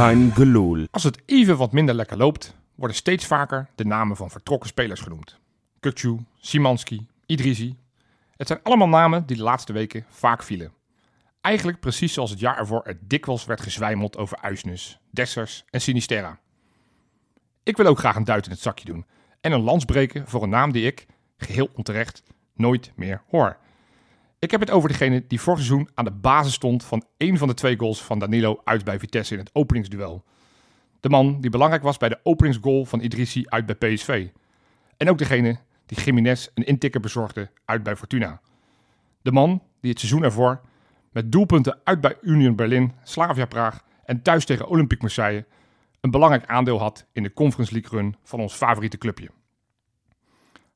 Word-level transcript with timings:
Gelul. 0.00 0.86
Als 0.90 1.02
het 1.02 1.22
even 1.26 1.56
wat 1.56 1.72
minder 1.72 1.94
lekker 1.94 2.16
loopt, 2.16 2.56
worden 2.74 2.96
steeds 2.96 3.26
vaker 3.26 3.68
de 3.74 3.84
namen 3.84 4.16
van 4.16 4.30
vertrokken 4.30 4.68
spelers 4.68 5.00
genoemd. 5.00 5.38
Kukcu, 5.80 6.18
Simanski, 6.38 7.06
Idrisi. 7.26 7.76
Het 8.36 8.46
zijn 8.46 8.60
allemaal 8.62 8.88
namen 8.88 9.26
die 9.26 9.36
de 9.36 9.42
laatste 9.42 9.72
weken 9.72 10.04
vaak 10.08 10.42
vielen. 10.42 10.72
Eigenlijk 11.40 11.80
precies 11.80 12.12
zoals 12.12 12.30
het 12.30 12.40
jaar 12.40 12.58
ervoor 12.58 12.82
er 12.84 12.98
dikwijls 13.00 13.44
werd 13.44 13.60
gezwijmeld 13.60 14.16
over 14.16 14.38
Uisnes, 14.40 14.98
Dessers 15.10 15.64
en 15.70 15.80
Sinisterra. 15.80 16.38
Ik 17.62 17.76
wil 17.76 17.86
ook 17.86 17.98
graag 17.98 18.16
een 18.16 18.24
duit 18.24 18.44
in 18.44 18.50
het 18.50 18.60
zakje 18.60 18.84
doen 18.84 19.06
en 19.40 19.52
een 19.52 19.62
lans 19.62 19.84
breken 19.84 20.28
voor 20.28 20.42
een 20.42 20.48
naam 20.48 20.72
die 20.72 20.86
ik, 20.86 21.06
geheel 21.36 21.68
onterecht, 21.74 22.22
nooit 22.54 22.92
meer 22.94 23.22
hoor. 23.28 23.56
Ik 24.40 24.50
heb 24.50 24.60
het 24.60 24.70
over 24.70 24.88
degene 24.88 25.26
die 25.26 25.40
vorig 25.40 25.58
seizoen 25.58 25.88
aan 25.94 26.04
de 26.04 26.10
basis 26.10 26.54
stond 26.54 26.84
van 26.84 27.04
één 27.16 27.36
van 27.36 27.48
de 27.48 27.54
twee 27.54 27.78
goals 27.78 28.02
van 28.02 28.18
Danilo 28.18 28.60
uit 28.64 28.84
bij 28.84 28.98
Vitesse 28.98 29.32
in 29.32 29.38
het 29.38 29.50
openingsduel. 29.52 30.24
De 31.00 31.08
man 31.08 31.40
die 31.40 31.50
belangrijk 31.50 31.82
was 31.82 31.96
bij 31.96 32.08
de 32.08 32.20
openingsgoal 32.22 32.84
van 32.84 33.00
Idrissi 33.00 33.44
uit 33.48 33.66
bij 33.66 33.74
PSV. 33.74 34.28
En 34.96 35.10
ook 35.10 35.18
degene 35.18 35.58
die 35.86 36.00
Jiménez 36.00 36.48
een 36.54 36.66
intikker 36.66 37.00
bezorgde 37.00 37.50
uit 37.64 37.82
bij 37.82 37.96
Fortuna. 37.96 38.40
De 39.22 39.32
man 39.32 39.62
die 39.80 39.90
het 39.90 39.98
seizoen 39.98 40.22
ervoor 40.22 40.60
met 41.12 41.32
doelpunten 41.32 41.80
uit 41.84 42.00
bij 42.00 42.16
Union 42.20 42.56
Berlin, 42.56 42.92
Slavia 43.02 43.46
Praag 43.46 43.84
en 44.04 44.22
thuis 44.22 44.44
tegen 44.44 44.68
Olympique 44.68 45.02
Marseille 45.04 45.46
een 46.00 46.10
belangrijk 46.10 46.46
aandeel 46.46 46.78
had 46.78 47.06
in 47.12 47.22
de 47.22 47.32
Conference 47.32 47.72
League 47.72 47.98
run 47.98 48.16
van 48.22 48.40
ons 48.40 48.54
favoriete 48.54 48.98
clubje. 48.98 49.30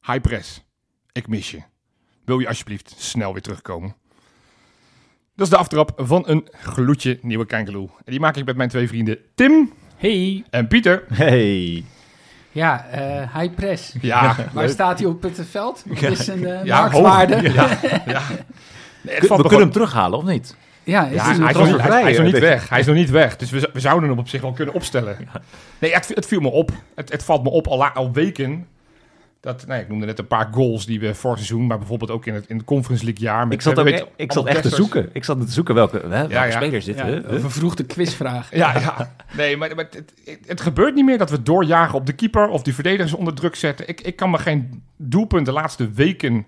High 0.00 0.20
press, 0.20 0.64
ik 1.12 1.28
mis 1.28 1.50
je. 1.50 1.72
Wil 2.24 2.38
je 2.38 2.48
alsjeblieft 2.48 2.94
snel 2.98 3.32
weer 3.32 3.42
terugkomen? 3.42 3.94
Dat 5.36 5.46
is 5.46 5.52
de 5.52 5.56
aftrap 5.58 5.92
van 5.96 6.22
een 6.26 6.48
gloedje 6.52 7.18
nieuwe 7.22 7.46
Kangaloo. 7.46 7.90
En 7.96 8.10
die 8.10 8.20
maak 8.20 8.36
ik 8.36 8.44
met 8.44 8.56
mijn 8.56 8.68
twee 8.68 8.88
vrienden 8.88 9.18
Tim 9.34 9.72
Hey, 9.96 10.44
en 10.50 10.68
Pieter. 10.68 11.04
Hey. 11.12 11.84
ja, 12.52 12.86
eh 12.86 13.40
high 13.40 13.54
press. 13.54 13.94
Ja, 14.00 14.36
Waar 14.52 14.68
staat 14.68 14.98
hij 14.98 15.08
op 15.08 15.22
het 15.22 15.40
veld? 15.50 15.84
Wat 15.86 16.02
is 16.02 16.26
een 16.26 16.42
uh, 16.42 16.64
Ja, 16.64 16.80
marktwaarde? 16.80 17.34
hoog. 17.34 17.54
Ja, 17.54 18.02
Ja. 18.06 18.22
Nee, 19.02 19.14
het 19.14 19.28
We 19.28 19.36
kunnen 19.36 19.58
hem 19.60 19.70
terughalen, 19.70 20.18
of 20.18 20.24
niet? 20.24 20.56
is 20.84 20.92
Ja, 20.92 21.04
het 21.08 21.20
hij, 21.20 21.32
is 21.32 21.38
nog 21.38 21.66
niet, 21.66 21.80
hij, 21.80 22.10
is 22.10 22.16
nog 22.16 22.26
niet 22.26 22.38
weg. 22.38 22.68
Hij 22.68 22.80
is 22.80 22.86
nog 22.86 22.94
niet 22.94 23.10
weg. 23.10 23.36
Dus 23.36 23.50
we, 23.50 23.70
we 23.72 23.80
zouden 23.80 24.08
hem 24.08 24.18
op 24.18 24.28
zich 24.28 24.40
wel 24.40 24.52
kunnen 24.52 24.74
opstellen. 24.74 25.16
Nee, 25.78 25.92
het, 25.94 26.10
het 26.14 26.26
viel 26.26 26.40
me 26.40 26.48
op. 26.48 26.70
Het, 26.94 27.12
het 27.12 27.24
valt 27.24 27.42
me 27.42 27.50
op 27.50 27.66
al, 27.66 27.84
al 27.84 28.12
weken. 28.12 28.66
Dat, 29.44 29.66
nee, 29.66 29.80
ik 29.80 29.88
noemde 29.88 30.06
net 30.06 30.18
een 30.18 30.26
paar 30.26 30.48
goals 30.52 30.86
die 30.86 31.00
we 31.00 31.14
vorig 31.14 31.36
seizoen, 31.36 31.66
maar 31.66 31.78
bijvoorbeeld 31.78 32.10
ook 32.10 32.26
in 32.26 32.34
het, 32.34 32.46
in 32.46 32.56
het 32.56 32.64
Conference 32.64 33.04
League 33.04 33.24
jaar. 33.24 33.44
Met, 33.44 33.52
Ik 33.52 33.60
zat, 33.60 33.78
ook, 33.78 33.86
e- 33.86 34.04
ik 34.16 34.32
zat 34.32 34.46
echt 34.46 34.62
te 34.62 34.68
zoeken. 34.68 35.10
Ik 35.12 35.24
zat 35.24 35.40
te 35.46 35.52
zoeken 35.52 35.74
welke, 35.74 35.96
hè, 35.96 36.08
welke 36.08 36.34
ja. 36.34 36.50
spelers 36.50 36.84
dit. 36.84 36.96
Ja, 36.96 37.06
een 37.08 37.40
vervroegde 37.40 37.84
quizvraag. 37.84 38.54
Ja, 38.54 38.78
ja. 38.78 39.14
Nee, 39.36 39.56
maar, 39.56 39.74
maar 39.74 39.84
het, 39.90 40.12
het, 40.24 40.38
het 40.46 40.60
gebeurt 40.60 40.94
niet 40.94 41.04
meer 41.04 41.18
dat 41.18 41.30
we 41.30 41.42
doorjagen 41.42 41.94
op 41.94 42.06
de 42.06 42.12
keeper 42.12 42.48
of 42.48 42.62
die 42.62 42.74
verdedigers 42.74 43.12
onder 43.12 43.34
druk 43.34 43.54
zetten. 43.54 43.88
Ik, 43.88 44.00
ik 44.00 44.16
kan 44.16 44.30
me 44.30 44.38
geen 44.38 44.82
doelpunt 44.96 45.46
de 45.46 45.52
laatste 45.52 45.90
weken, 45.90 46.46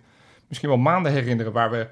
misschien 0.48 0.69
wel 0.69 0.78
maanden 0.78 1.12
herinneren, 1.12 1.53
waar 1.53 1.70
we 1.70 1.86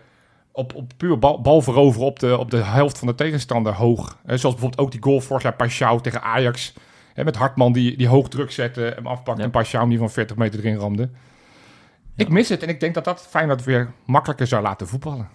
op, 0.52 0.74
op 0.74 0.92
puur 0.96 1.18
bal, 1.18 1.41
bal 1.41 1.62
veroveren 1.62 2.06
op 2.06 2.18
de, 2.18 2.39
op 2.39 2.50
de 2.50 2.62
helft 2.62 2.98
van 2.98 3.08
de 3.08 3.14
tegenstander 3.14 3.72
hoog. 3.72 4.18
Eh, 4.27 4.36
zoals 4.36 4.55
bijvoorbeeld 4.55 4.78
ook 4.78 4.92
die 4.92 5.02
goal 5.02 5.20
vorig 5.20 5.42
jaar 5.42 5.56
Pashao 5.56 6.00
tegen 6.00 6.22
Ajax. 6.22 6.72
Hè, 7.14 7.24
met 7.24 7.36
Hartman 7.36 7.72
die, 7.72 7.96
die 7.96 8.08
hoog 8.08 8.28
druk 8.28 8.50
zette, 8.50 8.92
hem 8.94 9.06
afpakte 9.06 9.40
Ja. 9.40 9.46
en 9.46 9.52
Pashao 9.52 9.80
hem 9.80 9.88
die 9.88 9.98
van 9.98 10.10
40 10.10 10.36
meter 10.36 10.58
erin 10.58 10.76
ramde. 10.76 11.08
Ik 12.16 12.28
mis 12.28 12.48
het 12.48 12.62
en 12.62 12.68
ik 12.68 12.80
denk 12.80 12.94
dat 12.94 13.04
dat 13.04 13.26
Feyenoord 13.30 13.64
weer 13.64 13.92
makkelijker 14.06 14.46
zou 14.46 14.62
laten 14.62 14.86
voetballen. 14.88 15.28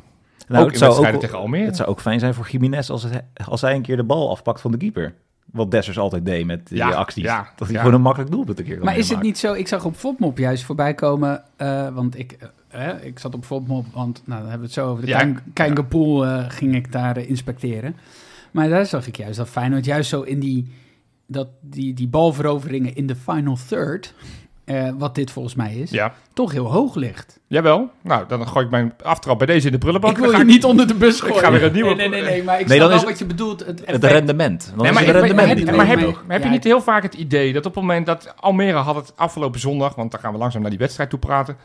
Nou, 0.47 0.65
ook 0.65 0.73
in 0.73 0.79
wedstrijden 0.79 1.19
tegen 1.19 1.37
Almere. 1.37 1.65
Het 1.65 1.75
zou 1.75 1.89
ook 1.89 2.01
fijn 2.01 2.19
zijn 2.19 2.33
voor 2.33 2.47
Jiménez 2.49 2.89
als, 2.89 3.03
het, 3.03 3.23
als 3.45 3.61
hij 3.61 3.75
een 3.75 3.81
keer 3.81 3.95
de 3.97 4.03
bal 4.03 4.29
afpakt 4.29 4.61
van 4.61 4.71
de 4.71 4.77
keeper. 4.77 5.13
Wat 5.51 5.71
Dessers 5.71 5.97
altijd 5.99 6.25
deed 6.25 6.45
met 6.45 6.67
die 6.67 6.77
Ja, 6.77 6.89
acties. 6.91 7.23
ja, 7.23 7.49
dat 7.55 7.67
hij 7.67 7.75
ja. 7.75 7.79
gewoon 7.81 7.95
een 7.95 8.01
makkelijk 8.01 8.31
doelpunt 8.31 8.59
een 8.59 8.65
keer 8.65 8.83
Maar 8.83 8.97
is 8.97 9.09
het 9.09 9.21
niet 9.21 9.37
zo, 9.37 9.53
ik 9.53 9.67
zag 9.67 9.85
op 9.85 9.95
Fopmop 9.95 10.37
juist 10.37 10.63
voorbij 10.63 10.93
komen, 10.93 11.43
eh, 11.57 11.87
want 11.89 12.17
ik, 12.19 12.31
eh, 12.31 12.47
hè, 12.67 13.01
ik 13.01 13.19
zat 13.19 13.33
op 13.35 13.45
Fopmop, 13.45 13.85
want 13.93 14.21
nou, 14.25 14.39
dan 14.41 14.49
hebben 14.49 14.59
we 14.59 14.73
het 14.73 14.83
zo 14.83 14.89
over 14.89 15.01
de 15.05 15.09
Ja. 15.09 15.17
Kein- 15.17 15.39
Keingepoel 15.53 16.25
eh, 16.25 16.45
ging 16.47 16.75
ik 16.75 16.91
daar 16.91 17.17
inspecteren. 17.17 17.95
Maar 18.51 18.69
daar 18.69 18.85
zag 18.85 19.07
ik 19.07 19.17
juist 19.17 19.37
dat 19.37 19.49
Feyenoord 19.49 19.85
juist 19.85 20.09
zo 20.09 20.21
in 20.21 20.39
die, 20.39 20.71
dat, 21.29 21.47
die, 21.61 21.93
die 21.93 22.07
balveroveringen 22.07 22.95
in 22.95 23.07
de 23.07 23.15
final 23.15 23.57
third, 23.67 24.13
eh, 24.65 24.89
wat 24.97 25.15
dit 25.15 25.31
volgens 25.31 25.55
mij 25.55 25.73
is, 25.75 25.91
Ja, 25.91 26.13
toch 26.33 26.51
heel 26.51 26.71
hoog 26.71 26.95
ligt. 26.95 27.39
jawel. 27.47 27.89
Nou, 28.01 28.27
dan 28.27 28.47
gooi 28.47 28.65
ik 28.65 28.71
mijn 28.71 28.93
aftrap 29.03 29.37
bij 29.37 29.47
deze 29.47 29.65
in 29.65 29.71
de 29.71 29.77
prullenbak. 29.77 30.09
ik 30.11 30.15
Dan 30.17 30.25
wil 30.25 30.35
ga 30.35 30.39
je 30.41 30.45
niet 30.51 30.63
onder 30.63 30.87
de 30.87 30.93
bus 30.95 31.15
ik 31.15 31.21
gooien. 31.21 31.39
ga 31.39 31.51
weer 31.51 31.63
een 31.63 31.73
nieuwe- 31.73 31.95
Nee, 31.95 32.09
nee, 32.09 32.21
nee, 32.21 32.29
nee 32.29 32.43
maar 32.43 32.59
ik 32.59 32.67
Nee, 32.67 32.77
snap 32.77 32.89
dan 32.89 32.89
wel 32.89 32.97
is 32.97 33.03
wat 33.03 33.19
je 33.19 33.25
bedoelt. 33.25 33.65
Het, 33.65 34.03
rendement. 34.03 34.65
Dan 34.67 34.77
Nee, 34.77 34.87
is 34.87 34.93
maar, 34.93 35.05
het 35.05 35.15
ik- 35.15 35.21
rendement 35.21 35.47
maar- 35.47 35.55
niet 35.55 35.75
maar, 35.75 35.87
heb, 35.87 36.23
heb 36.27 36.43
je 36.43 36.49
niet 36.49 36.63
heel 36.63 36.81
vaak 36.81 37.03
het 37.03 37.13
idee 37.13 37.53
dat 37.53 37.65
op 37.65 37.73
het 37.75 37.83
moment 37.83 38.05
dat 38.05 38.33
Almere 38.39 38.77
had 38.77 38.95
het 38.95 39.13
afgelopen 39.15 39.59
zondag, 39.59 39.95
want 39.95 40.11
daar 40.11 40.19
gaan 40.21 40.31
we 40.31 40.37
langzaam 40.37 40.61
naar 40.61 40.69
die 40.69 40.79
wedstrijd 40.79 41.09
toe 41.09 41.19
praten, 41.19 41.57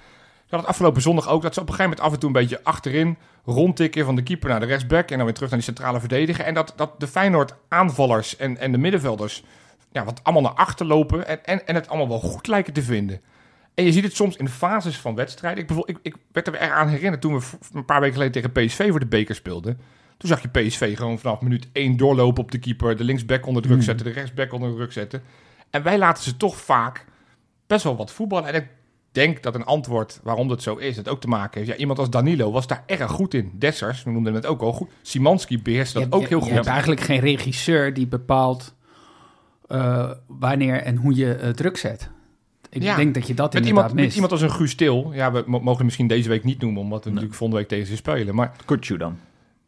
dat 0.57 0.63
het 0.63 0.71
afgelopen 0.71 1.03
zondag 1.03 1.29
ook 1.29 1.43
dat 1.43 1.55
ze 1.55 1.61
op 1.61 1.69
een 1.69 1.75
gegeven 1.75 1.97
moment 1.97 2.09
af 2.09 2.15
en 2.15 2.21
toe 2.21 2.29
een 2.29 2.41
beetje 2.43 2.65
achterin 2.65 3.17
rondtikken 3.45 4.05
van 4.05 4.17
de 4.17 4.23
keeper 4.23 4.49
naar 4.49 4.61
de 4.61 4.67
rechtsback 4.67 5.11
en 5.11 5.17
dan 5.17 5.25
weer 5.25 5.35
terug 5.35 5.51
naar 5.51 5.59
die 5.59 5.69
centrale 5.69 6.01
verdediger 6.01 6.45
en 6.45 6.55
dat, 6.55 6.73
dat 6.77 7.01
de 7.01 7.07
Feyenoord 7.07 7.55
aanvallers 7.69 8.37
en, 8.37 8.59
en 8.59 8.73
de 8.73 8.79
middenvelders 8.79 9.45
ja, 9.93 10.05
wat 10.05 10.21
allemaal 10.23 10.43
naar 10.43 10.65
achter 10.65 10.87
lopen 10.87 11.27
en, 11.27 11.45
en, 11.45 11.67
en 11.67 11.75
het 11.75 11.89
allemaal 11.89 12.09
wel 12.09 12.31
goed 12.31 12.47
lijken 12.47 12.73
te 12.73 12.83
vinden. 12.83 13.21
En 13.75 13.85
je 13.85 13.93
ziet 13.93 14.05
het 14.05 14.15
soms 14.15 14.37
in 14.37 14.49
fases 14.49 14.99
van 14.99 15.15
wedstrijden. 15.15 15.61
Ik, 15.61 15.67
bijvoorbeeld, 15.67 15.99
ik, 15.99 16.13
ik 16.13 16.21
werd 16.33 16.47
er 16.47 16.53
weer 16.53 16.71
aan 16.71 16.89
herinnerd 16.89 17.21
toen 17.21 17.39
we 17.39 17.45
een 17.73 17.85
paar 17.85 18.01
weken 18.01 18.15
geleden 18.15 18.33
tegen 18.33 18.67
PSV 18.67 18.91
voor 18.91 19.01
de 19.01 19.07
beker 19.07 19.35
speelden. 19.35 19.81
Toen 20.17 20.29
zag 20.29 20.43
je 20.43 20.49
PSV 20.49 20.97
gewoon 20.97 21.19
vanaf 21.19 21.41
minuut 21.41 21.69
1 21.73 21.97
doorlopen 21.97 22.43
op 22.43 22.51
de 22.51 22.59
keeper. 22.59 22.97
De 22.97 23.05
linksback 23.05 23.47
onder 23.47 23.63
druk 23.63 23.83
zetten, 23.83 24.07
de 24.07 24.13
rechtsback 24.13 24.53
onder 24.53 24.75
druk 24.75 24.93
zetten. 24.93 25.23
En 25.71 25.83
wij 25.83 25.99
laten 25.99 26.23
ze 26.23 26.37
toch 26.37 26.57
vaak 26.57 27.05
best 27.67 27.85
wel 27.85 27.97
wat 27.97 28.13
voetballen. 28.13 28.49
En 28.49 28.55
ik 28.55 28.67
denk 29.15 29.43
dat 29.43 29.55
een 29.55 29.65
antwoord 29.65 30.21
waarom 30.23 30.49
dat 30.49 30.63
zo 30.63 30.75
is, 30.77 30.97
het 30.97 31.09
ook 31.09 31.21
te 31.21 31.29
maken 31.29 31.61
heeft. 31.61 31.73
Ja, 31.73 31.79
iemand 31.79 31.99
als 31.99 32.11
Danilo 32.11 32.51
was 32.53 32.67
daar 32.67 32.83
erg 32.87 33.11
goed 33.11 33.35
in. 33.35 33.53
Dessers, 33.55 34.03
we 34.03 34.11
noemden 34.11 34.35
het 34.35 34.47
ook 34.47 34.61
al 34.63 34.73
goed. 34.73 34.89
Simanski 35.03 35.63
beheerst 35.63 35.93
dat 35.95 36.03
je, 36.03 36.13
ook 36.13 36.21
je- 36.21 36.29
heel 36.29 36.39
je 36.39 36.45
goed. 36.45 36.53
hebt 36.55 36.67
eigenlijk 36.67 37.01
geen 37.01 37.21
regisseur 37.21 37.95
die 37.95 38.07
bepaalt 38.07 38.75
eh, 39.69 40.11
wanneer 40.27 40.83
en 40.83 40.97
hoe 40.97 41.15
je 41.15 41.35
eh, 41.35 41.51
druk 41.51 41.77
zet. 41.77 42.11
Ik 42.71 42.83
Ja. 42.83 42.97
denk 42.97 43.15
dat 43.15 43.27
je 43.27 43.35
dat 43.35 43.53
Met 43.53 43.63
inderdaad 43.63 43.67
iemand, 43.91 43.95
met 43.95 44.03
mist. 44.05 44.15
iemand 44.15 44.33
als 44.33 44.41
een 44.41 44.51
Guus 44.51 44.75
Til. 44.75 45.11
Ja, 45.13 45.33
we 45.33 45.43
mo- 45.47 45.59
mogen 45.59 45.77
hem 45.77 45.85
misschien 45.85 46.07
deze 46.07 46.29
week 46.29 46.45
niet 46.45 46.61
noemen, 46.61 46.83
omdat 46.83 47.05
we 47.05 47.11
natuurlijk 47.11 47.35
volgende 47.37 47.61
week 47.61 47.71
tegen 47.71 47.87
ze 47.87 47.97
spelen. 47.97 48.35
Maar 48.35 48.53
Kortju 48.65 48.97
dan. 48.97 49.19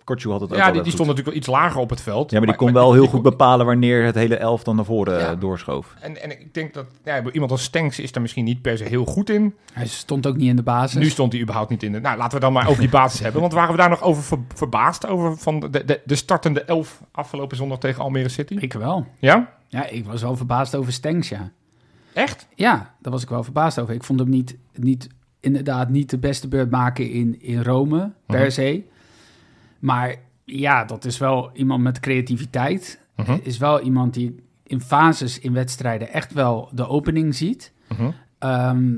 Kortju 0.07 0.31
had 0.31 0.41
het 0.41 0.51
ook 0.51 0.57
ja, 0.57 0.71
die, 0.71 0.83
die 0.83 0.93
stond 0.93 1.09
natuurlijk 1.09 1.27
wel 1.27 1.37
iets 1.37 1.47
lager 1.47 1.81
op 1.81 1.91
het 1.91 2.01
veld. 2.01 2.31
Ja, 2.31 2.39
maar 2.39 2.47
die 2.47 2.57
kon 2.57 2.73
wel 2.73 2.93
heel 2.93 3.07
goed 3.07 3.23
bepalen 3.23 3.67
wanneer 3.67 4.05
het 4.05 4.15
hele 4.15 4.37
elf 4.37 4.63
dan 4.65 4.77
naar 4.77 4.85
voren 4.85 5.19
Ja. 5.19 5.31
eh, 5.31 5.41
doorschoof. 5.41 5.95
En, 6.01 6.23
en 6.23 6.31
ik 6.31 6.55
denk 6.55 6.75
dat 6.75 6.87
ja, 7.05 7.23
iemand 7.33 7.51
als 7.51 7.63
Stenks 7.63 7.99
is 7.99 8.13
daar 8.13 8.23
misschien 8.23 8.45
niet 8.45 8.63
per 8.63 8.77
se 8.79 8.85
heel 8.85 9.05
goed 9.05 9.31
in. 9.31 9.55
Hij 9.73 9.87
stond 9.87 10.27
ook 10.27 10.37
niet 10.37 10.49
in 10.49 10.57
de 10.57 10.63
basis. 10.63 11.03
Nu 11.03 11.09
stond 11.09 11.33
hij 11.33 11.41
überhaupt 11.43 11.71
niet 11.71 11.83
in 11.83 11.93
de... 11.93 12.01
Nou, 12.01 12.17
laten 12.19 12.35
we 12.39 12.45
dan 12.45 12.53
maar 12.53 12.69
over 12.69 12.81
die 12.81 12.89
basis 12.91 13.21
hebben. 13.25 13.41
Want 13.41 13.53
waren 13.53 13.71
we 13.71 13.77
daar 13.77 13.89
nog 13.89 14.03
over 14.03 14.23
ver- 14.23 14.39
verbaasd 14.55 15.07
over 15.07 15.37
van 15.37 15.61
de, 15.61 15.85
de, 15.85 16.01
de 16.05 16.15
startende 16.15 16.63
elf 16.63 17.03
afgelopen 17.13 17.57
zondag 17.57 17.79
tegen 17.79 18.03
Almere 18.03 18.29
City? 18.29 18.55
Ik 18.55 18.73
wel. 18.73 19.07
Ja? 19.19 19.53
Ja, 19.69 19.87
ik 19.89 20.05
was 20.05 20.23
wel 20.23 20.37
verbaasd 20.37 20.75
over 20.75 20.93
Stenks, 20.93 21.29
ja. 21.29 21.51
Echt? 22.13 22.47
Ja, 22.55 22.95
daar 23.01 23.13
was 23.13 23.23
ik 23.23 23.29
wel 23.29 23.43
verbaasd 23.45 23.79
over. 23.79 23.95
Ik 23.95 24.05
vond 24.05 24.19
hem 24.21 24.29
niet, 24.29 24.57
niet 24.75 25.09
inderdaad 25.41 25.89
niet 25.89 26.11
de 26.11 26.19
beste 26.19 26.49
beurt 26.49 26.71
maken 26.71 27.11
in, 27.11 27.41
in 27.43 27.63
Rome, 27.63 28.13
per 28.27 28.41
Mhm. 28.41 28.51
se. 28.51 28.83
Maar 29.87 30.15
ja, 30.45 30.85
dat 30.85 31.05
is 31.05 31.19
wel 31.19 31.51
iemand 31.53 31.83
met 31.83 32.01
creativiteit. 32.01 33.01
Mhm. 33.17 33.39
Is 33.43 33.59
wel 33.59 33.81
iemand 33.81 34.15
die 34.15 34.43
in 34.63 34.81
fases 34.81 35.39
in 35.39 35.53
wedstrijden 35.53 36.13
echt 36.13 36.33
wel 36.33 36.69
de 36.73 36.89
opening 36.89 37.35
ziet. 37.35 37.73
Mhm. 37.89 38.11
Ehm, 38.39 38.95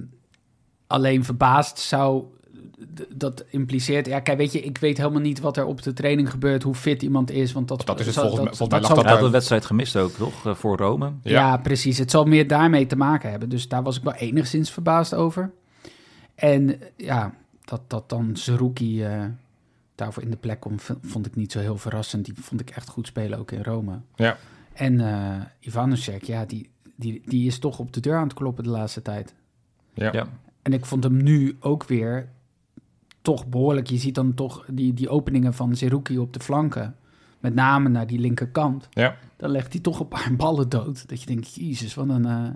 alleen 0.86 1.24
verbaasd 1.24 1.78
zou 1.78 2.24
dat 3.08 3.44
impliceert. 3.50 4.06
Ja, 4.06 4.20
kijk, 4.20 4.38
weet 4.38 4.52
je, 4.52 4.60
ik 4.60 4.78
weet 4.78 4.96
helemaal 4.96 5.20
niet 5.20 5.40
wat 5.40 5.56
er 5.56 5.64
op 5.64 5.82
de 5.82 5.92
training 5.92 6.30
gebeurt, 6.30 6.62
hoe 6.62 6.74
fit 6.74 7.02
iemand 7.02 7.30
is, 7.30 7.52
want 7.52 7.68
dat, 7.68 7.86
Dat 7.86 8.00
is 8.00 8.06
het 8.06 8.14
zal- 8.14 8.22
volgens 8.22 8.44
mij- 8.44 8.54
volgens 8.68 9.02
mij 9.02 9.12
dat 9.12 9.22
een 9.22 9.30
wedstrijd 9.30 9.66
gemist 9.66 9.96
ook, 9.96 10.10
toch? 10.10 10.46
eh, 10.46 10.54
Voor 10.54 10.76
Rome. 10.76 11.12
ja. 11.22 11.56
precies. 11.56 11.98
Het 11.98 12.10
zal 12.10 12.24
meer 12.24 12.46
daarmee 12.46 12.86
te 12.86 12.96
maken 12.96 13.30
hebben. 13.30 13.48
Dus 13.48 13.68
daar 13.68 13.82
was 13.82 13.96
ik 13.96 14.02
wel 14.02 14.14
enigszins 14.14 14.70
verbaasd 14.70 15.14
over. 15.14 15.50
En 16.34 16.80
ja, 16.96 17.34
dat, 17.64 17.80
dat 17.86 18.08
dan 18.08 18.36
Zerouki 18.36 19.02
eh, 19.04 19.24
daarvoor 19.98 20.22
in 20.22 20.30
de 20.30 20.36
plek 20.36 20.60
komt, 20.60 20.82
v- 20.82 20.90
vond 21.02 21.26
ik 21.26 21.36
niet 21.36 21.52
zo 21.52 21.58
heel 21.58 21.76
verrassend. 21.78 22.24
Die 22.24 22.34
vond 22.40 22.60
ik 22.60 22.70
echt 22.70 22.88
goed 22.88 23.06
spelen, 23.06 23.38
ook 23.38 23.50
in 23.50 23.62
Rome. 23.62 24.00
Ja. 24.14 24.36
En 24.72 25.00
eh 25.00 25.40
Ivanusek, 25.60 26.22
ja, 26.22 26.44
die, 26.44 26.70
die, 26.96 27.22
die 27.24 27.46
is 27.46 27.58
toch 27.58 27.78
op 27.78 27.92
de 27.92 28.00
deur 28.00 28.16
aan 28.16 28.22
het 28.22 28.34
kloppen 28.34 28.64
de 28.64 28.70
laatste 28.70 29.02
tijd. 29.02 29.34
Ja. 29.94 30.12
Ja. 30.12 30.26
En 30.62 30.72
ik 30.72 30.86
vond 30.86 31.04
hem 31.04 31.22
nu 31.22 31.56
ook 31.60 31.84
weer 31.84 32.28
toch 33.22 33.46
behoorlijk. 33.46 33.86
Je 33.86 33.96
ziet 33.98 34.14
dan 34.14 34.34
toch 34.34 34.64
die, 34.70 34.94
die 34.94 35.08
openingen 35.08 35.54
van 35.54 35.76
Zerouki 35.76 36.18
op 36.18 36.32
de 36.32 36.40
flanken. 36.40 36.96
Met 37.40 37.54
name 37.54 37.88
naar 37.88 38.06
die 38.06 38.18
linkerkant. 38.18 38.88
Ja. 38.90 39.16
Dan 39.36 39.50
legt 39.50 39.72
hij 39.72 39.82
toch 39.82 40.00
een 40.00 40.08
paar 40.08 40.34
ballen 40.36 40.68
dood. 40.68 41.08
Dat 41.08 41.20
je 41.20 41.26
denkt, 41.26 41.54
jezus, 41.54 41.94
wat 41.94 42.08
een 42.08 42.24
eh 42.26 42.48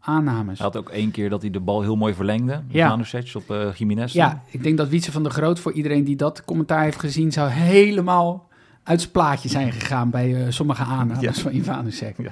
aannames. 0.00 0.58
Hij 0.58 0.66
had 0.66 0.76
ook 0.76 0.88
één 0.88 1.10
keer 1.10 1.28
dat 1.30 1.40
hij 1.42 1.50
de 1.50 1.60
bal 1.60 1.82
heel 1.82 1.96
mooi 1.96 2.14
verlengde. 2.14 2.62
Ja. 2.68 2.88
Manusic 2.88 3.30
op 3.34 3.50
eh 3.50 3.74
Jiménez. 3.74 4.12
Ja, 4.12 4.42
ik 4.46 4.62
denk 4.62 4.76
dat 4.76 4.88
Wietse 4.88 5.12
van 5.12 5.22
der 5.22 5.32
Groot, 5.32 5.60
voor 5.60 5.72
iedereen 5.72 6.04
die 6.04 6.16
dat 6.16 6.44
commentaar 6.44 6.82
heeft 6.82 6.98
gezien, 7.00 7.32
zou 7.32 7.48
helemaal 7.50 8.48
uit 8.82 9.00
zijn 9.00 9.12
plaatje 9.12 9.48
zijn 9.48 9.72
gegaan 9.72 10.10
bij 10.10 10.34
eh, 10.44 10.50
sommige 10.52 10.82
aannames 10.82 11.20
Ja. 11.20 11.32
van 11.32 11.52
Ivanovic. 11.52 12.14
Ja. 12.16 12.30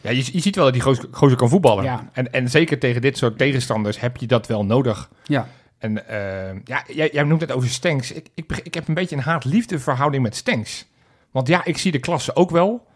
Ja, 0.00 0.10
je, 0.10 0.28
je 0.32 0.40
ziet 0.40 0.54
wel 0.56 0.64
dat 0.64 0.72
die 0.72 0.82
gozer, 0.82 1.08
gozer 1.10 1.36
kan 1.36 1.48
voetballen. 1.48 1.84
Ja. 1.84 2.08
En, 2.12 2.32
en 2.32 2.50
zeker 2.50 2.78
tegen 2.78 3.00
dit 3.00 3.18
soort 3.18 3.38
tegenstanders 3.38 4.00
heb 4.00 4.16
je 4.16 4.26
dat 4.26 4.46
wel 4.46 4.64
nodig. 4.64 5.10
Ja. 5.24 5.48
En 5.78 6.08
eh, 6.08 6.60
ja, 6.64 6.84
jij, 6.86 7.10
jij 7.12 7.22
noemt 7.22 7.40
het 7.40 7.52
over 7.52 7.68
Stenks. 7.68 8.12
Ik, 8.12 8.28
ik, 8.34 8.60
ik 8.62 8.74
heb 8.74 8.88
een 8.88 8.94
beetje 8.94 9.16
een 9.16 9.22
haat-liefde 9.22 9.78
verhouding 9.78 10.22
met 10.22 10.36
Stenks. 10.36 10.86
Want 11.30 11.48
ja, 11.48 11.64
ik 11.64 11.78
zie 11.78 11.92
de 11.92 11.98
klasse 11.98 12.36
ook 12.36 12.50
wel. 12.50 12.86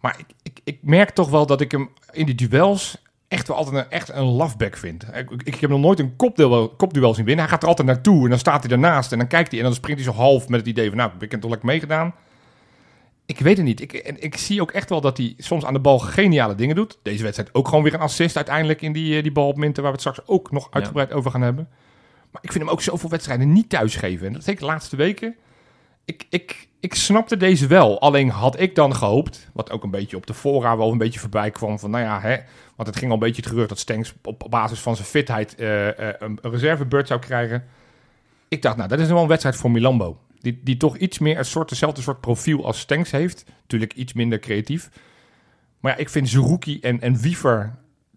Maar 0.00 0.18
ik, 0.18 0.26
ik, 0.54 0.60
ik 0.64 0.78
merk 0.82 1.10
toch 1.10 1.30
wel 1.30 1.46
dat 1.46 1.60
ik 1.60 1.70
hem 1.70 1.90
in 2.10 2.26
die 2.26 2.34
duels 2.34 3.02
echt 3.28 3.48
wel 3.48 3.56
altijd 3.56 3.76
een, 3.76 3.90
echt 3.90 4.08
een 4.08 4.24
lafback 4.24 4.76
vind. 4.76 5.06
Ik, 5.14 5.30
ik, 5.44 5.54
heb 5.54 5.70
nog 5.70 5.80
nooit 5.80 5.98
een 5.98 6.16
kopduel, 6.16 6.68
kopduel 6.68 7.14
zien 7.14 7.24
winnen. 7.24 7.44
Hij 7.44 7.52
gaat 7.52 7.62
er 7.62 7.68
altijd 7.68 7.88
naartoe 7.88 8.22
en 8.24 8.30
dan 8.30 8.38
staat 8.38 8.62
hij 8.62 8.72
ernaast 8.72 9.12
en 9.12 9.18
dan 9.18 9.26
kijkt 9.26 9.50
hij 9.50 9.58
en 9.58 9.64
dan 9.64 9.74
springt 9.74 10.04
hij 10.04 10.12
zo 10.12 10.18
half 10.18 10.48
met 10.48 10.60
het 10.60 10.68
idee 10.68 10.88
van, 10.88 10.96
nou, 10.96 11.10
ik 11.20 11.30
heb 11.30 11.40
toch 11.40 11.50
lekker 11.50 11.68
meegedaan. 11.68 12.14
Ik 13.26 13.38
weet 13.38 13.56
het 13.56 13.66
niet. 13.66 13.80
Ik, 13.80 13.92
en 13.92 14.22
ik 14.22 14.36
zie 14.36 14.60
ook 14.60 14.70
echt 14.70 14.88
wel 14.88 15.00
dat 15.00 15.16
hij 15.16 15.34
soms 15.38 15.64
aan 15.64 15.72
de 15.72 15.80
bal 15.80 15.98
geniale 15.98 16.54
dingen 16.54 16.76
doet. 16.76 16.98
Deze 17.02 17.22
wedstrijd 17.22 17.54
ook 17.54 17.68
gewoon 17.68 17.82
weer 17.82 17.94
een 17.94 18.00
assist 18.00 18.36
uiteindelijk 18.36 18.82
in 18.82 18.92
die, 18.92 19.16
eh, 19.16 19.22
die 19.22 19.32
bal 19.32 19.48
op 19.48 19.56
Minten, 19.56 19.82
waar 19.82 19.92
we 19.92 19.98
het 19.98 20.08
straks 20.08 20.28
ook 20.28 20.50
nog 20.50 20.68
uitgebreid 20.70 21.12
over 21.12 21.30
gaan 21.30 21.42
hebben. 21.42 21.68
Maar 22.30 22.42
ik 22.42 22.52
vind 22.52 22.64
hem 22.64 22.72
ook 22.72 22.82
zoveel 22.82 23.10
wedstrijden 23.10 23.52
niet 23.52 23.68
thuisgeven. 23.68 24.26
En 24.26 24.32
dat 24.32 24.44
zeker 24.44 24.60
de 24.60 24.66
laatste 24.66 24.96
weken. 24.96 25.36
Ik, 26.04 26.26
ik, 26.28 26.68
ik 26.80 26.94
snapte 26.94 27.36
deze 27.36 27.66
wel. 27.66 28.00
Alleen 28.00 28.28
had 28.28 28.60
ik 28.60 28.74
dan 28.74 28.94
gehoopt, 28.94 29.50
wat 29.52 29.70
ook 29.70 29.82
een 29.82 29.90
beetje 29.90 30.16
op 30.16 30.26
de 30.26 30.34
fora 30.34 30.76
wel 30.76 30.92
een 30.92 30.98
beetje 30.98 31.20
voorbij 31.20 31.50
kwam, 31.50 31.78
van 31.78 31.90
nou 31.90 32.04
ja, 32.04 32.20
hè, 32.20 32.36
want 32.76 32.88
het 32.88 32.96
ging 32.96 33.10
al 33.10 33.16
een 33.16 33.22
beetje 33.22 33.42
gerucht 33.42 33.68
dat 33.68 33.78
Stenks 33.78 34.14
op, 34.22 34.46
basis 34.50 34.80
van 34.80 34.96
zijn 34.96 35.08
fitheid 35.08 35.54
eh, 35.54 36.08
eh, 36.08 36.14
een, 36.18 36.38
reservebeurt 36.42 37.08
zou 37.08 37.20
krijgen. 37.20 37.64
Ik 38.48 38.62
dacht, 38.62 38.76
nou, 38.76 38.88
dat 38.88 38.98
is 38.98 39.08
wel 39.08 39.22
een 39.22 39.28
wedstrijd 39.28 39.56
voor 39.56 39.70
Milambo. 39.70 40.18
Die, 40.40 40.60
die 40.64 40.76
toch 40.76 40.96
iets 40.96 41.18
meer 41.18 41.38
een 41.38 41.44
soort, 41.44 41.68
dezelfde 41.68 42.02
soort 42.02 42.20
profiel 42.20 42.66
als 42.66 42.78
Stenks 42.78 43.10
heeft. 43.10 43.44
Natuurlijk 43.60 43.94
iets 43.94 44.12
minder 44.12 44.38
creatief. 44.38 44.90
Maar 45.80 45.92
ja, 45.92 45.98
ik 45.98 46.08
vind 46.08 46.28
Zerouki 46.28 46.80
en, 46.80 47.00
en 47.00 47.16
Wiever 47.16 47.74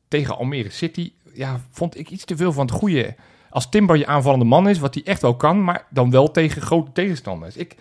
tegen 0.08 0.38
Almere 0.38 0.70
City, 0.70 1.14
ja, 1.34 1.62
vond 1.72 1.98
ik 2.00 2.10
iets 2.10 2.26
te 2.26 2.38
veel 2.38 2.54
van 2.54 2.66
het 2.66 2.76
goede. 2.76 3.16
Als 3.56 3.70
Timber 3.70 3.98
je 3.98 4.08
aanvallende 4.08 4.46
man 4.46 4.70
is, 4.70 4.80
wat 4.80 4.94
hij 4.94 5.04
echt 5.04 5.22
wel 5.22 5.36
kan, 5.36 5.64
maar 5.64 5.86
dan 5.90 6.10
wel 6.12 6.32
tegen 6.32 6.62
grote 6.62 6.92
tegenstanders. 6.92 7.56
Ik, 7.58 7.76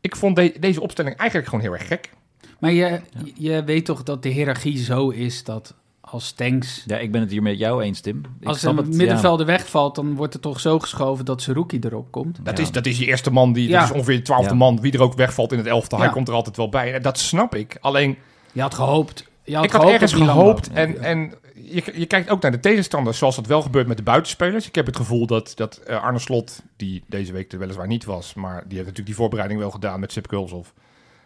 ik 0.00 0.16
vond 0.16 0.36
de- 0.36 0.54
deze 0.60 0.80
opstelling 0.80 1.16
eigenlijk 1.16 1.48
gewoon 1.48 1.64
heel 1.64 1.72
erg 1.72 1.86
gek. 1.86 2.10
Maar 2.58 2.72
je, 2.72 3.00
je 3.34 3.64
weet 3.64 3.84
toch 3.84 4.02
dat 4.02 4.22
de 4.22 4.28
hiërarchie 4.28 4.78
zo 4.78 5.08
is 5.08 5.44
dat 5.44 5.74
als 6.00 6.32
Tanks... 6.32 6.82
Ja, 6.86 6.98
ik 6.98 7.12
ben 7.12 7.20
het 7.20 7.30
hier 7.30 7.42
met 7.42 7.58
jou 7.58 7.82
eens, 7.82 8.00
Tim. 8.00 8.22
Ik 8.40 8.46
Als 8.48 8.62
een 8.62 8.76
het, 8.76 8.94
middenvelder 8.96 9.46
wegvalt, 9.46 9.94
dan 9.94 10.14
wordt 10.14 10.32
het 10.32 10.42
toch 10.42 10.60
zo 10.60 10.78
geschoven 10.78 11.24
dat 11.24 11.42
Seruki 11.42 11.78
erop 11.78 12.10
komt. 12.10 12.38
Dat, 12.44 12.56
Ja. 12.58 12.62
is, 12.64 12.70
dat 12.70 12.86
is 12.86 12.98
je 12.98 13.06
eerste 13.06 13.30
man, 13.32 13.52
die, 13.52 13.68
Ja. 13.68 13.78
dat 13.80 13.88
is 13.88 13.94
ongeveer 13.94 14.16
de 14.16 14.22
twaalfde 14.22 14.50
Ja. 14.50 14.56
man, 14.56 14.80
wie 14.80 14.92
er 14.92 15.02
ook 15.02 15.14
wegvalt 15.14 15.52
in 15.52 15.58
het 15.58 15.66
elftal. 15.66 15.98
Hij 15.98 16.08
komt 16.10 16.28
er 16.28 16.34
altijd 16.34 16.56
wel 16.56 16.68
bij. 16.68 16.94
En 16.94 17.02
Dat 17.02 17.18
snap 17.18 17.54
ik. 17.54 17.76
Alleen, 17.80 18.16
Je 18.52 18.60
had 18.60 18.74
gehoopt. 18.74 19.28
Je 19.44 19.54
had 19.54 19.64
ik 19.64 19.70
had 19.72 19.84
ergens 19.88 20.12
gehoopt. 20.12 20.70
En, 20.72 21.00
en 21.02 21.32
je, 21.74 21.92
je 21.94 22.06
kijkt 22.06 22.30
ook 22.30 22.42
naar 22.42 22.50
de 22.50 22.60
tegenstanders, 22.60 23.18
zoals 23.18 23.36
dat 23.36 23.46
wel 23.46 23.62
gebeurt 23.62 23.86
met 23.86 23.96
de 23.96 24.02
buitenspelers. 24.02 24.66
Ik 24.66 24.74
heb 24.74 24.86
het 24.86 24.96
gevoel 24.96 25.26
dat, 25.26 25.52
dat 25.54 25.76
eh, 25.76 26.02
Arne 26.02 26.18
Slot, 26.18 26.62
die 26.76 27.04
deze 27.06 27.32
week 27.32 27.52
er 27.52 27.58
weliswaar 27.58 27.86
niet 27.86 28.04
was, 28.04 28.34
maar 28.34 28.54
die 28.54 28.62
heeft 28.62 28.78
natuurlijk 28.78 29.06
die 29.06 29.14
voorbereiding 29.14 29.60
wel 29.60 29.70
gedaan 29.70 30.00
met 30.00 30.12
Sip 30.12 30.26
Kulshoff. 30.26 30.74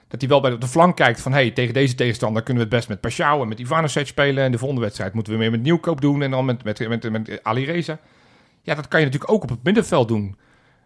Dat 0.09 0.21
hij 0.21 0.29
wel 0.29 0.41
bij 0.41 0.59
de, 0.59 0.67
flank 0.67 0.97
kijkt 0.97 1.21
van, 1.21 1.33
hey, 1.33 1.51
tegen 1.51 1.75
deze 1.75 1.95
tegenstander 1.95 2.43
kunnen 2.43 2.63
we 2.63 2.69
het 2.69 2.79
best 2.79 2.89
met 2.89 3.01
Pashao 3.01 3.43
en 3.43 3.49
met 3.49 3.59
Ivanovic 3.59 4.07
spelen. 4.07 4.45
En 4.45 4.53
de 4.53 4.59
volgende 4.59 4.83
wedstrijd 4.83 5.13
moeten 5.13 5.33
we 5.33 5.39
meer 5.39 5.51
met 5.51 5.63
Nieuwkoop 5.63 6.01
doen 6.01 6.23
en 6.23 6.31
dan 6.31 6.45
met, 6.45 6.65
met, 6.65 6.89
met, 6.89 7.11
met, 7.11 7.41
Ali 7.43 7.65
Reza. 7.65 7.99
Ja, 8.63 8.75
dat 8.75 8.89
kan 8.89 9.01
je 9.01 9.07
natuurlijk 9.07 9.33
ook 9.33 9.43
op 9.43 9.49
het 9.49 9.63
middenveld 9.63 10.09
doen. 10.09 10.37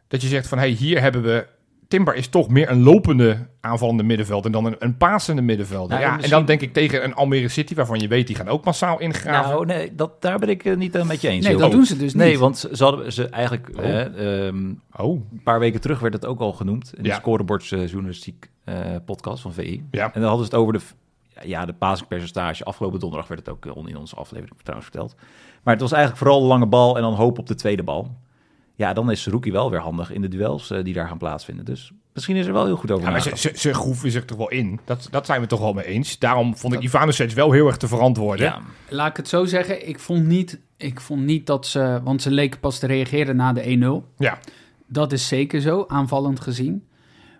Dat 0.09 0.23
je 0.23 0.29
zegt 0.29 0.49
van, 0.49 0.59
hey, 0.59 0.69
hier 0.69 1.01
hebben 1.01 1.23
we... 1.23 1.47
Timber 1.91 2.15
is 2.15 2.29
toch 2.29 2.49
meer 2.49 2.71
een 2.71 2.83
lopende 2.83 3.47
aanvallende 3.61 4.03
middenvelder 4.03 4.51
dan 4.53 4.65
een, 4.65 4.77
een 4.79 4.97
pasende 4.97 5.43
middenvelder. 5.43 5.89
Nou, 5.89 6.01
ja, 6.01 6.07
en 6.09 6.15
misschien- 6.17 6.37
dan 6.37 6.45
denk 6.47 6.61
ik 6.61 6.73
tegen 6.73 7.05
een 7.05 7.15
Almere 7.15 7.49
City, 7.49 7.75
waarvan 7.75 7.99
je 8.01 8.09
weet, 8.09 8.27
die 8.27 8.37
gaan 8.37 8.49
ook 8.49 8.65
massaal 8.65 9.01
ingraven. 9.01 9.51
Nou, 9.51 9.67
nee, 9.67 9.95
dat, 9.95 10.23
daar 10.23 10.39
ben 10.39 10.49
ik 10.49 10.65
eh, 10.65 10.77
niet 10.77 10.95
eh, 10.95 11.07
met 11.07 11.21
je 11.21 11.29
eens. 11.29 11.47
Nee, 11.47 11.57
dat 11.57 11.71
doen 11.71 11.85
ze 11.85 11.97
dus 11.97 12.15
Nee, 12.15 12.31
niet. 12.31 12.39
want 12.39 12.69
ze 12.73 12.85
hadden 12.85 13.13
ze 13.13 13.29
eigenlijk 13.29 13.69
Oh. 13.77 13.83
hè, 13.83 14.03
ehm, 14.47 14.73
Oh, 14.97 15.21
een 15.33 15.41
paar 15.45 15.59
weken 15.59 15.81
terug 15.81 15.99
werd 16.01 16.15
het 16.15 16.27
ook 16.27 16.41
al 16.41 16.53
genoemd 16.53 16.93
in 16.97 17.03
de 17.03 17.09
Ja. 17.09 17.15
scorebord's 17.15 17.73
eh, 17.73 17.87
journalistiek 17.87 18.51
eh, 18.65 18.75
podcast 19.05 19.43
van 19.43 19.53
VI. 19.53 19.85
ja. 19.91 20.05
En 20.05 20.21
dan 20.21 20.29
hadden 20.29 20.47
ze 20.47 20.53
het 20.53 20.61
over 20.61 20.73
de 20.73 20.81
ja, 21.45 21.65
de 21.67 21.73
passingpercentage. 21.73 22.65
Afgelopen 22.65 23.01
donderdag 23.01 23.29
werd 23.29 23.41
het 23.47 23.49
ook 23.49 23.67
eh, 23.67 23.83
in 23.89 23.97
onze 23.97 24.17
aflevering 24.17 24.57
trouwens 24.63 24.91
verteld. 24.91 25.15
Maar 25.63 25.73
het 25.75 25.83
was 25.83 25.93
eigenlijk 25.93 26.23
vooral 26.23 26.41
de 26.41 26.47
lange 26.47 26.67
bal 26.67 26.97
en 26.97 27.03
dan 27.03 27.15
hoop 27.15 27.39
op 27.39 27.47
de 27.47 27.55
tweede 27.55 27.83
bal. 27.83 28.17
Ja, 28.81 28.93
dan 28.93 29.11
is 29.11 29.27
Rookie 29.27 29.53
wel 29.53 29.71
weer 29.71 29.81
handig 29.81 30.11
in 30.12 30.21
de 30.21 30.29
duels 30.29 30.71
eh, 30.71 30.85
die 30.85 30.94
daar 30.94 31.09
gaan 31.09 31.19
plaatsvinden. 31.19 31.65
Dus 31.65 31.91
misschien 32.12 32.37
is 32.37 32.47
er 32.47 32.53
wel 32.53 32.65
heel 32.65 32.77
goed 32.77 32.91
over 32.91 33.05
Ja, 33.05 33.11
maar 33.11 33.23
ze, 33.23 33.31
ze, 33.37 33.53
ze 33.55 33.75
groeven 33.75 34.11
zich 34.11 34.25
toch 34.25 34.38
wel 34.38 34.49
in. 34.50 34.81
Dat, 34.85 35.09
dat 35.11 35.27
zijn 35.27 35.41
we 35.41 35.47
toch 35.47 35.61
wel 35.61 35.73
mee 35.73 35.85
eens. 35.85 36.19
Daarom 36.19 36.56
vond 36.56 36.75
ik 36.75 36.81
Ivanovic 36.81 37.31
wel 37.31 37.53
heel 37.53 37.67
erg 37.67 37.77
te 37.77 37.88
verantwoorden. 37.88 38.47
Ja, 38.47 38.61
Laat 38.88 39.11
ik 39.11 39.17
het 39.17 39.29
zo 39.29 39.44
zeggen, 39.44 39.88
ik 39.88 39.99
vond 39.99 40.27
niet, 40.27 40.59
ik 40.77 41.00
vond 41.00 41.23
niet 41.25 41.47
dat 41.47 41.67
ze... 41.67 42.00
Want 42.05 42.23
ze 42.23 42.31
leken 42.31 42.61
pas 42.61 42.79
te 42.79 42.87
reageren 42.87 43.37
na 43.37 43.53
de 43.53 44.03
1-0. 44.05 44.17
Ja. 44.19 44.38
Dat 44.87 45.12
is 45.12 45.29
zeker 45.29 45.61
zo, 45.61 45.85
aanvallend 45.88 46.41
gezien. 46.41 46.85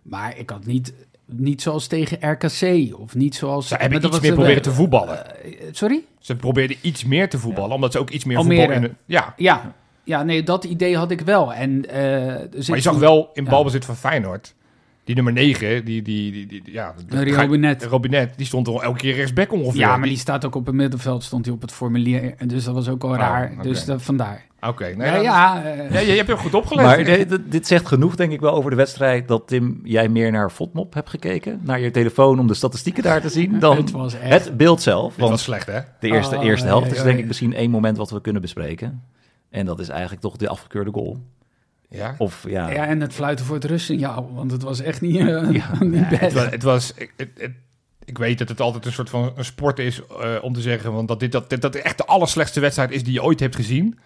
Maar 0.03 0.39
ik 0.39 0.51
had 0.51 0.67
niet, 0.67 0.95
niet 1.27 1.63
zoals 1.63 1.87
tegen 1.87 2.31
RKC 2.31 2.95
of 3.01 3.15
niet 3.15 3.35
zoals... 3.35 3.69
Ze 3.69 3.75
hebben 3.75 4.01
maar 4.01 4.01
dat 4.01 4.11
iets 4.11 4.19
was 4.19 4.21
meer 4.29 4.33
proberen 4.39 4.63
te 4.63 4.73
voetballen. 4.73 5.43
eh, 5.45 5.53
sorry? 5.73 6.05
Ze 6.19 6.37
probeerden 6.37 6.77
iets 6.81 7.05
meer 7.05 7.29
te 7.29 7.39
voetballen, 7.39 7.75
omdat 7.75 7.93
ze 7.93 7.99
ook 7.99 8.11
iets 8.11 8.25
meer 8.25 8.37
Almere. 8.37 8.61
voetbal 8.61 8.77
in 8.77 8.83
de- 8.83 8.95
Ja, 9.05 9.35
Ja, 9.37 9.75
ja, 10.11 10.23
nee, 10.23 10.43
dat 10.43 10.65
idee 10.65 10.97
had 10.97 11.11
ik 11.11 11.21
wel. 11.21 11.53
En, 11.55 11.89
eh, 11.91 12.35
dus 12.51 12.69
maar 12.69 12.77
je 12.77 12.83
zag 12.83 12.99
wel 12.99 13.31
in 13.35 13.45
ja. 13.45 13.51
balbezit 13.51 13.85
van 13.85 13.97
Feyenoord. 13.97 14.55
Die 15.05 15.15
nummer 15.15 15.33
9, 15.33 15.85
die, 15.85 16.03
die, 16.03 16.33
die, 16.33 16.47
die, 16.47 16.63
die- 16.63 16.73
ja, 16.75 16.95
Eh, 17.09 17.23
Rio 17.23 17.37
Robinet. 17.41 17.85
Robinet, 17.85 18.33
die 18.37 18.47
stond 18.47 18.69
al 18.69 18.83
elke 18.83 18.99
keer 18.99 19.15
rechtsback 19.15 19.53
ongeveer. 19.53 19.81
Ja, 19.81 19.97
maar 19.97 20.09
die 20.09 20.17
staat 20.19 20.45
ook 20.45 20.55
op 20.55 20.67
het 20.67 20.75
middenveld, 20.75 21.23
stond 21.25 21.45
hij 21.45 21.55
op 21.55 21.61
het 21.61 21.73
formulier. 21.73 22.35
Dus 22.47 22.65
dat 22.65 22.75
was 22.75 22.89
ook 22.89 23.03
al 23.05 23.11
Oh, 23.11 23.17
raar. 23.17 23.53
Dus 23.63 23.85
dat, 23.85 24.03
vandaar. 24.03 24.45
Oké, 24.61 24.85
nee, 24.85 25.07
ja, 25.07 25.15
ja, 25.17 25.65
eh, 25.65 25.91
ja, 25.93 25.99
je, 26.01 26.13
hebt 26.13 26.27
heel 26.27 26.37
goed 26.37 26.55
opgelet. 26.55 26.85
maar 26.85 27.05
dit, 27.05 27.29
dit- 27.29 27.41
dit 27.53 27.67
zegt 27.67 27.87
genoeg 27.87 28.17
denk 28.17 28.33
ik 28.33 28.41
wel 28.41 28.53
over 28.53 28.71
de 28.71 28.77
wedstrijd... 28.77 29.29
dat 29.29 29.47
Tim, 29.49 29.81
jij 29.85 30.09
meer 30.09 30.31
naar 30.33 30.51
Fotmop 30.51 30.95
hebt 30.95 31.11
gekeken. 31.11 31.61
Naar 31.63 31.81
je 31.81 31.91
telefoon 31.91 32.39
om 32.39 32.47
de 32.47 32.55
statistieken 32.55 33.03
daar 33.03 33.21
te 33.21 33.29
zien. 33.29 33.59
Dan 33.61 33.77
het 33.77 33.91
was 33.91 34.15
echt... 34.15 34.45
het 34.45 34.57
beeld 34.57 34.83
zelf. 34.83 35.11
Dit 35.11 35.19
was 35.21 35.29
Want 35.29 35.41
slecht, 35.41 35.67
hè? 35.67 35.81
de 36.01 36.09
eerste, 36.09 36.37
Oh, 36.37 36.45
eerste 36.45 36.67
helft 36.67 36.93
is 36.93 37.03
denk 37.03 37.19
ik 37.19 37.27
misschien 37.27 37.55
één 37.55 37.71
moment 37.71 37.97
wat 37.97 38.11
we 38.11 38.21
kunnen 38.21 38.43
bespreken. 38.43 39.03
En 39.51 39.67
dat 39.67 39.81
is 39.81 39.89
eigenlijk 39.89 40.21
toch 40.21 40.37
de 40.37 40.49
afgekeurde 40.49 40.91
goal. 40.93 41.21
Ja. 41.89 42.15
Of 42.19 42.45
ja, 42.49 42.71
Ja, 42.71 42.87
en 42.87 43.01
het 43.01 43.13
fluiten 43.13 43.45
voor 43.45 43.55
het 43.55 43.65
rustsignaal, 43.65 44.31
want 44.35 44.51
het 44.51 44.63
was 44.63 44.81
echt 44.81 45.01
niet, 45.01 45.17
eh, 45.19 45.51
Ja. 45.51 45.71
niet 45.85 46.05
Het 46.07 46.21
best. 46.21 46.33
was, 46.35 46.45
het 46.51 46.63
was 46.63 46.93
ik, 46.95 47.13
het, 47.17 47.29
het- 47.37 47.55
ik 48.05 48.19
weet 48.19 48.39
dat 48.39 48.49
het 48.49 48.61
altijd 48.61 48.87
een 48.87 48.93
soort 48.93 49.11
van 49.11 49.33
een 49.37 49.45
sport 49.45 49.79
is 49.79 50.01
eh, 50.21 50.37
om 50.43 50.53
te 50.53 50.61
zeggen 50.61 50.93
want 50.93 51.09
dat 51.09 51.21
dit 51.21 51.33
dat, 51.33 51.51
dat 51.61 51.75
echt 51.75 51.97
de 51.99 52.05
allerslechtste 52.07 52.61
wedstrijd 52.61 52.91
is 52.91 53.05
die 53.05 53.13
je 53.13 53.23
ooit 53.23 53.41
hebt 53.41 53.57
gezien. 53.57 53.99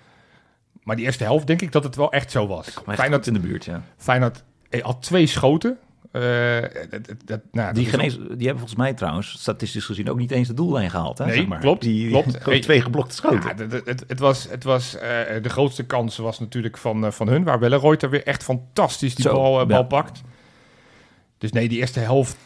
Maar 0.83 0.97
die 0.97 1.05
eerste 1.05 1.25
helft 1.25 1.47
denk 1.47 1.63
ik 1.63 1.73
dat 1.73 1.85
het 1.85 1.97
wel 1.97 2.13
echt 2.13 2.31
zo 2.31 2.47
was. 2.47 2.69
Feyenoord, 2.87 3.27
in 3.27 3.33
de 3.33 3.41
buurt, 3.41 3.65
ja. 3.65 3.83
Feyenoord 3.97 4.43
eh, 4.71 4.83
had 4.85 5.03
twee 5.03 5.27
schoten. 5.27 5.79
Eh, 6.15 6.61
dat, 6.91 7.07
dat, 7.07 7.17
dat- 7.25 7.41
nou, 7.53 7.67
dat 7.67 7.75
Die, 7.75 7.87
genees, 7.87 8.15
die 8.17 8.27
hebben 8.27 8.49
volgens 8.59 8.75
mij 8.77 8.95
trouwens, 8.95 9.31
statistisch 9.39 9.85
gezien, 9.85 10.11
ook 10.11 10.19
niet 10.19 10.31
eens 10.31 10.49
de 10.49 10.55
doellijn 10.55 10.91
gehaald. 10.91 11.19
Hè, 11.19 11.25
Nee, 11.27 11.35
zeg 11.37 11.47
maar. 11.47 11.61
klopt, 11.61 11.83
Die, 11.83 12.09
klopt. 12.11 12.37
gewoon 12.43 12.61
twee 12.61 12.81
geblokte 12.81 13.15
schoten. 13.15 13.57
Ja, 13.57 13.65
het, 13.65 13.87
het, 13.87 14.05
het 14.09 14.19
was, 14.19 14.49
het 14.51 14.65
was 14.65 14.97
eh, 14.97 15.09
de 15.43 15.49
grootste 15.49 15.85
kans 15.85 16.17
was 16.17 16.39
natuurlijk 16.39 16.77
van, 16.77 17.05
eh, 17.05 17.11
van 17.11 17.29
hun, 17.29 17.45
waar 17.45 17.59
Welleroyter 17.59 18.11
weer 18.11 18.23
echt 18.27 18.43
fantastisch 18.43 19.15
die 19.15 19.25
Zo, 19.25 19.33
bal, 19.35 19.61
eh, 19.61 19.67
bal 19.67 19.77
ja. 19.79 19.83
pakt. 19.83 20.23
Dus 21.39 21.53
nee, 21.53 21.69
die 21.69 21.79
eerste 21.79 22.01
helft 22.01 22.37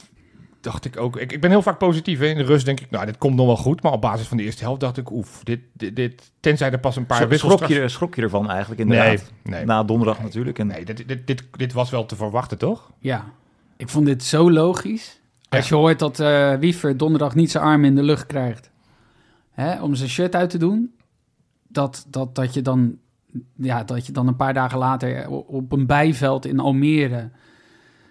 dacht 0.60 0.84
ik 0.84 1.00
ook. 1.00 1.16
Ik, 1.16 1.32
ik 1.32 1.40
ben 1.40 1.50
heel 1.50 1.62
vaak 1.62 1.78
positief. 1.78 2.18
Hè. 2.18 2.26
In 2.26 2.36
de 2.36 2.44
rust 2.44 2.64
denk 2.64 2.80
ik, 2.80 2.90
nou, 2.90 3.06
dit 3.06 3.18
komt 3.18 3.34
nog 3.36 3.46
wel 3.46 3.56
goed. 3.56 3.82
Maar 3.82 3.92
op 3.92 4.00
basis 4.00 4.26
van 4.26 4.36
de 4.36 4.42
eerste 4.42 4.62
helft 4.64 4.80
dacht 4.80 4.96
ik, 4.96 5.10
oef, 5.10 5.40
dit, 5.44 5.60
dit, 5.72 5.96
dit 5.96 6.32
tenzij 6.40 6.70
er 6.72 6.78
pas 6.78 6.96
een 6.96 7.06
paar 7.06 7.28
wissels... 7.28 7.52
schrok, 7.52 7.68
je, 7.68 7.88
schrok 7.88 8.14
je 8.14 8.22
ervan 8.22 8.50
eigenlijk 8.50 8.80
inderdaad? 8.80 9.06
nee, 9.42 9.54
nee, 9.54 9.64
Na 9.64 9.84
donderdag 9.84 10.22
natuurlijk. 10.22 10.58
En, 10.58 10.66
nee 10.66 10.84
dit, 10.84 11.08
dit, 11.08 11.26
dit, 11.26 11.44
dit 11.50 11.72
was 11.72 11.90
wel 11.90 12.06
te 12.06 12.16
verwachten, 12.16 12.58
toch? 12.58 12.90
Ja, 12.98 13.24
ik 13.78 13.88
vond 13.88 14.06
dit 14.06 14.24
zo 14.24 14.50
logisch. 14.50 15.20
Als 15.48 15.68
je 15.68 15.74
hoort 15.74 15.98
dat 15.98 16.20
eh 16.20 16.54
Wiever 16.54 16.96
donderdag 16.96 17.34
niet 17.34 17.50
zijn 17.50 17.64
arm 17.64 17.84
in 17.84 17.94
de 17.94 18.02
lucht 18.02 18.26
krijgt 18.26 18.70
hè, 19.52 19.82
om 19.82 19.94
zijn 19.94 20.08
shirt 20.08 20.34
uit 20.34 20.50
te 20.50 20.58
doen, 20.58 20.94
dat, 21.68 22.06
dat, 22.08 22.34
dat, 22.34 22.54
je 22.54 22.62
dan, 22.62 22.96
ja, 23.56 23.84
dat 23.84 24.06
je 24.06 24.12
dan 24.12 24.26
een 24.26 24.36
paar 24.36 24.54
dagen 24.54 24.78
later 24.78 25.28
op 25.28 25.72
een 25.72 25.86
bijveld 25.86 26.46
in 26.46 26.58
Almere, 26.60 27.28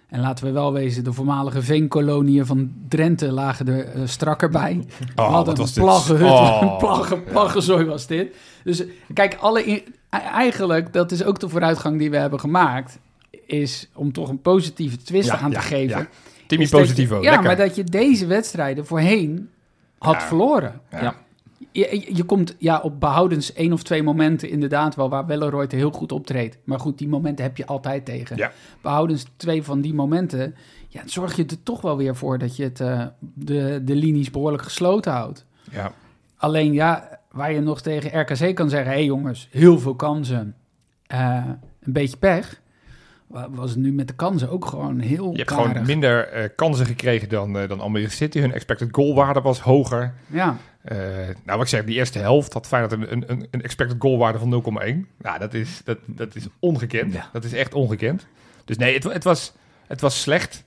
en 0.07 0.19
laten 0.19 0.45
we 0.45 0.51
wel 0.51 0.73
wezen, 0.73 1.03
de 1.03 1.13
voormalige 1.13 1.61
veenkoloniën 1.61 2.45
van 2.45 2.71
Drenthe 2.87 3.31
lagen 3.31 3.67
er 3.67 3.85
eh, 3.87 4.01
strakker 4.05 4.49
bij. 4.49 4.85
Oh, 5.15 5.31
Wat 5.31 5.45
wat 5.45 5.47
een 5.47 5.63
was 5.63 5.73
plaggenhut, 5.73 6.29
Oh, 6.31 6.59
een 6.61 6.77
plaggen, 6.77 7.23
plaggenzooi 7.23 7.85
was 7.85 8.07
dit. 8.07 8.35
Dus 8.63 8.83
kijk, 9.13 9.35
alle 9.39 9.63
in- 9.65 9.83
e- 10.09 10.17
eigenlijk, 10.17 10.93
dat 10.93 11.11
is 11.11 11.23
ook 11.23 11.39
de 11.39 11.49
vooruitgang 11.49 11.99
die 11.99 12.09
we 12.09 12.17
hebben 12.17 12.39
gemaakt, 12.39 12.99
is 13.47 13.89
om 13.93 14.11
toch 14.11 14.29
een 14.29 14.41
positieve 14.41 14.97
twist 14.97 15.27
Ja, 15.29 15.37
aan 15.37 15.51
ja, 15.51 15.59
te 15.59 15.65
geven. 15.65 15.97
ja. 15.99 16.07
Timmy 16.47 16.63
je- 16.65 16.69
positivo, 16.71 17.15
Ja, 17.15 17.21
lekker. 17.21 17.43
maar 17.43 17.57
dat 17.57 17.75
je 17.75 17.83
deze 17.83 18.25
wedstrijden 18.25 18.85
voorheen 18.85 19.49
had 19.97 20.13
Ja. 20.13 20.21
verloren. 20.27 20.81
Ja. 20.91 21.01
Ja. 21.01 21.15
Je, 21.71 22.05
je 22.15 22.23
komt 22.23 22.55
ja, 22.59 22.79
op 22.79 22.99
behoudens 22.99 23.53
één 23.53 23.73
of 23.73 23.83
twee 23.83 24.03
momenten 24.03 24.49
inderdaad 24.49 24.95
wel 24.95 25.09
waar 25.09 25.25
Welleroyd 25.25 25.71
heel 25.71 25.91
goed 25.91 26.11
optreedt. 26.11 26.57
Maar 26.63 26.79
goed, 26.79 26.97
die 26.97 27.07
momenten 27.07 27.45
heb 27.45 27.57
je 27.57 27.65
altijd 27.65 28.05
tegen. 28.05 28.37
Ja. 28.37 28.51
Behoudens 28.81 29.25
twee 29.37 29.63
van 29.63 29.81
die 29.81 29.93
momenten, 29.93 30.55
ja, 30.87 30.99
dan 30.99 31.09
zorg 31.09 31.35
je 31.35 31.45
er 31.45 31.63
toch 31.63 31.81
wel 31.81 31.97
weer 31.97 32.15
voor 32.15 32.37
dat 32.37 32.55
je 32.55 32.63
het, 32.63 32.79
eh, 32.79 33.05
de, 33.19 33.81
de 33.83 33.95
linies 33.95 34.31
behoorlijk 34.31 34.63
gesloten 34.63 35.11
houdt. 35.11 35.45
Ja. 35.71 35.91
Alleen 36.37 36.73
ja, 36.73 37.19
waar 37.31 37.51
je 37.51 37.61
nog 37.61 37.81
tegen 37.81 38.19
RKC 38.21 38.55
kan 38.55 38.69
zeggen: 38.69 38.89
hé 38.91 38.97
hey 38.97 39.05
jongens, 39.05 39.47
heel 39.51 39.79
veel 39.79 39.95
kansen, 39.95 40.55
eh, 41.07 41.43
een 41.81 41.93
beetje 41.93 42.17
pech. 42.17 42.61
Wa- 43.27 43.49
Was 43.49 43.69
het 43.69 43.79
nu 43.79 43.93
met 43.93 44.07
de 44.07 44.13
kansen 44.15 44.49
ook 44.49 44.65
gewoon 44.65 44.99
heel 44.99 45.31
Je 45.31 45.37
hebt 45.37 45.49
karig. 45.49 45.71
gewoon 45.71 45.85
minder 45.85 46.27
eh, 46.27 46.49
kansen 46.55 46.85
gekregen 46.85 47.29
dan, 47.29 47.57
eh, 47.57 47.69
dan 47.69 47.79
Almere 47.79 48.09
City. 48.09 48.39
Hun 48.39 48.53
expected 48.53 48.87
goalwaarde 48.91 49.41
was 49.41 49.59
hoger. 49.59 50.13
Ja, 50.27 50.57
Eh, 50.81 50.97
nou, 50.97 51.33
wat 51.57 51.61
ik 51.61 51.67
zeg, 51.67 51.83
die 51.83 51.95
eerste 51.95 52.19
helft 52.19 52.53
had 52.53 52.67
Feyenoord 52.67 52.91
een, 52.93 53.11
een, 53.11 53.23
een- 53.31 53.47
een 53.51 53.61
expected 53.61 53.95
goalwaarde 53.99 54.39
van 54.39 54.49
0,1. 54.49 55.07
Nou, 55.17 55.39
dat 55.39 55.53
is, 55.53 55.81
dat, 55.83 55.97
dat 56.05 56.35
is 56.35 56.47
ongekend. 56.59 57.13
Ja. 57.13 57.29
Dat 57.33 57.43
is 57.43 57.53
echt 57.53 57.73
ongekend. 57.73 58.27
Dus 58.65 58.77
nee, 58.77 58.93
het, 58.93 59.03
het, 59.03 59.23
was, 59.23 59.53
het 59.87 60.01
was 60.01 60.21
slecht. 60.21 60.63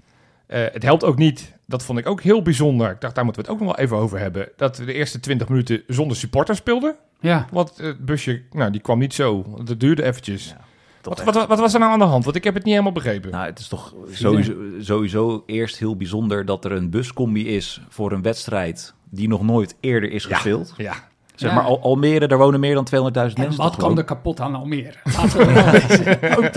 Eh, 0.46 0.64
het 0.72 0.82
helpt 0.82 1.04
ook 1.04 1.16
niet. 1.18 1.52
Dat 1.66 1.84
vond 1.84 1.98
ik 1.98 2.06
ook 2.06 2.20
heel 2.22 2.42
bijzonder. 2.42 2.90
Ik 2.90 3.00
dacht, 3.00 3.14
daar 3.14 3.24
moeten 3.24 3.42
we 3.42 3.48
het 3.50 3.58
ook 3.60 3.66
nog 3.66 3.76
wel 3.76 3.84
even 3.84 3.96
over 3.96 4.18
hebben. 4.18 4.48
Dat 4.56 4.76
we 4.78 4.84
de 4.84 4.92
eerste 4.92 5.20
20 5.20 5.48
minuten 5.48 5.82
zonder 5.86 6.16
supporters 6.16 6.58
speelden. 6.58 6.96
ja. 7.20 7.46
Want 7.52 7.76
het 7.76 8.04
busje, 8.04 8.42
nou, 8.52 8.70
die 8.70 8.80
kwam 8.80 8.98
niet 8.98 9.14
zo. 9.14 9.56
Dat 9.64 9.80
duurde 9.80 10.02
eventjes. 10.04 10.48
Ja, 10.48 10.64
Wat, 11.02 11.22
wat, 11.24 11.46
wat 11.46 11.58
was 11.58 11.74
er 11.74 11.80
nou 11.80 11.92
aan 11.92 11.98
de 11.98 12.04
hand? 12.04 12.24
Want 12.24 12.36
ik 12.36 12.44
heb 12.44 12.54
het 12.54 12.62
niet 12.64 12.72
helemaal 12.72 12.92
begrepen. 12.94 13.30
Nou, 13.30 13.46
het 13.46 13.58
is 13.58 13.68
toch 13.68 13.94
sowieso, 14.10 14.52
sowieso 14.80 15.42
eerst 15.46 15.78
heel 15.78 15.96
bijzonder 15.96 16.44
dat 16.44 16.64
er 16.64 16.72
een 16.72 16.90
buscombi 16.90 17.48
is 17.48 17.80
voor 17.88 18.12
een 18.12 18.22
wedstrijd 18.22 18.94
die 19.10 19.28
nog 19.28 19.42
nooit 19.42 19.74
eerder 19.80 20.10
is 20.12 20.24
gespeeld. 20.24 20.74
ja, 20.76 20.94
Zeg 21.34 21.50
Ja. 21.50 21.56
maar, 21.56 21.64
Al- 21.64 21.80
Almere, 21.82 22.26
daar 22.28 22.38
wonen 22.38 22.60
meer 22.60 22.74
dan 22.74 22.84
200.000 22.84 23.38
En 23.38 23.42
mensen. 23.42 23.62
wat 23.62 23.76
kan 23.76 23.98
er 23.98 24.04
kapot 24.04 24.40
aan 24.40 24.54
Almere? 24.54 24.94
Laten. 25.16 25.46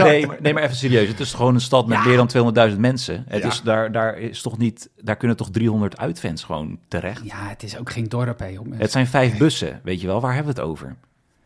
Nee, 0.06 0.26
maar- 0.28 0.38
nee, 0.42 0.54
maar 0.54 0.64
even 0.64 0.76
serieus. 0.76 1.08
Het 1.08 1.20
is 1.20 1.34
gewoon 1.34 1.54
een 1.54 1.62
stad 1.62 1.88
met 1.88 1.98
Ja. 1.98 2.06
meer 2.06 2.18
dan 2.18 2.28
200.000 2.28 2.80
mensen. 2.80 3.24
Het 3.28 3.42
Ja. 3.44 3.48
is 3.48 3.62
daar, 3.62 3.92
daar, 3.92 4.18
is 4.18 4.42
toch 4.42 4.58
niet, 4.58 4.90
daar 5.02 5.16
kunnen 5.16 5.38
toch 5.38 5.50
300 5.52 5.98
uitfans 5.98 6.44
gewoon 6.44 6.78
terecht. 6.88 7.22
Ja, 7.26 7.48
het 7.48 7.64
is 7.64 7.78
ook 7.78 7.92
geen 7.92 8.10
dorp, 8.10 8.40
hè, 8.40 8.48
jongens. 8.48 8.78
Het 8.78 8.92
zijn 8.92 9.08
vijf 9.08 9.38
bussen, 9.38 9.80
weet 9.84 10.02
je 10.02 10.08
wel. 10.08 10.22
Waar 10.22 10.34
hebben 10.36 10.54
we 10.54 10.60
het 10.62 10.70
over? 10.70 10.96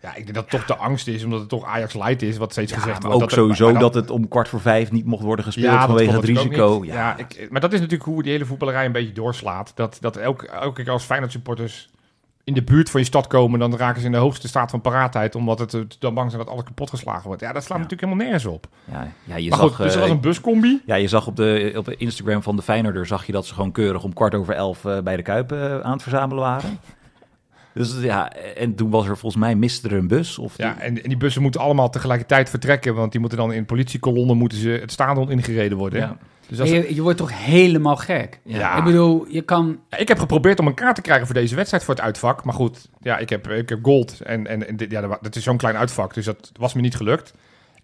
Ja, 0.01 0.09
ik 0.09 0.15
denk 0.23 0.33
dat 0.33 0.43
het 0.43 0.49
toch 0.49 0.65
de 0.65 0.75
angst 0.83 1.07
is, 1.07 1.23
omdat 1.23 1.39
het 1.39 1.49
toch 1.49 1.65
Ajax 1.65 1.93
Light 1.93 2.21
is, 2.21 2.37
wat 2.37 2.51
steeds 2.51 2.71
Ja, 2.71 2.77
gezegd 2.77 2.97
wordt. 3.03 3.15
ook 3.15 3.21
dat 3.21 3.31
sowieso 3.31 3.71
dan- 3.71 3.81
dat 3.81 3.93
het 3.93 4.09
om 4.09 4.27
kwart 4.27 4.47
voor 4.47 4.61
vijf 4.61 4.91
niet 4.91 5.05
mocht 5.05 5.23
worden 5.23 5.45
gespeeld 5.45 5.79
vanwege 5.83 6.11
het 6.15 6.23
risico. 6.23 6.81
Ja, 6.85 6.93
Ja, 6.93 7.17
ik, 7.17 7.47
maar 7.49 7.61
dat 7.61 7.73
is 7.73 7.79
natuurlijk 7.79 8.09
hoe 8.09 8.23
die 8.23 8.31
hele 8.31 8.45
voetballerij 8.45 8.85
een 8.85 8.91
beetje 8.91 9.13
doorslaat. 9.13 9.71
Dat, 9.75 9.97
dat 9.99 10.15
elke, 10.17 10.47
elke 10.47 10.83
keer 10.83 10.91
als 10.91 11.03
Feyenoord 11.03 11.31
supporters 11.31 11.89
in 12.43 12.53
de 12.53 12.63
buurt 12.63 12.89
van 12.89 12.99
je 12.99 13.05
stad 13.05 13.27
komen, 13.27 13.59
dan 13.59 13.75
raken 13.77 13.99
ze 13.99 14.05
in 14.05 14.11
de 14.11 14.17
hoogste 14.17 14.47
staat 14.47 14.69
van 14.69 14.81
paraatheid, 14.81 15.35
omdat 15.35 15.59
het 15.59 15.73
eh, 15.73 15.81
dan 15.99 16.13
bang 16.13 16.31
zijn 16.31 16.43
dat 16.43 16.51
alles 16.53 16.63
kapot 16.65 16.89
geslagen 16.89 17.27
wordt. 17.27 17.41
Ja, 17.41 17.53
dat 17.53 17.63
slaat 17.63 17.77
Ja. 17.77 17.83
natuurlijk 17.83 18.01
helemaal 18.09 18.25
nergens 18.31 18.53
op. 18.53 18.67
ja, 18.91 19.11
ja, 19.23 19.35
je 19.35 19.49
maar 19.49 19.59
zag, 19.59 19.67
goed, 19.75 19.77
dus 19.77 19.87
er 19.95 19.95
eh, 19.95 20.01
was 20.01 20.09
een 20.15 20.21
buscombi. 20.21 20.81
Ja, 20.85 20.95
je 20.95 21.07
zag 21.07 21.27
op 21.27 21.35
de, 21.35 21.73
op 21.75 21.85
de 21.85 21.95
Instagram 21.95 22.43
van 22.43 22.55
de 22.55 22.61
Feyenoorder 22.61 23.05
zag 23.05 23.25
je 23.25 23.31
dat 23.31 23.45
ze 23.45 23.53
gewoon 23.53 23.71
keurig 23.71 24.03
om 24.03 24.13
kwart 24.13 24.35
over 24.35 24.53
elf 24.53 24.85
eh, 24.85 24.99
bij 24.99 25.15
de 25.15 25.21
Kuip 25.23 25.51
eh, 25.51 25.79
aan 25.79 25.91
het 25.91 26.01
verzamelen 26.01 26.43
waren. 26.43 26.79
Dus 27.77 27.95
ja, 28.01 28.31
en 28.33 28.75
toen 28.75 28.89
was 28.89 29.07
er 29.07 29.17
volgens 29.17 29.41
mij 29.41 29.55
miste 29.55 29.87
er 29.87 29.93
een 29.93 30.07
bus. 30.07 30.37
Of 30.37 30.57
Ja, 30.57 30.79
en, 30.79 31.03
en 31.03 31.09
die 31.09 31.17
bussen 31.17 31.41
moeten 31.41 31.61
allemaal 31.61 31.89
tegelijkertijd 31.89 32.49
vertrekken, 32.49 32.95
want 32.95 33.11
die 33.11 33.19
moeten 33.19 33.37
dan 33.37 33.53
in 33.53 33.65
politiekolonnen 33.65 34.37
moeten 34.37 34.57
ze 34.57 34.69
het 34.69 34.91
stadion 34.91 35.31
ingereden 35.31 35.77
worden. 35.77 35.99
Ja. 35.99 36.17
Dus 36.47 36.59
als, 36.59 36.69
je, 36.69 36.95
je 36.95 37.01
wordt 37.01 37.17
toch 37.17 37.45
helemaal 37.45 37.95
gek? 37.95 38.39
Ja. 38.43 38.77
Ik 38.77 38.83
bedoel, 38.83 39.25
je 39.29 39.41
kan... 39.41 39.79
Ja, 39.89 39.97
ik 39.97 40.07
heb 40.07 40.19
geprobeerd 40.19 40.59
om 40.59 40.67
een 40.67 40.73
kaart 40.73 40.95
te 40.95 41.01
krijgen 41.01 41.25
voor 41.25 41.35
deze 41.35 41.55
wedstrijd 41.55 41.83
voor 41.83 41.93
het 41.93 42.03
uitvak. 42.03 42.43
Maar 42.43 42.53
goed, 42.53 42.89
ja, 43.01 43.17
ik 43.17 43.29
heb, 43.29 43.47
ik 43.47 43.69
heb 43.69 43.79
gold. 43.81 44.21
En, 44.21 44.47
en, 44.47 44.67
en 44.67 44.75
dit, 44.75 44.91
ja, 44.91 45.17
dat 45.21 45.35
is 45.35 45.43
zo'n 45.43 45.57
klein 45.57 45.75
uitvak, 45.75 46.13
dus 46.13 46.25
dat 46.25 46.51
was 46.59 46.73
me 46.73 46.81
niet 46.81 46.95
gelukt. 46.95 47.33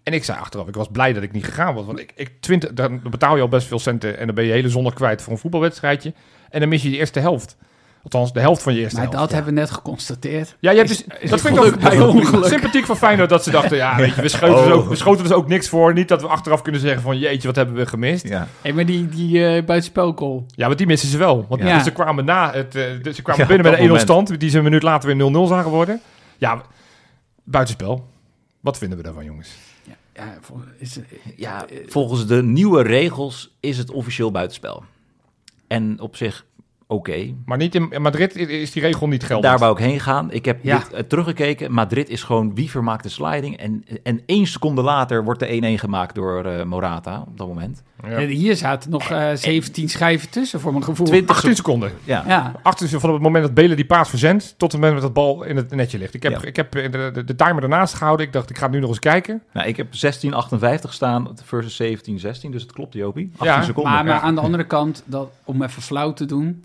En 0.02 0.12
ik 0.12 0.24
zei 0.24 0.38
achteraf, 0.38 0.68
ik 0.68 0.74
was 0.74 0.88
blij 0.92 1.12
dat 1.12 1.22
ik 1.22 1.32
niet 1.32 1.44
gegaan 1.44 1.74
was. 1.74 1.86
Want 1.86 1.98
ik, 1.98 2.12
ik 2.14 2.30
20, 2.40 2.72
dan 2.72 3.00
betaal 3.10 3.36
je 3.36 3.42
al 3.42 3.48
best 3.48 3.66
veel 3.66 3.78
centen. 3.78 4.18
En 4.18 4.26
dan 4.26 4.34
ben 4.34 4.44
je 4.44 4.52
hele 4.52 4.68
zondag 4.68 4.94
kwijt 4.94 5.22
voor 5.22 5.32
een 5.32 5.38
voetbalwedstrijdje. 5.38 6.12
En 6.50 6.60
dan 6.60 6.68
mis 6.68 6.82
je 6.82 6.90
de 6.90 6.96
eerste 6.96 7.20
helft. 7.20 7.56
Althans, 8.04 8.32
de 8.32 8.40
helft 8.40 8.62
van 8.62 8.74
je 8.74 8.80
eerste 8.80 8.94
Maar 9.00 9.04
helft. 9.04 9.20
dat 9.20 9.32
hebben 9.32 9.54
we 9.54 9.60
net 9.60 9.70
geconstateerd. 9.70 10.56
Ja, 10.60 10.70
je 10.70 10.76
hebt 10.76 10.88
dus, 10.88 11.04
is 11.20 11.30
dat 11.30 11.40
vind 11.40 11.56
ik 11.56 11.64
ook 11.64 11.78
bij 11.80 12.00
ongeluk. 12.00 12.44
sympathiek 12.44 12.84
van 12.84 12.96
Feyenoord 12.96 13.28
dat 13.28 13.44
ze 13.44 13.50
dachten, 13.50 13.76
ja, 13.76 13.96
weet 13.96 14.14
je, 14.14 14.22
we 14.22 14.28
schoten, 14.28 14.64
dus 14.64 14.72
ook, 14.72 14.88
we 14.88 14.96
schoten 14.96 15.22
dus 15.22 15.32
ook 15.32 15.48
niks 15.48 15.68
voor. 15.68 15.92
Niet 15.92 16.08
dat 16.08 16.20
we 16.22 16.26
achteraf 16.28 16.62
kunnen 16.62 16.80
zeggen 16.80 17.02
van, 17.02 17.18
jeetje, 17.18 17.46
wat 17.46 17.56
hebben 17.56 17.74
we 17.74 17.86
gemist. 17.86 18.28
Ja. 18.28 18.46
Hé, 18.62 18.72
maar 18.72 18.86
die, 18.86 19.08
die 19.08 19.62
buitenspelgoal. 19.62 20.46
Ja, 20.48 20.66
want 20.66 20.78
die 20.78 20.86
missen 20.86 21.08
ze 21.08 21.18
wel. 21.18 21.46
Want 21.48 21.62
Ja. 21.62 21.82
ze 21.82 21.90
kwamen 21.92 22.24
na 22.24 22.52
het, 22.52 22.72
de- 22.72 23.10
ze 23.14 23.22
kwamen 23.22 23.42
Ja, 23.42 23.48
binnen 23.48 23.70
met 23.70 23.78
een 23.80 23.86
1-0 23.88 23.92
dat 23.94 24.06
moment. 24.06 24.26
stand, 24.26 24.40
die 24.40 24.50
ze 24.50 24.58
een 24.58 24.64
minuut 24.64 24.82
later 24.82 25.16
weer 25.16 25.16
0-0 25.32 25.48
zagen 25.48 25.70
worden. 25.70 26.00
Ja, 26.38 26.62
buitenspel. 27.44 28.06
Wat 28.60 28.78
vinden 28.78 28.98
we 28.98 29.04
daarvan, 29.04 29.24
jongens? 29.24 29.50
Ja, 30.14 30.38
is, 30.78 30.98
ja, 31.36 31.64
volgens 31.86 32.26
de 32.26 32.42
nieuwe 32.42 32.82
regels 32.82 33.56
is 33.60 33.78
het 33.78 33.90
officieel 33.90 34.30
buitenspel. 34.30 34.84
En 35.66 36.00
op 36.00 36.16
zich 36.16 36.44
oké. 36.86 37.34
Maar 37.44 37.58
niet 37.58 37.74
in, 37.74 37.86
in 37.90 38.02
Madrid 38.02 38.36
is 38.36 38.72
die 38.72 38.82
regel 38.82 39.08
niet 39.08 39.24
geldig. 39.24 39.50
Daar 39.50 39.58
wou 39.58 39.72
ik 39.72 39.84
heen 39.84 40.00
gaan. 40.00 40.32
Ik 40.32 40.44
heb 40.44 40.58
Ja. 40.62 40.78
dit 40.78 40.92
eh, 40.92 41.02
teruggekeken. 41.02 41.72
Madrid 41.72 42.08
is 42.08 42.22
gewoon 42.22 42.54
wie 42.54 42.70
vermaakt 42.70 43.02
de 43.02 43.08
sliding. 43.08 43.56
En, 43.56 43.84
en 44.02 44.20
één 44.26 44.46
seconde 44.46 44.82
later 44.82 45.24
wordt 45.24 45.40
de 45.40 45.76
1-1 45.76 45.80
gemaakt 45.80 46.14
door 46.14 46.44
eh, 46.44 46.64
Morata 46.64 47.24
op 47.28 47.38
dat 47.38 47.46
moment. 47.46 47.82
Ja. 48.02 48.10
En 48.10 48.28
Hier 48.28 48.56
zaten 48.56 48.90
nog 48.90 49.10
eh 49.10 49.28
17 49.34 49.88
schijven 49.88 50.30
tussen, 50.30 50.60
voor 50.60 50.72
mijn 50.72 50.84
gevoel. 50.84 51.06
20 51.06 51.36
18 51.36 51.56
seconden. 51.56 51.92
Ja. 52.04 52.24
Ja, 52.26 52.52
18 52.62 52.86
seconden 52.88 53.00
van 53.00 53.10
het 53.12 53.22
moment 53.22 53.44
dat 53.44 53.54
Belen 53.54 53.76
die 53.76 53.86
paas 53.86 54.08
verzendt, 54.08 54.54
tot 54.58 54.72
het 54.72 54.80
moment 54.80 55.00
dat 55.00 55.08
de 55.08 55.14
bal 55.20 55.42
in 55.44 55.56
het 55.56 55.70
netje 55.74 55.98
ligt. 55.98 56.14
Ik 56.14 56.22
heb, 56.22 56.32
Ja. 56.32 56.42
ik 56.42 56.56
heb 56.56 56.74
eh, 56.74 56.92
de, 56.92 57.10
de, 57.12 57.24
de 57.24 57.34
timer 57.34 57.62
ernaast 57.62 57.94
gehouden. 57.94 58.26
Ik 58.26 58.32
dacht, 58.32 58.50
ik 58.50 58.58
ga 58.58 58.68
nu 58.68 58.80
nog 58.80 58.88
eens 58.88 58.98
kijken. 58.98 59.42
Nou, 59.52 59.68
ik 59.68 59.76
heb 59.76 59.86
16,58 60.86 60.88
staan 60.88 61.28
versus 61.42 61.82
17,16. 61.82 62.50
Dus 62.50 62.62
het 62.62 62.72
klopt, 62.72 62.94
Jopie. 62.94 63.30
18 63.36 63.46
Ja, 63.46 63.62
seconden. 63.62 63.92
maar, 63.92 64.04
maar 64.04 64.20
aan 64.20 64.34
de 64.34 64.40
andere 64.40 64.64
kant, 64.66 65.02
dat, 65.06 65.28
om 65.44 65.62
even 65.62 65.82
flauw 65.82 66.12
te 66.12 66.24
doen... 66.24 66.64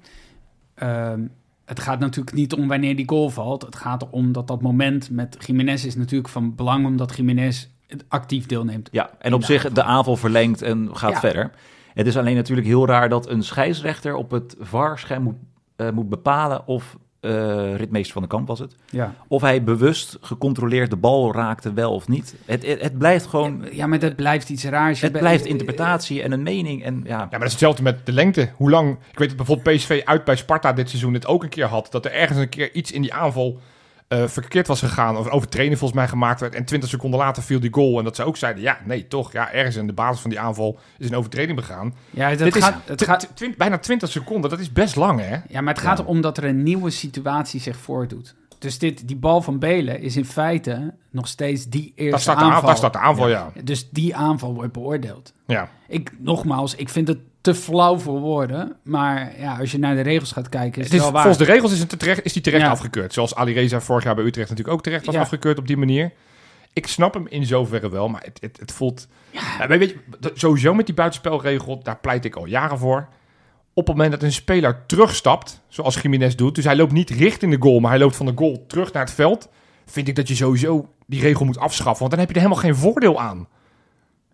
ehm, 0.79 1.27
het 1.65 1.79
gaat 1.79 2.00
natuurlijk 2.00 2.36
niet 2.36 2.53
om 2.53 2.67
wanneer 2.67 2.95
die 2.95 3.09
goal 3.09 3.29
valt. 3.29 3.62
Het 3.62 3.75
gaat 3.75 4.01
erom 4.01 4.31
dat 4.31 4.48
dat 4.48 4.62
moment 4.62 5.09
met 5.09 5.38
Jiménez 5.45 5.86
is 5.86 5.95
natuurlijk 5.95 6.29
van 6.29 6.55
belang... 6.55 6.86
omdat 6.86 7.15
Jiménez 7.15 7.67
actief 8.07 8.45
deelneemt. 8.45 8.89
Ja, 8.91 9.09
en 9.19 9.33
op 9.33 9.39
de 9.39 9.45
zich 9.45 9.65
aanval. 9.65 9.83
de 9.83 9.89
aanval 9.89 10.15
verlengt 10.15 10.62
en 10.62 10.89
gaat 10.93 11.12
Ja. 11.12 11.19
verder. 11.19 11.51
Het 11.93 12.07
is 12.07 12.17
alleen 12.17 12.36
natuurlijk 12.36 12.67
heel 12.67 12.86
raar 12.88 13.09
dat 13.09 13.29
een 13.29 13.43
scheidsrechter 13.43 14.15
op 14.15 14.31
het 14.31 14.55
VAR-scherm 14.59 15.24
moet, 15.24 15.36
eh, 15.75 15.89
moet 15.89 16.09
bepalen 16.09 16.67
of 16.67 16.98
eh, 17.19 17.75
ritmeester 17.75 18.13
van 18.13 18.21
de 18.21 18.27
kamp 18.27 18.47
was 18.47 18.59
het. 18.59 18.75
Ja. 18.89 19.15
Of 19.27 19.41
hij 19.41 19.63
bewust 19.63 20.17
gecontroleerd 20.21 20.89
de 20.89 20.95
bal 20.95 21.33
raakte 21.33 21.73
wel 21.73 21.93
of 21.93 22.07
niet. 22.07 22.35
Het, 22.45 22.65
het, 22.65 22.81
het 22.81 22.97
blijft 22.97 23.25
gewoon, 23.25 23.65
Ja, 23.71 23.88
maar 23.88 23.99
dat 23.99 24.15
blijft 24.15 24.49
iets 24.49 24.63
raars. 24.63 25.01
Het 25.01 25.11
blijft 25.11 25.45
interpretatie 25.45 26.21
en 26.21 26.31
een 26.31 26.43
mening. 26.43 26.83
En 26.83 27.01
ja, 27.03 27.09
Ja, 27.09 27.17
maar 27.17 27.29
dat 27.29 27.41
is 27.41 27.51
hetzelfde 27.51 27.83
met 27.83 28.05
de 28.05 28.11
lengte. 28.11 28.49
Hoe 28.55 28.69
lang... 28.69 28.97
Ik 29.11 29.19
weet 29.19 29.27
dat 29.27 29.38
bijvoorbeeld 29.38 29.77
PSV 29.77 30.01
uit 30.05 30.23
bij 30.23 30.35
Sparta 30.35 30.73
dit 30.73 30.89
seizoen 30.89 31.13
het 31.13 31.27
ook 31.27 31.43
een 31.43 31.49
keer 31.49 31.65
had. 31.65 31.88
Dat 31.91 32.05
er 32.05 32.11
ergens 32.11 32.39
een 32.39 32.49
keer 32.49 32.73
iets 32.73 32.91
in 32.91 33.01
die 33.01 33.13
aanval 33.13 33.59
eh, 34.10 34.28
verkeerd 34.28 34.68
was 34.68 34.80
gegaan. 34.80 35.18
Of 35.18 35.25
een 35.25 35.32
overtreding 35.32 35.78
volgens 35.78 36.00
mij 36.00 36.08
gemaakt 36.10 36.39
werd. 36.39 36.56
En 36.56 36.66
20 36.66 36.89
seconden 36.89 37.20
later 37.20 37.44
viel 37.44 37.60
die 37.60 37.74
goal. 37.74 37.98
En 37.98 38.04
dat 38.04 38.16
ze 38.16 38.24
ook 38.24 38.38
zeiden, 38.38 38.63
ja, 38.63 38.78
nee, 38.86 39.08
toch. 39.08 39.32
Ja, 39.32 39.51
ergens 39.51 39.75
in 39.75 39.88
de 39.88 39.94
basis 39.94 40.22
van 40.22 40.30
die 40.30 40.39
aanval 40.39 40.80
is 40.98 41.10
een 41.10 41.16
overtreding 41.16 41.56
begaan. 41.56 41.94
Ja, 42.10 42.30
dat 42.30 42.38
dit 42.54 42.63
gaat, 42.63 42.74
is 42.84 42.89
het 42.89 43.04
gaat, 43.04 43.28
bijna 43.58 43.78
20 43.78 44.10
seconden. 44.10 44.50
Dat 44.50 44.60
is 44.60 44.72
best 44.74 44.96
lang, 44.96 45.20
hè? 45.20 45.38
ja, 45.48 45.62
maar 45.62 45.74
het 45.74 45.84
gaat 45.84 45.98
Ja. 45.98 46.04
erom 46.04 46.22
dat 46.22 46.38
er 46.38 46.44
een 46.44 46.63
nieuwe 46.63 46.89
situatie 46.89 47.60
zich 47.62 47.78
voordoet. 47.78 48.36
Dus 48.60 48.78
dit, 48.80 49.08
die 49.08 49.18
bal 49.18 49.42
van 49.42 49.60
Belen 49.60 50.01
is 50.01 50.18
in 50.18 50.25
feite 50.25 50.94
nog 51.12 51.28
steeds 51.28 51.66
die 51.66 51.84
eerste 51.96 52.10
Daar 52.12 52.20
staat, 52.20 52.36
aanval. 52.36 52.51
aanval, 52.51 52.68
daar 52.68 52.78
staat 52.78 52.94
de 52.94 53.00
aanval, 53.00 53.30
ja. 53.30 53.51
Dus 53.63 53.89
die 53.89 54.16
aanval 54.16 54.54
wordt 54.54 54.74
beoordeeld. 54.74 55.34
ja. 55.46 55.70
Ik, 55.88 56.12
nogmaals, 56.20 56.75
ik 56.75 56.89
vind 56.89 57.08
het 57.08 57.18
te 57.41 57.55
flauw 57.55 57.98
voor 57.98 58.19
woorden. 58.19 58.75
Maar 58.84 59.34
ja, 59.39 59.58
als 59.58 59.72
je 59.72 59.79
naar 59.79 59.96
de 59.96 60.01
regels 60.01 60.31
gaat 60.31 60.50
kijken, 60.50 60.81
is 60.81 60.86
Het 60.88 60.93
is, 60.96 61.01
wel 61.01 61.12
waar. 61.12 61.24
volgens 61.24 61.46
de 61.48 61.51
regels 61.53 61.72
is, 61.72 61.79
het 61.79 62.00
terecht, 62.00 62.25
is 62.25 62.34
die 62.34 62.41
terecht 62.41 62.63
Ja. 62.63 62.69
afgekeurd. 62.69 63.13
Zoals 63.13 63.36
Ali 63.36 63.53
Reza 63.53 63.81
vorig 63.81 64.03
jaar 64.03 64.15
bij 64.15 64.24
Utrecht 64.25 64.50
natuurlijk 64.50 64.77
ook 64.77 64.84
terecht 64.84 65.05
was 65.05 65.15
Ja. 65.15 65.22
afgekeurd 65.22 65.58
op 65.60 65.67
die 65.67 65.77
manier. 65.77 66.12
Ik 66.74 66.88
snap 66.88 67.13
hem 67.13 67.27
in 67.27 67.46
zoverre 67.46 67.89
wel, 67.89 68.08
maar 68.10 68.22
het, 68.24 68.38
het, 68.41 68.60
het 68.60 68.72
voelt... 68.72 69.08
Ja, 69.31 69.67
weet 69.67 69.89
je, 69.89 70.31
sowieso 70.34 70.74
met 70.74 70.86
die 70.86 70.96
buitenspelregel, 70.96 71.84
daar 71.84 71.98
pleit 71.98 72.25
ik 72.25 72.36
al 72.36 72.46
jaren 72.46 72.77
voor. 72.77 73.08
Op 73.74 73.88
het 73.88 73.96
moment 73.96 74.12
dat 74.12 74.24
een 74.24 74.31
speler 74.34 74.84
terugstapt, 74.86 75.62
zoals 75.67 76.01
Jiménez 76.01 76.36
doet... 76.36 76.55
dus 76.55 76.63
hij 76.63 76.75
loopt 76.75 76.91
niet 76.91 77.10
richting 77.10 77.51
de 77.51 77.62
goal, 77.62 77.79
maar 77.79 77.89
hij 77.91 78.00
loopt 78.00 78.15
van 78.15 78.25
de 78.25 78.31
goal 78.36 78.63
terug 78.67 78.93
naar 78.93 79.03
het 79.03 79.13
veld... 79.13 79.50
vind 79.86 80.08
ik 80.08 80.15
dat 80.15 80.27
je 80.27 80.36
sowieso 80.36 80.89
die 81.05 81.22
regel 81.22 81.46
moet 81.46 81.58
afschaffen. 81.60 82.00
Want 82.00 82.10
dan 82.12 82.19
heb 82.19 82.29
je 82.29 82.36
er 82.36 82.41
helemaal 82.41 82.63
geen 82.63 82.75
voordeel 82.75 83.19
aan. 83.22 83.48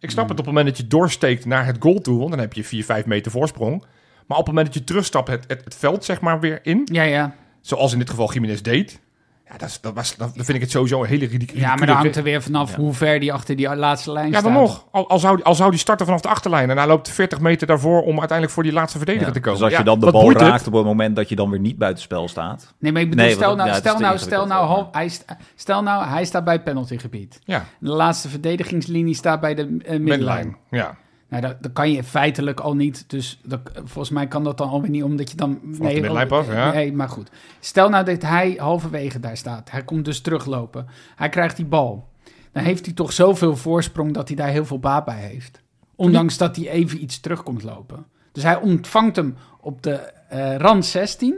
Ik 0.05 0.11
snap 0.11 0.29
het 0.29 0.39
op 0.39 0.45
het 0.45 0.53
moment 0.53 0.65
dat 0.65 0.77
je 0.77 0.87
doorsteekt 0.87 1.45
naar 1.45 1.65
het 1.65 1.77
goal 1.79 2.01
toe... 2.01 2.17
want 2.17 2.29
dan 2.29 2.39
heb 2.39 2.53
je 2.53 2.63
4, 2.63 2.83
5 2.83 3.05
meter 3.05 3.31
voorsprong... 3.31 3.83
Maar 4.25 4.37
op 4.37 4.45
het 4.45 4.55
moment 4.55 4.73
dat 4.73 4.83
je 4.83 4.83
terugstapt 4.83 5.27
het, 5.27 5.43
het, 5.47 5.63
het 5.63 5.75
veld 5.75 6.05
zeg 6.05 6.21
maar 6.21 6.39
weer 6.39 6.59
in, 6.63 6.87
Ja, 6.91 7.03
ja. 7.03 7.35
zoals 7.61 7.93
in 7.93 7.99
dit 7.99 8.09
geval 8.09 8.33
Jiménez 8.33 8.61
deed, 8.61 8.99
Ja, 9.49 9.57
dat, 9.57 9.69
is, 9.69 9.81
dat, 9.81 9.93
was, 9.93 10.15
dat 10.15 10.31
vind 10.35 10.49
ik 10.49 10.61
het 10.61 10.71
sowieso 10.71 11.01
een 11.01 11.07
hele 11.07 11.25
ridicule... 11.25 11.59
Ja, 11.59 11.75
maar 11.75 11.87
dan 11.87 11.95
hangt 11.95 12.15
er 12.15 12.23
weer 12.23 12.41
vanaf 12.41 12.75
hoe 12.75 12.93
ver 12.93 13.19
die 13.19 13.33
achter 13.33 13.55
die 13.55 13.75
laatste 13.75 14.11
lijn 14.11 14.25
Ja, 14.31 14.39
staat. 14.39 14.43
dan 14.43 14.53
nog. 14.61 14.85
Al, 14.91 15.09
al, 15.09 15.19
zou, 15.19 15.43
al 15.43 15.55
zou 15.55 15.69
die 15.69 15.79
starten 15.79 16.05
vanaf 16.05 16.21
de 16.21 16.27
achterlijn 16.27 16.69
en 16.69 16.77
hij 16.77 16.87
loopt 16.87 17.09
40 17.09 17.39
meter 17.39 17.67
daarvoor 17.67 18.01
om 18.01 18.09
uiteindelijk 18.09 18.51
voor 18.51 18.63
die 18.63 18.71
laatste 18.71 18.97
verdediger 18.97 19.27
Ja, 19.27 19.33
te 19.33 19.39
komen. 19.39 19.53
Dus 19.59 19.63
als 19.63 19.71
Ja, 19.73 19.79
je 19.79 19.85
dan 19.85 19.99
de 19.99 20.11
bal 20.11 20.29
het? 20.29 20.37
raakt 20.41 20.67
op 20.67 20.73
het 20.73 20.85
moment 20.85 21.15
dat 21.15 21.29
je 21.29 21.35
dan 21.35 21.49
weer 21.49 21.59
niet 21.59 21.77
buitenspel 21.77 22.27
staat. 22.27 22.73
Nee, 22.79 22.91
maar 22.91 23.01
ik 23.01 23.09
bedoel, 23.09 23.25
Nee, 23.25 23.33
stel, 23.33 23.55
nou, 23.55 23.69
ja, 23.69 23.75
stel, 23.75 23.95
te 23.95 24.01
nou, 24.01 24.17
stel, 24.17 24.45
nou, 24.47 24.85
hij, 24.91 25.11
stel 25.55 25.83
nou, 25.83 26.05
hij 26.07 26.25
staat 26.25 26.43
bij 26.43 26.53
het 26.53 26.63
penaltygebied. 26.63 27.39
Ja, 27.43 27.65
De 27.79 27.89
laatste 27.89 28.29
verdedigingslinie 28.29 29.15
staat 29.15 29.41
bij 29.41 29.55
de 29.55 29.77
eh, 29.85 29.99
middenlijn. 29.99 30.57
Ja. 30.69 30.97
Nou, 31.41 31.47
dat, 31.47 31.63
dat 31.63 31.73
kan 31.73 31.91
je 31.91 32.03
feitelijk 32.03 32.59
al 32.59 32.75
niet. 32.75 33.09
Dus 33.09 33.39
dat, 33.43 33.59
volgens 33.73 34.09
mij 34.09 34.27
kan 34.27 34.43
dat 34.43 34.57
dan 34.57 34.69
alweer 34.69 34.89
niet, 34.89 35.03
omdat 35.03 35.29
je 35.29 35.37
dan... 35.37 35.59
de 35.63 35.83
middenlijn 35.83 36.27
pas, 36.27 36.45
ja. 36.47 36.71
Nee, 36.71 36.93
maar 36.93 37.09
goed. 37.09 37.29
Stel 37.59 37.89
nou 37.89 38.05
dat 38.05 38.21
hij 38.21 38.55
halverwege 38.57 39.19
daar 39.19 39.37
staat. 39.37 39.71
Hij 39.71 39.83
komt 39.83 40.05
dus 40.05 40.21
teruglopen. 40.21 40.87
Hij 41.15 41.29
krijgt 41.29 41.55
die 41.55 41.65
bal. 41.65 42.09
Dan 42.51 42.63
heeft 42.63 42.85
hij 42.85 42.93
toch 42.93 43.13
zoveel 43.13 43.55
voorsprong 43.55 44.13
dat 44.13 44.27
hij 44.27 44.37
daar 44.37 44.47
heel 44.47 44.65
veel 44.65 44.79
baat 44.79 45.05
bij 45.05 45.19
heeft. 45.19 45.61
Ondanks 45.95 46.37
dat 46.37 46.55
hij 46.55 46.69
even 46.69 47.01
iets 47.01 47.19
terug 47.19 47.43
komt 47.43 47.63
lopen. 47.63 48.05
Dus 48.31 48.43
hij 48.43 48.55
ontvangt 48.55 49.15
hem 49.15 49.35
op 49.61 49.83
de 49.83 49.95
eh, 50.29 50.55
rand 50.55 50.85
16. 50.85 51.35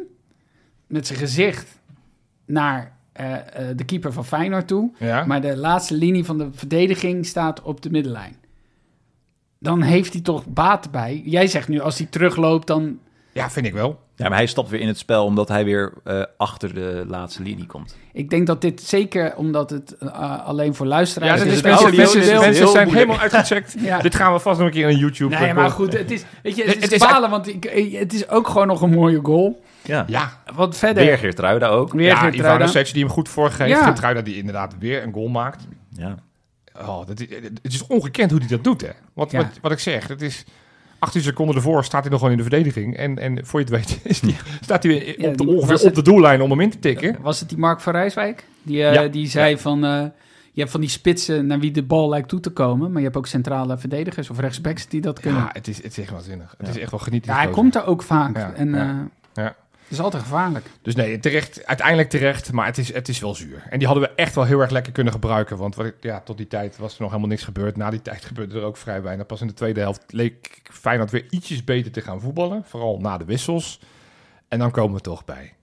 Met 0.88 1.08
zijn 1.08 1.20
gezicht 1.20 1.82
naar 2.46 2.98
eh, 3.12 3.34
eh, 3.34 3.78
de 3.78 3.86
keeper 3.86 4.14
van 4.14 4.26
Feyenoord 4.26 4.68
toe. 4.68 4.92
Ja. 5.00 5.26
Maar 5.26 5.42
de 5.42 5.58
laatste 5.58 5.94
linie 5.94 6.26
van 6.26 6.38
de 6.38 6.48
verdediging 6.52 7.26
staat 7.26 7.62
op 7.62 7.82
de 7.82 7.90
middenlijn. 7.90 8.36
Dan 9.68 9.82
heeft 9.82 10.14
hij 10.14 10.22
toch 10.22 10.46
baat 10.46 10.92
bij. 10.92 11.22
Jij 11.26 11.48
zegt 11.48 11.68
nu, 11.68 11.80
als 11.80 11.98
hij 11.98 12.08
terugloopt, 12.10 12.68
dan... 12.68 12.98
ja, 13.32 13.50
vind 13.50 13.66
ik 13.66 13.74
wel. 13.74 14.00
Ja, 14.16 14.28
maar 14.30 14.38
hij 14.38 14.48
stapt 14.48 14.70
weer 14.70 14.80
in 14.80 14.88
het 14.88 14.98
spel 14.98 15.26
omdat 15.26 15.48
hij 15.48 15.66
weer 15.66 15.94
eh, 16.04 16.22
achter 16.38 16.74
de 16.74 17.04
laatste 17.08 17.44
linie 17.44 17.66
komt. 17.66 17.98
Ik 18.14 18.30
denk 18.30 18.48
dat 18.48 18.62
dit 18.62 18.82
zeker, 18.82 19.36
omdat 19.36 19.70
het 19.70 19.98
eh, 19.98 20.46
alleen 20.46 20.76
voor 20.76 20.86
Ja, 20.86 20.92
luisteraars 20.92 21.40
dat 21.40 21.48
is. 21.48 21.56
het 21.56 21.64
mensen, 21.66 21.94
mensen, 21.94 22.22
zijn 22.54 22.66
moeilijk. 22.66 22.92
helemaal 22.92 23.20
uitgecheckt. 23.20 23.76
Ja. 23.90 24.00
Dit 24.02 24.16
gaan 24.16 24.34
we 24.34 24.40
vast 24.40 24.58
nog 24.60 24.68
een 24.68 24.74
keer 24.74 24.86
aan 24.86 24.96
YouTube. 24.98 25.38
Nee, 25.40 25.54
maar 25.54 25.70
goed, 25.70 25.98
het 25.98 26.12
is, 26.12 26.24
weet 26.44 26.56
je, 26.56 26.64
het 26.64 26.76
is, 26.76 26.82
Het 26.82 26.92
is- 26.92 27.00
balen, 27.00 27.30
want 27.30 27.48
ik, 27.48 27.66
eh, 27.66 28.00
het 28.00 28.14
is 28.14 28.30
ook 28.30 28.48
gewoon 28.48 28.68
nog 28.68 28.82
een 28.82 28.90
mooie 28.94 29.20
goal. 29.24 29.62
Ja, 29.84 30.04
Ja, 30.08 30.42
Wat 30.56 30.78
verder... 30.78 31.04
weer 31.06 31.18
Geertruida 31.18 31.68
ook. 31.68 31.94
Weer 31.94 32.08
ja 32.08 32.16
Geertruida. 32.16 32.66
Ivanovic 32.66 32.94
die 32.94 33.04
hem 33.04 33.12
goed 33.12 33.30
voorgeeft. 33.30 33.70
Ja. 33.70 33.84
Geertruida 33.84 34.22
die 34.22 34.38
inderdaad 34.38 34.76
weer 34.80 35.04
een 35.04 35.14
goal 35.14 35.28
maakt. 35.28 35.68
Ja. 35.90 36.16
Oh, 36.82 37.08
dat 37.08 37.20
is, 37.20 37.28
het 37.62 37.74
is 37.74 37.88
ongekend 37.88 38.32
hoe 38.32 38.40
hij 38.40 38.50
dat 38.50 38.64
doet, 38.64 38.82
hè. 38.82 38.90
Wat, 39.14 39.32
Ja. 39.32 39.38
wat, 39.38 39.48
wat 39.62 39.72
ik 39.72 39.80
zeg, 39.80 40.08
het 40.08 40.22
is... 40.22 40.44
18 41.00 41.22
seconden 41.22 41.56
ervoor 41.56 41.84
staat 41.84 42.02
hij 42.02 42.10
nog 42.12 42.20
gewoon 42.20 42.38
in 42.40 42.44
de 42.44 42.50
verdediging. 42.50 42.96
En, 42.98 43.20
en 43.20 43.46
voor 43.46 43.60
je 43.60 43.66
het 43.66 43.76
weet 43.76 44.00
is 44.04 44.20
die, 44.20 44.36
staat 44.62 44.84
hij 44.84 45.16
Ja, 45.18 45.28
op 45.30 45.38
de, 45.38 45.48
ongeveer 45.48 45.88
op 45.88 45.96
de 45.96 46.02
doellijn 46.02 46.42
om 46.42 46.50
hem 46.50 46.60
in 46.62 46.70
te 46.70 46.80
tikken. 46.80 47.18
Was 47.22 47.40
het 47.40 47.50
die 47.50 47.58
Mark 47.58 47.80
van 47.80 47.94
Rijswijk? 47.94 48.46
Die, 48.64 48.84
eh, 48.84 48.94
Ja. 48.94 49.08
die 49.08 49.28
zei 49.28 49.58
van... 49.58 49.86
eh, 49.86 50.04
je 50.52 50.60
hebt 50.60 50.72
van 50.72 50.82
die 50.82 50.90
spitsen 50.90 51.46
naar 51.48 51.60
wie 51.60 51.72
de 51.72 51.84
bal 51.84 52.10
lijkt 52.10 52.30
toe 52.30 52.40
te 52.40 52.50
komen. 52.50 52.88
Maar 52.90 52.98
je 52.98 53.04
hebt 53.06 53.18
ook 53.18 53.28
centrale 53.28 53.78
verdedigers 53.78 54.30
of 54.30 54.40
rechtsbacks 54.40 54.88
die 54.88 55.02
dat 55.02 55.20
kunnen. 55.20 55.42
Ja, 55.42 55.50
het 55.54 55.68
is, 55.68 55.78
het 55.78 55.86
is 55.86 55.98
echt 55.98 56.12
waanzinnig. 56.12 56.56
Het 56.58 56.68
is 56.68 56.78
echt 56.78 56.92
wel 56.92 57.00
genieten. 57.00 57.32
Ja, 57.34 57.38
hij 57.40 57.50
komt 57.50 57.76
er 57.76 57.86
ook 57.86 58.04
vaak. 58.04 58.38
En 58.56 58.76
eh, 58.76 58.90
ja. 59.44 59.56
Het 59.88 59.98
is 59.98 60.00
altijd 60.04 60.24
gevaarlijk. 60.24 60.66
Dus 60.82 60.96
nee, 60.96 61.20
terecht, 61.20 61.66
uiteindelijk 61.66 62.10
terecht, 62.10 62.52
maar 62.52 62.66
het 62.66 62.78
is, 62.78 62.94
het 62.94 63.08
is 63.08 63.20
wel 63.20 63.36
zuur. 63.36 63.64
En 63.70 63.78
die 63.80 63.88
hadden 63.88 64.10
we 64.10 64.16
echt 64.16 64.36
wel 64.36 64.44
heel 64.44 64.60
erg 64.60 64.70
lekker 64.72 64.92
kunnen 64.92 65.14
gebruiken. 65.14 65.58
Want 65.58 65.76
wat 65.76 65.94
ja, 66.00 66.20
tot 66.22 66.38
die 66.38 66.48
tijd 66.48 66.78
was 66.78 66.96
er 66.96 67.02
nog 67.02 67.10
helemaal 67.10 67.30
niks 67.30 67.44
gebeurd. 67.44 67.78
Na 67.78 67.90
die 67.90 68.02
tijd 68.02 68.26
gebeurde 68.32 68.60
er 68.60 68.66
ook 68.66 68.78
vrij 68.78 69.02
weinig. 69.02 69.26
Pas 69.26 69.42
in 69.42 69.48
de 69.48 69.54
tweede 69.54 69.80
helft 69.80 70.04
leek 70.08 70.62
Feyenoord 70.72 71.12
weer 71.12 71.26
ietsjes 71.30 71.64
beter 71.64 71.92
te 71.92 72.02
gaan 72.02 72.22
voetballen. 72.22 72.64
Vooral 72.66 73.00
na 73.00 73.18
de 73.18 73.26
wissels. 73.26 73.80
En 74.48 74.60
dan 74.60 74.72
komen 74.72 74.96
we 74.96 75.02
toch 75.02 75.26
bij 75.26 75.54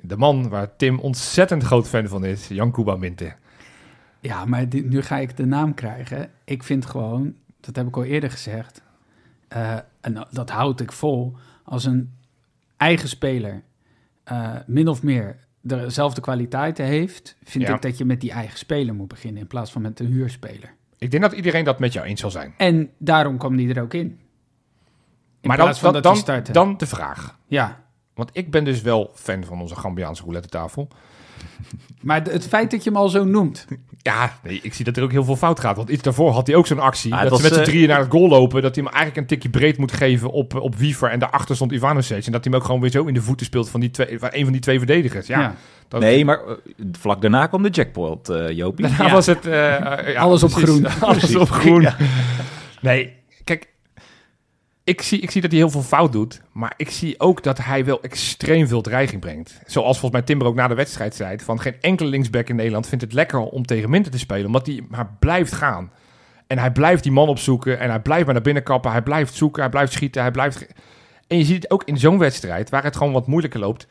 de 0.00 0.16
man 0.16 0.48
waar 0.48 0.76
Tim 0.76 0.98
ontzettend 0.98 1.62
groot 1.62 1.88
fan 1.88 2.08
van 2.08 2.24
is. 2.24 2.48
Jan 2.48 2.72
Kuba 2.72 2.96
Minte. 2.96 3.34
Ja, 4.20 4.44
maar 4.44 4.68
dit- 4.68 4.88
nu 4.90 5.02
ga 5.02 5.18
ik 5.18 5.36
de 5.36 5.46
naam 5.46 5.74
krijgen. 5.74 6.30
Ik 6.44 6.62
vind 6.62 6.86
gewoon, 6.86 7.34
dat 7.60 7.76
heb 7.76 7.86
ik 7.86 7.96
al 7.96 8.04
eerder 8.04 8.30
gezegd, 8.30 8.82
eh, 9.48 9.76
en 10.00 10.26
dat 10.30 10.50
houd 10.50 10.80
ik 10.80 10.92
vol, 10.92 11.36
als 11.64 11.84
een 11.84 12.12
eigen 12.76 13.08
speler 13.08 13.62
eh, 14.32 14.50
min 14.66 14.88
of 14.88 15.02
meer 15.02 15.36
dezelfde 15.60 16.20
kwaliteiten 16.20 16.84
heeft, 16.84 17.36
vind 17.44 17.66
Ja. 17.66 17.74
ik 17.74 17.82
dat 17.82 17.98
je 17.98 18.04
met 18.04 18.20
die 18.20 18.30
eigen 18.30 18.58
speler 18.58 18.94
moet 18.94 19.08
beginnen 19.08 19.40
in 19.42 19.46
plaats 19.46 19.72
van 19.72 19.82
met 19.82 20.00
een 20.00 20.06
huurspeler. 20.06 20.74
Ik 20.98 21.10
denk 21.10 21.22
dat 21.22 21.32
iedereen 21.32 21.64
dat 21.64 21.78
met 21.78 21.92
jou 21.92 22.06
eens 22.06 22.20
zal 22.20 22.30
zijn. 22.30 22.54
En 22.56 22.90
daarom 22.98 23.38
kwam 23.38 23.56
die 23.56 23.74
er 23.74 23.82
ook 23.82 23.94
in. 23.94 24.00
In 25.40 25.48
maar 25.48 25.56
dan, 25.56 25.74
van 25.76 25.92
dan, 25.92 26.02
dat 26.24 26.48
dan 26.52 26.76
de 26.76 26.86
vraag. 26.86 27.38
Ja, 27.46 27.80
Want 28.14 28.30
ik 28.32 28.50
ben 28.50 28.64
dus 28.64 28.82
wel 28.82 29.10
fan 29.14 29.44
van 29.44 29.60
onze 29.60 29.76
Gambiaanse 29.76 30.22
roulette 30.22 30.48
tafel. 30.48 30.88
maar 32.00 32.22
het 32.22 32.46
feit 32.46 32.70
dat 32.70 32.84
je 32.84 32.90
hem 32.90 32.98
al 32.98 33.08
zo 33.08 33.24
noemt. 33.24 33.66
Ja, 34.04 34.38
nee, 34.42 34.58
ik 34.62 34.74
zie 34.74 34.84
dat 34.84 34.96
er 34.96 35.02
ook 35.02 35.10
heel 35.10 35.24
veel 35.24 35.36
fout 35.36 35.60
gaat. 35.60 35.76
Want 35.76 35.88
iets 35.88 36.02
daarvoor 36.02 36.30
had 36.32 36.46
hij 36.46 36.56
ook 36.56 36.66
zo'n 36.66 36.78
actie. 36.78 37.14
Ah, 37.14 37.22
dat 37.22 37.36
ze 37.36 37.42
met 37.42 37.52
z'n 37.52 37.58
eh, 37.58 37.64
drieën 37.64 37.88
naar 37.88 37.98
het 37.98 38.10
goal 38.10 38.28
lopen. 38.28 38.62
Dat 38.62 38.74
hij 38.74 38.84
hem 38.84 38.92
eigenlijk 38.94 39.22
een 39.22 39.36
tikje 39.36 39.50
breed 39.58 39.76
moet 39.78 39.92
geven 39.92 40.30
op, 40.30 40.54
op 40.54 40.76
Wiever. 40.76 41.10
En 41.10 41.18
daarachter 41.18 41.54
stond 41.54 41.72
Ivanovic. 41.72 42.26
En 42.26 42.32
dat 42.32 42.44
hij 42.44 42.52
hem 42.52 42.54
ook 42.54 42.64
gewoon 42.64 42.80
weer 42.80 42.90
zo 42.90 43.04
in 43.04 43.14
de 43.14 43.22
voeten 43.22 43.46
speelt 43.46 43.68
van, 43.68 43.80
die 43.80 43.90
twee, 43.90 44.18
van 44.18 44.28
een 44.32 44.42
van 44.42 44.52
die 44.52 44.60
twee 44.60 44.78
verdedigers. 44.78 45.26
Ja, 45.26 45.40
Ja. 45.40 45.54
dat- 45.88 46.00
Nee, 46.00 46.24
maar 46.24 46.38
eh, 46.46 46.54
vlak 46.92 47.20
daarna 47.20 47.46
kwam 47.46 47.62
de 47.62 47.68
jackpot, 47.70 48.28
eh 48.28 48.48
Jopie. 48.50 48.86
Daarna 48.88 49.06
Ja. 49.06 49.12
was 49.12 49.26
het... 49.26 49.44
ja, 49.44 49.80
Alles 50.16 50.42
op 50.42 50.50
precies. 50.50 50.68
groen. 50.68 50.86
Alles 51.08 51.18
Precies. 51.18 51.36
op 51.36 51.50
groen. 51.50 51.80
Ja. 51.82 51.96
Nee, 52.80 53.12
kijk... 53.44 53.70
Ik 54.84 55.02
zie, 55.02 55.20
ik 55.20 55.30
zie 55.30 55.40
dat 55.40 55.50
hij 55.50 55.60
heel 55.60 55.70
veel 55.70 55.82
fout 55.82 56.12
doet. 56.12 56.40
Maar 56.52 56.74
ik 56.76 56.90
zie 56.90 57.20
ook 57.20 57.42
dat 57.42 57.58
hij 57.58 57.84
wel 57.84 58.00
extreem 58.02 58.66
veel 58.68 58.80
dreiging 58.80 59.20
brengt. 59.20 59.60
Zoals 59.66 59.98
volgens 59.98 60.12
mij 60.12 60.22
Timber 60.22 60.46
ook 60.46 60.54
na 60.54 60.68
de 60.68 60.74
wedstrijd 60.74 61.14
zei. 61.14 61.38
Van 61.38 61.60
geen 61.60 61.74
enkele 61.80 62.08
linksback 62.08 62.48
in 62.48 62.56
Nederland 62.56 62.86
vindt 62.86 63.04
het 63.04 63.12
lekker 63.12 63.38
om 63.40 63.66
tegen 63.66 63.90
Minter 63.90 64.12
te 64.12 64.18
spelen. 64.18 64.46
Omdat 64.46 64.66
hij 64.66 64.84
maar 64.88 65.16
blijft 65.18 65.52
gaan. 65.52 65.92
En 66.46 66.58
hij 66.58 66.72
blijft 66.72 67.02
die 67.02 67.12
man 67.12 67.28
opzoeken. 67.28 67.78
En 67.78 67.88
hij 67.90 68.00
blijft 68.00 68.24
maar 68.24 68.34
naar 68.34 68.42
binnen 68.42 68.62
kappen. 68.62 68.90
Hij 68.90 69.02
blijft 69.02 69.34
zoeken. 69.34 69.62
Hij 69.62 69.70
blijft 69.70 69.92
schieten. 69.92 70.22
Hij 70.22 70.30
blijft... 70.30 70.66
En 71.26 71.38
je 71.38 71.44
ziet 71.44 71.62
het 71.62 71.70
ook 71.70 71.84
in 71.84 71.98
zo'n 71.98 72.18
wedstrijd 72.18 72.70
waar 72.70 72.82
het 72.84 72.96
gewoon 72.96 73.12
wat 73.12 73.26
moeilijker 73.26 73.60
loopt. 73.60 73.86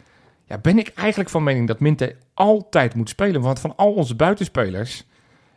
Ja, 0.45 0.58
ben 0.58 0.80
ik 0.80 0.91
eigenlijk 0.95 1.30
van 1.30 1.43
mening 1.43 1.67
dat 1.67 1.80
Minte 1.80 2.15
altijd 2.34 2.95
moet 2.95 3.10
spelen. 3.10 3.41
Want 3.41 3.60
van 3.60 3.75
al 3.75 3.93
onze 3.93 4.15
buitenspelers 4.15 5.06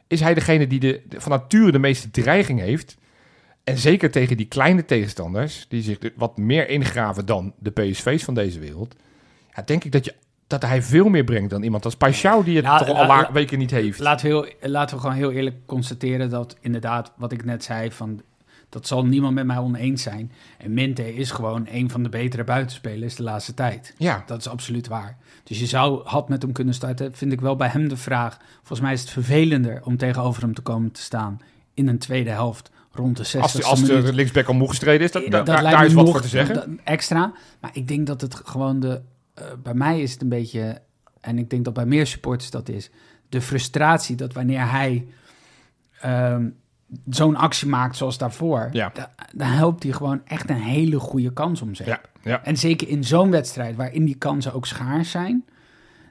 is 0.07 0.21
hij 0.21 0.35
degene 0.35 0.67
die 0.67 0.81
de- 0.81 1.03
van 1.09 1.33
nature 1.33 1.73
de 1.73 1.79
meeste 1.79 2.11
dreiging 2.11 2.61
heeft. 2.61 2.97
En 3.65 3.79
zeker 3.79 4.11
tegen 4.11 4.37
die 4.37 4.47
kleine 4.47 4.85
tegenstanders, 4.85 5.67
die 5.69 5.83
zich 5.83 5.99
wat 6.17 6.37
meer 6.37 6.69
ingraven 6.69 7.27
dan 7.27 7.55
de 7.59 7.71
PSV's 7.71 8.25
van 8.25 8.35
deze 8.35 8.59
wereld. 8.59 8.95
Ja, 9.55 9.63
denk 9.63 9.85
ik 9.85 9.93
dat, 9.93 10.05
je, 10.05 10.15
dat 10.47 10.63
hij 10.63 10.83
veel 10.83 11.09
meer 11.09 11.25
brengt 11.25 11.51
dan 11.51 11.63
iemand 11.63 11.85
als 11.85 11.95
Paixão, 11.95 12.45
die 12.45 12.57
het 12.57 12.65
toch 12.79 12.89
al 12.89 12.95
la- 12.95 13.07
la- 13.07 13.21
la- 13.21 13.33
weken 13.33 13.59
niet 13.59 13.71
heeft. 13.71 13.99
Laten 13.99 14.29
we, 14.29 14.33
heel, 14.61 14.71
laten 14.71 14.95
we 14.97 15.01
gewoon 15.03 15.17
heel 15.17 15.31
eerlijk 15.33 15.57
constateren 15.67 16.31
dat 16.31 16.57
inderdaad, 16.61 17.13
wat 17.17 17.33
ik 17.33 17.45
net 17.45 17.65
zei, 17.65 17.91
van, 17.93 18.23
dat 18.69 18.87
zal 18.87 19.07
niemand 19.07 19.35
met 19.35 19.47
mij 19.47 19.59
oneens 19.59 20.03
zijn. 20.03 20.33
En 20.59 20.75
Mente 20.75 21.15
is 21.15 21.31
gewoon 21.31 21.67
een 21.71 21.91
van 21.91 22.03
de 22.03 22.09
betere 22.09 22.45
buitenspelers 22.45 23.15
de 23.15 23.23
laatste 23.23 23.55
tijd. 23.55 23.95
ja, 23.99 24.23
Dat 24.27 24.39
is 24.39 24.49
absoluut 24.49 24.87
waar. 24.89 25.17
Dus 25.45 25.59
je 25.61 25.67
zou, 25.67 26.01
had 26.05 26.29
met 26.29 26.43
hem 26.43 26.53
kunnen 26.53 26.75
starten, 26.75 27.15
vind 27.15 27.33
ik 27.33 27.41
wel 27.41 27.57
bij 27.57 27.69
hem 27.69 27.89
de 27.89 27.97
vraag. 27.97 28.39
Volgens 28.57 28.81
mij 28.81 28.93
is 28.93 29.01
het 29.01 29.11
vervelender 29.11 29.81
om 29.85 29.97
tegenover 29.97 30.43
hem 30.43 30.55
te 30.55 30.63
komen 30.63 30.91
te 30.93 31.01
staan 31.01 31.41
in 31.75 31.89
een 31.89 31.99
tweede 31.99 32.31
helft 32.31 32.71
rond 32.95 33.17
de 33.17 33.25
60 33.25 33.43
als, 33.43 33.53
de- 33.53 33.93
als 33.95 34.05
de 34.05 34.13
linksback 34.13 34.47
al 34.47 34.55
moe 34.55 34.69
gestreden 34.69 35.07
is, 35.07 35.13
dat, 35.13 35.31
dat, 35.31 35.47
daar- 35.47 35.85
is 35.87 35.93
wat 35.93 36.05
nog 36.05 36.13
voor 36.13 36.23
te 36.23 36.29
zeggen. 36.29 36.81
Extra. 36.85 37.33
Maar 37.61 37.71
ik 37.73 37.89
denk 37.89 38.07
dat 38.07 38.21
het 38.21 38.35
gewoon 38.35 38.81
de. 38.81 39.01
eh, 39.35 39.45
bij 39.63 39.75
mij 39.75 40.01
is 40.01 40.13
het 40.13 40.23
een 40.23 40.29
beetje. 40.29 40.81
En 41.21 41.39
ik 41.39 41.51
denk 41.51 41.65
dat 41.65 41.75
bij 41.75 41.87
meer 41.87 42.07
supporters 42.07 42.51
dat 42.51 42.69
is. 42.69 42.91
De 43.29 43.41
frustratie 43.41 44.17
dat 44.17 44.33
wanneer 44.33 44.71
hij. 44.71 45.07
ehm, 46.01 46.49
zo'n 47.11 47.37
actie 47.37 47.69
maakt 47.69 47.97
zoals 47.97 48.19
daarvoor. 48.19 48.69
Ja. 48.73 48.91
da- 48.95 49.15
dan 49.35 49.49
helpt 49.49 49.83
hij 49.83 49.93
gewoon 49.93 50.21
echt 50.25 50.51
een 50.51 50.57
hele 50.61 50.99
goede 50.99 51.33
kans 51.33 51.63
om 51.63 51.75
zich. 51.75 51.87
Ja, 51.87 52.01
ja. 52.23 52.45
En 52.45 52.57
zeker 52.57 52.89
in 52.89 53.05
zo'n 53.05 53.31
wedstrijd 53.31 53.77
waarin 53.77 54.05
die 54.05 54.15
kansen 54.17 54.53
ook 54.53 54.67
schaars 54.67 55.11
zijn. 55.11 55.45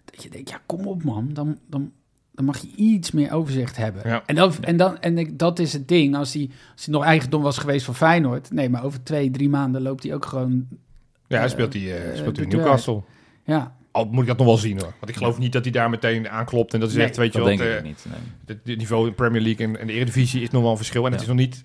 Dat 0.05 0.23
je 0.23 0.29
denkt, 0.29 0.49
ja, 0.49 0.59
kom 0.65 0.87
op 0.87 1.03
man. 1.03 1.29
Dan, 1.33 1.57
dan, 1.67 1.91
dan 2.33 2.45
mag 2.45 2.57
je 2.57 2.67
iets 2.75 3.11
meer 3.11 3.31
overzicht 3.33 3.77
hebben. 3.77 4.01
Ja. 4.05 4.23
En, 4.25 4.35
dan, 4.35 4.53
en, 4.61 4.77
dan, 4.77 4.99
en 4.99 5.17
ik, 5.17 5.39
dat 5.39 5.59
is 5.59 5.73
het 5.73 5.87
ding. 5.87 6.15
Als 6.15 6.33
hij, 6.33 6.49
als 6.75 6.85
hij 6.85 6.93
nog 6.93 7.03
eigendom 7.03 7.41
was 7.41 7.57
geweest 7.57 7.85
van 7.85 7.95
Feyenoord. 7.95 8.51
Nee, 8.51 8.69
maar 8.69 8.83
over 8.83 9.03
twee, 9.03 9.31
drie 9.31 9.49
maanden 9.49 9.81
loopt 9.81 10.03
hij 10.03 10.13
ook 10.13 10.25
gewoon... 10.25 10.67
Ja, 11.27 11.35
hij 11.37 11.45
Eh, 11.45 11.51
speelt 11.51 11.73
hij, 11.73 11.81
eh, 11.81 12.09
eh, 12.11 12.17
speelt 12.17 12.37
in 12.37 12.47
Newcastle. 12.49 13.01
Ja, 13.45 13.75
Al 13.91 14.05
moet 14.05 14.21
ik 14.21 14.27
dat 14.27 14.37
nog 14.37 14.45
wel 14.47 14.57
zien 14.57 14.79
hoor. 14.79 14.93
Want 14.99 15.09
ik 15.11 15.15
geloof 15.15 15.37
niet 15.37 15.51
dat 15.53 15.63
hij 15.63 15.71
daar 15.71 15.89
meteen 15.89 16.29
aanklopt. 16.29 16.73
En 16.73 16.79
dat 16.79 16.89
is 16.89 16.95
Nee, 16.95 17.05
echt, 17.05 17.17
weet 17.17 17.33
je 17.33 17.39
Dat 17.39 17.47
wel, 17.47 17.57
denk 17.57 17.69
het, 17.69 17.79
ik 17.79 17.85
niet. 17.85 18.05
Nee. 18.65 18.75
niveau 18.77 19.07
in 19.07 19.13
Premier 19.13 19.41
League 19.41 19.65
en, 19.67 19.79
en 19.79 19.87
de 19.87 19.93
Eredivisie 19.93 20.41
is 20.41 20.49
nog 20.49 20.61
wel 20.61 20.71
een 20.71 20.77
verschil. 20.77 21.05
En 21.05 21.11
het 21.11 21.21
Ja. 21.21 21.27
is 21.27 21.33
nog 21.33 21.45
niet, 21.45 21.61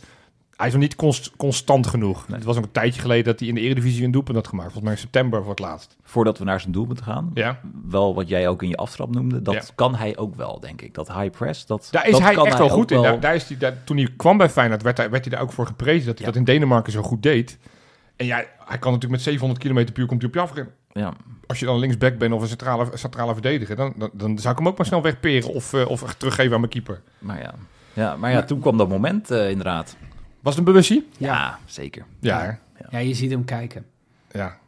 hij 0.58 0.66
is 0.66 0.72
nog 0.72 0.82
niet 0.82 0.96
const- 0.96 1.32
constant 1.36 1.86
genoeg. 1.86 2.28
Nee. 2.28 2.36
Het 2.36 2.44
was 2.46 2.56
ook 2.56 2.64
een 2.64 2.70
tijdje 2.70 3.00
geleden 3.00 3.24
dat 3.24 3.38
hij 3.38 3.48
in 3.48 3.54
de 3.54 3.60
Eredivisie 3.60 4.04
een 4.04 4.10
doelpunt 4.10 4.36
had 4.36 4.48
gemaakt. 4.48 4.72
Volgens 4.72 4.84
mij 4.84 4.94
in 4.94 5.00
september 5.08 5.40
voor 5.40 5.50
het 5.50 5.58
laatst. 5.58 5.96
Voordat 6.02 6.38
we 6.38 6.44
naar 6.44 6.60
zijn 6.60 6.72
doel 6.72 6.84
moeten 6.86 7.04
gaan, 7.04 7.30
Ja. 7.34 7.60
wel 7.88 8.14
wat 8.14 8.28
jij 8.28 8.48
ook 8.48 8.62
in 8.62 8.68
je 8.68 8.76
aftrap 8.76 9.14
noemde, 9.14 9.42
dat 9.42 9.54
Ja. 9.54 9.62
kan 9.74 9.94
hij 9.94 10.16
ook 10.16 10.34
wel, 10.36 10.60
denk 10.60 10.82
ik. 10.82 10.94
Dat 10.94 11.12
high 11.12 11.30
press, 11.30 11.66
dat 11.66 11.88
Daar 11.90 12.06
is 12.06 12.12
dat 12.12 12.20
hij 12.20 12.34
kan 12.34 12.46
echt 12.46 12.58
wel 12.58 12.68
goed 12.68 12.90
in. 12.90 13.02
Daar, 13.02 13.20
daar 13.20 13.34
is 13.34 13.48
hij, 13.48 13.56
daar, 13.58 13.84
toen 13.84 13.96
hij 13.96 14.08
kwam 14.16 14.36
bij 14.36 14.48
Feyenoord, 14.50 14.82
werd 14.82 14.96
hij, 14.96 15.10
werd 15.10 15.24
hij 15.24 15.34
daar 15.34 15.42
ook 15.42 15.52
voor 15.52 15.66
geprezen 15.66 16.06
dat 16.06 16.18
hij 16.18 16.26
Ja. 16.26 16.32
dat 16.32 16.36
in 16.40 16.44
Denemarken 16.44 16.92
zo 16.92 17.02
goed 17.02 17.22
deed. 17.22 17.58
En 18.16 18.26
ja, 18.26 18.36
hij 18.64 18.78
kan 18.78 18.92
natuurlijk 18.92 19.10
met 19.10 19.20
700 19.22 19.60
km 19.60 19.74
per 19.92 19.98
uur 20.02 20.06
komt 20.06 20.20
hij 20.20 20.28
op 20.30 20.34
je 20.36 20.40
afrennen. 20.40 20.74
Ja. 20.92 21.12
als 21.46 21.58
je 21.58 21.64
dan 21.66 21.78
linksback 21.78 22.18
bent 22.18 22.32
of 22.32 22.42
een 22.42 22.48
centrale, 22.48 22.88
centrale 22.94 23.32
verdediger, 23.32 23.76
dan, 23.76 23.92
dan, 23.96 24.10
dan 24.12 24.38
zou 24.38 24.52
ik 24.52 24.58
hem 24.58 24.68
ook 24.68 24.76
maar 24.76 24.86
snel 24.86 25.02
wegperen 25.02 25.54
of, 25.54 25.72
eh, 25.72 25.88
of 25.88 26.14
teruggeven 26.14 26.52
aan 26.54 26.60
mijn 26.60 26.72
keeper. 26.72 27.00
Maar 27.18 27.38
ja, 27.40 27.54
ja, 27.92 28.16
maar 28.16 28.30
ja 28.30 28.42
toen 28.42 28.60
kwam 28.60 28.76
dat 28.76 28.88
moment 28.88 29.30
eh, 29.30 29.48
inderdaad. 29.50 29.96
Was 30.48 30.56
het 30.56 30.66
een 30.66 30.72
bewustie? 30.72 31.08
Ja, 31.18 31.58
zeker. 31.66 32.04
Ja, 32.20 32.58
Ja. 32.90 32.98
je 32.98 33.14
ziet 33.14 33.30
hem 33.30 33.44
kijken. 33.44 33.84
ja. 34.32 34.58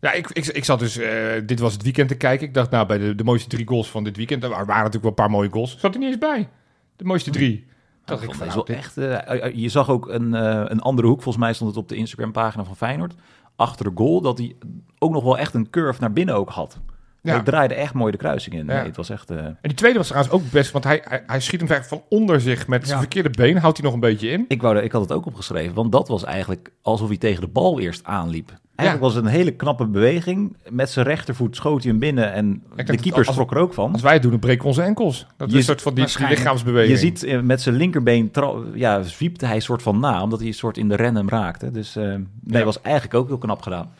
Ja, 0.00 0.12
ik, 0.12 0.30
ik, 0.30 0.46
ik 0.46 0.64
zat 0.64 0.78
dus, 0.78 0.96
eh, 0.96 1.42
dit 1.46 1.60
was 1.60 1.72
het 1.72 1.82
weekend 1.82 2.08
te 2.08 2.16
kijken. 2.16 2.46
Ik 2.46 2.54
dacht, 2.54 2.70
nou, 2.70 2.86
bij 2.86 2.98
de, 2.98 3.14
de 3.14 3.24
mooiste 3.24 3.48
drie 3.48 3.66
goals 3.66 3.90
van 3.90 4.04
dit 4.04 4.16
weekend, 4.16 4.42
er 4.42 4.48
waren 4.48 4.66
natuurlijk 4.66 5.02
wel 5.02 5.10
een 5.10 5.14
paar 5.16 5.30
mooie 5.30 5.48
goals. 5.50 5.78
Zat 5.78 5.94
er 5.94 6.00
niet 6.00 6.08
eens 6.08 6.18
bij. 6.18 6.48
De 6.96 7.04
mooiste 7.04 7.30
drie. 7.30 7.66
Dacht 8.04 8.22
ik 8.22 8.34
van, 8.34 8.46
nou, 8.46 8.62
wel 8.66 8.76
echt. 8.76 8.96
eh, 8.96 9.44
eh, 9.44 9.54
je 9.54 9.68
zag 9.68 9.88
ook 9.90 10.08
een, 10.08 10.34
eh, 10.34 10.62
een 10.64 10.80
andere 10.80 11.08
hoek. 11.08 11.22
Volgens 11.22 11.44
mij 11.44 11.52
stond 11.54 11.70
het 11.70 11.78
op 11.78 11.88
de 11.88 11.96
Instagram-pagina 11.96 12.64
van 12.64 12.76
Feyenoord. 12.76 13.14
Achter 13.56 13.84
de 13.84 13.92
goal. 13.94 14.20
Dat 14.20 14.38
hij 14.38 14.56
ook 14.98 15.12
nog 15.12 15.22
wel 15.24 15.38
echt 15.38 15.54
een 15.54 15.70
curve 15.70 16.00
naar 16.00 16.12
binnen 16.12 16.34
ook 16.34 16.50
had. 16.50 16.78
Ja. 17.24 17.34
Hij 17.34 17.42
draaide 17.42 17.74
echt 17.74 17.94
mooi 17.94 18.12
de 18.12 18.18
kruising 18.18 18.54
in. 18.54 18.66
Ja. 18.66 18.74
Nee, 18.74 18.84
het 18.84 18.96
was 18.96 19.10
echt. 19.10 19.30
eh, 19.30 19.36
En 19.38 19.56
die 19.62 19.74
tweede 19.74 19.98
was 19.98 20.06
trouwens 20.06 20.34
ook 20.34 20.42
best, 20.50 20.70
want 20.70 20.84
hij, 20.84 21.00
hij, 21.08 21.22
hij 21.26 21.40
schiet 21.40 21.68
hem 21.68 21.82
van 21.84 22.02
onder 22.08 22.40
zich 22.40 22.66
met 22.66 22.82
zijn 22.82 22.94
Ja. 22.94 22.98
verkeerde 23.00 23.30
been. 23.30 23.56
Houdt 23.56 23.76
hij 23.76 23.86
nog 23.86 23.94
een 23.94 24.00
beetje 24.00 24.28
in. 24.28 24.44
ik, 24.48 24.62
wou, 24.62 24.78
ik 24.78 24.92
had 24.92 25.00
het 25.00 25.12
ook 25.12 25.26
opgeschreven. 25.26 25.74
Want 25.74 25.92
dat 25.92 26.08
was 26.08 26.24
eigenlijk 26.24 26.70
alsof 26.82 27.08
hij 27.08 27.16
tegen 27.16 27.40
de 27.40 27.48
bal 27.48 27.80
eerst 27.80 28.04
aanliep. 28.04 28.52
Eigenlijk 28.74 29.08
was 29.08 29.16
het 29.16 29.24
een 29.24 29.38
hele 29.38 29.50
knappe 29.50 29.86
beweging. 29.86 30.56
Met 30.68 30.90
zijn 30.90 31.06
rechtervoet 31.06 31.56
schoot 31.56 31.82
hij 31.82 31.90
hem 31.90 32.00
binnen. 32.00 32.32
En 32.32 32.62
de 32.76 32.96
keeper 32.96 33.24
schrok 33.24 33.50
er 33.50 33.56
ook 33.58 33.74
van. 33.74 33.92
Als 33.92 34.02
wij 34.02 34.12
het 34.12 34.22
doen, 34.22 34.30
dan 34.30 34.40
breken 34.40 34.62
we 34.62 34.68
onze 34.68 34.82
enkels. 34.82 35.26
Dat 35.36 35.46
is 35.46 35.52
Je- 35.52 35.58
een 35.58 35.64
soort 35.64 35.82
van 35.82 35.94
die, 35.94 36.06
die 36.16 36.26
lichaamsbeweging. 36.28 36.92
Je 36.92 36.98
ziet 36.98 37.22
eh, 37.24 37.40
met 37.40 37.60
zijn 37.62 37.74
linkerbeen 37.74 38.30
ja, 38.74 39.02
zwiepte 39.02 39.46
hij 39.46 39.60
soort 39.60 39.82
van 39.82 40.00
na, 40.00 40.22
omdat 40.22 40.38
hij 40.38 40.48
een 40.48 40.54
soort 40.54 40.76
in 40.78 40.88
de 40.88 40.96
rennen 40.96 41.28
raakte. 41.28 41.70
Dus 41.70 41.96
eh 41.96 42.04
nee, 42.04 42.24
Ja. 42.46 42.64
was 42.64 42.80
eigenlijk 42.80 43.14
ook 43.14 43.26
heel 43.28 43.38
knap 43.38 43.62
gedaan. 43.62 43.92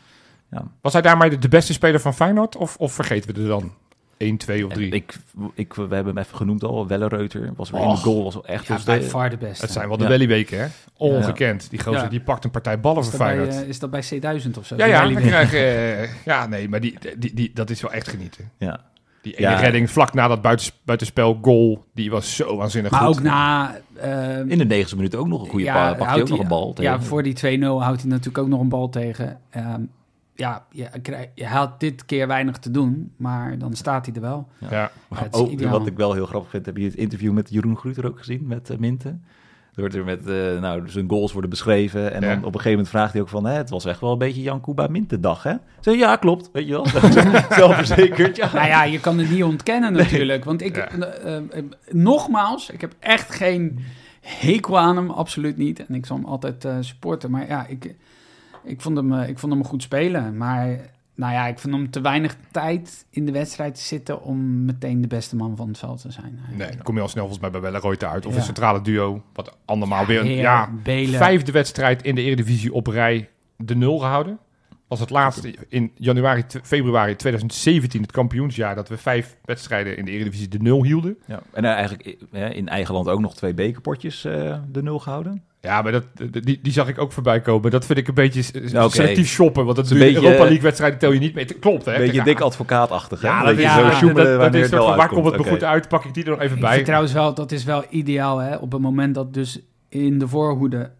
Was 0.81 0.93
hij 0.93 1.01
daarmee 1.01 1.29
de, 1.29 1.37
de 1.37 1.49
beste 1.49 1.73
speler 1.73 1.99
van 1.99 2.13
Feyenoord? 2.13 2.55
Of, 2.57 2.75
of 2.77 2.93
vergeten 2.93 3.33
we 3.35 3.41
er 3.41 3.47
dan 3.47 3.71
1, 4.17 4.37
2 4.37 4.65
of 4.65 4.71
En 4.71 4.77
3? 4.77 4.91
Ik, 4.91 5.15
ik, 5.53 5.73
we 5.73 5.81
hebben 5.81 6.05
hem 6.05 6.17
even 6.17 6.37
genoemd 6.37 6.63
al, 6.63 6.87
Wellereuter. 6.87 7.53
Was 7.55 7.69
weer 7.69 7.81
in 7.81 7.89
de 7.89 7.95
goal, 7.95 8.23
was 8.23 8.33
wel 8.33 8.45
echt... 8.45 8.65
Ja, 8.67 8.75
dus 8.75 8.83
bij 8.83 8.99
de- 8.99 9.05
far 9.05 9.29
de 9.29 9.37
beste. 9.37 9.63
Het 9.65 9.73
zijn 9.73 9.87
wel 9.87 9.97
de 9.97 10.03
Ja. 10.27 10.57
Hè? 10.57 10.65
Ongekend. 10.97 11.69
Die 11.69 11.79
gozer, 11.81 12.01
Ja. 12.03 12.07
die 12.09 12.21
pakt 12.21 12.43
een 12.43 12.51
partij 12.51 12.79
ballen 12.79 13.01
is, 13.01 13.09
voor 13.09 13.17
bij, 13.17 13.27
Feyenoord. 13.27 13.55
eh, 13.63 13.67
is 13.67 13.79
dat 13.79 13.91
bij 13.91 14.03
C1000 14.03 14.57
of 14.57 14.65
zo? 14.65 14.75
ja, 14.77 14.85
ja, 14.85 15.13
krijg 15.19 15.53
eh, 15.53 16.23
ja, 16.25 16.47
nee, 16.47 16.69
maar 16.69 16.79
die, 16.79 16.97
die, 17.17 17.33
die, 17.33 17.51
dat 17.53 17.69
is 17.69 17.81
wel 17.81 17.91
echt 17.91 18.07
genieten. 18.07 18.51
ja. 18.57 18.79
Die 19.21 19.35
ene 19.35 19.49
Ja. 19.49 19.55
redding 19.59 19.89
vlak 19.91 20.13
na 20.13 20.27
dat 20.27 20.41
buitens, 20.41 20.71
buitenspel 20.83 21.39
goal, 21.41 21.83
die 21.93 22.09
was 22.11 22.35
zo 22.35 22.55
waanzinnig 22.57 22.91
Maar 22.91 23.01
goed. 23.01 23.15
ook 23.17 23.23
na... 23.23 23.75
eh, 23.93 24.37
In 24.39 24.57
de 24.57 24.65
negenste 24.65 24.95
minuut 24.95 25.15
ook 25.15 25.27
nog 25.27 25.41
een 25.43 25.49
goede 25.49 25.65
ja, 25.65 25.93
pakt 25.93 26.11
hij 26.11 26.21
ook 26.21 26.29
nog 26.29 26.39
een 26.39 26.47
bal 26.47 26.73
tegen. 26.73 26.91
Ja, 26.91 27.01
voor 27.01 27.23
die 27.23 27.59
2-0 27.59 27.59
houdt 27.65 28.01
hij 28.01 28.09
natuurlijk 28.09 28.37
ook 28.37 28.47
nog 28.47 28.59
een 28.59 28.69
bal 28.69 28.89
tegen. 28.89 29.39
Ehm, 29.49 29.81
ja, 30.35 30.65
je, 30.71 30.89
krijg- 31.01 31.29
je 31.35 31.45
had 31.45 31.79
dit 31.79 32.05
keer 32.05 32.27
weinig 32.27 32.57
te 32.57 32.71
doen, 32.71 33.11
maar 33.17 33.57
dan 33.57 33.73
staat 33.73 34.05
hij 34.05 34.15
er 34.15 34.21
wel. 34.21 34.47
Ja. 34.57 34.67
Ja, 34.71 34.91
het 35.15 35.33
is 35.35 35.39
Oh, 35.65 35.71
wat 35.71 35.87
ik 35.87 35.97
wel 35.97 36.13
heel 36.13 36.25
grappig 36.25 36.49
vind, 36.49 36.65
heb 36.65 36.77
je 36.77 36.83
het 36.85 36.95
interview 36.95 37.31
met 37.33 37.49
Jeroen 37.49 37.77
Gruter 37.77 38.05
ook 38.07 38.17
gezien, 38.17 38.47
met 38.47 38.69
uh, 38.69 38.77
Minten? 38.77 39.23
Er 39.73 39.81
wordt 39.81 39.95
er 39.95 40.03
met, 40.05 40.27
eh, 40.27 40.59
nou, 40.61 40.89
zijn 40.89 41.09
goals 41.09 41.31
worden 41.31 41.49
beschreven. 41.49 42.13
En 42.13 42.21
Ja. 42.21 42.27
dan 42.27 42.37
op 42.37 42.43
een 42.45 42.51
gegeven 42.51 42.69
moment 42.71 42.89
vraagt 42.89 43.13
hij 43.13 43.21
ook 43.21 43.29
van, 43.29 43.45
hè, 43.45 43.53
het 43.53 43.69
was 43.69 43.85
echt 43.85 43.99
wel 43.99 44.11
een 44.11 44.17
beetje 44.17 44.41
Jan 44.41 44.61
Kuba 44.61 44.87
Minten 44.87 45.21
dag, 45.21 45.43
hè? 45.43 45.53
Zeg, 45.79 45.95
ja, 45.95 46.15
klopt, 46.15 46.49
weet 46.53 46.65
je 46.67 46.71
wel. 46.71 46.85
Zelfverzekerd, 47.59 48.35
ja. 48.35 48.53
Nou 48.53 48.67
ja, 48.67 48.83
je 48.83 48.99
kan 48.99 49.17
het 49.17 49.29
niet 49.29 49.43
ontkennen 49.43 49.93
natuurlijk. 49.93 50.43
Want 50.45 50.61
ik, 50.61 50.75
Ja. 50.75 50.87
eh, 50.89 51.35
eh, 51.37 51.43
eh, 51.51 51.63
nogmaals, 51.91 52.69
ik 52.69 52.81
heb 52.81 52.93
echt 52.99 53.31
geen 53.35 53.79
hekel 54.21 54.79
aan 54.79 54.95
hem, 54.95 55.09
absoluut 55.09 55.57
niet. 55.57 55.85
En 55.85 55.95
ik 55.95 56.05
zal 56.05 56.15
hem 56.15 56.25
altijd 56.25 56.65
eh, 56.65 56.75
supporten. 56.79 57.31
Maar 57.31 57.47
ja, 57.47 57.65
ik, 57.67 57.95
ik, 58.65 58.81
vond 58.81 58.97
hem, 58.97 59.13
eh, 59.13 59.29
ik 59.29 59.39
vond 59.39 59.53
hem 59.53 59.63
goed 59.65 59.81
spelen. 59.83 60.37
Maar 60.37 60.67
nou 61.15 61.33
ja, 61.33 61.47
ik 61.47 61.59
vond 61.59 61.73
hem 61.73 61.89
te 61.89 62.01
weinig 62.01 62.35
tijd 62.51 63.05
in 63.09 63.25
de 63.25 63.31
wedstrijd 63.31 63.75
te 63.75 63.81
zitten 63.81 64.21
om 64.21 64.65
meteen 64.65 65.01
de 65.01 65.07
beste 65.07 65.35
man 65.35 65.55
van 65.55 65.67
het 65.67 65.77
veld 65.77 66.01
te 66.01 66.11
zijn. 66.11 66.39
Nee, 66.57 66.67
dan 66.71 66.81
kom 66.83 66.95
je 66.95 67.01
al 67.01 67.07
snel 67.07 67.21
volgens 67.27 67.41
mij 67.41 67.51
bij 67.51 67.61
Welleroyte 67.61 68.07
uit. 68.07 68.25
Of 68.25 68.31
Ja. 68.31 68.37
een 68.37 68.43
centrale 68.45 68.81
duo, 68.81 69.23
wat 69.33 69.57
andermaal 69.65 70.01
Ja, 70.01 70.07
weer... 70.07 70.19
een- 70.19 70.25
Heer, 70.25 70.37
ja, 70.37 70.69
Belen. 70.83 71.19
vijfde 71.19 71.51
wedstrijd 71.51 72.03
in 72.03 72.15
de 72.15 72.21
Eredivisie 72.21 72.73
op 72.73 72.87
rij 72.87 73.29
de 73.57 73.75
nul 73.75 73.99
gehouden. 73.99 74.39
Was 74.87 74.99
het 74.99 75.09
laatste 75.09 75.55
in 75.69 75.91
januari, 75.95 76.43
februari 76.63 77.15
2017, 77.15 78.01
het 78.01 78.11
kampioensjaar, 78.11 78.75
dat 78.75 78.89
we 78.89 78.97
vijf 78.97 79.37
wedstrijden 79.43 79.97
in 79.97 80.05
de 80.05 80.11
Eredivisie 80.11 80.47
de 80.47 80.59
nul 80.59 80.83
hielden. 80.83 81.17
Ja, 81.25 81.39
en 81.53 81.65
eh, 81.65 81.71
eigenlijk 81.71 82.17
eh, 82.31 82.51
in 82.55 82.67
eigen 82.67 82.93
land 82.93 83.07
ook 83.07 83.19
nog 83.19 83.35
twee 83.35 83.53
bekerpotjes 83.53 84.25
eh, 84.25 84.57
de 84.71 84.83
nul 84.83 84.99
gehouden. 84.99 85.43
Ja, 85.65 85.81
maar 85.81 85.91
dat, 85.91 86.03
die, 86.43 86.59
die 86.61 86.71
zag 86.73 86.87
ik 86.87 86.99
ook 86.99 87.11
voorbij 87.11 87.41
komen. 87.41 87.71
Dat 87.71 87.85
vind 87.85 87.99
ik 87.99 88.07
een 88.07 88.13
beetje 88.13 88.43
Oké. 88.75 88.89
selectief 88.89 89.27
shoppen. 89.27 89.63
Want 89.65 89.75
dat 89.75 89.85
is 89.85 89.91
Een 89.91 89.97
beetje, 89.97 90.15
Europa 90.15 90.33
eh, 90.35 90.39
League 90.41 90.61
wedstrijden 90.61 90.99
tel 90.99 91.11
je 91.11 91.19
niet 91.19 91.33
mee. 91.33 91.45
Klopt, 91.45 91.85
hè? 91.85 91.93
Een 91.95 92.05
beetje 92.05 92.23
dik 92.23 92.39
advocaatachtig, 92.39 93.21
hè? 93.21 93.27
Ja, 93.27 93.43
Dat 93.43 93.57
ja, 93.57 93.77
zo 93.77 93.83
dat, 93.83 93.93
sjoemelen 93.93 94.39
dat, 94.39 94.53
is 94.53 94.69
van, 94.69 94.95
waar 94.95 95.07
komt 95.07 95.25
het 95.25 95.37
me 95.37 95.43
goed 95.43 95.63
uit? 95.63 95.87
Pak 95.87 96.05
ik 96.05 96.13
die 96.13 96.23
er 96.23 96.29
nog 96.29 96.39
even 96.39 96.55
Ik 96.55 96.61
bij. 96.61 96.73
vind 96.73 96.85
trouwens 96.85 97.13
wel, 97.13 97.33
dat 97.33 97.51
is 97.51 97.63
wel 97.63 97.83
ideaal 97.89 98.37
hè, 98.37 98.55
op 98.55 98.71
het 98.71 98.81
moment 98.81 99.15
dat 99.15 99.33
dus 99.33 99.59
in 99.89 100.19
de 100.19 100.27
voorhoede, 100.27 100.91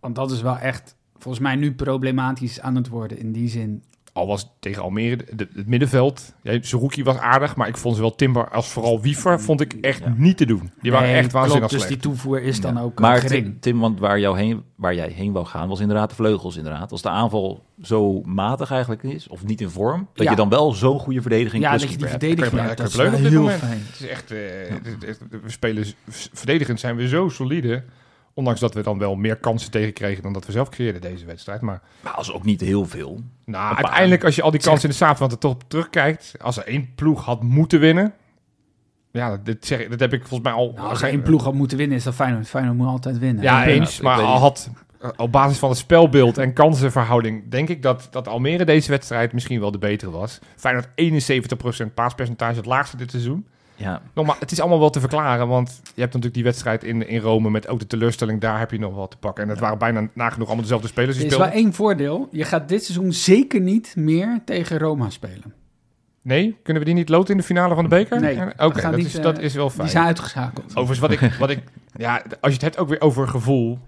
want 0.00 0.14
dat 0.14 0.30
is 0.30 0.42
wel 0.42 0.58
echt 0.58 0.96
volgens 1.18 1.42
mij 1.42 1.56
nu 1.56 1.74
problematisch 1.74 2.60
aan 2.60 2.76
het 2.76 2.88
worden 2.88 3.18
in 3.18 3.32
die 3.32 3.48
zin. 3.48 3.82
Al 4.14 4.26
was 4.26 4.50
tegen 4.60 4.82
Almere 4.82 5.16
de- 5.34 5.48
het 5.54 5.66
middenveld. 5.66 6.34
Ja, 6.42 6.58
Zerouki 6.62 7.04
was 7.04 7.16
aardig, 7.16 7.56
maar 7.56 7.68
ik 7.68 7.76
vond 7.76 7.94
zowel 7.96 8.14
Timber 8.14 8.48
als 8.50 8.68
vooral 8.68 9.00
Wiever 9.00 9.40
vond 9.40 9.60
ik 9.60 9.72
echt 9.72 9.98
Ja. 10.04 10.14
niet 10.16 10.36
te 10.36 10.46
doen. 10.46 10.70
Die 10.82 10.90
waren 10.92 11.08
Nee, 11.08 11.16
echt 11.16 11.32
waanzinnig 11.32 11.68
klopt, 11.68 11.82
Dus 11.82 11.92
die 11.92 12.02
toevoer 12.02 12.42
is 12.42 12.60
dan 12.60 12.74
Ja. 12.74 12.80
ook 12.80 12.98
Maar 13.00 13.14
eh, 13.16 13.20
gering. 13.20 13.44
Tim, 13.44 13.60
Tim, 13.60 13.78
want 13.78 14.00
waar, 14.00 14.18
jou 14.20 14.38
heen, 14.38 14.62
waar 14.76 14.94
jij 14.94 15.08
heen 15.08 15.32
wou 15.32 15.46
gaan, 15.46 15.68
was 15.68 15.80
inderdaad 15.80 16.08
de 16.08 16.14
vleugels 16.14 16.56
inderdaad. 16.56 16.92
Als 16.92 17.02
de 17.02 17.08
aanval 17.08 17.64
zo 17.82 18.20
matig 18.24 18.70
eigenlijk 18.70 19.02
is, 19.02 19.28
of 19.28 19.44
niet 19.44 19.60
in 19.60 19.70
vorm, 19.70 20.08
dat 20.14 20.24
Ja. 20.24 20.30
je 20.30 20.36
dan 20.36 20.48
wel 20.48 20.72
zo'n 20.72 20.98
goede 20.98 21.20
verdediging 21.20 21.62
ja, 21.62 21.72
dat 21.72 21.90
je 21.90 21.96
die 21.96 22.06
verdediging 22.08 22.40
hebt, 22.60 22.66
maar 22.66 22.76
dat 22.76 22.88
is 22.88 22.96
heel 23.30 23.40
moment. 23.40 23.58
fijn. 23.60 23.82
Het 23.90 24.00
is 24.00 24.06
echt, 24.06 24.30
eh, 24.30 24.38
we 25.42 25.50
spelen 25.50 25.84
verdedigend 26.32 26.80
zijn 26.80 26.96
we 26.96 27.08
zo 27.08 27.28
solide. 27.28 27.82
Ondanks 28.34 28.60
dat 28.60 28.74
we 28.74 28.82
dan 28.82 28.98
wel 28.98 29.14
meer 29.14 29.36
kansen 29.36 29.70
tegenkregen 29.70 30.22
dan 30.22 30.32
dat 30.32 30.46
we 30.46 30.52
zelf 30.52 30.68
creëerden 30.68 31.00
deze 31.00 31.24
wedstrijd. 31.24 31.60
Maar 31.60 31.80
Maar 32.00 32.12
als 32.12 32.32
ook 32.32 32.44
niet 32.44 32.60
heel 32.60 32.86
veel. 32.86 33.20
nou, 33.44 33.74
paar. 33.74 33.76
uiteindelijk 33.84 34.24
als 34.24 34.34
je 34.36 34.42
al 34.42 34.50
die 34.50 34.60
kansen 34.60 34.84
in 34.84 34.90
de 34.90 34.96
zaterdag 34.96 35.30
er 35.30 35.38
toch 35.38 35.56
terugkijkt. 35.68 36.34
Als 36.40 36.56
er 36.56 36.66
één 36.66 36.94
ploeg 36.94 37.24
had 37.24 37.42
moeten 37.42 37.80
winnen. 37.80 38.12
Ja, 39.12 39.30
dat, 39.30 39.46
dat 39.46 39.56
zeg, 39.60 39.80
ik- 39.80 39.90
dat 39.90 40.00
heb 40.00 40.12
ik 40.12 40.20
volgens 40.26 40.40
mij 40.42 40.52
al... 40.58 40.72
Nou, 40.74 40.88
als 40.88 41.02
er 41.02 41.08
één 41.08 41.22
ploeg 41.22 41.44
had 41.44 41.54
moeten 41.54 41.78
winnen, 41.78 41.96
is 41.96 42.04
dat 42.04 42.14
Feyenoord. 42.14 42.48
Feyenoord 42.48 42.76
moet 42.76 42.86
altijd 42.86 43.18
winnen. 43.18 43.42
Ja, 43.42 43.66
eens. 43.66 44.00
Maar 44.00 44.20
al 44.20 44.38
had 44.38 44.70
op 45.16 45.32
basis 45.32 45.58
van 45.58 45.68
het 45.68 45.78
spelbeeld 45.78 46.38
en 46.38 46.52
kansenverhouding... 46.52 47.50
denk 47.50 47.68
ik 47.68 47.82
dat, 47.82 48.08
dat 48.10 48.28
Almere 48.28 48.64
deze 48.64 48.90
wedstrijd 48.90 49.32
misschien 49.32 49.60
wel 49.60 49.70
de 49.70 49.78
betere 49.78 50.10
was. 50.10 50.38
Feyenoord 50.56 50.88
71% 51.90 51.94
paaspercentage, 51.94 52.56
het 52.56 52.66
laagste 52.66 52.96
dit 52.96 53.10
seizoen. 53.10 53.46
Ja, 53.82 54.02
Nogmaals, 54.14 54.38
het 54.38 54.50
is 54.52 54.60
allemaal 54.60 54.78
wel 54.78 54.90
te 54.90 55.00
verklaren, 55.00 55.48
want 55.48 55.68
je 55.82 56.00
hebt 56.00 56.06
natuurlijk 56.06 56.34
die 56.34 56.44
wedstrijd 56.44 56.84
in, 56.84 57.08
in 57.08 57.20
Rome 57.20 57.50
met 57.50 57.68
ook 57.68 57.78
de 57.78 57.86
teleurstelling, 57.86 58.40
daar 58.40 58.58
heb 58.58 58.70
je 58.70 58.78
nog 58.78 58.94
wat 58.94 59.10
te 59.10 59.16
pakken. 59.16 59.44
En 59.44 59.50
het 59.50 59.58
waren 59.58 59.78
bijna 59.78 60.08
nagenoeg 60.14 60.46
allemaal 60.46 60.62
dezelfde 60.62 60.88
spelers 60.88 61.16
Er 61.16 61.22
die 61.22 61.30
is 61.32 61.36
wel 61.36 61.46
één 61.46 61.72
voordeel. 61.72 62.28
Je 62.30 62.44
gaat 62.44 62.68
dit 62.68 62.84
seizoen 62.84 63.12
zeker 63.12 63.60
niet 63.60 63.92
meer 63.96 64.40
tegen 64.44 64.78
Roma 64.78 65.10
spelen. 65.10 65.54
Nee, 66.22 66.56
kunnen 66.62 66.82
we 66.82 66.88
die 66.88 66.98
niet 66.98 67.08
loten 67.08 67.30
in 67.30 67.36
de 67.40 67.46
finale 67.46 67.74
van 67.74 67.84
de 67.84 67.90
beker? 67.90 68.20
Nee, 68.20 68.34
Eh, 68.36 68.66
Oké, 68.66 68.80
dat, 68.80 68.96
is, 68.98 69.16
eh, 69.16 69.22
dat 69.22 69.38
is 69.38 69.54
wel 69.54 69.66
Die 69.66 69.76
fijn. 69.76 69.88
zijn 69.88 70.04
uitgeschakeld. 70.04 70.64
Overigens, 70.76 70.98
wat 70.98 71.10
ik, 71.10 71.20
wat 71.38 71.50
ik, 71.50 71.58
ja, 71.96 72.14
als 72.16 72.24
je 72.40 72.52
het 72.52 72.60
hebt 72.62 72.78
ook 72.78 72.88
weer 72.88 73.00
over 73.00 73.28
gevoel, 73.28 73.78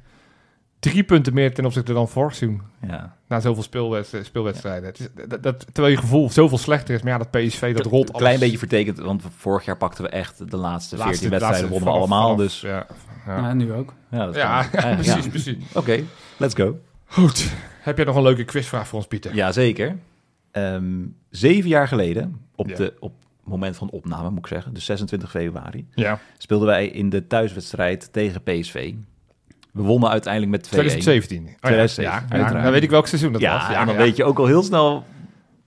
drie 0.90 1.02
punten 1.04 1.34
meer 1.34 1.54
ten 1.54 1.64
opzichte 1.64 1.92
dan 1.92 2.08
vorig 2.08 2.34
seizoen. 2.34 2.62
ja. 2.86 3.16
Na 3.28 3.40
zoveel 3.40 3.62
speelwedst- 3.62 4.16
speelwedstrijden. 4.24 4.84
Het 4.88 4.98
is, 5.00 5.08
dat, 5.28 5.42
dat, 5.42 5.66
terwijl 5.72 5.94
je 5.94 6.00
gevoel 6.00 6.30
zoveel 6.30 6.58
slechter 6.58 6.94
is, 6.94 7.02
maar 7.02 7.12
ja, 7.12 7.18
dat 7.18 7.30
PSV, 7.30 7.74
dat 7.76 7.86
rolt 7.86 8.08
Een 8.08 8.14
klein 8.14 8.38
beetje 8.38 8.58
vertekend, 8.58 8.98
want 8.98 9.22
vorig 9.36 9.64
jaar 9.64 9.76
pakten 9.76 10.04
we 10.04 10.10
echt 10.10 10.50
de 10.50 10.56
laatste 10.56 10.96
14 10.96 11.06
Laatste- 11.12 11.28
wedstrijden 11.28 11.68
wonnen 11.70 11.88
we 11.88 11.94
allemaal. 11.98 12.22
vanaf- 12.22 12.36
Dus 12.42 12.60
Ja, 12.60 12.86
ja. 13.26 13.36
Ja, 13.38 13.52
nu 13.54 13.72
ook. 13.72 13.92
ja, 14.10 14.26
dat 14.26 14.34
ja. 14.34 14.72
Eh, 14.72 14.94
precies, 14.98 15.24
ja. 15.24 15.30
precies. 15.30 15.56
Oké, 15.74 16.02
let's 16.36 16.54
go. 16.54 16.78
Goed. 17.06 17.50
Heb 17.80 17.96
jij 17.96 18.06
nog 18.06 18.16
een 18.16 18.22
leuke 18.22 18.44
quizvraag 18.44 18.88
voor 18.88 18.98
ons, 18.98 19.06
Pieter? 19.08 19.34
Ja, 19.34 19.52
zeker. 19.52 19.96
Ehm, 20.50 20.84
zeven 21.30 21.68
jaar 21.68 21.88
geleden, 21.88 22.40
op, 22.54 22.76
de, 22.76 22.94
op 22.98 23.12
het 23.42 23.52
moment 23.52 23.76
van 23.76 23.90
opname 23.90 24.30
moet 24.30 24.38
ik 24.38 24.46
zeggen, 24.46 24.74
dus 24.74 24.84
26 24.84 25.30
februari, 25.30 25.86
Ja. 25.94 26.18
speelden 26.38 26.66
wij 26.68 26.86
in 26.86 27.10
de 27.10 27.26
thuiswedstrijd 27.26 28.12
tegen 28.12 28.42
PSV. 28.42 28.92
We 29.74 29.82
wonnen 29.82 30.10
uiteindelijk 30.10 30.52
met 30.52 30.66
2-1. 30.66 30.68
2017. 30.70 31.38
Oh, 31.42 31.46
ja. 31.50 31.56
2017, 31.60 32.38
Ja, 32.38 32.46
ja, 32.56 32.62
dan 32.62 32.72
weet 32.72 32.82
ik 32.82 32.90
welk 32.90 33.06
seizoen 33.06 33.32
dat 33.32 33.40
Ja, 33.40 33.52
was. 33.68 33.76
en 33.76 33.86
dan 33.86 33.96
weet 33.96 34.16
je 34.16 34.24
ook 34.24 34.38
al 34.38 34.46
heel 34.46 34.62
snel 34.62 35.04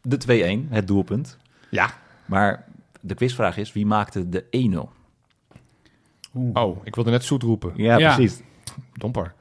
de 0.01 0.17
2-1, 0.17 0.69
het 0.69 0.87
doelpunt. 0.87 1.37
Ja. 1.69 1.89
Maar 2.25 2.65
de 3.01 3.13
quizvraag 3.13 3.57
is, 3.57 3.73
wie 3.73 3.85
maakte 3.85 4.29
de 4.29 4.43
1-0? 4.51 4.89
Oeh. 6.35 6.63
Oh, 6.63 6.85
ik 6.85 6.95
wilde 6.95 7.09
net 7.11 7.23
zoet 7.23 7.43
roepen. 7.43 7.71
Ja, 7.75 7.97
Ja. 7.97 8.15
precies. 8.15 8.41
Domper. 8.93 9.33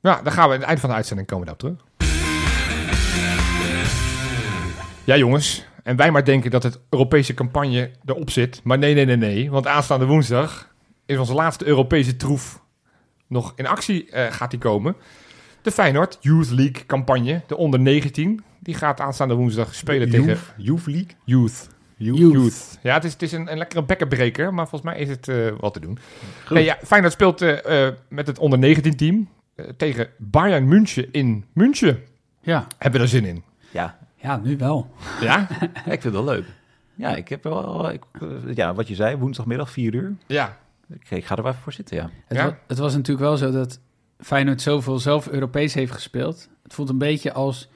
Ja, 0.00 0.20
dan 0.22 0.32
gaan 0.32 0.48
we 0.48 0.54
aan 0.54 0.60
het 0.60 0.68
eind 0.68 0.80
van 0.80 0.88
de 0.88 0.94
uitzending 0.94 1.28
komen 1.28 1.46
we 1.46 1.54
daarop 1.56 1.78
terug. 1.78 2.08
Ja, 5.04 5.16
jongens. 5.16 5.64
En 5.82 5.96
wij 5.96 6.10
maar 6.10 6.24
denken 6.24 6.50
dat 6.50 6.62
het 6.62 6.80
Europese 6.90 7.34
campagne 7.34 7.90
erop 8.04 8.30
zit. 8.30 8.60
Maar 8.64 8.78
nee, 8.78 8.94
nee, 8.94 9.04
nee, 9.04 9.16
nee. 9.16 9.50
Want 9.50 9.66
aanstaande 9.66 10.06
woensdag 10.06 10.74
is 11.06 11.18
onze 11.18 11.34
laatste 11.34 11.66
Europese 11.66 12.16
troef 12.16 12.62
nog 13.26 13.52
in 13.56 13.66
actie 13.66 14.10
eh, 14.10 14.32
gaat 14.32 14.50
die 14.50 14.58
komen. 14.58 14.96
De 15.62 15.70
Feyenoord 15.70 16.18
Youth 16.20 16.50
League 16.50 16.86
campagne, 16.86 17.42
de 17.46 17.56
onder 17.56 17.80
19. 17.80 18.44
Die 18.60 18.74
gaat 18.74 19.00
aanstaande 19.00 19.34
woensdag 19.34 19.74
spelen 19.74 20.10
tegen 20.10 20.38
Youth 20.56 20.86
League. 20.86 21.10
Youth. 21.24 21.68
Youth. 21.96 22.18
Youth. 22.18 22.78
Ja, 22.82 22.94
het 22.94 23.04
is, 23.04 23.12
het 23.12 23.22
is 23.22 23.32
een, 23.32 23.50
een 23.52 23.58
lekkere 23.58 23.84
bekkenbreker, 23.84 24.54
maar 24.54 24.68
volgens 24.68 24.90
mij 24.90 25.00
is 25.00 25.08
het 25.08 25.28
eh, 25.28 25.52
wat 25.60 25.72
te 25.72 25.80
doen. 25.80 25.98
Nee, 26.50 26.64
ja, 26.64 26.78
Feyenoord 26.84 27.12
speelt 27.12 27.42
eh, 27.42 27.88
met 28.08 28.26
het 28.26 28.38
onder 28.38 28.58
19 28.58 28.96
team 28.96 29.28
tegen 29.76 30.08
Bayern 30.18 30.68
München 30.68 31.12
in 31.12 31.44
München. 31.52 32.02
Ja. 32.40 32.66
Hebben 32.78 33.00
we 33.00 33.06
er 33.06 33.12
zin 33.12 33.24
in? 33.24 33.42
Ja, 33.70 33.98
ja, 34.16 34.36
nu 34.36 34.56
wel. 34.56 34.90
Ja? 35.20 35.48
ik 35.96 36.00
vind 36.00 36.02
het 36.02 36.12
wel 36.12 36.24
leuk. 36.24 36.44
Ja, 36.94 37.16
ik 37.16 37.28
heb 37.28 37.42
wel, 37.42 37.90
ik, 37.90 38.02
ja, 38.54 38.74
wat 38.74 38.88
je 38.88 38.94
zei, 38.94 39.16
woensdagmiddag 39.16 39.70
4 39.70 39.94
uur. 39.94 40.12
ja. 40.26 40.58
Ik, 40.88 41.10
ik 41.10 41.24
ga 41.24 41.36
er 41.36 41.42
wel 41.42 41.50
even 41.50 41.62
voor 41.64 41.72
zitten, 41.72 41.96
ja. 41.96 42.10
Het, 42.26 42.38
Ja? 42.38 42.44
wa- 42.46 42.58
het 42.66 42.78
was 42.78 42.92
natuurlijk 42.94 43.26
wel 43.26 43.36
zo 43.36 43.50
dat 43.50 43.80
Feyenoord 44.18 44.62
zoveel 44.62 44.98
zelf 44.98 45.28
Europees 45.28 45.74
heeft 45.74 45.92
gespeeld. 45.92 46.48
Het 46.62 46.74
voelt 46.74 46.88
een 46.88 46.98
beetje 46.98 47.32
als... 47.32 47.68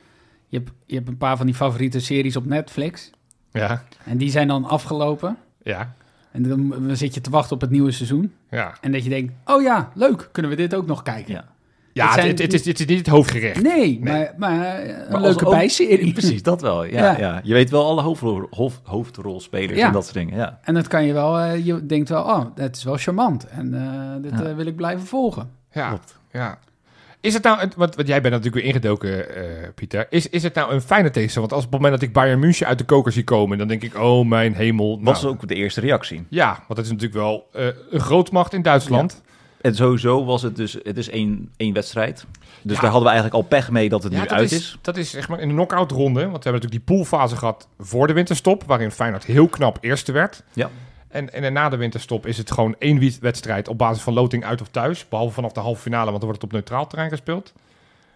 Je 0.49 0.57
hebt, 0.59 0.71
je 0.87 0.95
hebt 0.95 1.09
een 1.09 1.17
paar 1.17 1.37
van 1.37 1.47
die 1.47 1.55
favoriete 1.55 2.01
series 2.01 2.37
op 2.37 2.47
Netflix. 2.47 3.11
Ja. 3.53 3.85
En 4.05 4.19
die 4.19 4.31
zijn 4.31 4.49
dan 4.49 4.65
afgelopen. 4.65 5.37
Ja. 5.63 5.95
En 6.33 6.43
dan, 6.43 6.69
dan 6.69 6.97
zit 6.97 7.15
je 7.15 7.21
te 7.21 7.31
wachten 7.31 7.55
op 7.55 7.61
het 7.61 7.71
nieuwe 7.71 7.91
seizoen. 7.91 8.35
Ja. 8.51 8.75
En 8.81 8.93
dat 8.93 9.03
je 9.05 9.09
denkt, 9.11 9.33
oh 9.45 9.63
ja, 9.63 9.91
leuk, 9.95 10.29
kunnen 10.33 10.51
we 10.51 10.57
dit 10.57 10.75
ook 10.75 10.87
nog 10.87 11.03
kijken? 11.03 11.35
ja. 11.35 11.45
Ja, 11.99 12.05
Het 12.05 12.15
het, 12.15 12.23
zijn- 12.25 12.29
het, 12.37 12.39
het 12.53 12.55
is, 12.55 12.65
het 12.67 12.81
is 12.81 12.87
niet 12.87 12.99
het 12.99 13.07
hoofdgerecht. 13.07 13.63
Nee, 13.63 14.01
maar, 14.03 14.35
maar 14.37 14.75
eh, 14.79 14.89
een 14.89 15.13
Maar 15.13 15.21
leuke 15.21 15.45
als 15.45 15.55
bijserie. 15.55 16.13
Precies, 16.21 16.43
dat 16.43 16.61
wel. 16.61 16.85
Ja, 16.85 16.91
Ja. 16.91 17.19
ja. 17.19 17.41
Je 17.45 17.55
weet 17.55 17.71
wel 17.71 17.87
alle 17.87 18.03
hoofdrol, 18.03 18.47
hoofd, 18.51 18.81
hoofdrolspelers 18.85 19.79
Ja. 19.79 19.87
en 19.87 19.93
dat 19.93 20.03
soort 20.05 20.15
dingen. 20.15 20.37
Ja. 20.37 20.59
En 20.63 20.75
dat 20.75 20.87
kan 20.89 21.05
je 21.05 21.13
wel, 21.13 21.39
eh, 21.39 21.67
je 21.67 21.87
denkt 21.87 22.09
wel, 22.09 22.23
oh, 22.23 22.45
het 22.55 22.77
is 22.77 22.85
wel 22.85 22.97
charmant. 22.97 23.47
En 23.49 23.75
eh, 23.75 24.23
dit 24.31 24.47
Ja. 24.47 24.55
wil 24.55 24.67
ik 24.67 24.77
blijven 24.77 25.07
volgen. 25.07 25.51
Ja. 25.73 25.89
Klopt. 25.89 26.19
ja. 26.33 26.59
Is 27.21 27.35
het 27.35 27.43
nou, 27.43 27.59
want, 27.77 27.95
want 27.95 28.09
jij 28.09 28.21
bent 28.21 28.35
natuurlijk 28.35 28.55
weer 28.65 28.75
ingedoken, 28.75 29.37
eh, 29.37 29.69
Pieter. 29.75 30.07
Is, 30.11 30.29
is 30.29 30.43
het 30.43 30.55
nou 30.55 30.73
een 30.73 30.81
fijne 30.81 31.11
tegenstander? 31.11 31.51
Want 31.51 31.53
als 31.53 31.65
op 31.65 31.71
het 31.73 31.81
moment 31.81 32.01
dat 32.01 32.09
ik 32.09 32.15
Bayern 32.15 32.39
München 32.39 32.67
uit 32.67 32.79
de 32.79 32.85
koker 32.85 33.13
zie 33.13 33.25
komen, 33.25 33.59
dan 33.59 33.69
denk 33.69 33.83
ik, 33.83 33.97
oh 33.97 34.27
mijn 34.29 34.55
hemel. 34.55 34.99
Was 35.03 35.23
Nou, 35.23 35.35
ook 35.35 35.49
de 35.49 35.55
eerste 35.55 35.81
reactie. 35.81 36.27
Ja, 36.29 36.49
want 36.53 36.79
het 36.79 36.87
is 36.87 36.89
natuurlijk 36.93 37.21
wel 37.21 37.49
eh, 37.53 37.67
een 37.91 38.01
grootmacht 38.01 38.53
in 38.53 38.63
Duitsland. 38.63 39.23
En 39.61 39.75
sowieso 39.75 40.25
was 40.25 40.43
het 40.43 40.57
dus, 40.57 40.73
het 40.83 40.99
is 40.99 41.09
één, 41.09 41.53
één 41.57 41.73
wedstrijd. 41.73 42.27
Dus 42.63 42.75
Ja. 42.77 42.81
daar 42.83 42.91
hadden 42.91 43.03
we 43.03 43.15
eigenlijk 43.15 43.35
al 43.35 43.49
pech 43.49 43.71
mee 43.71 43.89
dat 43.89 44.03
het 44.03 44.13
Ja, 44.13 44.19
nu 44.19 44.25
dat 44.27 44.33
uit 44.39 44.53
is, 44.53 44.59
is. 44.59 44.79
dat 44.83 44.97
is 44.97 45.11
zeg 45.11 45.29
maar 45.29 45.41
in 45.41 45.49
de 45.49 45.55
knock-out 45.55 45.91
ronde. 45.91 46.21
Want 46.21 46.45
we 46.45 46.51
hebben 46.51 46.53
natuurlijk 46.53 46.87
die 46.87 46.97
poolfase 46.97 47.37
gehad 47.37 47.69
voor 47.79 48.07
de 48.07 48.13
winterstop, 48.13 48.65
waarin 48.65 48.91
Feyenoord 48.91 49.25
heel 49.25 49.49
knap 49.49 49.79
eerste 49.81 50.13
werd. 50.13 50.43
Ja. 50.53 50.71
En, 51.09 51.33
en 51.33 51.53
na 51.53 51.69
de 51.69 51.77
winterstop 51.77 52.27
is 52.27 52.39
het 52.39 52.51
gewoon 52.51 52.75
één 52.79 53.13
wedstrijd 53.21 53.69
op 53.69 53.79
basis 53.79 54.03
van 54.03 54.13
loting 54.13 54.45
uit 54.45 54.61
of 54.61 54.69
thuis. 54.69 55.09
Behalve 55.09 55.35
vanaf 55.35 55.53
de 55.53 55.61
halve 55.61 55.83
finale, 55.83 56.05
want 56.11 56.17
dan 56.21 56.29
wordt 56.29 56.43
het 56.43 56.51
op 56.53 56.57
neutraal 56.57 56.87
terrein 56.87 57.11
gespeeld. 57.11 57.53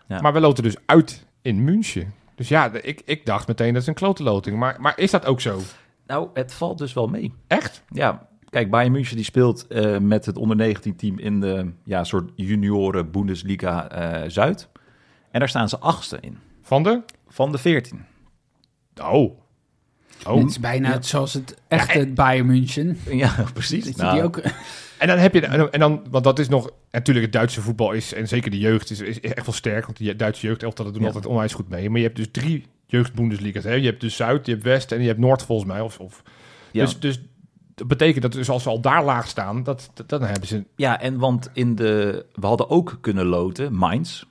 Ja. 0.08 0.20
Maar 0.20 0.32
we 0.32 0.40
loten 0.40 0.62
dus 0.62 0.76
uit 0.86 1.24
in 1.42 1.64
München. 1.64 2.14
Dus 2.34 2.48
ja, 2.48 2.72
ik, 2.72 3.02
ik 3.04 3.26
dacht 3.26 3.48
meteen 3.48 3.72
dat 3.72 3.82
is 3.82 3.88
een 3.88 3.94
klote 3.94 4.22
loting. 4.22 4.56
Maar, 4.58 4.76
maar 4.80 4.92
is 4.98 5.10
dat 5.10 5.26
ook 5.26 5.40
zo? 5.40 5.60
Nou, 6.06 6.28
het 6.34 6.54
valt 6.54 6.78
dus 6.78 6.92
wel 6.92 7.06
mee. 7.08 7.32
Echt? 7.46 7.82
Ja, 7.88 8.26
kijk, 8.52 8.70
Bayern 8.70 8.92
München 8.92 9.16
die 9.16 9.24
speelt 9.24 9.66
eh, 9.66 9.98
met 9.98 10.26
het 10.26 10.36
onder 10.36 10.56
19 10.56 10.96
team 10.96 11.18
in 11.18 11.40
de 11.40 11.72
ja, 11.84 12.04
soort 12.04 12.30
junioren 12.34 13.10
Bundesliga 13.10 13.88
eh, 13.90 14.30
Zuid. 14.30 14.68
En 15.30 15.38
daar 15.38 15.48
staan 15.48 15.68
ze 15.68 15.78
achtste 15.78 16.18
in. 16.20 16.38
Van 16.62 16.82
de? 16.82 17.00
Van 17.28 17.52
de 17.52 17.58
14. 17.58 18.04
Oh. 19.02 19.38
Oh. 20.26 20.36
Het 20.40 20.50
is 20.50 20.60
bijna 20.60 20.88
Ja. 20.88 20.94
het 20.94 21.06
zoals 21.06 21.32
het 21.32 21.56
echte 21.68 22.06
Bayern 22.06 22.46
München. 22.46 22.98
Ja, 23.10 23.44
precies. 23.52 23.84
Dat 23.84 23.96
Nou, 23.96 24.14
die 24.14 24.22
ook... 24.22 24.42
En 24.98 25.08
dan 25.08 25.18
heb 25.18 25.34
je, 25.34 25.40
en 25.46 25.80
dan, 25.80 26.02
want 26.10 26.24
dat 26.24 26.38
is 26.38 26.48
nog, 26.48 26.70
natuurlijk 26.90 27.24
het 27.26 27.34
Duitse 27.34 27.60
voetbal 27.60 27.92
is, 27.92 28.14
en 28.14 28.28
zeker 28.28 28.50
de 28.50 28.58
jeugd 28.58 28.90
is, 28.90 29.00
is 29.00 29.20
echt 29.20 29.46
wel 29.46 29.54
sterk, 29.54 29.84
want 29.86 29.96
die 29.98 30.16
Duitse 30.16 30.46
jeugdelftallen 30.46 30.92
doen 30.92 31.00
Ja. 31.00 31.06
altijd 31.06 31.26
onwijs 31.26 31.52
goed 31.52 31.68
mee. 31.68 31.88
Maar 31.90 31.98
je 31.98 32.04
hebt 32.04 32.16
dus 32.16 32.28
drie 32.30 32.66
jeugdbundesliga's. 32.86 33.64
Hè? 33.64 33.72
Je 33.72 33.86
hebt 33.86 34.00
dus 34.00 34.16
Zuid, 34.16 34.46
je 34.46 34.52
hebt 34.52 34.64
West 34.64 34.92
en 34.92 35.00
je 35.00 35.06
hebt 35.06 35.18
Noord 35.18 35.42
volgens 35.42 35.68
mij. 35.68 35.80
Of, 35.80 35.98
of. 35.98 36.22
ja. 36.72 36.84
Dus, 36.84 36.98
dus 36.98 37.20
dat 37.88 37.98
betekent 37.98 38.22
dat 38.22 38.32
dus 38.32 38.50
als 38.50 38.62
ze 38.62 38.68
al 38.68 38.80
daar 38.80 39.04
laag 39.04 39.28
staan, 39.28 39.62
dat, 39.62 39.90
dat- 39.94 40.08
dan 40.08 40.22
hebben 40.22 40.48
ze, 40.48 40.64
ja, 40.76 41.00
en 41.00 41.18
want 41.18 41.50
in 41.52 41.74
de, 41.74 42.24
we 42.34 42.46
hadden 42.46 42.70
ook 42.70 42.98
kunnen 43.00 43.26
loten, 43.26 43.74
Mainz. 43.74 44.22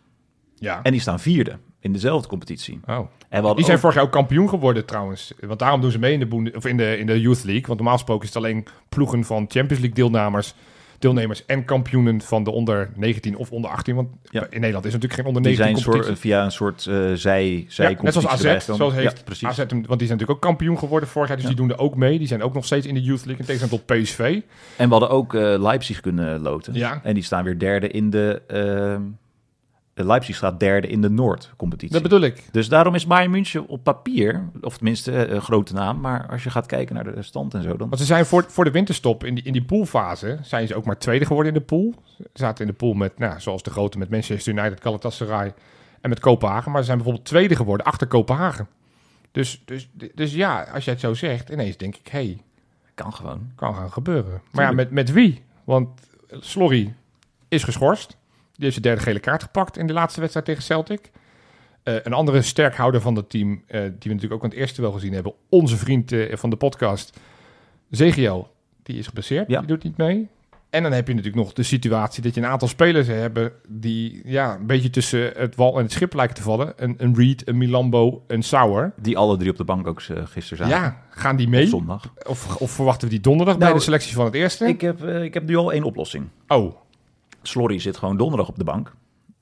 ja. 0.56 0.80
En 0.84 0.92
die 0.92 1.02
staan 1.02 1.20
vierde 1.20 1.58
in 1.80 1.94
dezelfde 1.94 2.28
competitie. 2.28 2.80
oh. 2.88 3.00
En 3.30 3.44
Die 3.56 3.64
zijn 3.64 3.76
ook- 3.76 3.82
vorig 3.82 3.96
jaar 3.96 4.06
ook 4.06 4.12
kampioen 4.12 4.50
geworden 4.50 4.86
trouwens. 4.86 5.34
Want 5.40 5.60
daarom 5.60 5.82
doen 5.82 5.92
ze 5.92 6.00
mee 6.00 6.14
in 6.14 6.20
de, 6.20 6.26
Bunde- 6.28 6.52
of 6.56 6.66
in 6.66 6.78
de, 6.78 6.98
in 6.98 7.06
de 7.06 7.22
Youth 7.22 7.44
League. 7.44 7.66
Want 7.66 7.76
normaal 7.80 7.94
gesproken 7.98 8.28
is 8.28 8.34
het 8.34 8.44
alleen 8.44 8.66
ploegen 8.90 9.24
van 9.24 9.38
Champions 9.48 9.70
League 9.84 9.94
deelnemers, 9.94 10.54
deelnemers 11.02 11.46
en 11.46 11.66
kampioenen 11.66 12.22
van 12.22 12.44
de 12.44 12.52
onder 12.52 12.90
19 12.96 13.36
of 13.36 13.52
onder 13.52 13.72
18. 13.72 13.96
Want 13.96 14.08
Ja. 14.24 14.42
in 14.50 14.60
Nederland 14.60 14.86
is 14.86 14.94
natuurlijk 14.94 15.20
geen 15.20 15.28
onder 15.30 15.42
die 15.44 15.58
19 15.58 15.78
zijn 15.84 15.86
competitie. 15.86 16.16
soort, 16.16 16.20
via 16.20 16.44
een 16.44 16.52
soort 16.52 16.86
eh 16.88 17.18
zij, 17.18 17.66
zij 17.68 17.90
Ja, 17.92 18.02
net 18.02 18.14
zoals 18.14 18.28
AZ, 18.28 18.66
zoals 18.66 18.94
heeft 18.94 19.18
ja, 19.18 19.24
precies. 19.24 19.48
AZ, 19.48 19.58
want 19.58 19.70
die 19.70 19.84
zijn 19.88 19.98
natuurlijk 19.98 20.30
ook 20.32 20.42
kampioen 20.42 20.78
geworden 20.80 21.10
vorig 21.10 21.28
jaar, 21.28 21.38
dus 21.38 21.46
die 21.46 21.56
doen 21.56 21.70
er 21.72 21.78
ook 21.80 21.96
mee. 21.96 22.18
Die 22.18 22.28
zijn 22.28 22.42
ook 22.44 22.54
nog 22.54 22.66
steeds 22.66 22.86
in 22.88 22.94
de 22.94 23.02
Youth 23.02 23.26
League, 23.26 23.40
in 23.40 23.46
tegenstelling 23.46 23.86
tot 23.88 23.98
PSV. 23.98 24.40
En 24.78 24.86
we 24.86 24.92
hadden 24.92 25.10
ook 25.10 25.34
eh, 25.34 25.42
Leipzig 25.60 26.00
kunnen 26.00 26.42
loten. 26.42 26.74
Ja. 26.74 27.00
En 27.04 27.14
die 27.14 27.24
staan 27.24 27.44
weer 27.44 27.60
derde 27.60 27.88
in 27.88 28.10
de... 28.10 28.42
ehm, 28.48 29.02
de 29.02 29.31
Leipzig 30.06 30.36
staat 30.36 30.60
derde 30.60 30.88
in 30.88 31.02
de 31.02 31.10
Noord-competitie. 31.10 31.94
Dat 31.94 32.04
bedoel 32.04 32.22
ik. 32.22 32.44
Dus 32.52 32.70
daarom 32.70 32.96
is 32.96 33.08
Bayern 33.08 33.32
München 33.32 33.68
op 33.68 33.84
papier, 33.84 34.50
of 34.62 34.76
tenminste 34.78 35.12
eh, 35.12 35.34
een 35.34 35.42
grote 35.42 35.74
naam, 35.74 36.00
maar 36.00 36.28
als 36.30 36.44
je 36.44 36.50
gaat 36.50 36.66
kijken 36.66 36.96
naar 36.96 37.16
de 37.16 37.22
stand 37.24 37.54
en 37.54 37.64
zo, 37.64 37.78
dan... 37.78 37.90
Want 37.90 38.02
ze 38.02 38.06
zijn 38.06 38.26
voor, 38.26 38.46
voor 38.48 38.64
de 38.64 38.72
winterstop 38.72 39.24
in 39.24 39.36
die, 39.36 39.44
in 39.44 39.54
die 39.54 39.64
poolfase, 39.64 40.38
zijn 40.42 40.68
ze 40.68 40.76
ook 40.76 40.86
maar 40.86 40.98
tweede 40.98 41.26
geworden 41.26 41.54
in 41.54 41.60
de 41.60 41.66
pool. 41.66 41.94
Ze 42.18 42.30
zaten 42.34 42.66
in 42.66 42.72
de 42.72 42.78
pool 42.78 42.94
met, 42.94 43.20
nou, 43.20 43.40
zoals 43.40 43.64
de 43.64 43.70
grote, 43.70 43.98
met 43.98 44.10
Manchester 44.10 44.54
United, 44.54 44.82
Galatasaray 44.82 45.54
en 46.02 46.10
met 46.10 46.20
Kopenhagen. 46.20 46.72
Maar 46.72 46.80
ze 46.80 46.86
zijn 46.86 46.98
bijvoorbeeld 46.98 47.28
tweede 47.28 47.56
geworden 47.56 47.86
achter 47.86 48.08
Kopenhagen. 48.08 48.68
Dus, 49.32 49.62
dus, 49.66 49.90
dus 50.16 50.34
ja, 50.34 50.64
als 50.74 50.84
jij 50.84 50.94
het 50.94 51.02
zo 51.02 51.14
zegt, 51.14 51.50
ineens 51.50 51.78
denk 51.78 51.96
ik, 51.96 52.08
hé, 52.08 52.20
hey, 52.20 52.42
Kan 52.94 53.14
gewoon. 53.14 53.52
kan 53.56 53.76
gaan 53.76 53.92
gebeuren. 53.92 54.42
Maar 54.52 54.66
ja, 54.66 54.72
met, 54.72 54.92
met 54.92 55.12
wie? 55.12 55.44
Want 55.64 55.90
Slorry 56.28 56.94
is 57.48 57.64
geschorst. 57.64 58.18
Die 58.62 58.69
heeft 58.69 58.82
zijn 58.82 58.95
derde 58.95 59.10
gele 59.12 59.19
kaart 59.19 59.43
gepakt 59.43 59.78
in 59.78 59.88
de 59.88 59.93
laatste 59.93 60.19
wedstrijd 60.19 60.45
tegen 60.45 60.63
Celtic. 60.63 61.12
Eh, 61.84 61.95
een 62.04 62.13
andere 62.13 62.41
sterkhouder 62.41 63.02
van 63.02 63.15
het 63.15 63.30
team, 63.30 63.63
eh, 63.67 63.82
die 63.82 63.89
we 63.89 64.08
natuurlijk 64.10 64.34
ook 64.34 64.43
aan 64.43 64.50
het 64.50 64.58
eerste 64.60 64.82
wel 64.82 64.91
gezien 64.91 65.13
hebben, 65.13 65.34
onze 65.50 65.78
vriend 65.78 66.12
eh, 66.12 66.36
van 66.38 66.50
de 66.50 66.56
podcast, 66.56 67.19
Zegiel, 67.89 68.52
die 68.84 68.97
is 68.97 69.08
geblesseerd, 69.08 69.50
Ja. 69.50 69.60
die 69.60 69.67
doet 69.67 69.84
niet 69.84 69.97
mee. 69.97 70.28
En 70.69 70.84
dan 70.84 70.91
heb 70.91 71.08
je 71.08 71.13
natuurlijk 71.13 71.43
nog 71.43 71.54
de 71.54 71.63
situatie 71.63 72.24
dat 72.24 72.36
je 72.36 72.41
een 72.41 72.47
aantal 72.47 72.67
spelers 72.67 73.08
hebt 73.08 73.52
die 73.69 74.21
ja, 74.26 74.56
een 74.56 74.65
beetje 74.65 74.89
tussen 74.89 75.32
het 75.36 75.56
wal 75.56 75.78
en 75.78 75.84
het 75.84 75.91
schip 75.91 76.13
lijken 76.13 76.36
te 76.36 76.41
vallen. 76.41 76.74
Een, 76.76 76.95
een 76.97 77.15
Reed, 77.15 77.47
een 77.47 77.58
Milambo, 77.58 78.24
een 78.28 78.43
Sauer. 78.43 78.93
Die 79.02 79.17
alle 79.17 79.38
drie 79.38 79.50
op 79.52 79.58
de 79.58 79.63
bank 79.63 79.88
ook 79.88 80.02
gisteren 80.02 80.58
zaten. 80.58 80.67
Ja, 80.67 81.02
gaan 81.10 81.36
die 81.36 81.45
Op 81.45 81.52
mee? 81.52 81.67
zondag. 81.67 82.13
Of, 82.28 82.56
of 82.56 82.71
verwachten 82.71 83.08
we 83.08 83.13
die 83.13 83.24
donderdag 83.24 83.56
Nou, 83.58 83.69
bij 83.69 83.78
de 83.80 83.86
selectie 83.86 84.13
van 84.15 84.26
het 84.26 84.34
eerste? 84.34 84.65
Ik 84.67 84.82
heb, 84.82 85.04
ik 85.04 85.34
heb 85.34 85.47
nu 85.47 85.56
al 85.56 85.71
één 85.74 85.84
oplossing. 85.84 86.28
Oh, 86.47 86.76
Slorry 87.42 87.80
zit 87.80 87.98
gewoon 87.98 88.18
donderdag 88.18 88.48
op 88.48 88.58
de 88.58 88.64
bank. 88.64 88.94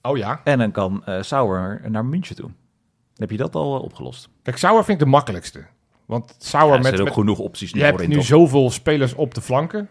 oh 0.02 0.18
ja. 0.18 0.42
En 0.44 0.58
dan 0.58 0.72
kan 0.72 1.06
eh 1.06 1.22
Sauer 1.22 1.82
naar 1.88 2.06
München 2.06 2.36
toe. 2.36 2.50
Heb 3.16 3.32
je 3.32 3.38
dat 3.38 3.56
al 3.56 3.76
eh, 3.78 3.84
opgelost? 3.84 4.30
Kijk, 4.44 4.58
Sauer 4.58 4.84
vind 4.84 5.00
ik 5.00 5.06
de 5.06 5.12
makkelijkste. 5.12 5.66
Want 6.06 6.36
Sauer 6.38 6.68
Ja, 6.68 6.74
er 6.74 6.78
met, 6.80 6.88
zijn 6.88 7.00
ook 7.00 7.06
met 7.06 7.14
genoeg 7.14 7.40
opties 7.40 7.72
je 7.72 7.84
hebt 7.84 8.08
nu 8.08 8.22
zoveel 8.22 8.70
spelers 8.72 9.14
op 9.14 9.34
de 9.34 9.42
flanken. 9.42 9.90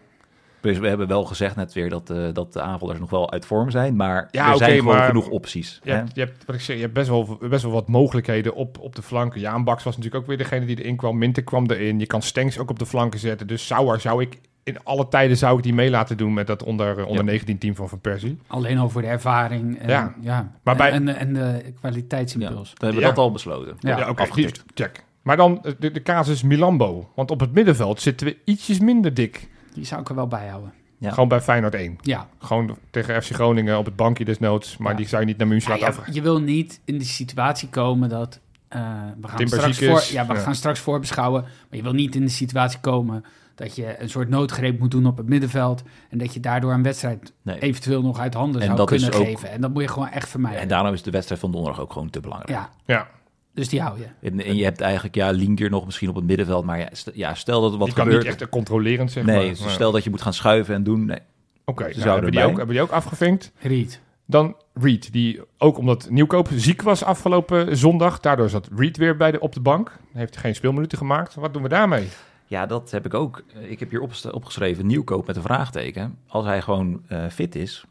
Dus 0.61 0.77
we 0.77 0.87
hebben 0.87 1.07
wel 1.07 1.23
gezegd 1.25 1.55
net 1.55 1.73
weer 1.73 1.89
dat, 1.89 2.09
eh, 2.09 2.27
dat 2.33 2.53
de 2.53 2.61
aanvallers 2.61 2.99
nog 2.99 3.09
wel 3.09 3.31
uit 3.31 3.45
vorm 3.45 3.69
zijn. 3.69 3.95
Maar 3.95 4.27
Ja, 4.31 4.47
er 4.47 4.53
oké, 4.55 4.57
zijn 4.63 4.77
gewoon 4.79 4.95
maar- 4.95 5.05
genoeg 5.07 5.27
opties. 5.29 5.79
Je 5.83 5.89
hè? 5.91 5.95
hebt, 5.95 6.15
je 6.15 6.21
hebt, 6.21 6.45
wat 6.45 6.55
ik 6.55 6.61
zeg, 6.61 6.75
je 6.75 6.81
hebt 6.81 6.93
best, 6.93 7.07
wel, 7.09 7.37
best 7.41 7.63
wel 7.63 7.71
wat 7.71 7.87
mogelijkheden 7.87 8.53
op, 8.55 8.79
op 8.79 8.95
de 8.95 9.01
flanken. 9.01 9.39
Jaan 9.39 9.63
Baks 9.63 9.83
was 9.83 9.95
natuurlijk 9.97 10.21
ook 10.23 10.27
weer 10.29 10.37
degene 10.37 10.65
die 10.65 10.79
erin 10.81 10.95
kwam. 10.95 11.17
Minter 11.17 11.43
kwam 11.43 11.65
erin. 11.71 11.99
Je 11.99 12.05
kan 12.07 12.21
Stengs 12.21 12.57
ook 12.57 12.69
op 12.69 12.79
de 12.79 12.85
flanken 12.85 13.19
zetten. 13.19 13.47
Dus 13.47 13.65
Sauer 13.65 13.99
zou 13.99 14.21
ik 14.21 14.39
in 14.69 14.83
alle 14.83 15.07
tijden 15.07 15.37
zou 15.37 15.57
ik 15.57 15.63
die 15.63 15.73
mee 15.73 15.89
laten 15.89 16.17
doen 16.17 16.33
met 16.33 16.47
dat 16.47 16.63
onder, 16.63 16.97
eh, 16.97 17.03
onder 17.07 17.23
Ja. 17.25 17.29
19 17.31 17.57
team 17.57 17.75
van 17.75 17.89
Van 17.89 17.99
Persie. 17.99 18.39
Alleen 18.47 18.77
al 18.77 18.89
voor 18.89 19.01
de 19.01 19.07
ervaring 19.07 19.79
en, 19.79 19.89
Ja. 19.89 20.13
ja. 20.21 20.51
Maar 20.63 20.75
bij- 20.75 20.91
en, 20.91 21.07
en 21.07 21.33
de 21.33 21.39
Ja, 21.39 21.71
kwaliteitsimpuls. 21.79 22.73
we 22.77 22.85
hebben 22.85 23.01
Ja. 23.01 23.07
dat 23.07 23.17
al 23.17 23.31
besloten. 23.31 23.75
Ja, 23.79 23.93
oké, 23.95 24.05
die- 24.05 24.15
afgetikt. 24.15 24.63
check. 24.73 25.03
Maar 25.21 25.37
dan 25.37 25.63
eh, 25.63 25.71
de, 25.79 25.91
de 25.91 26.01
casus 26.01 26.43
Milambo. 26.43 27.09
Want 27.15 27.31
op 27.31 27.39
het 27.39 27.53
middenveld 27.53 28.01
zitten 28.01 28.27
we 28.27 28.37
ietsjes 28.45 28.79
minder 28.79 29.13
dik. 29.13 29.49
Die 29.73 29.85
zou 29.85 30.01
ik 30.01 30.09
er 30.09 30.15
wel 30.15 30.27
bij 30.27 30.47
houden. 30.47 30.73
Ja. 30.97 31.11
Gewoon 31.11 31.29
bij 31.29 31.41
Feyenoord 31.41 31.75
1. 31.75 31.97
Ja. 32.01 32.27
Gewoon 32.39 32.77
tegen 32.91 33.23
FC 33.23 33.31
Groningen 33.33 33.77
op 33.77 33.85
het 33.85 33.95
bankje 33.95 34.25
desnoods. 34.25 34.77
Maar 34.77 34.91
Ja. 34.91 34.97
die 34.97 35.07
zou 35.07 35.21
je 35.21 35.27
niet 35.27 35.37
naar 35.37 35.47
München 35.47 35.73
Ja, 35.73 35.79
laten 35.79 35.93
je, 35.93 35.99
afgaan. 35.99 36.13
je 36.15 36.21
wil 36.21 36.39
niet 36.41 36.79
in 36.85 36.97
die 36.97 37.07
situatie 37.07 37.69
komen 37.69 38.09
dat... 38.09 38.39
eh, 38.67 38.81
we 39.21 39.27
gaan 39.27 39.37
Timber 39.37 39.57
straks, 39.59 39.77
voor, 39.77 40.15
ja, 40.15 40.27
we 40.27 40.33
Ja. 40.33 40.39
gaan 40.39 40.55
straks 40.55 40.79
voorbeschouwen. 40.79 41.41
Maar 41.41 41.51
je 41.77 41.81
wil 41.83 41.93
niet 41.93 42.15
in 42.15 42.21
de 42.21 42.29
situatie 42.31 42.79
komen 42.79 43.25
dat 43.59 43.75
je 43.75 44.01
een 44.01 44.09
soort 44.09 44.29
noodgreep 44.29 44.79
moet 44.79 44.91
doen 44.91 45.05
op 45.05 45.17
het 45.17 45.29
middenveld. 45.29 45.83
En 46.09 46.17
dat 46.17 46.33
je 46.33 46.39
daardoor 46.39 46.73
een 46.73 46.83
wedstrijd 46.83 47.33
Nee. 47.41 47.59
eventueel 47.59 48.01
nog 48.01 48.19
uit 48.19 48.33
handen 48.33 48.61
En 48.61 48.65
zou 48.65 48.77
dat 48.77 48.91
is 48.91 49.01
kunnen 49.01 49.19
ook- 49.19 49.25
geven. 49.27 49.51
En 49.51 49.61
dat 49.61 49.73
moet 49.73 49.81
je 49.81 49.87
gewoon 49.87 50.09
echt 50.09 50.29
vermijden. 50.29 50.61
En 50.61 50.67
daarom 50.67 50.93
is 50.93 51.01
de 51.03 51.11
wedstrijd 51.11 51.41
van 51.41 51.51
donderdag 51.51 51.81
ook 51.81 51.93
gewoon 51.93 52.09
te 52.09 52.19
belangrijk. 52.19 52.51
Ja, 52.51 52.69
Ja, 52.85 53.07
dus 53.53 53.69
die 53.69 53.81
hou 53.81 53.99
je. 53.99 54.05
En, 54.29 54.45
en 54.45 54.55
je 54.55 54.63
hebt 54.63 54.81
eigenlijk, 54.81 55.15
ja, 55.15 55.29
Linker 55.29 55.69
nog 55.69 55.85
misschien 55.85 56.09
op 56.09 56.15
het 56.15 56.25
middenveld. 56.25 56.65
Maar 56.65 56.79
ja, 56.79 56.87
stel, 56.91 57.13
ja, 57.15 57.33
stel 57.33 57.61
dat 57.61 57.71
er 57.71 57.77
wat 57.77 57.87
die 57.87 57.95
kan 57.95 58.05
gebeurt. 58.05 58.23
niet 58.27 58.41
echt 58.41 58.49
controlerend 58.49 59.11
zeg 59.11 59.23
nee, 59.25 59.35
maar. 59.37 59.45
dus 59.45 59.59
Maar- 59.59 59.69
stel 59.69 59.91
dat 59.91 60.03
je 60.03 60.09
moet 60.09 60.21
gaan 60.21 60.33
schuiven 60.33 60.75
en 60.75 60.83
doen. 60.83 61.05
Nee. 61.05 61.19
Oké, 61.65 61.83
Ze 61.83 61.89
nou, 61.89 62.01
zouden 62.01 62.13
hebben, 62.23 62.31
die 62.31 62.51
ook, 62.51 62.57
hebben 62.57 62.75
die 62.75 62.83
ook 62.83 62.91
afgevinkt? 62.91 63.51
Riet. 63.59 64.01
Dan 64.25 64.55
Reed, 64.73 65.11
die 65.13 65.41
ook 65.57 65.77
omdat 65.77 66.09
Nieuwkoop 66.09 66.49
ziek 66.55 66.81
was 66.81 67.03
afgelopen 67.03 67.77
zondag. 67.77 68.19
Daardoor 68.19 68.49
zat 68.49 68.69
Reed 68.75 68.97
weer 68.97 69.17
bij 69.17 69.31
de, 69.31 69.39
op 69.39 69.53
de 69.53 69.59
bank. 69.59 69.97
Heeft 70.13 70.37
geen 70.37 70.55
speelminuten 70.55 70.97
gemaakt. 70.97 71.35
Wat 71.35 71.53
doen 71.53 71.63
we 71.63 71.69
daarmee? 71.69 72.07
Ja, 72.49 72.65
dat 72.65 72.91
heb 72.91 73.05
ik 73.05 73.13
ook. 73.13 73.43
Eh, 73.55 73.71
Ik 73.71 73.79
heb 73.79 73.89
hier 73.89 74.01
opgeschreven, 74.31 74.85
nieuwkoop 74.85 75.27
met 75.27 75.35
een 75.35 75.41
vraagteken. 75.41 76.17
Als 76.27 76.45
hij 76.45 76.61
gewoon 76.61 77.01
eh, 77.07 77.25
fit 77.27 77.55
is, 77.55 77.85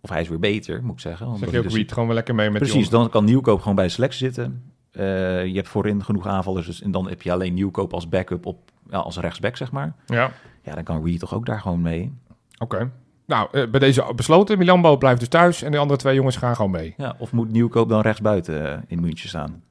of 0.00 0.10
hij 0.10 0.20
is 0.20 0.28
weer 0.28 0.38
beter, 0.38 0.82
moet 0.84 0.92
ik 0.94 1.00
zeggen. 1.00 1.38
Zeg 1.38 1.50
je 1.50 1.58
ook 1.58 1.64
dus- 1.64 1.74
Reed 1.74 1.88
gewoon 1.92 2.06
weer 2.06 2.14
lekker 2.16 2.34
mee 2.34 2.50
met 2.50 2.62
Precies, 2.62 2.88
dan 2.88 3.10
kan 3.10 3.24
nieuwkoop 3.24 3.60
gewoon 3.60 3.74
bij 3.74 3.84
de 3.84 3.90
selectie 3.90 4.26
zitten. 4.26 4.62
Eh, 4.90 5.02
je 5.46 5.54
hebt 5.54 5.68
voorin 5.68 6.04
genoeg 6.04 6.26
aanvallers, 6.26 6.66
dus, 6.66 6.82
en 6.82 6.90
dan 6.90 7.08
heb 7.08 7.22
je 7.22 7.32
alleen 7.32 7.54
nieuwkoop 7.54 7.92
als 7.92 8.08
backup 8.08 8.46
op, 8.46 8.70
ja, 8.90 8.98
als 8.98 9.16
rechtsback, 9.18 9.56
zeg 9.56 9.72
maar. 9.72 9.94
Ja, 10.06 10.30
Ja, 10.62 10.74
dan 10.74 10.84
kan 10.84 11.04
Reed 11.04 11.18
toch 11.18 11.34
ook 11.34 11.46
daar 11.46 11.60
gewoon 11.60 11.82
mee. 11.82 12.12
oké. 12.58 12.90
Nou, 13.26 13.68
bij 13.68 13.80
deze 13.80 14.12
besloten. 14.16 14.58
Milambo 14.58 14.96
blijft 14.96 15.20
dus 15.20 15.28
thuis 15.28 15.62
en 15.62 15.72
de 15.72 15.78
andere 15.78 15.98
twee 15.98 16.14
jongens 16.14 16.36
gaan 16.36 16.56
gewoon 16.56 16.70
mee. 16.70 16.94
Ja, 16.96 17.14
of 17.18 17.32
moet 17.32 17.50
nieuwkoop 17.52 17.88
dan 17.88 18.00
rechtsbuiten 18.00 18.72
eh, 18.76 18.82
in 18.86 19.00
München 19.00 19.28
staan? 19.28 19.62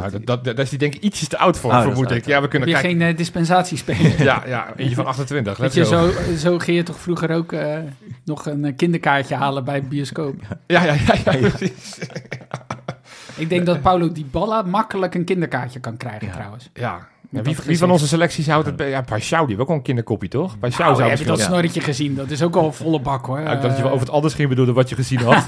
Nou, 0.00 0.10
dat, 0.10 0.26
dat, 0.26 0.44
dat 0.44 0.58
is 0.58 0.70
die 0.70 0.78
denk 0.78 0.94
ik 0.94 1.02
ietsjes 1.02 1.28
te 1.28 1.38
oud 1.38 1.58
voor, 1.58 1.70
Oh, 1.70 1.76
dat 1.76 1.86
vermoed 1.86 2.10
ik. 2.10 2.26
Ja, 2.26 2.40
we 2.42 2.48
kunnen 2.48 2.68
kijken. 2.68 2.90
geen 2.90 3.00
uh, 3.00 3.16
dispensatiespeler? 3.16 4.22
Ja, 4.24 4.42
ja, 4.46 4.72
eentje 4.76 4.94
van 4.94 5.06
28. 5.16 5.56
Weet 5.56 5.74
je, 5.74 5.84
zo, 5.84 6.10
zo 6.38 6.58
ging 6.58 6.76
je 6.76 6.82
toch 6.82 6.98
vroeger 7.00 7.30
ook 7.30 7.52
eh, 7.52 7.78
nog 8.24 8.46
een 8.46 8.64
eh, 8.64 8.76
kinderkaartje 8.76 9.34
halen 9.34 9.64
bij 9.64 9.74
het 9.74 9.88
bioscoop. 9.88 10.34
Ja, 10.66 10.82
ja, 10.84 10.92
ja, 10.92 11.14
ja, 11.24 11.48
precies. 11.48 11.98
Ik 13.36 13.48
denk 13.48 13.66
dat 13.66 13.82
Paulo 13.82 14.12
Dybala 14.12 14.62
makkelijk 14.62 15.14
een 15.14 15.24
kinderkaartje 15.24 15.80
kan 15.80 15.96
krijgen 15.96 16.26
Ja. 16.26 16.32
trouwens. 16.32 16.70
Ja. 16.74 17.08
Wie, 17.30 17.42
dat 17.54 17.64
wie 17.64 17.78
van 17.78 17.90
onze 17.90 18.06
selecties 18.08 18.48
houdt 18.48 18.66
het 18.66 18.76
bij? 18.76 18.88
Ja, 18.88 19.00
Pashao, 19.02 19.38
die 19.40 19.48
heeft 19.48 19.60
ook 19.60 19.66
wel 19.68 19.76
een 19.76 19.82
kinderkoppie, 19.82 20.28
toch? 20.28 20.58
Pashao 20.58 20.84
Nou, 20.84 20.96
zou 20.96 21.08
heb 21.10 21.18
je 21.18 21.24
dat 21.24 21.40
snorretje 21.40 21.80
gezien? 21.80 22.14
Dat 22.14 22.30
is 22.30 22.42
ook 22.42 22.56
al 22.56 22.66
een 22.66 22.72
volle 22.72 23.00
bak 23.00 23.26
hoor. 23.26 23.40
Ja, 23.40 23.44
ik 23.44 23.50
dacht 23.50 23.62
dat 23.62 23.70
je 23.76 23.82
wel 23.82 23.86
Eh, 23.86 23.92
over 23.92 24.06
het 24.06 24.14
anders 24.14 24.34
ging 24.34 24.48
bedoelen 24.48 24.74
wat 24.74 24.88
je 24.88 24.94
gezien 24.94 25.20
had. 25.20 25.44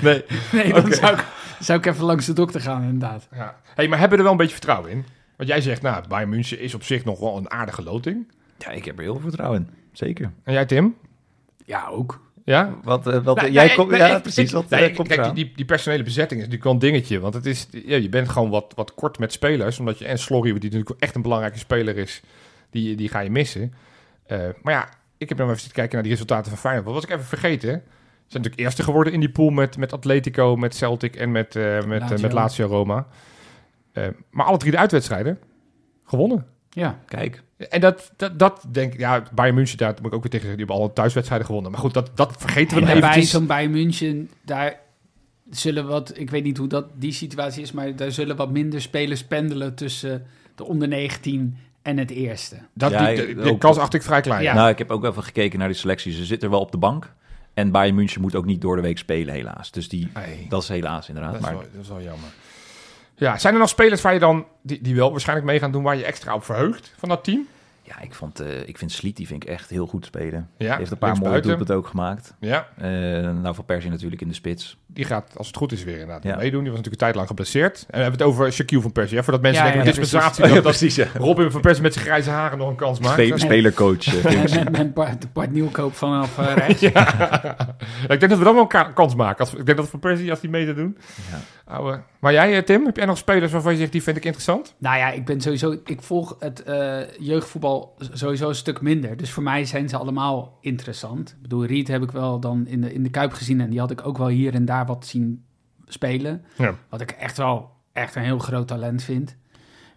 nee. 0.00 0.24
Nee, 0.52 0.72
dan 0.72 0.84
Oké. 0.84 0.94
zou, 0.94 1.12
ik, 1.12 1.24
zou 1.64 1.78
ik 1.78 1.86
even 1.86 2.04
langs 2.04 2.26
de 2.26 2.32
dokter 2.32 2.60
gaan 2.60 2.82
inderdaad. 2.82 3.28
Ja. 3.34 3.56
Hey, 3.74 3.88
maar 3.88 3.98
hebben 3.98 4.18
we 4.18 4.24
er 4.24 4.30
wel 4.30 4.32
een 4.32 4.38
beetje 4.46 4.52
vertrouwen 4.56 4.90
in? 4.90 5.04
Want 5.36 5.48
jij 5.48 5.60
zegt, 5.60 5.82
nou, 5.82 6.08
Bayern 6.08 6.28
München 6.30 6.60
is 6.60 6.74
op 6.74 6.82
zich 6.82 7.04
nog 7.04 7.18
wel 7.18 7.36
een 7.36 7.50
aardige 7.50 7.82
loting. 7.82 8.32
Ja, 8.58 8.70
ik 8.70 8.84
heb 8.84 8.96
er 8.96 9.02
heel 9.02 9.12
veel 9.12 9.22
vertrouwen 9.28 9.60
in. 9.60 9.74
Zeker. 9.92 10.32
En 10.44 10.52
jij, 10.52 10.66
Tim? 10.66 10.96
Ja, 11.64 11.86
ook. 11.86 12.20
Ja? 12.44 12.74
Wat, 12.82 13.06
eh, 13.06 13.24
wat, 13.24 13.36
Nou, 13.36 13.50
jij 13.50 13.66
nee, 13.66 13.76
komt, 13.76 13.90
nee, 13.90 13.98
ja, 14.00 14.16
ik- 14.16 14.22
precies. 14.22 14.48
ik- 14.48 14.54
Wat, 14.54 14.68
nee, 14.68 14.88
eh, 14.88 14.96
komt 14.96 15.08
kijk, 15.08 15.20
eraan? 15.20 15.34
die, 15.34 15.52
die 15.56 15.64
personele 15.64 16.02
bezetting 16.02 16.40
is 16.40 16.46
natuurlijk 16.46 16.64
wel 16.64 16.72
een 16.72 16.78
dingetje. 16.92 17.20
Want 17.20 17.34
het 17.34 17.46
is, 17.46 17.66
ja, 17.70 17.96
je 17.96 18.08
bent 18.08 18.28
gewoon 18.28 18.50
wat, 18.50 18.72
wat 18.76 18.94
kort 18.94 19.18
met 19.18 19.32
spelers. 19.32 19.78
Omdat 19.78 19.98
je 19.98 20.04
en 20.06 20.18
Slorry, 20.18 20.52
die 20.52 20.70
natuurlijk 20.70 21.00
echt 21.02 21.14
een 21.14 21.22
belangrijke 21.22 21.58
speler 21.58 21.96
is, 21.96 22.22
die, 22.70 22.96
die 22.96 23.08
ga 23.08 23.20
je 23.20 23.30
missen. 23.30 23.74
Eh, 24.26 24.38
maar 24.62 24.74
ja, 24.74 24.88
ik 25.18 25.28
heb 25.28 25.38
nog 25.38 25.46
even 25.46 25.58
zitten 25.60 25.76
kijken 25.76 25.94
naar 25.94 26.02
die 26.02 26.12
resultaten 26.12 26.50
van 26.50 26.60
Feyenoord. 26.60 26.84
Wat 26.84 26.94
was 26.94 27.04
ik 27.04 27.10
even 27.10 27.24
vergeten? 27.24 27.82
Zijn 28.32 28.42
natuurlijk 28.42 28.60
eerste 28.60 28.82
geworden 28.82 29.12
in 29.12 29.20
die 29.20 29.30
pool 29.30 29.50
met, 29.50 29.76
met 29.76 29.92
Atletico, 29.92 30.56
met 30.56 30.74
Celtic 30.74 31.16
en 31.16 31.32
met, 31.32 31.56
eh 31.56 31.82
met, 31.84 32.00
Lazio. 32.00 32.16
eh, 32.16 32.22
met 32.22 32.32
Lazio 32.32 32.66
Roma. 32.66 33.06
Eh, 33.92 34.06
maar 34.30 34.46
alle 34.46 34.56
drie 34.58 34.70
de 34.70 34.78
uitwedstrijden 34.78 35.38
gewonnen. 36.04 36.46
Ja. 36.70 36.98
Kijk, 37.06 37.42
En 37.56 37.80
dat, 37.80 38.12
dat, 38.16 38.38
dat 38.38 38.64
denk 38.70 38.92
ik, 38.92 39.00
ja, 39.00 39.22
Bayern 39.34 39.54
München, 39.54 39.78
daar 39.78 39.94
moet 39.96 40.06
ik 40.06 40.14
ook 40.14 40.22
weer 40.22 40.30
tegen 40.30 40.46
zeggen, 40.46 40.56
die 40.56 40.66
hebben 40.66 40.84
alle 40.84 40.92
thuiswedstrijden 40.92 41.46
gewonnen. 41.46 41.70
Maar 41.72 41.80
goed, 41.80 41.94
dat, 41.94 42.10
dat 42.14 42.34
vergeten 42.38 42.76
we 42.76 42.82
En 42.82 42.88
nog 42.88 42.98
bij 43.00 43.08
eventjes. 43.08 43.30
zo'n 43.30 43.46
Bayern 43.46 43.70
München, 43.70 44.30
daar 44.42 44.80
zullen 45.50 45.86
wat, 45.86 46.18
ik 46.18 46.30
weet 46.30 46.44
niet 46.44 46.56
hoe 46.56 46.68
dat 46.68 46.86
die 46.94 47.12
situatie 47.12 47.62
is, 47.62 47.72
maar 47.72 47.96
daar 47.96 48.12
zullen 48.12 48.36
wat 48.36 48.50
minder 48.50 48.80
spelers 48.80 49.24
pendelen 49.24 49.74
tussen 49.74 50.26
de 50.54 50.64
onder 50.64 50.88
19 50.88 51.56
en 51.82 51.98
het 51.98 52.10
eerste. 52.10 52.56
Dat, 52.74 52.90
Ja, 52.90 53.06
die, 53.14 53.34
de, 53.34 53.58
kans 53.58 53.78
acht 53.78 53.94
ik 53.94 54.02
vrij 54.02 54.20
klein. 54.20 54.42
Ja. 54.42 54.54
nou, 54.54 54.68
ik 54.68 54.78
heb 54.78 54.90
ook 54.90 55.04
even 55.04 55.22
gekeken 55.22 55.58
naar 55.58 55.68
die 55.68 55.76
selectie. 55.76 56.12
Ze 56.12 56.24
zitten 56.24 56.50
wel 56.50 56.60
op 56.60 56.72
de 56.72 56.78
bank. 56.78 57.12
En 57.54 57.70
Bayern 57.70 57.94
München 57.94 58.20
moet 58.20 58.34
ook 58.34 58.44
niet 58.44 58.60
door 58.60 58.76
de 58.76 58.82
week 58.82 58.98
spelen, 58.98 59.34
helaas. 59.34 59.70
Dus 59.70 59.88
die, 59.88 60.12
dat 60.48 60.62
is 60.62 60.68
helaas 60.68 61.08
inderdaad. 61.08 61.32
dat, 61.32 61.40
is 61.40 61.46
Maar 61.46 61.56
wel, 61.56 61.68
dat 61.72 61.82
is 61.82 61.88
wel 61.88 62.02
jammer. 62.02 62.28
Ja, 63.14 63.38
zijn 63.38 63.54
er 63.54 63.60
nog 63.60 63.68
spelers 63.68 64.00
waar 64.00 64.12
je 64.12 64.18
dan, 64.18 64.46
die, 64.62 64.80
die 64.82 64.94
wel 64.94 65.10
waarschijnlijk 65.10 65.48
mee 65.48 65.58
gaan 65.58 65.72
doen, 65.72 65.82
waar 65.82 65.96
je 65.96 66.04
extra 66.04 66.34
op 66.34 66.44
verheugt 66.44 66.94
van 66.98 67.08
dat 67.08 67.24
team? 67.24 67.46
Ja, 67.96 68.00
ik, 68.04 68.14
vond, 68.14 68.40
eh, 68.40 68.68
ik 68.68 68.78
vind 68.78 68.92
Sleet, 68.92 69.16
die 69.16 69.26
vind 69.26 69.42
ik 69.42 69.48
echt 69.48 69.70
heel 69.70 69.86
goed 69.86 70.04
spelen. 70.04 70.48
Ja, 70.58 70.76
heeft 70.76 70.90
een 70.90 70.98
paar 70.98 71.16
mooie 71.18 71.40
doelpunten 71.40 71.76
ook 71.76 71.86
gemaakt. 71.86 72.34
Ja, 72.40 72.66
Eh, 72.76 72.88
nou, 73.42 73.54
Van 73.54 73.64
Persie 73.64 73.90
natuurlijk 73.90 74.20
in 74.22 74.28
de 74.28 74.34
spits. 74.34 74.76
die 74.86 75.04
gaat, 75.04 75.32
als 75.36 75.46
het 75.46 75.56
goed 75.56 75.72
is, 75.72 75.84
weer 75.84 75.92
inderdaad 75.98 76.22
Ja. 76.22 76.36
meedoen. 76.36 76.62
Die 76.62 76.70
was 76.72 76.78
natuurlijk 76.78 76.86
een 76.86 76.98
tijd 76.98 77.14
lang 77.14 77.26
geblesseerd. 77.26 77.78
En 77.80 77.86
we 77.96 78.02
hebben 78.02 78.18
het 78.20 78.28
over 78.28 78.52
Shaquille 78.52 78.82
van 78.82 78.92
Persie. 78.92 79.16
Hè? 79.16 79.22
Voordat 79.24 79.42
mensen 79.42 79.64
Ja, 79.64 79.70
denken, 79.70 79.88
ja, 79.90 79.94
met 79.96 80.00
dispensatie, 80.00 80.46
Ja, 80.46 80.54
dat, 80.54 80.62
precies, 80.62 80.94
ja. 80.94 81.06
Robin 81.14 81.50
van 81.50 81.60
Persie 81.60 81.82
met 81.82 81.92
zijn 81.92 82.04
grijze 82.04 82.30
haren 82.30 82.58
nog 82.58 82.68
een 82.68 82.76
kans 82.76 83.00
maakt. 83.00 83.26
Spe- 83.26 83.38
spelercoach. 83.38 84.06
eh, 84.24 84.56
En 84.56 84.64
met, 84.72 84.94
met 84.94 84.94
Bart, 85.32 85.50
Nieuwkoop 85.52 85.94
vanaf 85.94 86.38
eh, 86.38 86.54
rechts. 86.54 86.80
Ja. 86.80 87.08
ik 88.02 88.20
denk 88.20 88.28
dat 88.28 88.38
we 88.38 88.44
dan 88.44 88.54
wel 88.54 88.62
een 88.62 88.68
ka- 88.68 88.92
kans 88.94 89.14
maken. 89.14 89.38
Als, 89.40 89.54
ik 89.54 89.66
denk 89.66 89.78
dat 89.78 89.88
Van 89.88 89.98
Persie, 90.00 90.30
als 90.30 90.40
die 90.40 90.50
mee 90.50 90.66
te 90.66 90.74
doen. 90.74 90.96
Ja. 91.30 91.38
Ouwe. 91.72 92.00
Maar 92.20 92.32
jij, 92.32 92.62
Tim, 92.62 92.84
heb 92.86 92.96
jij 92.96 93.06
nog 93.06 93.18
spelers 93.18 93.52
waarvan 93.52 93.72
je 93.72 93.78
zegt, 93.78 93.92
die 93.92 94.02
vind 94.02 94.16
ik 94.16 94.24
interessant? 94.24 94.74
Nou 94.78 94.96
ja, 94.98 95.10
ik 95.10 95.24
ben 95.24 95.40
sowieso, 95.40 95.76
ik 95.84 96.02
volg 96.02 96.36
het 96.38 96.62
eh, 96.62 96.98
sowieso 97.98 98.48
een 98.48 98.54
stuk 98.54 98.80
minder. 98.80 99.16
Dus 99.16 99.30
voor 99.30 99.42
mij 99.42 99.64
zijn 99.64 99.88
ze 99.88 99.96
allemaal 99.96 100.58
interessant. 100.60 101.30
Ik 101.30 101.42
bedoel, 101.42 101.64
Riet 101.64 101.88
heb 101.88 102.02
ik 102.02 102.10
wel 102.10 102.40
dan 102.40 102.66
in 102.66 102.80
de, 102.80 102.92
in 102.92 103.02
de 103.02 103.10
Kuip 103.10 103.32
gezien 103.32 103.60
en 103.60 103.70
die 103.70 103.78
had 103.80 103.90
ik 103.90 104.06
ook 104.06 104.18
wel 104.18 104.26
hier 104.28 104.54
en 104.54 104.64
daar 104.64 104.86
wat 104.86 105.06
zien 105.06 105.44
spelen. 105.86 106.44
Ja. 106.56 106.74
Wat 106.88 107.00
ik 107.00 107.10
echt 107.10 107.36
wel 107.36 107.70
echt 107.92 108.14
een 108.14 108.22
heel 108.22 108.38
groot 108.38 108.68
talent 108.68 109.02
vind. 109.02 109.36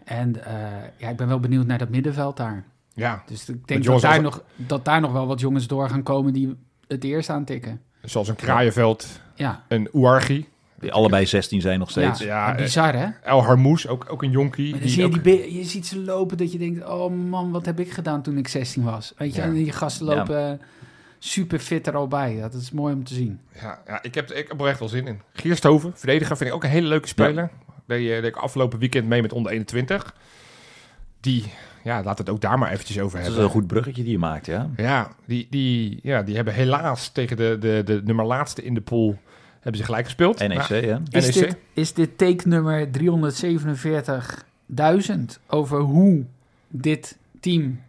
En 0.04 0.44
eh, 0.44 0.52
ja, 0.96 1.08
ik 1.08 1.16
ben 1.16 1.28
wel 1.28 1.40
benieuwd 1.40 1.66
naar 1.66 1.78
dat 1.78 1.88
middenveld 1.88 2.36
daar. 2.36 2.64
Ja, 2.94 3.22
Dus 3.26 3.48
ik 3.48 3.66
denk 3.68 3.84
dat 3.84 4.00
daar, 4.00 4.12
als- 4.12 4.22
nog, 4.22 4.42
dat 4.56 4.84
daar 4.84 5.00
nog 5.00 5.12
wel 5.12 5.26
wat 5.26 5.40
jongens 5.40 5.66
door 5.66 5.88
gaan 5.88 6.02
komen 6.02 6.32
die 6.32 6.56
het 6.86 7.04
eerst 7.04 7.30
aantikken. 7.30 7.80
zoals 8.02 8.28
een 8.28 8.36
Kraaienveld, 8.36 9.20
Ja, 9.34 9.64
een 9.68 9.88
Ouarghi, 9.92 10.44
Die 10.80 10.92
allebei 10.92 11.26
16 11.26 11.60
zijn 11.60 11.78
nog 11.78 11.90
steeds. 11.90 12.20
ja, 12.20 12.26
Ja, 12.26 12.52
eh, 12.56 12.62
bizar 12.62 12.94
hè? 12.94 13.06
El 13.22 13.42
Harmoes, 13.44 13.88
ook, 13.88 14.06
ook 14.08 14.22
een 14.22 14.30
jonkie. 14.30 14.78
Die 14.78 14.88
zie 14.90 15.00
je, 15.00 15.06
ook- 15.16 15.24
die 15.24 15.58
je 15.58 15.64
ziet 15.64 15.86
ze 15.86 15.98
lopen 16.00 16.36
dat 16.36 16.52
je 16.52 16.58
denkt, 16.58 16.84
oh 16.88 17.12
man, 17.28 17.50
wat 17.50 17.66
heb 17.66 17.80
ik 17.80 17.92
gedaan 17.92 18.22
toen 18.22 18.36
ik 18.38 18.48
16 18.48 18.82
was? 18.82 19.14
Weet 19.16 19.34
je, 19.34 19.40
Ja. 19.40 19.46
en 19.46 19.52
die 19.54 19.72
gasten 19.72 20.06
Ja. 20.06 20.14
lopen 20.14 20.60
super 21.18 21.58
fit 21.58 21.86
er 21.86 21.96
al 21.96 22.08
bij. 22.08 22.38
Dat 22.40 22.54
is 22.54 22.70
mooi 22.70 22.94
om 22.94 23.04
te 23.04 23.14
zien. 23.14 23.40
Ja, 23.60 23.78
ja 23.86 24.02
ik, 24.02 24.14
heb, 24.14 24.30
ik 24.30 24.48
heb 24.48 24.60
er 24.60 24.66
echt 24.66 24.78
wel 24.78 24.88
zin 24.88 25.06
in. 25.06 25.20
Gierstoven, 25.32 25.92
verdediger, 25.94 26.36
vind 26.36 26.48
ik 26.50 26.56
ook 26.56 26.64
een 26.64 26.70
hele 26.70 26.88
leuke 26.88 27.08
speler. 27.08 27.50
Deed, 27.86 28.00
eh, 28.10 28.14
deed 28.14 28.24
ik 28.24 28.36
afgelopen 28.36 28.78
weekend 28.78 29.06
mee 29.06 29.22
met 29.22 29.32
onder 29.32 29.52
21. 29.52 30.14
Die, 31.20 31.44
ja, 31.84 32.02
laat 32.02 32.18
het 32.18 32.28
ook 32.28 32.40
daar 32.40 32.58
maar 32.58 32.70
eventjes 32.72 32.98
over 32.98 33.10
Dat 33.10 33.20
is 33.20 33.26
hebben. 33.26 33.44
een 33.44 33.50
goed 33.50 33.66
bruggetje 33.66 34.02
die 34.02 34.12
je 34.12 34.18
maakt, 34.18 34.46
ja. 34.46 34.70
Ja, 34.76 35.10
die, 35.26 35.46
die, 35.50 35.98
ja, 36.02 36.22
die 36.22 36.34
hebben 36.36 36.54
helaas 36.54 37.08
tegen 37.08 37.36
de, 37.36 37.56
de, 37.60 37.82
de 37.84 38.00
nummer 38.04 38.24
laatste 38.24 38.62
in 38.62 38.74
de 38.74 38.80
pool 38.80 39.18
hebben 39.66 39.76
ze 39.80 39.84
gelijk 39.84 40.04
gespeeld. 40.04 40.38
NEC, 40.38 40.48
Nou, 40.68 40.74
hè? 40.74 40.96
Is 41.10 41.24
NEC? 41.26 41.34
dit, 41.34 41.56
is 41.74 41.92
dit 41.92 42.18
take 42.18 42.48
nummer 42.48 42.88
347.000 42.90 45.38
over 45.46 45.80
hoe 45.80 46.24
dit 46.68 47.16
team 47.40 47.80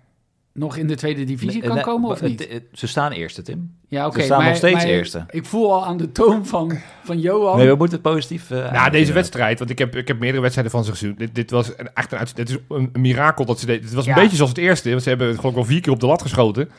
nog 0.54 0.78
in 0.78 0.88
de 0.88 0.96
tweede 0.96 1.24
divisie 1.24 1.62
kan 1.62 1.76
Nee, 1.76 1.84
komen 1.84 2.10
of 2.10 2.22
niet? 2.22 2.40
het- 2.40 2.52
het- 2.52 2.63
Ze 2.72 2.88
staan 2.88 3.12
eerste, 3.12 3.42
Tim. 3.42 3.72
Ja, 3.88 4.06
oké. 4.08 4.20
ze 4.20 4.26
staan 4.26 4.38
maar- 4.38 4.48
nog 4.48 4.58
steeds 4.58 4.74
maar 4.76 4.86
eerste. 4.86 5.26
Ik 5.30 5.46
voel 5.46 5.74
al 5.74 5.86
aan 5.86 5.98
de 5.98 6.12
toon 6.12 6.46
van, 6.46 6.78
van 7.04 7.20
Johan. 7.20 7.58
Nee, 7.58 7.68
we 7.68 7.76
moeten 7.76 8.00
het 8.04 8.12
positief... 8.12 8.52
eh, 8.52 8.58
Na 8.58 8.63
aanvullen. 8.70 8.92
deze 8.92 9.13
wedstrijd, 9.13 9.60
want 9.60 9.72
ik 9.72 9.78
heb, 9.80 9.96
ik 9.96 10.08
heb 10.08 10.20
meerdere 10.20 10.42
wedstrijden 10.42 10.74
van 10.74 10.84
ze 10.86 10.92
gezien. 10.92 11.16
Dit, 11.18 11.36
dit 11.36 11.52
was 11.52 11.68
een, 11.78 11.90
echt 11.94 12.12
een, 12.12 12.18
uit- 12.18 12.36
dit 12.36 12.50
is 12.50 12.58
een, 12.70 12.90
een 12.94 13.02
mirakel 13.02 13.46
dat 13.46 13.60
ze 13.60 13.66
deden. 13.66 13.84
Het 13.86 13.94
was 13.94 14.06
een 14.06 14.13
Ja. 14.16 14.22
beetje 14.22 14.36
zoals 14.36 14.52
het 14.52 14.60
eerste, 14.60 14.90
want 14.90 15.04
ze 15.04 15.10
hebben 15.10 15.28
het 15.28 15.36
geloof 15.38 15.52
ik 15.52 15.58
wel 15.58 15.68
vier 15.68 15.82
keer 15.82 15.94
op 15.94 16.00
de 16.00 16.06
lat 16.06 16.22
geschoten. 16.22 16.70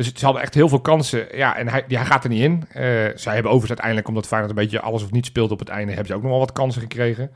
Dus 0.00 0.12
ze 0.14 0.24
hadden 0.24 0.42
echt 0.42 0.54
heel 0.54 0.68
veel 0.68 0.80
kansen. 0.80 1.26
Ja, 1.36 1.56
en 1.56 1.68
hij, 1.68 1.84
hij 1.88 2.04
gaat 2.04 2.24
er 2.24 2.30
niet 2.30 2.42
in. 2.42 2.64
Eh, 2.68 2.82
zij 3.14 3.34
hebben 3.34 3.52
overigens 3.52 3.68
uiteindelijk, 3.68 4.08
omdat 4.08 4.26
Feyenoord 4.26 4.50
een 4.50 4.62
beetje 4.62 4.80
alles 4.80 5.02
of 5.02 5.10
niet 5.10 5.26
speelt 5.26 5.50
op 5.50 5.58
het 5.58 5.68
einde, 5.68 5.92
hebben 5.92 6.06
ze 6.06 6.14
ook 6.14 6.22
nog 6.22 6.30
wel 6.30 6.40
wat 6.40 6.52
kansen 6.52 6.80
gekregen. 6.80 7.30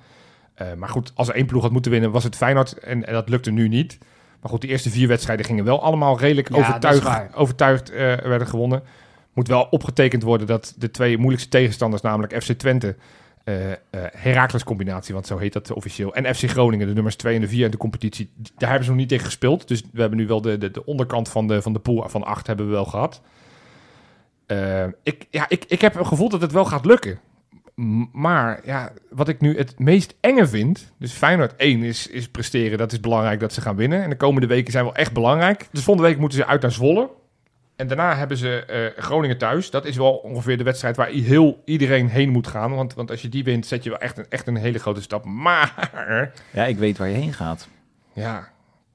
Eh, 0.54 0.66
maar 0.76 0.88
goed, 0.88 1.12
als 1.14 1.28
er 1.28 1.34
één 1.34 1.46
ploeg 1.46 1.62
had 1.62 1.72
moeten 1.72 1.90
winnen, 1.90 2.10
was 2.10 2.24
het 2.24 2.36
Feyenoord. 2.36 2.78
En, 2.78 3.06
en 3.06 3.12
dat 3.12 3.28
lukte 3.28 3.50
nu 3.50 3.68
niet. 3.68 3.98
Maar 4.40 4.50
goed, 4.50 4.60
de 4.60 4.66
eerste 4.66 4.90
vier 4.90 5.08
wedstrijden 5.08 5.46
gingen 5.46 5.64
wel 5.64 5.82
allemaal 5.82 6.18
redelijk 6.18 6.48
Ja, 6.48 6.56
overtuigd, 6.56 7.34
overtuigd 7.34 7.90
eh, 7.90 7.96
werden 8.16 8.46
gewonnen. 8.46 8.82
Moet 9.32 9.48
wel 9.48 9.66
opgetekend 9.70 10.22
worden 10.22 10.46
dat 10.46 10.74
de 10.76 10.90
twee 10.90 11.16
moeilijkste 11.18 11.50
tegenstanders, 11.50 12.02
namelijk 12.02 12.42
FC 12.42 12.52
Twente, 12.52 12.96
eh 13.44 13.72
eh 13.72 13.76
Heracles 14.12 14.64
combinatie, 14.64 15.14
want 15.14 15.26
zo 15.26 15.38
heet 15.38 15.52
dat 15.52 15.72
officieel, 15.72 16.14
en 16.14 16.34
FC 16.34 16.50
Groningen, 16.50 16.86
de 16.86 16.94
nummers 16.94 17.16
2 17.16 17.34
en 17.34 17.40
de 17.40 17.48
4 17.48 17.64
in 17.64 17.70
de 17.70 17.76
competitie, 17.76 18.30
daar 18.56 18.68
hebben 18.68 18.84
ze 18.84 18.90
nog 18.90 19.00
niet 19.00 19.08
tegen 19.08 19.24
gespeeld. 19.24 19.68
Dus 19.68 19.82
we 19.92 20.00
hebben 20.00 20.18
nu 20.18 20.26
wel 20.26 20.40
de, 20.40 20.58
de, 20.58 20.70
de 20.70 20.84
onderkant 20.84 21.28
van 21.28 21.46
de, 21.46 21.62
van 21.62 21.72
de 21.72 21.78
pool 21.78 22.08
van 22.08 22.24
8 22.24 22.46
hebben 22.46 22.66
we 22.66 22.72
wel 22.72 22.84
gehad. 22.84 23.22
Eh, 24.46 24.84
ik, 25.02 25.26
ja, 25.30 25.48
ik, 25.48 25.64
ik 25.68 25.80
heb 25.80 25.94
een 25.94 26.06
gevoel 26.06 26.28
dat 26.28 26.40
het 26.40 26.52
wel 26.52 26.64
gaat 26.64 26.84
lukken. 26.84 27.20
Maar 28.12 28.60
ja, 28.64 28.92
wat 29.10 29.28
ik 29.28 29.40
nu 29.40 29.56
het 29.56 29.78
meest 29.78 30.14
enge 30.20 30.46
vind, 30.46 30.92
dus 30.98 31.12
Feyenoord 31.12 31.56
1 31.56 31.82
is, 31.82 32.06
is 32.06 32.28
presteren, 32.28 32.78
dat 32.78 32.92
is 32.92 33.00
belangrijk 33.00 33.40
dat 33.40 33.52
ze 33.52 33.60
gaan 33.60 33.76
winnen. 33.76 34.02
En 34.02 34.10
de 34.10 34.16
komende 34.16 34.46
weken 34.46 34.72
zijn 34.72 34.84
wel 34.84 34.94
echt 34.94 35.12
belangrijk. 35.12 35.68
Dus 35.72 35.84
volgende 35.84 36.08
week 36.08 36.18
moeten 36.18 36.38
ze 36.38 36.46
uit 36.46 36.62
naar 36.62 36.72
Zwolle. 36.72 37.10
En 37.76 37.86
daarna 37.86 38.16
hebben 38.16 38.36
ze 38.36 38.64
eh, 38.64 39.02
Groningen 39.04 39.38
thuis. 39.38 39.70
Dat 39.70 39.84
is 39.84 39.96
wel 39.96 40.12
ongeveer 40.12 40.58
de 40.58 40.64
wedstrijd 40.64 40.96
waar 40.96 41.08
heel 41.08 41.62
iedereen 41.64 42.08
heen 42.08 42.28
moet 42.28 42.46
gaan. 42.46 42.74
Want, 42.74 42.94
want 42.94 43.10
als 43.10 43.22
je 43.22 43.28
die 43.28 43.44
wint, 43.44 43.66
zet 43.66 43.84
je 43.84 43.90
wel 43.90 43.98
echt 43.98 44.18
een, 44.18 44.26
echt 44.28 44.46
een 44.46 44.56
hele 44.56 44.78
grote 44.78 45.02
stap. 45.02 45.24
Maar, 45.24 45.90
Ja, 46.52 46.64
ik 46.64 46.76
weet 46.78 46.98
waar 46.98 47.08
je 47.08 47.14
heen 47.14 47.32
gaat. 47.32 47.68
ja, 48.12 48.48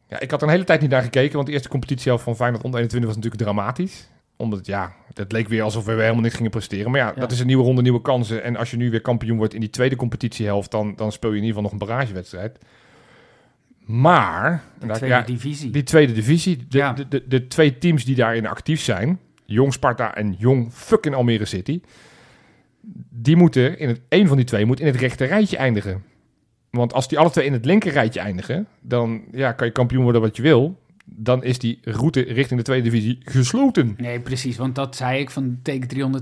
ja, 0.07 0.19
ik 0.19 0.31
had 0.31 0.41
er 0.41 0.47
een 0.47 0.53
hele 0.53 0.65
tijd 0.65 0.81
niet 0.81 0.89
naar 0.89 1.01
gekeken. 1.03 1.33
Want 1.35 1.45
de 1.47 1.53
eerste 1.53 1.69
competitie 1.69 2.17
van 2.17 2.35
Feyenoord 2.35 2.63
onder 2.63 2.79
21 2.79 3.15
was 3.15 3.23
natuurlijk 3.23 3.43
dramatisch. 3.43 4.07
Omdat, 4.37 4.65
ja, 4.65 4.93
het 5.13 5.31
leek 5.31 5.47
weer 5.47 5.61
alsof 5.63 5.85
we 5.85 5.91
helemaal 5.91 6.21
niks 6.21 6.35
gingen 6.35 6.51
presteren. 6.51 6.91
Maar 6.91 6.99
ja, 6.99 7.07
Ja. 7.15 7.19
dat 7.19 7.31
is 7.31 7.39
een 7.39 7.47
nieuwe 7.47 7.63
ronde, 7.63 7.81
nieuwe 7.81 8.01
kansen. 8.01 8.43
En 8.43 8.55
als 8.55 8.71
je 8.71 8.77
nu 8.77 8.89
weer 8.89 9.01
kampioen 9.01 9.37
wordt 9.37 9.53
in 9.53 9.59
die 9.59 9.69
tweede 9.69 9.95
competitiehelft... 9.95 10.71
dan, 10.71 10.93
dan 10.95 11.11
speel 11.11 11.29
je 11.31 11.37
in 11.37 11.43
ieder 11.43 11.55
geval 11.57 11.71
nog 11.71 11.81
een 11.81 11.87
barragewedstrijd. 11.87 12.59
Maar... 13.89 14.63
De 14.79 15.07
ja, 15.07 15.21
divisie. 15.21 15.71
die 15.71 15.83
tweede 15.83 16.13
divisie, 16.13 16.57
de, 16.69 16.77
Ja. 16.77 16.93
de, 16.93 17.07
de, 17.07 17.27
de 17.27 17.47
twee 17.47 17.77
teams 17.77 18.05
die 18.05 18.15
daarin 18.15 18.47
actief 18.47 18.81
zijn... 18.81 19.19
Jong 19.45 19.73
Sparta 19.73 20.15
en 20.15 20.35
Jong 20.37 20.73
fucking 20.73 21.15
Almere 21.15 21.45
City... 21.45 21.81
die 23.09 23.35
moeten, 23.35 23.79
in 23.79 23.87
het, 23.87 24.01
één 24.09 24.27
van 24.27 24.37
die 24.37 24.45
twee 24.45 24.65
moet 24.65 24.79
in 24.79 24.85
het 24.85 24.95
rechte 24.95 25.25
rijtje 25.25 25.57
eindigen. 25.57 26.03
Want 26.69 26.93
als 26.93 27.07
die 27.07 27.19
alle 27.19 27.29
twee 27.29 27.45
in 27.45 27.53
het 27.53 27.65
linker 27.65 27.91
rijtje 27.91 28.19
eindigen... 28.19 28.67
dan 28.81 29.23
ja, 29.31 29.51
kan 29.51 29.67
je 29.67 29.73
kampioen 29.73 30.03
worden 30.03 30.21
wat 30.21 30.35
je 30.35 30.41
wil... 30.41 30.79
dan 31.05 31.43
is 31.43 31.59
die 31.59 31.79
route 31.83 32.21
richting 32.21 32.59
de 32.59 32.65
tweede 32.65 32.89
divisie 32.89 33.17
gesloten. 33.23 33.93
Nee, 33.97 34.19
precies, 34.19 34.57
want 34.57 34.75
dat 34.75 34.95
zei 34.95 35.19
ik 35.19 35.29
van 35.29 35.59
teken 35.63 36.21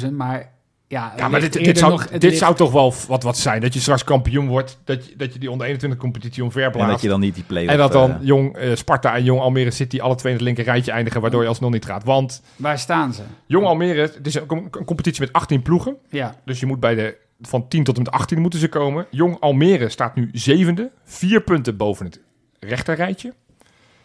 347.000, 0.00 0.12
maar 0.12 0.52
ja... 0.94 1.12
Ja, 1.16 1.28
maar 1.28 1.40
dit, 1.40 1.52
dit, 1.52 1.78
zou, 1.78 1.90
nog- 1.92 2.06
dit 2.08 2.22
ligt- 2.22 2.38
zou 2.38 2.54
toch 2.54 2.72
wel 2.72 2.94
wat, 3.08 3.22
wat 3.22 3.38
zijn. 3.38 3.60
Dat 3.60 3.74
je 3.74 3.80
straks 3.80 4.04
kampioen 4.04 4.46
wordt. 4.46 4.78
Dat 4.84 5.06
je, 5.06 5.16
dat 5.16 5.32
je 5.32 5.38
die 5.38 5.50
onder 5.50 5.66
21 5.66 6.00
competitie 6.00 6.42
En 6.42 6.48
dat 6.48 6.56
omverplaatst. 6.56 7.02
je 7.02 7.08
dan 7.08 7.20
niet 7.20 7.34
die 7.34 7.44
play-off... 7.44 7.72
En 7.72 7.78
dat 7.78 7.92
dan 7.92 8.10
eh, 8.10 8.16
Jong 8.20 8.56
eh, 8.56 8.74
Sparta 8.74 9.14
en 9.16 9.24
Jong 9.24 9.40
Almere 9.40 9.70
City 9.70 10.00
alle 10.00 10.14
twee 10.14 10.32
in 10.32 10.38
het 10.38 10.46
linker 10.46 10.64
rijtje 10.64 10.92
eindigen. 10.92 11.20
Waardoor 11.20 11.42
je 11.42 11.48
alsnog 11.48 11.70
niet 11.70 11.84
gaat. 11.84 12.04
Want 12.04 12.42
Waar 12.56 12.78
staan 12.78 13.14
ze? 13.14 13.22
Jong 13.46 13.66
Almere, 13.66 14.00
het 14.00 14.26
is 14.26 14.34
een, 14.34 14.46
com- 14.46 14.68
een 14.70 14.84
competitie 14.84 15.20
met 15.20 15.32
18 15.32 15.62
ploegen. 15.62 15.96
Ja, 16.10 16.34
Dus 16.44 16.60
je 16.60 16.66
moet 16.66 16.80
bij 16.80 16.94
de 16.94 17.16
van 17.40 17.68
10 17.68 17.84
tot 17.84 17.96
en 17.96 18.02
met 18.02 18.12
18 18.12 18.40
moeten 18.40 18.58
ze 18.60 18.68
komen. 18.68 19.06
Jong 19.10 19.40
Almere 19.40 19.88
staat 19.88 20.14
nu 20.14 20.28
zevende. 20.32 20.90
Vier 21.04 21.40
punten 21.42 21.76
boven 21.76 22.06
het 22.06 22.20
rechter 22.60 22.94
rijtje. 22.94 23.34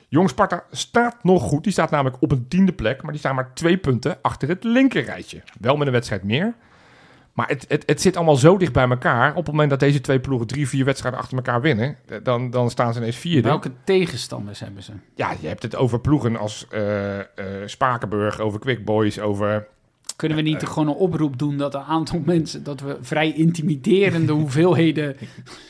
Jong 0.07 0.29
Sparta 0.29 0.63
staat 0.71 1.15
nog 1.23 1.43
goed. 1.43 1.63
Die 1.63 1.71
staat 1.71 1.89
namelijk 1.91 2.17
op 2.21 2.31
een 2.31 2.47
tiende 2.47 2.71
plek. 2.73 3.01
Maar 3.01 3.11
die 3.11 3.19
staan 3.19 3.35
maar 3.35 3.51
twee 3.53 3.77
punten 3.77 4.17
achter 4.21 4.47
het 4.47 4.63
linker 4.63 5.03
rijtje. 5.03 5.41
Wel 5.59 5.77
met 5.77 5.87
een 5.87 5.93
wedstrijd 5.93 6.23
meer. 6.23 6.53
Maar 7.33 7.47
het, 7.47 7.65
het, 7.67 7.83
het 7.85 8.01
zit 8.01 8.15
allemaal 8.15 8.35
zo 8.35 8.57
dicht 8.57 8.73
bij 8.73 8.89
elkaar. 8.89 9.29
Op 9.29 9.35
het 9.35 9.47
moment 9.47 9.69
dat 9.69 9.79
deze 9.79 10.01
twee 10.01 10.19
ploegen 10.19 10.47
drie, 10.47 10.67
vier 10.67 10.85
wedstrijden 10.85 11.19
achter 11.19 11.37
elkaar 11.37 11.61
winnen. 11.61 11.97
eh, 12.07 12.17
Dan, 12.23 12.49
dan 12.49 12.69
staan 12.69 12.93
ze 12.93 12.99
ineens 12.99 13.15
vierde. 13.17 13.47
welke 13.47 13.71
tegenstanders 13.83 14.59
hebben 14.59 14.83
ze? 14.83 14.91
Ja, 15.15 15.31
je 15.39 15.47
hebt 15.47 15.63
het 15.63 15.75
over 15.75 15.99
ploegen 15.99 16.37
als 16.37 16.65
eh, 16.69 17.19
eh, 17.19 17.25
Spakenburg, 17.65 18.39
over 18.39 18.59
Quick 18.59 18.85
Boys, 18.85 19.19
over... 19.19 19.67
Kunnen 20.15 20.37
we 20.37 20.43
niet 20.43 20.63
gewoon 20.63 20.87
een 20.87 20.93
oproep 20.93 21.37
doen 21.39 21.57
dat 21.57 21.73
een 21.75 21.81
aantal 21.81 22.21
mensen, 22.25 22.63
dat 22.63 22.79
we 22.81 22.97
vrij 23.01 23.33
intimiderende 23.33 24.31
hoeveelheden 24.41 25.15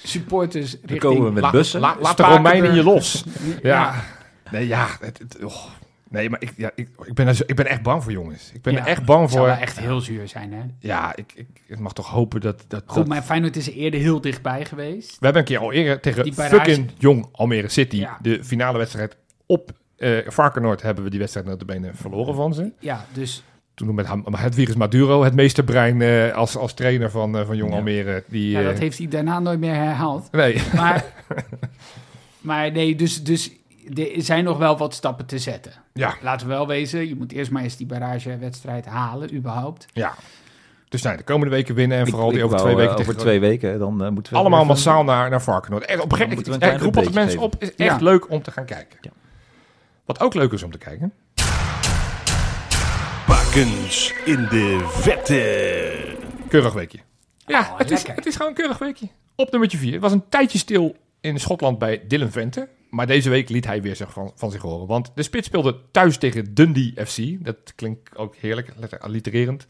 supporters 0.03 0.71
Dan 0.71 0.79
richting... 0.89 1.13
komen 1.13 1.33
we 1.33 1.41
met 1.41 1.51
bussen. 1.51 1.79
la- 1.79 1.95
laat 1.99 2.17
de. 2.17 2.23
Romeinen 2.23 2.73
je 2.75 2.83
los. 2.83 3.23
Ja. 3.61 3.69
Ja, 3.69 4.03
nee, 4.51 4.67
ja. 4.67 4.87
Het, 4.99 5.17
het- 5.19 5.43
oh. 5.43 5.65
Nee, 6.09 6.29
maar 6.29 6.41
ik, 6.41 6.53
ja, 6.57 6.71
ik, 6.75 6.89
ik, 7.05 7.13
ben 7.13 7.27
ik 7.47 7.55
ben 7.55 7.65
echt 7.67 7.81
bang 7.81 8.03
voor, 8.03 8.11
jongens. 8.11 8.51
Ik 8.53 8.61
ben 8.61 8.73
Ja, 8.73 8.79
er 8.79 8.85
echt 8.87 9.05
bang 9.05 9.21
Het 9.21 9.31
zou 9.31 9.47
voor. 9.47 9.57
echt 9.57 9.79
heel 9.79 9.99
zuur 10.01 10.27
zijn, 10.27 10.53
hè? 10.53 10.61
Ja, 10.79 11.15
ik, 11.15 11.31
ik, 11.35 11.47
ik 11.67 11.79
mag 11.79 11.93
toch 11.93 12.07
hopen 12.09 12.41
dat... 12.41 12.65
dat, 12.67 12.83
Goed, 12.85 12.95
dat- 12.95 13.07
maar 13.07 13.21
Feyenoord 13.21 13.55
is 13.55 13.67
er 13.67 13.73
eerder 13.73 13.99
heel 13.99 14.21
dichtbij 14.21 14.65
geweest. 14.65 15.09
We 15.09 15.17
hebben 15.19 15.41
een 15.41 15.47
keer 15.47 15.59
al 15.59 15.71
eerder 15.73 15.99
tegen 15.99 16.33
fucking 16.33 16.89
jong 16.97 17.27
Almere 17.31 17.69
City... 17.69 17.95
Ja. 17.95 18.17
de 18.21 18.43
finale 18.43 18.77
wedstrijd 18.77 19.17
op 19.45 19.71
eh 19.97 20.17
Varkenoord... 20.27 20.81
hebben 20.81 21.03
we 21.03 21.09
die 21.09 21.19
wedstrijd 21.19 21.45
notabene 21.47 21.89
verloren 21.93 22.35
van 22.35 22.53
ze. 22.53 22.71
Ja, 22.79 23.05
dus 23.13 23.43
Toen 23.73 23.93
met 23.95 24.07
Hedwiges 24.31 24.75
Maduro, 24.75 25.23
het 25.23 25.33
meesterbrein 25.35 26.01
eh, 26.01 26.33
als, 26.33 26.57
als 26.57 26.73
trainer 26.73 27.11
van, 27.11 27.37
eh, 27.37 27.45
van 27.45 27.57
Jong 27.57 27.71
Ja. 27.71 27.77
Almere. 27.77 28.23
Die, 28.27 28.49
ja, 28.49 28.63
dat 28.63 28.77
heeft 28.79 28.97
hij 28.97 29.07
daarna 29.07 29.39
nooit 29.39 29.59
meer 29.59 29.75
herhaald. 29.75 30.31
Nee, 30.31 30.61
Maar, 30.75 31.05
maar 32.41 32.71
nee, 32.71 32.95
dus, 32.95 33.23
dus 33.23 33.51
er 33.95 34.21
zijn 34.21 34.43
nog 34.43 34.57
wel 34.57 34.77
wat 34.77 34.93
stappen 34.93 35.25
te 35.25 35.39
zetten. 35.39 35.71
ja, 35.93 36.15
Laten 36.21 36.47
we 36.47 36.53
wel 36.53 36.67
wezen, 36.67 37.07
je 37.07 37.15
moet 37.15 37.31
eerst 37.31 37.51
maar 37.51 37.63
eens 37.63 37.77
die 37.77 37.85
barragewedstrijd 37.87 38.85
halen, 38.85 39.33
überhaupt. 39.35 39.85
ja. 39.93 40.13
Dus 40.89 41.01
nee, 41.01 41.17
de 41.17 41.23
komende 41.23 41.55
weken 41.55 41.75
winnen 41.75 41.97
en 41.97 42.03
Ik- 42.05 42.09
vooral 42.09 42.31
die 42.31 42.43
over 42.43 42.57
wou, 42.57 42.61
twee 42.61 42.73
eh, 42.73 42.79
weken 42.79 42.93
over 42.93 43.05
tegen 43.13 43.21
twee 43.21 43.39
weken, 43.39 43.79
dan 43.79 44.03
eh, 44.03 44.09
moeten 44.09 44.33
we... 44.33 44.39
Allemaal 44.39 44.59
even- 44.59 44.71
massaal 44.73 45.03
naar, 45.03 45.29
naar 45.29 45.41
Varkenoord. 45.41 45.85
Echt, 45.85 45.99
op 46.01 46.11
een 46.11 46.17
gegeven 46.17 46.43
moment, 46.43 46.63
ik 46.63 46.81
roep 46.81 46.95
altijd 46.97 47.15
mensen 47.15 47.39
op. 47.39 47.55
is 47.59 47.75
echt 47.75 47.99
Ja. 47.99 48.05
leuk 48.05 48.29
om 48.29 48.41
te 48.41 48.51
gaan 48.51 48.65
kijken. 48.65 48.97
Ja. 49.01 49.11
Wat 50.05 50.19
ook 50.19 50.33
leuk 50.33 50.51
is 50.51 50.63
om 50.63 50.71
te 50.71 50.77
kijken. 50.77 51.13
Bakens 53.27 54.13
in 54.25 54.47
de 54.49 54.85
vette. 54.89 56.15
Keurig 56.47 56.73
weekje. 56.73 56.99
Ja, 57.45 57.59
Oh, 57.59 57.77
het, 57.77 57.91
is, 57.91 58.07
het 58.07 58.25
is 58.25 58.33
gewoon 58.35 58.47
een 58.51 58.57
keurig 58.57 58.77
weekje. 58.77 59.07
Op 59.35 59.51
nummertje 59.51 59.77
4. 59.77 59.91
Het 59.93 60.01
was 60.01 60.11
een 60.11 60.23
tijdje 60.29 60.57
stil 60.57 60.95
in 61.21 61.39
Schotland 61.39 61.79
bij 61.79 62.01
Dylan 62.07 62.31
Vente. 62.31 62.67
Maar 62.89 63.07
deze 63.07 63.29
week 63.29 63.49
liet 63.49 63.65
hij 63.65 63.81
weer 63.81 63.97
van, 64.35 64.51
zich 64.51 64.61
horen. 64.61 64.87
Want 64.87 65.11
de 65.15 65.23
spits 65.23 65.47
speelde 65.47 65.81
thuis 65.91 66.17
tegen 66.17 66.53
Dundee 66.53 66.93
FC. 67.05 67.45
Dat 67.45 67.75
klinkt 67.75 68.17
ook 68.17 68.35
heerlijk, 68.35 68.71
letter 68.75 68.99
allitererend. 68.99 69.65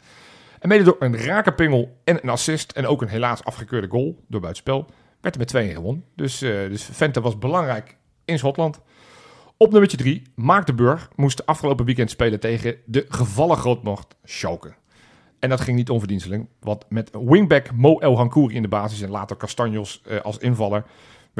En 0.58 0.68
mede 0.68 0.84
door 0.84 0.96
een 0.98 1.16
rake 1.16 1.52
pingel 1.52 2.00
en 2.04 2.18
een 2.22 2.30
assist... 2.30 2.72
en 2.72 2.86
ook 2.86 3.02
een 3.02 3.08
helaas 3.08 3.44
afgekeurde 3.44 3.88
goal 3.88 4.24
door 4.28 4.40
buitenspel... 4.40 4.86
werd 5.20 5.34
er 5.34 5.60
met 5.60 5.70
2-1 5.70 5.74
gewonnen. 5.74 6.04
Dus, 6.16 6.42
eh, 6.42 6.50
dus 6.50 6.90
was 7.12 7.38
belangrijk 7.38 7.96
in 8.24 8.38
Schotland. 8.38 8.80
Op 9.56 9.70
nummertje 9.70 9.96
3, 9.96 10.22
Maagdenburg 10.34 11.10
moest 11.16 11.46
afgelopen 11.46 11.84
weekend 11.84 12.10
spelen 12.10 12.40
tegen 12.40 12.76
de 12.86 13.06
gevallen 13.08 13.56
grootmacht 13.56 14.16
Schalke. 14.24 14.74
En 15.38 15.48
dat 15.48 15.60
ging 15.60 15.76
niet 15.76 15.90
onverdienstelijk, 15.90 16.44
want 16.60 16.84
met 16.88 17.10
wingback 17.12 17.72
Mo 17.72 17.98
El 17.98 18.16
Hankouri 18.16 18.54
in 18.54 18.62
de 18.62 18.68
basis 18.68 19.00
en 19.00 19.10
later 19.10 19.36
Castanjos 19.36 20.02
eh, 20.04 20.20
als 20.20 20.38
invaller 20.38 20.84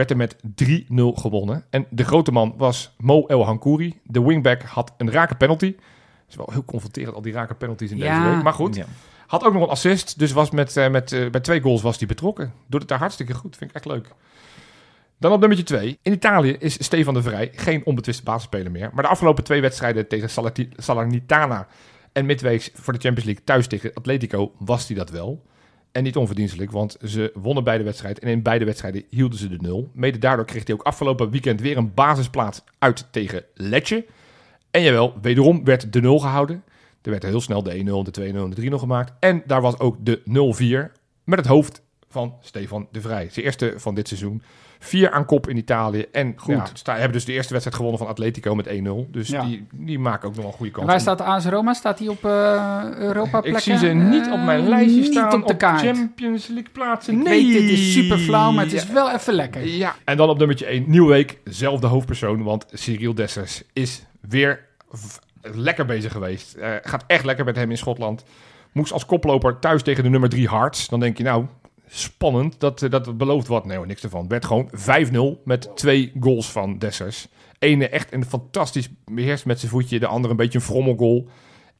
werd 0.06 0.10
er 0.10 0.16
met 0.16 0.36
3-0 0.54 1.20
gewonnen. 1.20 1.64
En 1.70 1.86
de 1.90 2.04
grote 2.04 2.32
man 2.32 2.54
was 2.56 2.94
Mo 2.98 3.26
El 3.26 3.44
Hankouri. 3.44 4.00
De 4.04 4.22
wingback 4.22 4.62
had 4.62 4.94
een 4.96 5.10
rake 5.10 5.34
penalty. 5.34 5.66
Het 5.66 6.28
is 6.28 6.36
wel 6.36 6.48
heel 6.52 6.64
confronterend, 6.64 7.14
al 7.14 7.22
die 7.22 7.32
rake 7.32 7.54
penalties 7.54 7.90
in 7.90 7.96
Ja. 7.96 8.18
deze 8.22 8.34
week. 8.34 8.42
Maar 8.42 8.52
goed, 8.52 8.76
Ja. 8.76 8.84
had 9.26 9.44
ook 9.44 9.52
nog 9.52 9.62
een 9.62 9.68
assist, 9.68 10.18
dus 10.18 10.32
was 10.32 10.50
met, 10.50 10.76
eh, 10.76 10.90
met, 10.90 11.12
eh, 11.12 11.30
bij 11.30 11.40
twee 11.40 11.60
goals 11.60 11.82
was 11.82 11.98
hij 11.98 12.06
betrokken. 12.06 12.52
Doet 12.66 12.80
het 12.80 12.88
daar 12.88 12.98
hartstikke 12.98 13.34
goed, 13.34 13.56
vind 13.56 13.70
ik 13.70 13.76
echt 13.76 13.84
leuk. 13.84 14.08
Dan 15.18 15.32
op 15.32 15.38
nummertje 15.40 15.64
2. 15.64 15.98
In 16.02 16.12
Italië 16.12 16.56
is 16.58 16.84
Stefan 16.84 17.14
de 17.14 17.22
Vrij 17.22 17.50
geen 17.54 17.84
onbetwiste 17.84 18.22
basisspeler 18.22 18.70
meer. 18.70 18.90
Maar 18.94 19.02
de 19.04 19.10
afgelopen 19.10 19.44
twee 19.44 19.60
wedstrijden 19.60 20.08
tegen 20.08 20.30
Salati- 20.30 20.68
Salernitana 20.76 21.66
en 22.12 22.26
midweeks 22.26 22.70
voor 22.74 22.92
de 22.92 22.98
Champions 22.98 23.24
League 23.24 23.44
thuis 23.44 23.66
tegen 23.66 23.94
Atletico 23.94 24.52
was 24.58 24.86
hij 24.88 24.96
dat 24.96 25.10
wel. 25.10 25.42
En 25.92 26.02
niet 26.02 26.16
onverdienstelijk, 26.16 26.70
want 26.70 26.96
ze 27.04 27.32
wonnen 27.34 27.64
beide 27.64 27.84
wedstrijden. 27.84 28.22
En 28.22 28.28
in 28.28 28.42
beide 28.42 28.64
wedstrijden 28.64 29.04
hielden 29.10 29.38
ze 29.38 29.48
de 29.48 29.58
nul. 29.60 29.90
Mede 29.94 30.18
daardoor 30.18 30.44
kreeg 30.44 30.66
hij 30.66 30.74
ook 30.74 30.82
afgelopen 30.82 31.30
weekend 31.30 31.60
weer 31.60 31.76
een 31.76 31.94
basisplaats 31.94 32.62
uit 32.78 33.08
tegen 33.10 33.44
Letje. 33.54 34.06
En 34.70 34.82
jawel, 34.82 35.14
wederom 35.22 35.64
werd 35.64 35.92
de 35.92 36.00
0 36.00 36.18
gehouden. 36.18 36.64
Er 37.02 37.10
werd 37.10 37.22
heel 37.22 37.40
snel 37.40 37.62
de 37.62 38.04
1-0, 38.06 38.10
de 38.10 38.32
2-0 38.32 38.36
en 38.36 38.50
de 38.50 38.70
3-0 38.70 38.74
gemaakt. 38.74 39.12
En 39.20 39.42
daar 39.46 39.60
was 39.60 39.78
ook 39.78 39.96
de 40.00 40.20
0-4 40.90 41.00
met 41.24 41.38
het 41.38 41.48
hoofd 41.48 41.82
van 42.08 42.34
Stefan 42.40 42.88
de 42.90 43.00
Vrij. 43.00 43.28
Zijn 43.30 43.44
eerste 43.44 43.74
van 43.76 43.94
dit 43.94 44.08
seizoen. 44.08 44.42
Vier 44.82 45.10
aan 45.10 45.24
kop 45.24 45.48
in 45.48 45.56
Italië. 45.56 46.04
En 46.12 46.32
Goed. 46.36 46.54
ja, 46.54 46.66
sta- 46.72 46.92
hebben 46.92 47.12
dus 47.12 47.24
de 47.24 47.32
eerste 47.32 47.50
wedstrijd 47.50 47.76
gewonnen 47.76 48.00
van 48.00 48.08
Atletico 48.10 48.54
met 48.54 48.66
1-0. 48.66 49.08
Dus 49.10 49.28
Ja. 49.28 49.44
die, 49.44 49.66
die 49.72 49.98
maken 49.98 50.28
ook 50.28 50.34
nog 50.34 50.42
wel 50.44 50.52
een 50.52 50.56
goede 50.58 50.72
En 50.72 50.78
kans. 50.78 50.90
waar 50.90 51.00
staat 51.00 51.20
AS 51.20 51.44
Roma? 51.46 51.72
Staat 51.72 51.98
die 51.98 52.10
op 52.10 52.24
eh 52.24 52.82
Europa 52.98 53.36
Ik 53.38 53.42
plekken? 53.42 53.62
zie 53.62 53.76
ze 53.76 53.86
niet 53.86 54.30
op 54.30 54.40
mijn 54.40 54.62
Eh, 54.62 54.68
lijstje 54.68 55.00
niet 55.00 55.12
staan 55.12 55.42
op 55.42 55.48
de 55.48 55.56
kaart. 55.56 55.80
Champions 55.80 56.46
League 56.46 56.70
plaatsen. 56.72 57.14
Ik 57.14 57.22
nee, 57.22 57.52
weet, 57.52 57.60
dit 57.60 57.70
is 57.70 57.92
super 57.92 58.18
flauw, 58.18 58.50
maar 58.52 58.64
het 58.64 58.72
is 58.72 58.82
Ja. 58.86 58.92
wel 58.92 59.10
even 59.10 59.34
lekker. 59.34 59.66
Ja, 59.66 59.94
en 60.04 60.16
dan 60.16 60.28
op 60.28 60.38
nummertje 60.38 60.66
1, 60.72 60.84
nieuwe 60.86 61.08
week, 61.08 61.38
zelfde 61.44 61.86
hoofdpersoon, 61.86 62.42
want 62.42 62.66
Cyril 62.72 63.14
Dessers 63.14 63.62
is 63.72 64.04
weer 64.20 64.68
lekker 65.42 65.84
bezig 65.84 66.12
geweest. 66.12 66.54
Eh, 66.54 66.70
gaat 66.82 67.04
echt 67.06 67.24
lekker 67.24 67.44
met 67.44 67.56
hem 67.56 67.70
in 67.70 67.78
Schotland. 67.78 68.24
Moest 68.72 68.92
als 68.92 69.06
koploper 69.06 69.58
thuis 69.58 69.82
tegen 69.82 70.02
de 70.04 70.10
nummer 70.10 70.28
3 70.28 70.48
Hearts. 70.48 70.88
Dan 70.88 71.00
denk 71.00 71.16
je 71.16 71.22
nou, 71.24 71.44
spannend, 71.90 72.60
dat, 72.60 72.82
eh, 72.82 72.90
dat 72.90 73.16
belooft 73.16 73.46
wat. 73.46 73.64
Nee 73.64 73.86
niks 73.86 74.02
ervan. 74.02 74.28
Werd 74.28 74.44
gewoon 74.44 74.68
5-0 74.72 75.40
met 75.44 75.70
twee 75.74 76.12
goals 76.20 76.52
van 76.52 76.78
Dessers. 76.78 77.28
Ene 77.58 77.88
echt 77.88 78.12
een 78.12 78.24
fantastisch 78.24 78.88
beheerst 79.04 79.44
met 79.44 79.58
zijn 79.58 79.70
voetje, 79.70 79.98
de 79.98 80.06
andere 80.06 80.30
een 80.30 80.36
beetje 80.36 80.58
een 80.58 80.64
frommelgoal. 80.64 81.28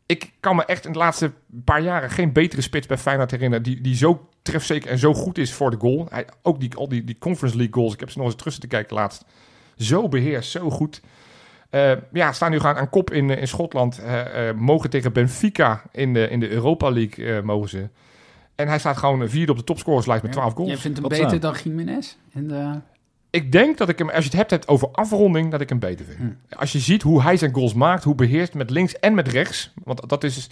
Ik 0.06 0.32
kan 0.40 0.56
me 0.56 0.64
echt 0.64 0.86
in 0.86 0.92
de 0.92 0.98
laatste 0.98 1.32
paar 1.64 1.82
jaren 1.82 2.10
geen 2.10 2.32
betere 2.32 2.62
spits 2.62 2.86
bij 2.86 2.98
Feyenoord 2.98 3.30
herinneren... 3.30 3.64
die, 3.64 3.80
die 3.80 3.96
zo 3.96 4.28
trefzeker 4.42 4.90
en 4.90 4.98
zo 4.98 5.14
goed 5.14 5.38
is 5.38 5.52
voor 5.52 5.70
de 5.70 5.76
goal. 5.76 6.06
Hij, 6.10 6.24
ook 6.42 6.60
die, 6.60 6.74
al 6.74 6.88
die, 6.88 7.04
die 7.04 7.18
Conference 7.18 7.56
League 7.56 7.74
goals, 7.74 7.92
ik 7.92 8.00
heb 8.00 8.10
ze 8.10 8.18
nog 8.18 8.26
eens 8.26 8.36
terug 8.36 8.52
zitten 8.52 8.70
kijken 8.70 8.96
laatst. 8.96 9.24
Zo 9.76 10.08
beheerst, 10.08 10.50
zo 10.50 10.70
goed. 10.70 11.02
Eh, 11.70 11.92
ja, 12.12 12.32
staan 12.32 12.50
nu 12.50 12.60
gaan 12.60 12.76
aan 12.76 12.90
kop 12.90 13.10
in, 13.10 13.30
eh, 13.30 13.40
in 13.40 13.48
Schotland. 13.48 14.00
Mogen 14.56 14.90
tegen 14.90 15.12
Benfica 15.12 15.82
in 15.92 16.14
de, 16.14 16.28
in 16.28 16.40
de 16.40 16.50
Europa 16.50 16.90
League 16.90 17.42
mogen 17.42 17.68
ze. 17.68 17.88
En 18.60 18.68
hij 18.68 18.78
staat 18.78 18.96
gewoon 18.96 19.28
vierde 19.28 19.52
op 19.52 19.58
de 19.58 19.64
topscorerslijst 19.64 20.22
met 20.22 20.32
12 20.32 20.54
goals. 20.54 20.70
Jij 20.70 20.78
vindt 20.78 20.98
hem 20.98 21.08
beter 21.08 21.40
dan 21.40 21.54
Jiménez? 21.64 22.16
En 22.32 22.48
de... 22.48 22.80
Ik 23.30 23.52
denk 23.52 23.78
dat 23.78 23.88
ik 23.88 23.98
hem, 23.98 24.08
als 24.08 24.24
je 24.24 24.30
het 24.30 24.38
hebt, 24.38 24.50
hebt 24.50 24.68
over 24.68 24.88
afronding, 24.92 25.50
dat 25.50 25.60
ik 25.60 25.68
hem 25.68 25.78
beter 25.78 26.04
vind. 26.04 26.18
Hm. 26.18 26.58
Als 26.58 26.72
je 26.72 26.78
ziet 26.78 27.02
hoe 27.02 27.22
hij 27.22 27.36
zijn 27.36 27.54
goals 27.54 27.74
maakt, 27.74 28.04
hoe 28.04 28.14
beheerst 28.14 28.54
met 28.54 28.70
links 28.70 28.98
en 28.98 29.14
met 29.14 29.28
rechts. 29.28 29.72
Want 29.84 30.08
dat 30.08 30.24
is 30.24 30.48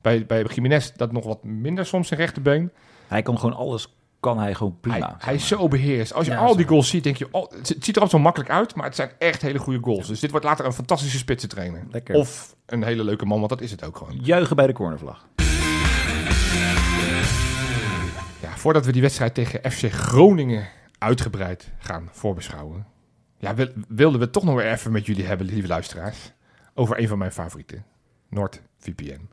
bij, 0.00 0.26
bij 0.26 0.44
Jiménez 0.54 0.90
dat 0.96 1.12
nog 1.12 1.24
wat 1.24 1.44
minder 1.44 1.86
soms 1.86 2.08
zijn 2.08 2.20
rechterbeen. 2.20 2.70
Hij 3.08 3.22
kan 3.22 3.38
gewoon 3.38 3.56
alles 3.56 3.88
kan 4.20 4.38
hij 4.38 4.54
gewoon 4.54 4.76
prima. 4.80 4.98
Hij, 4.98 5.08
zeg 5.08 5.24
hij 5.24 5.34
is 5.34 5.46
zo 5.46 5.68
beheerst. 5.68 6.14
Als 6.14 6.26
je 6.26 6.32
Ja, 6.32 6.38
al 6.38 6.48
zo. 6.48 6.56
die 6.56 6.66
goals 6.66 6.88
ziet, 6.88 7.04
denk 7.04 7.16
je... 7.16 7.28
Oh, 7.30 7.50
het 7.50 7.66
ziet 7.66 7.96
er 7.96 8.02
altijd 8.02 8.10
zo 8.10 8.18
makkelijk 8.18 8.50
uit, 8.50 8.74
maar 8.74 8.84
het 8.84 8.94
zijn 8.94 9.10
echt 9.18 9.42
hele 9.42 9.58
goede 9.58 9.78
goals. 9.82 10.06
Dus 10.06 10.20
dit 10.20 10.30
wordt 10.30 10.46
later 10.46 10.64
een 10.64 10.72
fantastische 10.72 11.18
spitsentrainer. 11.18 11.82
Lekker. 11.90 12.14
Of 12.14 12.56
een 12.66 12.82
hele 12.82 13.04
leuke 13.04 13.24
man, 13.24 13.38
want 13.38 13.50
dat 13.50 13.60
is 13.60 13.70
het 13.70 13.84
ook 13.84 13.96
gewoon. 13.96 14.18
Juichen 14.22 14.56
bij 14.56 14.66
de 14.66 14.72
cornervlag. 14.72 15.26
Voordat 18.62 18.86
we 18.86 18.92
die 18.92 19.02
wedstrijd 19.02 19.34
tegen 19.34 19.70
FC 19.72 19.90
Groningen 19.92 20.68
uitgebreid 20.98 21.70
gaan 21.78 22.08
voorbeschouwen... 22.12 22.86
Ja, 23.38 23.54
wil- 23.54 23.72
wilden 23.88 24.20
we 24.20 24.30
toch 24.30 24.44
nog 24.44 24.54
weer 24.54 24.72
even 24.72 24.92
met 24.92 25.06
jullie 25.06 25.24
hebben, 25.24 25.46
lieve 25.46 25.68
luisteraars... 25.68 26.32
over 26.74 26.98
een 26.98 27.08
van 27.08 27.18
mijn 27.18 27.32
favorieten, 27.32 27.84
NordVPN. 28.28 29.28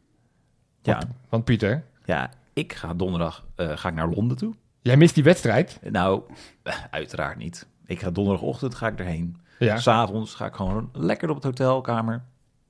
Ja, 0.81 1.01
Want 1.29 1.43
Pieter, 1.45 1.83
ja 2.05 2.29
ik 2.53 2.73
ga 2.73 2.93
donderdag 2.93 3.45
eh, 3.55 3.77
ga 3.77 3.89
ik 3.89 3.95
naar 3.95 4.07
Londen 4.09 4.37
toe. 4.37 4.53
jij 4.81 4.97
mist 4.97 5.15
die 5.15 5.23
wedstrijd. 5.23 5.79
Nou, 5.91 6.21
uiteraard 6.91 7.37
niet. 7.37 7.67
Ik 7.85 7.99
ga 7.99 8.11
donderdagochtend 8.11 8.75
ga 8.75 8.87
ik 8.87 8.99
erheen. 8.99 9.37
Ja. 9.59 9.77
S'avonds 9.77 10.33
ga 10.35 10.45
ik 10.45 10.53
gewoon 10.53 10.89
lekker 10.93 11.29
op 11.29 11.35
het 11.35 11.43
hotelkamer 11.43 12.23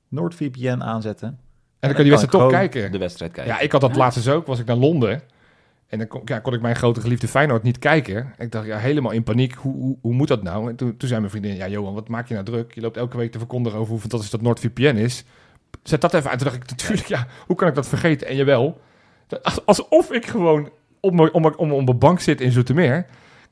NordVPN 0.08 0.82
aanzetten. 0.82 1.28
En 1.28 1.38
dan 1.80 1.94
kan 1.94 2.04
je 2.06 2.12
wedstrijd 2.12 2.44
toch 2.44 2.52
kijken. 2.52 2.92
De 2.92 2.98
wedstrijd 2.98 3.32
kijken. 3.32 3.54
Ja, 3.54 3.60
ik 3.60 3.72
had 3.72 3.82
dat 3.82 3.92
Ja. 3.92 3.98
laatst 3.98 4.24
dus 4.24 4.34
ook. 4.34 4.46
Was 4.46 4.60
ik 4.60 4.66
naar 4.66 4.76
Londen. 4.76 5.22
En 5.90 5.98
dan 5.98 6.08
kon, 6.08 6.22
ja, 6.26 6.40
kon 6.40 6.54
ik 6.54 6.62
mijn 6.62 6.76
grote 6.76 7.02
geliefde 7.02 7.28
Feyenoord 7.28 7.64
niet 7.64 7.80
kijken. 7.80 8.34
Ik 8.38 8.52
dacht, 8.52 8.66
ja, 8.66 8.78
helemaal 8.78 9.12
in 9.12 9.24
paniek. 9.24 9.54
Hoe, 9.54 9.74
hoe, 9.76 9.98
hoe 10.02 10.14
moet 10.14 10.28
dat 10.28 10.44
nou? 10.44 10.70
En 10.70 10.76
toen, 10.76 10.98
toen 10.98 11.08
zei 11.08 11.20
mijn 11.20 11.32
vriendin, 11.32 11.56
ja 11.56 11.68
Johan, 11.68 11.94
wat 11.94 12.08
maak 12.08 12.28
je 12.28 12.34
nou 12.34 12.46
druk? 12.46 12.74
Je 12.74 12.82
loopt 12.82 12.98
elke 12.98 13.18
week 13.18 13.32
te 13.32 13.38
verkondigen 13.38 13.80
over 13.80 13.92
hoe 13.92 14.00
fantastisch 14.02 14.30
dat 14.30 14.42
NordVPN 14.42 14.96
is. 14.96 15.24
Zet 15.84 16.02
dat 16.02 16.14
even 16.14 16.30
uit. 16.30 16.40
Toen 16.40 16.48
dacht 16.50 16.64
ik, 16.64 16.70
natuurlijk, 16.70 17.08
ja, 17.08 17.28
hoe 17.48 17.56
kan 17.56 17.68
ik 17.68 17.76
dat 17.76 17.88
vergeten? 17.88 18.28
En 18.28 18.36
jawel, 18.36 18.82
als- 19.44 19.66
alsof 19.66 20.12
ik 20.12 20.26
gewoon 20.26 20.70
op 21.00 21.14
mijn, 21.14 21.34
om, 21.34 21.46
om, 21.46 21.72
om 21.72 21.84
mijn 21.86 22.00
bank 22.00 22.20
zit 22.20 22.42
in 22.42 22.52
Zoetermeer, 22.52 23.06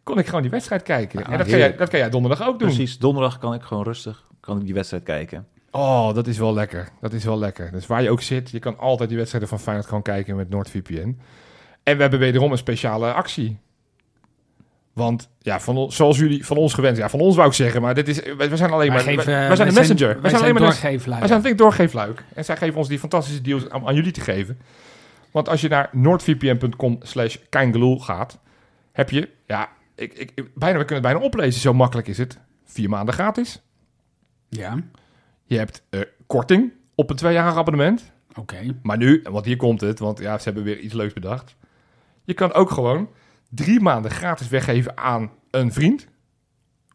kon 0.03 0.17
ik 0.17 0.25
gewoon 0.25 0.41
die 0.41 0.51
wedstrijd 0.51 0.83
kijken. 0.83 1.23
Ah, 1.25 1.31
en 1.31 1.38
dat 1.38 1.47
kan, 1.47 1.57
jij, 1.57 1.75
dat 1.75 1.89
kan 1.89 1.99
jij 1.99 2.09
donderdag 2.09 2.47
ook 2.47 2.59
doen. 2.59 2.67
Precies, 2.67 2.97
donderdag 2.97 3.38
kan 3.38 3.53
ik 3.53 3.61
gewoon 3.61 3.83
rustig 3.83 4.25
kan 4.39 4.57
ik 4.59 4.65
die 4.65 4.73
wedstrijd 4.73 5.03
kijken. 5.03 5.47
Oh, 5.71 6.13
dat 6.13 6.27
is 6.27 6.38
wel 6.38 6.53
lekker. 6.53 6.89
Dat 7.01 7.13
is 7.13 7.23
wel 7.23 7.38
lekker. 7.38 7.71
Dus 7.71 7.88
waar 7.88 8.03
je 8.03 8.09
ook 8.09 8.21
zit, 8.21 8.49
je 8.49 8.59
kan 8.59 8.77
altijd 8.77 9.07
die 9.09 9.17
wedstrijden 9.17 9.49
van 9.49 9.59
Feyenoord 9.59 9.88
gewoon 9.88 10.01
kijken 10.01 10.35
met 10.35 10.49
NordVPN. 10.49 11.19
En 11.88 11.95
we 11.95 12.01
hebben 12.01 12.19
wederom 12.19 12.51
een 12.51 12.57
speciale 12.57 13.13
actie. 13.13 13.57
Want 14.93 15.29
ja, 15.39 15.59
van, 15.59 15.91
zoals 15.91 16.17
jullie 16.17 16.45
van 16.45 16.57
ons 16.57 16.73
gewend, 16.73 16.97
ja, 16.97 17.09
van 17.09 17.19
ons 17.19 17.35
wou 17.35 17.47
ik 17.47 17.53
zeggen, 17.53 17.81
maar 17.81 17.93
dit 17.95 18.07
is, 18.07 18.21
wij 18.38 18.55
zijn 18.57 18.71
alleen 18.71 18.91
maar, 18.91 19.05
wij, 19.05 19.15
wij 19.15 19.55
zijn 19.55 19.69
de 19.69 19.73
messenger. 19.73 20.07
wij, 20.07 20.21
Wij 20.21 20.29
zijn 20.29 20.41
alleen 20.41 20.53
maar 20.53 20.61
de, 20.61 20.67
doorgeeflui. 20.67 21.19
wij 21.19 21.27
zijn 21.27 21.43
het 21.43 21.57
doorgeefluik. 21.57 22.23
En 22.33 22.45
zij 22.45 22.57
geven 22.57 22.77
ons 22.77 22.88
die 22.88 22.99
fantastische 22.99 23.41
deals 23.41 23.69
aan, 23.69 23.88
aan 23.88 23.95
jullie 23.95 24.11
te 24.11 24.21
geven. 24.21 24.59
Want 25.31 25.49
als 25.49 25.61
je 25.61 25.67
naar 25.69 25.89
noordvpn.com 25.91 26.97
slash 27.01 27.35
gaat, 27.99 28.39
heb 28.91 29.09
je, 29.09 29.29
ja, 29.45 29.69
ik, 29.95 30.13
ik, 30.13 30.31
ik- 30.35 30.49
bijna, 30.55 30.77
we 30.77 30.85
kunnen 30.85 31.03
het 31.03 31.13
bijna 31.13 31.19
oplezen, 31.19 31.61
zo 31.61 31.73
makkelijk 31.73 32.07
is 32.07 32.17
het. 32.17 32.39
Vier 32.65 32.89
maanden 32.89 33.13
gratis. 33.13 33.61
Ja, 34.49 34.79
Je 35.45 35.57
hebt 35.57 35.81
eh, 35.89 35.99
korting 36.27 36.71
op 36.95 37.09
een 37.09 37.15
tweejarig 37.15 37.55
abonnement. 37.55 38.11
oké. 38.35 38.57
Maar 38.81 38.97
nu, 38.97 39.21
want 39.29 39.45
hier 39.45 39.57
komt 39.57 39.81
het, 39.81 39.99
want 39.99 40.19
ja, 40.19 40.38
ze 40.38 40.43
hebben 40.43 40.63
weer 40.63 40.79
iets 40.79 40.93
leuks 40.93 41.13
bedacht. 41.13 41.55
Je 42.28 42.34
kan 42.34 42.53
ook 42.53 42.69
gewoon 42.71 43.09
drie 43.49 43.80
maanden 43.80 44.11
gratis 44.11 44.47
weggeven 44.47 44.97
aan 44.97 45.32
een 45.51 45.73
vriend. 45.73 46.07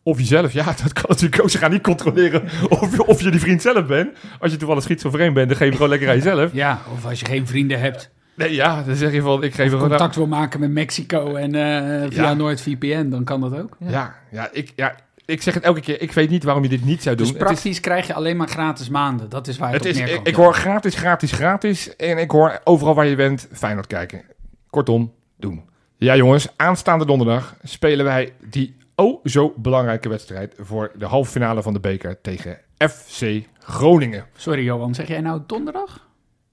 Of 0.02 0.18
jezelf, 0.18 0.52
ja, 0.52 0.64
dat 0.82 0.92
kan 0.92 1.04
natuurlijk 1.08 1.42
ook. 1.42 1.50
Ze 1.50 1.58
gaan 1.58 1.70
niet 1.70 1.82
controleren 1.82 2.42
of, 2.68 2.92
je- 2.96 3.06
of 3.06 3.22
je 3.22 3.30
die 3.30 3.40
vriend 3.40 3.62
zelf 3.62 3.86
bent. 3.86 4.18
Als 4.40 4.50
je 4.52 4.56
toevallig 4.56 4.82
schizofreen 4.82 5.32
bent, 5.32 5.48
dan 5.48 5.56
geef 5.56 5.68
je 5.68 5.74
gewoon 5.74 5.88
lekker 5.88 6.08
aan 6.08 6.14
jezelf. 6.16 6.52
Ja, 6.52 6.80
of 6.92 7.06
als 7.06 7.20
je 7.20 7.26
geen 7.26 7.46
vrienden 7.46 7.80
hebt, 7.80 8.10
Nee, 8.34 8.54
ja, 8.54 8.82
dan 8.82 8.96
zeg 8.96 9.12
je 9.12 9.20
van, 9.22 9.42
ik 9.44 9.54
geef 9.54 9.70
gewoon... 9.70 9.88
contact 9.88 10.16
wil 10.16 10.26
maken 10.26 10.60
met 10.60 10.70
Mexico 10.70 11.34
en 11.34 11.54
eh, 11.54 12.10
via 12.10 12.22
Ja. 12.22 12.34
NoordVPN, 12.34 13.08
dan 13.08 13.24
kan 13.24 13.40
dat 13.40 13.56
ook. 13.58 13.76
Ja, 13.78 14.14
ja, 14.30 14.48
ik, 14.52 14.72
ja, 14.76 14.96
ik 15.24 15.42
zeg 15.42 15.54
het 15.54 15.62
elke 15.62 15.80
keer. 15.80 16.00
Ik 16.02 16.12
weet 16.12 16.30
niet 16.30 16.44
waarom 16.44 16.62
je 16.62 16.68
dit 16.68 16.84
niet 16.84 17.02
zou 17.02 17.16
doen. 17.16 17.26
Dus 17.26 17.34
Het 17.34 17.42
is- 17.44 17.48
praktisch 17.52 17.80
krijg 17.80 18.06
je 18.06 18.14
alleen 18.14 18.36
maar 18.36 18.48
gratis 18.48 18.88
maanden. 18.88 19.28
Dat 19.28 19.48
is 19.48 19.58
waar 19.58 19.72
het, 19.72 19.84
Het 19.84 19.94
is, 19.94 19.98
ik, 20.00 20.04
neerkomt. 20.06 20.26
ik 20.28 20.34
hoor 20.34 20.54
gratis, 20.54 20.94
gratis, 20.94 21.32
gratis. 21.32 21.96
En 21.96 22.18
ik 22.18 22.30
hoor 22.30 22.60
overal 22.64 22.94
waar 22.94 23.06
je 23.06 23.16
bent 23.16 23.48
Feyenoord 23.52 23.86
kijken. 23.86 24.22
Kortom, 24.70 25.12
doen. 25.42 25.62
Ja 25.96 26.16
jongens, 26.16 26.48
aanstaande 26.56 27.06
donderdag 27.06 27.56
spelen 27.62 28.04
wij 28.04 28.34
die 28.50 28.76
oh 28.94 29.24
zo 29.24 29.54
belangrijke 29.56 30.08
wedstrijd... 30.08 30.54
voor 30.58 30.92
de 30.98 31.06
halve 31.06 31.30
finale 31.30 31.62
van 31.62 31.72
de 31.72 31.80
beker 31.80 32.20
tegen 32.20 32.58
FC 32.76 33.46
Groningen. 33.58 34.26
Sorry 34.36 34.64
Johan, 34.64 34.94
zeg 34.94 35.08
jij 35.08 35.20
nou 35.20 35.42
donderdag? 35.46 36.08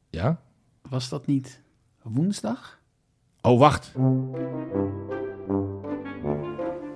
Ja? 0.10 0.40
Was 0.82 1.10
dat 1.10 1.26
niet 1.28 1.62
woensdag? 2.02 2.80
Oh, 3.42 3.60
wacht. 3.60 3.92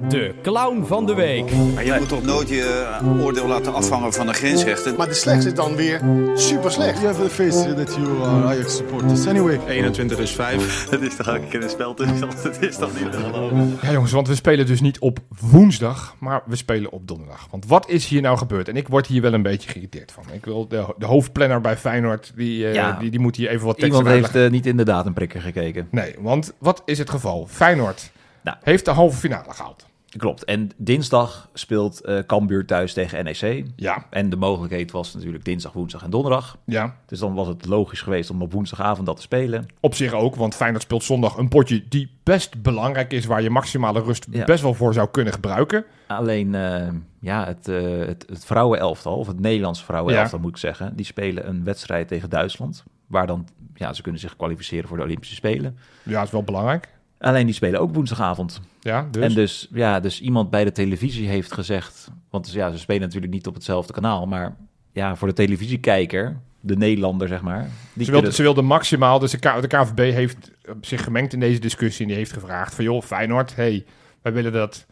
De 0.09 0.33
clown 0.41 0.83
van 0.85 1.05
de 1.05 1.13
week. 1.13 1.51
Maar 1.73 1.85
je 1.85 1.95
moet 1.99 2.07
toch 2.09 2.23
nooit 2.23 2.49
je 2.49 2.95
eh, 2.99 3.21
oordeel 3.23 3.47
laten 3.47 3.73
afhangen 3.73 4.13
van 4.13 4.27
de 4.27 4.33
grensrechten. 4.33 4.95
Maar 4.95 5.07
de 5.07 5.13
slechtste 5.13 5.49
is 5.49 5.55
dan 5.55 5.75
weer 5.75 6.01
super 6.35 6.71
slecht. 6.71 7.01
You 7.01 7.05
have 7.13 7.23
the 7.23 7.29
face 7.29 7.73
that 7.73 7.95
you 7.95 8.23
are 8.23 8.45
Ajax 8.45 8.75
supporters. 8.75 9.27
Anyway, 9.27 9.59
21 9.67 10.17
is 10.19 10.31
5. 10.31 10.85
Dat 10.91 11.01
is 11.01 11.15
toch 11.15 11.39
keer 11.49 11.63
een 11.63 11.69
spel 11.69 11.93
tussen. 11.93 12.19
Dat 12.43 12.57
is 12.61 12.77
toch 12.77 12.99
niet 13.01 13.11
te 13.11 13.17
geloven. 13.17 13.77
Ja 13.81 13.91
jongens, 13.91 14.11
want 14.11 14.27
we 14.27 14.35
spelen 14.35 14.65
dus 14.65 14.81
niet 14.81 14.99
op 14.99 15.19
woensdag, 15.39 16.15
maar 16.19 16.41
we 16.45 16.55
spelen 16.55 16.91
op 16.91 17.07
donderdag. 17.07 17.47
Want 17.51 17.65
wat 17.65 17.89
is 17.89 18.07
hier 18.07 18.21
nou 18.21 18.37
gebeurd? 18.37 18.67
En 18.69 18.75
ik 18.75 18.87
word 18.87 19.07
hier 19.07 19.21
wel 19.21 19.33
een 19.33 19.41
beetje 19.41 19.69
geïrriteerd 19.69 20.11
van. 20.11 20.23
Ik 20.31 20.45
wil 20.45 20.67
de, 20.67 20.85
de 20.97 21.05
hoofdplanner 21.05 21.61
bij 21.61 21.77
Feyenoord, 21.77 22.31
die, 22.35 22.67
eh, 22.67 22.73
Ja. 22.73 22.97
die, 22.99 23.09
die 23.11 23.19
moet 23.19 23.35
hier 23.35 23.49
even 23.49 23.65
wat 23.65 23.77
tekst 23.79 23.97
Iemand 23.97 24.15
heeft 24.15 24.35
eh, 24.35 24.49
niet 24.51 24.65
in 24.65 24.77
de 24.77 24.83
datumprikker 24.85 25.41
gekeken. 25.41 25.87
Nee, 25.91 26.15
want 26.19 26.53
wat 26.57 26.81
is 26.85 26.97
het 26.97 27.09
geval? 27.09 27.47
Feyenoord 27.49 28.11
Nou. 28.43 28.57
heeft 28.63 28.85
de 28.85 28.91
halve 28.91 29.17
finale 29.17 29.53
gehaald. 29.53 29.85
Klopt. 30.17 30.43
En 30.45 30.69
dinsdag 30.77 31.49
speelt 31.53 32.01
eh 32.01 32.19
Cambuur 32.27 32.65
thuis 32.65 32.93
tegen 32.93 33.23
NEC. 33.23 33.65
Ja, 33.75 34.05
En 34.09 34.29
de 34.29 34.35
mogelijkheid 34.35 34.91
was 34.91 35.13
natuurlijk 35.13 35.45
dinsdag, 35.45 35.73
woensdag 35.73 36.03
en 36.03 36.09
donderdag. 36.09 36.57
ja. 36.65 36.95
Dus 37.05 37.19
dan 37.19 37.33
was 37.33 37.47
het 37.47 37.65
logisch 37.65 38.01
geweest 38.01 38.29
om 38.29 38.41
op 38.41 38.51
woensdagavond 38.53 39.05
dat 39.05 39.15
te 39.15 39.21
spelen. 39.21 39.65
Op 39.79 39.95
zich 39.95 40.13
ook, 40.13 40.35
want 40.35 40.55
Feyenoord 40.55 40.83
speelt 40.83 41.03
zondag 41.03 41.37
een 41.37 41.47
potje 41.49 41.83
die 41.89 42.11
best 42.23 42.61
belangrijk 42.61 43.11
is, 43.13 43.25
waar 43.25 43.41
je 43.41 43.49
maximale 43.49 44.01
rust 44.01 44.27
Ja. 44.31 44.43
best 44.45 44.61
wel 44.63 44.73
voor 44.73 44.93
zou 44.93 45.07
kunnen 45.11 45.33
gebruiken. 45.33 45.85
Alleen 46.07 46.55
eh, 46.55 46.87
ja, 47.19 47.45
het, 47.45 47.67
eh 47.67 47.81
het, 48.07 48.25
het 48.29 48.45
vrouwenelftal, 48.45 49.17
of 49.17 49.27
het 49.27 49.39
Nederlands 49.39 49.83
vrouwenelftal 49.83 50.39
moet 50.39 50.49
ik 50.49 50.57
zeggen, 50.57 50.95
die 50.95 51.05
spelen 51.05 51.47
een 51.47 51.63
wedstrijd 51.63 52.07
tegen 52.07 52.29
Duitsland. 52.29 52.83
Waar 53.07 53.27
dan, 53.27 53.47
ja, 53.75 53.93
ze 53.93 54.01
kunnen 54.01 54.21
zich 54.21 54.35
kwalificeren 54.35 54.87
voor 54.87 54.97
de 54.97 55.03
Olympische 55.03 55.35
Spelen. 55.35 55.77
Ja, 56.03 56.21
is 56.21 56.31
wel 56.31 56.43
belangrijk. 56.43 56.92
Alleen 57.23 57.45
die 57.45 57.55
spelen 57.55 57.79
ook 57.79 57.93
woensdagavond. 57.93 58.61
Ja, 58.79 59.07
dus. 59.11 59.23
En 59.23 59.33
dus, 59.33 59.67
ja, 59.73 59.99
dus 59.99 60.21
iemand 60.21 60.49
bij 60.49 60.63
de 60.63 60.71
televisie 60.71 61.27
heeft 61.27 61.53
gezegd, 61.53 62.11
want 62.29 62.51
ja, 62.51 62.71
ze 62.71 62.77
spelen 62.79 63.01
natuurlijk 63.01 63.33
niet 63.33 63.47
op 63.47 63.53
hetzelfde 63.53 63.93
kanaal, 63.93 64.25
maar 64.25 64.55
ja, 64.91 65.15
voor 65.15 65.27
de 65.27 65.33
televisiekijker, 65.33 66.37
de 66.59 66.75
Nederlander 66.77 67.27
zeg 67.27 67.41
maar, 67.41 67.69
die 67.93 68.05
ze, 68.05 68.11
wilde, 68.11 68.33
ze 68.33 68.41
wilde 68.41 68.61
maximaal, 68.61 69.19
dus 69.19 69.31
de, 69.31 69.37
K- 69.37 69.61
de 69.61 69.67
KVB 69.67 69.97
heeft 70.13 70.51
zich 70.81 71.03
gemengd 71.03 71.33
in 71.33 71.39
deze 71.39 71.59
discussie 71.59 72.01
en 72.01 72.07
die 72.07 72.17
heeft 72.17 72.33
gevraagd 72.33 72.75
van 72.75 72.83
joh, 72.83 73.01
Feyenoord, 73.01 73.55
hey, 73.55 73.85
wij 74.21 74.33
willen 74.33 74.51
dat 74.51 74.85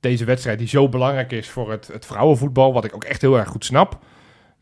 deze 0.00 0.24
wedstrijd 0.24 0.58
die 0.58 0.68
zo 0.68 0.88
belangrijk 0.88 1.32
is 1.32 1.48
voor 1.48 1.70
het, 1.70 1.86
het 1.92 2.06
vrouwenvoetbal, 2.06 2.72
wat 2.72 2.84
ik 2.84 2.94
ook 2.94 3.04
echt 3.04 3.20
heel 3.20 3.38
erg 3.38 3.48
goed 3.48 3.64
snap, 3.64 3.98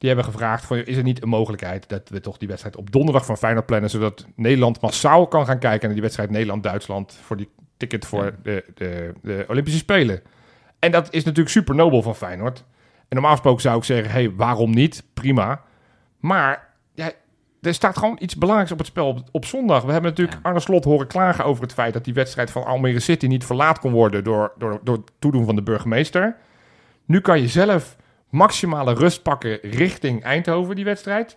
die 0.03 0.11
hebben 0.11 0.33
gevraagd 0.33 0.65
van 0.65 0.77
is 0.77 0.97
er 0.97 1.03
niet 1.03 1.23
een 1.23 1.29
mogelijkheid 1.29 1.89
dat 1.89 2.09
we 2.09 2.21
toch 2.21 2.39
die 2.39 2.49
wedstrijd 2.49 2.77
op 2.77 2.91
donderdag 2.93 3.25
van 3.27 3.37
Feyenoord 3.37 3.67
plannen, 3.67 3.91
zodat 3.91 4.27
Nederland 4.37 4.81
massaal 4.81 5.27
kan 5.27 5.47
gaan 5.47 5.59
kijken 5.59 5.83
naar 5.83 5.93
die 5.93 6.03
wedstrijd 6.03 6.31
Nederland-Duitsland 6.31 7.19
voor 7.23 7.37
die 7.37 7.49
ticket 7.77 8.07
voor 8.07 8.25
Ja. 8.25 8.31
de, 8.43 8.65
de, 8.75 9.13
de 9.23 9.45
Olympische 9.49 9.79
Spelen. 9.79 10.21
En 10.79 10.91
dat 10.91 11.07
is 11.13 11.25
natuurlijk 11.25 11.51
super 11.55 11.75
nobel 11.75 12.03
van 12.03 12.17
Feyenoord. 12.17 12.65
En 12.99 13.05
normaal 13.09 13.31
gesproken 13.31 13.61
zou 13.63 13.77
ik 13.77 13.85
zeggen, 13.85 14.11
hey, 14.11 14.31
waarom 14.35 14.71
niet? 14.71 15.05
Prima. 15.15 15.61
Maar 16.21 16.69
ja, 16.95 17.11
er 17.61 17.75
staat 17.75 17.99
gewoon 17.99 18.17
iets 18.21 18.37
belangrijks 18.37 18.73
op 18.73 18.79
het 18.79 18.87
spel 18.87 19.07
op, 19.09 19.19
op 19.31 19.45
zondag. 19.45 19.83
We 19.85 19.93
hebben 19.93 20.11
natuurlijk 20.11 20.37
Ja. 20.37 20.49
Arne 20.49 20.61
Slot 20.61 20.85
horen 20.85 21.07
klagen 21.07 21.45
over 21.45 21.63
het 21.63 21.73
feit 21.73 21.93
dat 21.93 22.05
die 22.05 22.15
wedstrijd 22.15 22.51
van 22.51 22.65
Almere 22.65 23.01
City 23.01 23.27
niet 23.27 23.45
verlaat 23.45 23.79
kon 23.79 23.93
worden 23.93 24.25
door, 24.25 24.53
door, 24.59 24.81
door 24.83 24.97
het 24.97 25.11
toedoen 25.19 25.45
van 25.45 25.57
de 25.57 25.63
burgemeester. 25.63 26.37
Nu 27.05 27.21
kan 27.21 27.41
je 27.41 27.49
zelf 27.49 27.97
maximale 28.33 28.95
rust 28.95 29.23
pakken 29.23 29.59
richting 29.63 30.23
Eindhoven, 30.23 30.77
die 30.77 30.85
wedstrijd. 30.85 31.37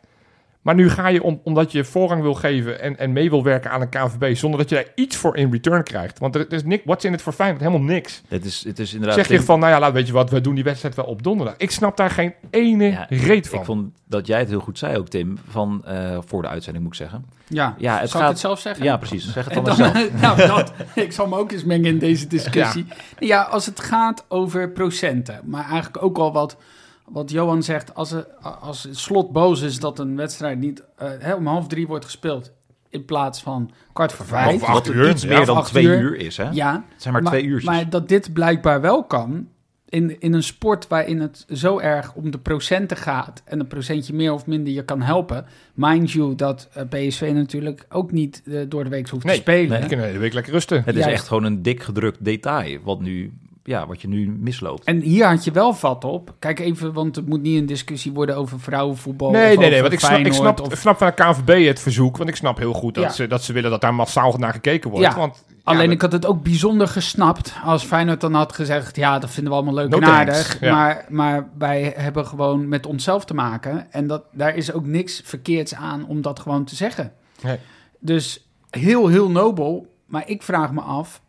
Maar 0.61 0.75
nu 0.75 0.89
ga 0.89 1.07
je, 1.07 1.23
om, 1.23 1.39
omdat 1.43 1.71
je 1.71 1.83
voorrang 1.83 2.21
wil 2.21 2.33
geven 2.33 2.81
en, 2.81 2.97
en 2.97 3.13
mee 3.13 3.29
wil 3.29 3.43
werken 3.43 3.71
aan 3.71 3.81
een 3.81 3.89
KVB, 3.89 4.35
zonder 4.35 4.59
dat 4.59 4.69
je 4.69 4.75
daar 4.75 4.87
iets 4.95 5.15
voor 5.15 5.37
in 5.37 5.51
return 5.51 5.83
krijgt. 5.83 6.19
Want 6.19 6.35
er, 6.35 6.41
er 6.47 6.53
is 6.53 6.63
niks, 6.63 6.81
what's 6.85 7.05
in 7.05 7.11
het 7.11 7.21
voor 7.21 7.33
Feyenoord? 7.33 7.61
Helemaal 7.61 7.81
niks. 7.87 8.21
het 8.27 8.45
is, 8.45 8.63
het 8.63 8.79
is 8.79 8.93
inderdaad... 8.93 9.17
Zeg 9.17 9.27
je 9.27 9.41
van, 9.41 9.59
nou 9.59 9.71
ja, 9.71 9.79
laat, 9.79 9.93
weet 9.93 10.07
je 10.07 10.13
wat, 10.13 10.29
we 10.29 10.41
doen 10.41 10.55
die 10.55 10.63
wedstrijd 10.63 10.95
wel 10.95 11.05
op 11.05 11.23
donderdag. 11.23 11.55
Ik 11.57 11.71
snap 11.71 11.97
daar 11.97 12.09
geen 12.09 12.33
ene 12.49 12.83
Ja, 12.83 13.05
reet 13.09 13.47
van. 13.49 13.59
Ik 13.59 13.65
vond 13.65 13.91
dat 14.07 14.27
jij 14.27 14.39
het 14.39 14.49
heel 14.49 14.59
goed 14.59 14.77
zei 14.77 14.97
ook, 14.97 15.07
Tim, 15.07 15.37
van, 15.49 15.81
eh, 15.85 16.17
voor 16.25 16.41
de 16.41 16.47
uitzending 16.47 16.83
moet 16.83 16.93
ik 16.93 16.99
zeggen. 16.99 17.25
Ja, 17.47 17.75
Ja, 17.77 17.99
het 17.99 18.09
zal 18.09 18.19
gaat- 18.19 18.29
ik 18.29 18.35
het 18.35 18.43
zelf 18.45 18.59
zeggen? 18.59 18.83
Ja, 18.83 18.97
precies. 18.97 19.31
Zeg 19.33 19.45
het 19.49 19.65
dan 19.65 19.75
zelf. 19.75 20.11
nou, 20.21 20.37
dat, 20.47 20.73
ik 20.95 21.11
zal 21.11 21.27
me 21.27 21.37
ook 21.37 21.51
eens 21.51 21.63
mengen 21.63 21.85
in 21.85 21.99
deze 21.99 22.27
discussie. 22.27 22.85
Ja. 23.19 23.41
als 23.41 23.65
het 23.65 23.79
gaat 23.79 24.25
over 24.27 24.69
procenten, 24.71 25.39
maar 25.43 25.65
eigenlijk 25.69 26.03
ook 26.03 26.17
al 26.17 26.33
wat, 26.33 26.57
wat 27.05 27.31
Johan 27.31 27.63
zegt, 27.63 27.95
als, 27.95 28.11
er, 28.11 28.25
als 28.41 28.83
het 28.83 28.97
slot 28.97 29.31
boos 29.31 29.61
is 29.61 29.79
dat 29.79 29.99
een 29.99 30.15
wedstrijd 30.15 30.59
niet 30.59 30.83
eh, 30.97 31.09
hè, 31.19 31.33
om 31.33 31.47
half 31.47 31.67
drie 31.67 31.87
wordt 31.87 32.05
gespeeld. 32.05 32.51
in 32.89 33.05
plaats 33.05 33.41
van 33.41 33.71
kwart 33.93 34.13
voor 34.13 34.25
Of 34.25 34.31
vijf. 34.31 34.63
acht 34.63 34.73
Wat 34.73 34.87
uur, 34.95 35.09
iets 35.09 35.21
ja, 35.21 35.27
meer 35.29 35.39
of 35.39 35.45
dan 35.45 35.55
acht 35.57 35.67
twee 35.69 35.83
uur. 35.85 35.99
uur 36.01 36.15
is, 36.15 36.37
hè? 36.37 36.49
Ja, 36.51 36.73
Het 36.93 37.01
zijn 37.01 37.13
maar, 37.13 37.23
twee 37.23 37.43
uurtjes. 37.43 37.69
maar 37.71 37.89
dat 37.89 38.09
dit 38.09 38.33
blijkbaar 38.33 38.81
wel 38.81 39.03
kan, 39.03 39.47
in, 39.89 40.19
in 40.21 40.33
een 40.33 40.43
sport 40.43 40.87
waarin 40.87 41.19
het 41.19 41.45
zo 41.53 41.79
erg 41.79 42.13
om 42.13 42.31
de 42.31 42.37
procenten 42.37 42.97
gaat 42.97 43.41
en 43.45 43.59
een 43.59 43.67
procentje 43.67 44.13
meer 44.13 44.33
of 44.33 44.45
minder 44.45 44.73
je 44.73 44.83
kan 44.85 45.01
helpen. 45.01 45.45
Mind 45.73 46.11
you 46.11 46.35
dat 46.35 46.69
eh, 46.73 46.83
PSV 46.89 47.31
natuurlijk 47.33 47.85
ook 47.89 48.11
niet 48.11 48.41
eh, 48.45 48.59
door 48.67 48.83
de 48.83 48.89
week 48.89 49.09
hoeft 49.09 49.25
Nee, 49.25 49.35
te 49.35 49.41
spelen. 49.41 49.81
Je 49.81 49.87
kunt 49.87 50.01
de 50.01 50.17
week 50.17 50.33
lekker 50.33 50.53
rusten. 50.53 50.81
het 50.85 50.95
is 50.95 51.05
echt 51.05 51.27
gewoon 51.27 51.43
een 51.43 51.61
dik 51.61 51.83
gedrukt 51.83 52.25
detail, 52.25 52.79
wat, 52.83 53.01
nu, 53.01 53.33
ja, 53.68 53.88
wat 53.88 54.01
je 54.01 54.07
nu 54.07 54.30
misloopt. 54.39 54.84
En 54.84 54.99
hier 55.01 55.26
had 55.28 55.43
je 55.43 55.51
wel 55.51 55.74
vat 55.74 56.03
op. 56.03 56.34
Kijk 56.39 56.59
even, 56.59 56.93
want 56.93 57.16
het 57.16 57.28
moet 57.28 57.41
niet 57.41 57.59
een 57.59 57.66
discussie 57.66 58.11
worden 58.11 58.36
over 58.38 58.59
vrouwenvoetbal. 58.59 59.32
Nee, 59.32 59.53
of 59.55 59.59
nee, 59.59 59.70
nee, 59.70 59.82
want 59.82 59.93
ik 59.93 59.99
snap, 59.99 60.20
ik 60.20 60.34
snap, 60.34 60.61
of- 60.61 60.72
ik 60.74 60.78
snap 60.80 60.97
van 60.97 61.07
de 61.07 61.13
KNVB 61.13 61.66
het 61.68 61.80
verzoek, 61.80 62.18
want 62.18 62.30
ik 62.30 62.36
snap 62.36 62.57
heel 62.57 62.74
goed 62.74 62.93
dat, 62.93 63.03
Ja. 63.03 63.09
ze, 63.11 63.28
dat 63.28 63.43
ze 63.43 63.53
willen 63.53 63.70
dat 63.72 63.82
daar 63.82 63.93
massaal 63.93 64.34
naar 64.38 64.53
gekeken 64.53 64.89
wordt. 64.89 65.05
Ja, 65.05 65.16
want, 65.16 65.43
ja, 65.47 65.53
Alleen 65.63 65.84
dat- 65.86 65.93
ik 65.95 66.01
had 66.01 66.11
het 66.11 66.26
ook 66.26 66.43
bijzonder 66.43 66.88
gesnapt 66.88 67.53
als 67.63 67.84
Feyenoord 67.84 68.22
dan 68.22 68.34
had 68.34 68.53
gezegd... 68.53 68.95
ja, 68.95 69.20
dat 69.20 69.30
vinden 69.30 69.51
we 69.51 69.57
allemaal 69.57 69.76
leuk 69.76 69.89
No 69.89 69.97
en 69.97 70.03
aardig. 70.05 70.59
ja. 70.59 70.74
Maar, 70.76 71.05
maar 71.09 71.49
wij 71.57 71.93
hebben 71.97 72.26
gewoon 72.28 72.68
met 72.68 72.86
onszelf 72.86 73.26
te 73.26 73.34
maken. 73.34 73.91
En 73.91 74.07
dat, 74.07 74.24
daar 74.32 74.55
is 74.55 74.72
ook 74.72 74.86
niks 74.86 75.22
verkeerds 75.24 75.76
aan 75.76 76.05
om 76.07 76.22
dat 76.22 76.39
gewoon 76.39 76.66
te 76.66 76.76
zeggen. 76.76 77.11
Nee. 77.41 77.57
Dus 77.99 78.47
heel, 78.70 79.07
heel 79.07 79.30
nobel. 79.32 79.93
Maar 80.05 80.24
ik 80.30 80.43
vraag 80.43 80.72
me 80.72 80.82
af 80.82 81.22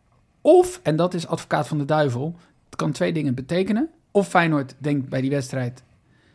of, 0.46 0.80
en 0.82 0.96
dat 0.96 1.14
is 1.14 1.26
advocaat 1.26 1.68
van 1.68 1.78
de 1.78 1.84
duivel... 1.84 2.34
het 2.64 2.76
kan 2.76 2.92
twee 2.92 3.12
dingen 3.12 3.34
betekenen. 3.34 3.88
Of 4.10 4.28
Feyenoord 4.28 4.74
denkt 4.78 5.08
bij 5.08 5.20
die 5.20 5.30
wedstrijd... 5.30 5.82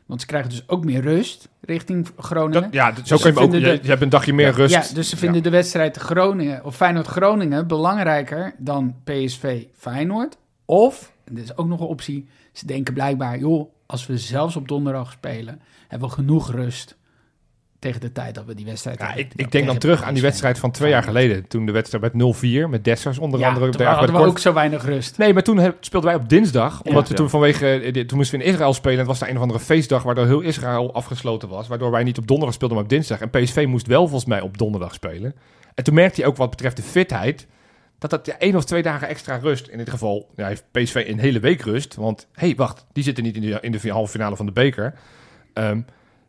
want 0.05 0.21
ze 0.21 0.27
krijgen 0.27 0.49
dus 0.49 0.63
ook 0.67 0.85
meer 0.85 1.01
rust 1.01 1.49
richting 1.61 2.11
Groningen. 2.17 2.61
dat, 2.61 2.73
ja, 2.73 2.91
dat- 2.91 3.07
zo 3.07 3.15
Dus 3.15 3.23
kun 3.23 3.33
je 3.51 3.71
ook. 3.71 3.81
je 3.81 3.89
hebt 3.89 4.01
een 4.01 4.09
dagje 4.09 4.33
meer 4.33 4.51
rust. 4.51 4.73
Ja, 4.73 4.95
dus 4.95 5.09
ze 5.09 5.17
vinden 5.17 5.43
de 5.43 5.49
wedstrijd 5.49 5.97
Groningen 5.97 6.65
of 6.65 6.75
Feyenoord 6.75 7.07
Groningen 7.07 7.67
belangrijker 7.67 8.53
dan 8.57 8.95
PSV 9.03 9.63
Feyenoord. 9.77 10.37
Of, 10.65 11.11
en 11.23 11.35
dit 11.35 11.43
is 11.43 11.57
ook 11.57 11.67
nog 11.67 11.79
een 11.79 11.87
optie, 11.87 12.27
ze 12.51 12.65
denken 12.65 12.93
blijkbaar, 12.93 13.39
joh, 13.39 13.69
als 13.85 14.07
we 14.07 14.17
zelfs 14.17 14.55
op 14.55 14.67
donderdag 14.67 15.11
spelen, 15.11 15.61
hebben 15.87 16.09
we 16.09 16.13
genoeg 16.15 16.51
rust 16.51 16.97
tegen 17.81 18.01
de 18.01 18.11
tijd 18.11 18.35
dat 18.35 18.45
we 18.45 18.55
die 18.55 18.65
wedstrijd 18.65 18.99
Ja, 18.99 19.05
hebben. 19.05 19.23
ik, 19.25 19.31
ik 19.35 19.51
denk 19.51 19.65
dan 19.65 19.77
terug 19.77 20.03
aan 20.03 20.13
die 20.13 20.23
wedstrijd 20.23 20.59
van 20.59 20.71
twee 20.71 20.89
jaar 20.89 21.03
geleden. 21.03 21.47
Toen 21.47 21.65
de 21.65 21.71
wedstrijd 21.71 22.13
met 22.13 22.35
0-4, 22.65 22.69
met 22.69 22.83
Dessers 22.83 23.17
onder 23.17 23.39
Ja, 23.39 23.47
andere. 23.47 23.69
toen 23.71 23.85
hadden 23.85 24.05
de 24.05 24.11
we 24.11 24.17
kort- 24.17 24.29
ook 24.29 24.39
zo 24.39 24.53
weinig 24.53 24.85
rust. 24.85 25.17
Nee, 25.17 25.33
maar 25.33 25.43
toen 25.43 25.57
heb- 25.57 25.77
speelden 25.79 26.09
wij 26.11 26.19
op 26.19 26.29
dinsdag. 26.29 26.81
Omdat 26.83 27.03
we 27.03 27.09
Ja. 27.09 27.15
toen 27.15 27.29
vanwege... 27.29 27.67
eh, 27.67 28.05
Toen 28.05 28.17
moesten 28.17 28.39
we 28.39 28.45
in 28.45 28.51
Israël 28.51 28.73
spelen. 28.73 28.93
En 28.93 28.99
het 28.99 29.07
was 29.07 29.19
daar 29.19 29.29
een 29.29 29.35
of 29.35 29.41
andere 29.41 29.59
feestdag 29.59 30.03
waardoor 30.03 30.25
heel 30.25 30.39
Israël 30.41 30.93
afgesloten 30.93 31.49
was. 31.49 31.67
Waardoor 31.67 31.91
wij 31.91 32.03
niet 32.03 32.17
op 32.17 32.27
donderdag 32.27 32.55
speelden, 32.55 32.77
maar 32.77 32.85
op 32.85 32.91
dinsdag. 32.91 33.21
En 33.21 33.29
PSV 33.29 33.65
moest 33.67 33.87
wel 33.87 34.01
volgens 34.01 34.25
mij 34.29 34.41
op 34.41 34.57
donderdag 34.57 34.93
spelen. 34.93 35.35
En 35.75 35.83
toen 35.83 35.93
merkte 35.93 36.21
hij 36.21 36.29
ook 36.29 36.37
wat 36.37 36.49
betreft 36.49 36.75
de 36.75 36.83
fitheid... 36.83 37.47
dat 37.99 38.09
dat 38.09 38.27
één 38.27 38.55
of 38.55 38.63
twee 38.65 38.81
dagen 38.83 39.07
extra 39.07 39.35
rust... 39.37 39.67
in 39.67 39.77
dit 39.77 39.89
geval 39.89 40.29
ja, 40.35 40.47
heeft 40.47 40.63
PSV 40.71 41.05
een 41.07 41.19
hele 41.19 41.39
week 41.39 41.61
rust. 41.61 41.95
Want, 41.95 42.27
hé, 42.33 42.45
hey, 42.47 42.55
wacht. 42.55 42.85
Die 42.93 43.03
zitten 43.03 43.23
niet 43.23 43.35
in 43.35 43.41
de, 43.41 43.57
in 43.61 43.71
de 43.71 43.89
halve 43.91 44.11
finale 44.11 44.35
van 44.35 44.45
de 44.45 44.51
beker. 44.51 44.93
Ehm, 45.53 45.81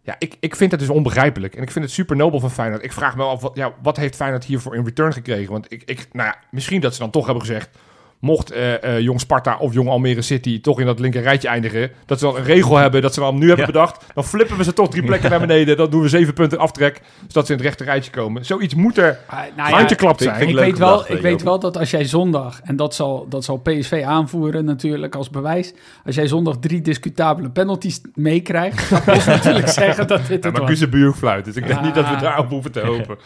ja, 0.03 0.16
ik, 0.18 0.36
ik 0.40 0.57
vind 0.57 0.70
het 0.70 0.80
dus 0.80 0.88
onbegrijpelijk. 0.88 1.55
En 1.55 1.62
ik 1.62 1.70
vind 1.70 1.84
het 1.84 1.94
super 1.94 2.16
nobel 2.16 2.40
van 2.40 2.50
Feyenoord. 2.50 2.84
Ik 2.84 2.92
vraag 2.92 3.16
me 3.16 3.22
af, 3.22 3.40
wat, 3.40 3.57
ja, 3.57 3.74
wat 3.82 3.96
heeft 3.96 4.16
Feyenoord 4.16 4.44
hiervoor 4.44 4.76
in 4.76 4.84
return 4.84 5.12
gekregen? 5.12 5.53
Want 5.53 5.72
ik, 5.72 5.82
ik, 5.84 6.09
nou 6.12 6.28
ja, 6.28 6.38
misschien 6.50 6.80
dat 6.80 6.92
ze 6.92 6.98
dan 6.98 7.11
toch 7.11 7.24
hebben 7.24 7.44
gezegd... 7.44 7.78
mocht 8.23 8.51
eh, 8.51 8.83
eh, 8.97 9.01
Jong 9.01 9.20
Sparta 9.20 9.57
of 9.59 9.73
Jong 9.73 9.89
Almere 9.89 10.23
City 10.23 10.61
toch 10.61 10.81
in 10.81 10.87
dat 10.87 10.99
linker 11.01 11.23
rijtje 11.23 11.49
eindigen... 11.49 11.91
dat 12.07 12.18
ze 12.18 12.25
dan 12.25 12.37
een 12.37 12.45
regel 12.45 12.77
hebben, 12.77 13.03
dat 13.03 13.14
ze 13.14 13.20
dan 13.20 13.35
nu 13.39 13.47
hebben 13.47 13.66
Ja. 13.66 13.73
bedacht... 13.73 14.05
dan 14.14 14.25
flippen 14.25 14.57
we 14.57 14.64
ze 14.64 14.73
toch 14.73 14.89
drie 14.89 15.03
plekken 15.05 15.31
naar 15.31 15.41
beneden. 15.41 15.77
Dan 15.77 15.91
doen 15.91 16.03
we 16.03 16.09
zeven 16.09 16.35
punten 16.35 16.59
aftrek, 16.59 17.01
zodat 17.29 17.47
ze 17.47 17.53
in 17.53 17.59
het 17.59 17.66
rechte 17.66 17.85
rijtje 17.85 18.11
komen. 18.11 18.45
Zoiets 18.45 18.75
moet 18.75 18.99
er 18.99 19.18
Ah, 19.27 19.39
nou 19.57 19.70
ja, 19.70 19.89
zijn. 20.16 20.41
ik 20.49 20.55
leuk 20.55 20.64
weet, 20.64 20.79
wel, 20.79 20.89
gedacht, 20.89 21.11
ik 21.11 21.16
eh, 21.16 21.23
weet 21.23 21.43
wel 21.43 21.59
dat 21.59 21.77
als 21.77 21.91
jij 21.91 22.05
zondag, 22.05 22.61
en 22.64 22.77
dat 22.77 22.95
zal, 22.95 23.27
dat 23.29 23.45
zal 23.45 23.57
PSV 23.57 24.03
aanvoeren 24.07 24.64
natuurlijk 24.64 25.14
als 25.14 25.31
bewijs, 25.31 25.75
als 26.05 26.14
jij 26.14 26.27
zondag 26.27 26.57
drie 26.59 26.81
discutabele 26.83 27.51
penalties 27.51 28.01
meekrijgt, 28.14 28.91
dan 28.91 29.01
moet 29.07 29.25
je 29.25 29.31
natuurlijk 29.41 29.68
zeggen 29.68 30.07
dat 30.07 30.18
dit 30.27 30.45
Ja, 30.45 30.51
het 30.51 30.81
maar 30.81 30.89
buur 30.89 31.12
fluit. 31.12 31.45
Dus 31.45 31.57
ik 31.57 31.66
denk 31.66 31.79
Ah. 31.79 31.85
niet 31.85 31.95
dat 31.95 32.09
we 32.09 32.16
daarop 32.16 32.49
hoeven 32.49 32.73
te 32.73 32.81
hopen. 32.91 33.16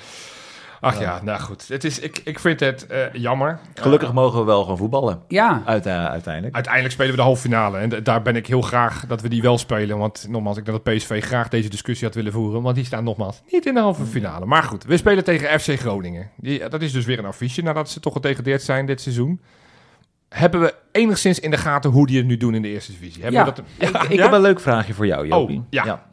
Ach 0.81 1.01
ja, 1.01 1.21
nou 1.23 1.41
goed. 1.41 1.69
Het 1.69 1.85
is, 1.85 1.99
ik, 1.99 2.21
ik 2.25 2.39
vind 2.39 2.61
het 2.61 2.87
eh, 2.87 3.13
jammer. 3.13 3.59
Gelukkig 3.75 4.13
mogen 4.13 4.39
we 4.39 4.45
wel 4.45 4.63
gewoon 4.63 4.77
voetballen, 4.77 5.21
Ja, 5.29 5.63
uit, 5.65 5.87
eh, 5.87 6.07
uiteindelijk. 6.07 6.55
Uiteindelijk 6.55 6.95
spelen 6.95 7.11
we 7.11 7.17
de 7.17 7.23
halve 7.23 7.41
finale. 7.41 7.79
En 7.79 8.03
daar 8.03 8.23
ben 8.23 8.37
ik 8.37 8.47
heel 8.47 8.61
graag 8.61 9.07
dat 9.07 9.21
we 9.23 9.29
die 9.29 9.43
wel 9.43 9.59
spelen. 9.59 9.99
Want 9.99 10.27
nogmaals, 10.29 10.57
ik 10.57 10.65
denk 10.65 10.85
dat 10.85 10.95
PSV 10.95 11.25
graag 11.25 11.49
deze 11.49 11.69
discussie 11.69 12.07
had 12.07 12.17
willen 12.17 12.33
voeren. 12.33 12.63
Want 12.63 12.75
die 12.75 12.85
staan 12.85 13.05
nogmaals 13.05 13.43
niet 13.51 13.67
in 13.67 13.75
de 13.75 13.81
halve 13.81 14.05
finale. 14.05 14.47
Maar 14.47 14.63
goed, 14.63 14.85
we 14.85 14.97
spelen 14.97 15.25
tegen 15.25 15.61
FC 15.61 15.79
Groningen. 15.79 16.31
Die, 16.37 16.69
dat 16.69 16.83
is 16.83 16.93
dus 16.93 17.05
weer 17.05 17.19
een 17.19 17.25
affiche 17.25 17.63
nadat 17.63 17.91
ze 17.91 18.01
toch 18.01 18.13
gedegradeerd 18.13 18.63
zijn 18.63 18.87
dit 18.87 19.01
seizoen. 19.01 19.41
Hebben 20.29 20.61
we 20.61 20.75
enigszins 20.93 21.41
in 21.41 21.51
de 21.51 21.57
gaten 21.57 21.91
hoe 21.91 22.07
die 22.07 22.17
het 22.17 22.27
nu 22.27 22.37
doen 22.37 22.55
in 22.55 22.63
de 22.63 22.69
eerste 22.69 22.93
divisie? 22.93 23.23
Hebben 23.23 23.41
Ja. 23.41 23.47
we 23.47 23.53
dat, 23.55 23.65
Ik, 23.95 24.03
ik 24.03 24.17
ja? 24.17 24.23
heb 24.23 24.33
een 24.33 24.41
leuk 24.41 24.61
vraagje 24.61 24.95
voor 24.95 25.07
jou, 25.07 25.27
Jopie. 25.27 25.59
Oh, 25.59 25.65
ja. 25.71 26.07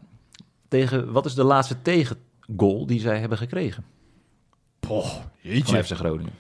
Tegen, 0.68 1.12
wat 1.12 1.26
is 1.26 1.34
de 1.34 1.44
laatste 1.44 1.82
tegengoal 1.82 2.86
die 2.86 3.00
zij 3.00 3.20
hebben 3.20 3.38
gekregen 3.38 3.86
Poh, 4.88 5.06
van 5.06 5.22
jeetje. 5.42 5.84
FC 5.84 5.92
Groningen? 5.92 6.32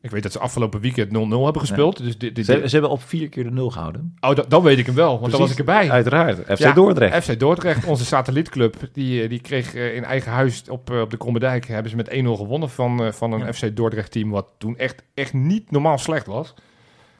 Ik 0.00 0.10
weet 0.12 0.22
dat 0.22 0.32
ze 0.32 0.38
afgelopen 0.38 0.80
weekend 0.80 1.08
0-0 1.08 1.12
hebben 1.12 1.60
gespeeld. 1.60 1.96
Dus 2.02 2.18
dit, 2.18 2.34
dit, 2.34 2.44
Ze, 2.46 2.52
ze 2.64 2.68
hebben 2.72 2.90
op 2.90 3.02
vier 3.02 3.28
keer 3.28 3.44
de 3.44 3.50
nul 3.50 3.70
gehouden. 3.70 4.16
oh, 4.20 4.34
da- 4.34 4.44
dan 4.48 4.62
weet 4.62 4.78
ik 4.78 4.86
hem 4.86 4.94
wel, 4.94 5.18
want 5.20 5.30
dan 5.32 5.40
was 5.40 5.50
ik 5.50 5.58
erbij. 5.58 5.90
Uiteraard. 5.90 6.38
FC 6.38 6.58
Ja, 6.58 6.72
Dordrecht. 6.72 7.24
FC 7.24 7.38
Dordrecht, 7.40 7.84
onze 7.84 8.04
satellietclub, 8.04 8.76
die, 8.92 9.22
eh, 9.22 9.28
die 9.28 9.40
kreeg 9.40 9.74
eh, 9.74 9.94
in 9.94 10.04
eigen 10.04 10.32
huis 10.32 10.62
op, 10.68 10.90
eh, 10.90 11.00
op 11.00 11.10
de 11.10 11.16
Krommerdijk... 11.16 11.66
hebben 11.66 11.90
ze 11.90 11.96
met 11.96 12.08
1-0 12.10 12.12
gewonnen 12.36 12.70
van, 12.70 13.12
van 13.14 13.32
een 13.32 13.38
Ja. 13.40 13.52
FC 13.52 13.76
Dordrecht-team... 13.76 14.30
wat 14.30 14.46
toen 14.58 14.76
echt, 14.78 15.02
echt 15.14 15.32
niet 15.32 15.70
normaal 15.70 15.98
slecht 15.98 16.26
was. 16.26 16.54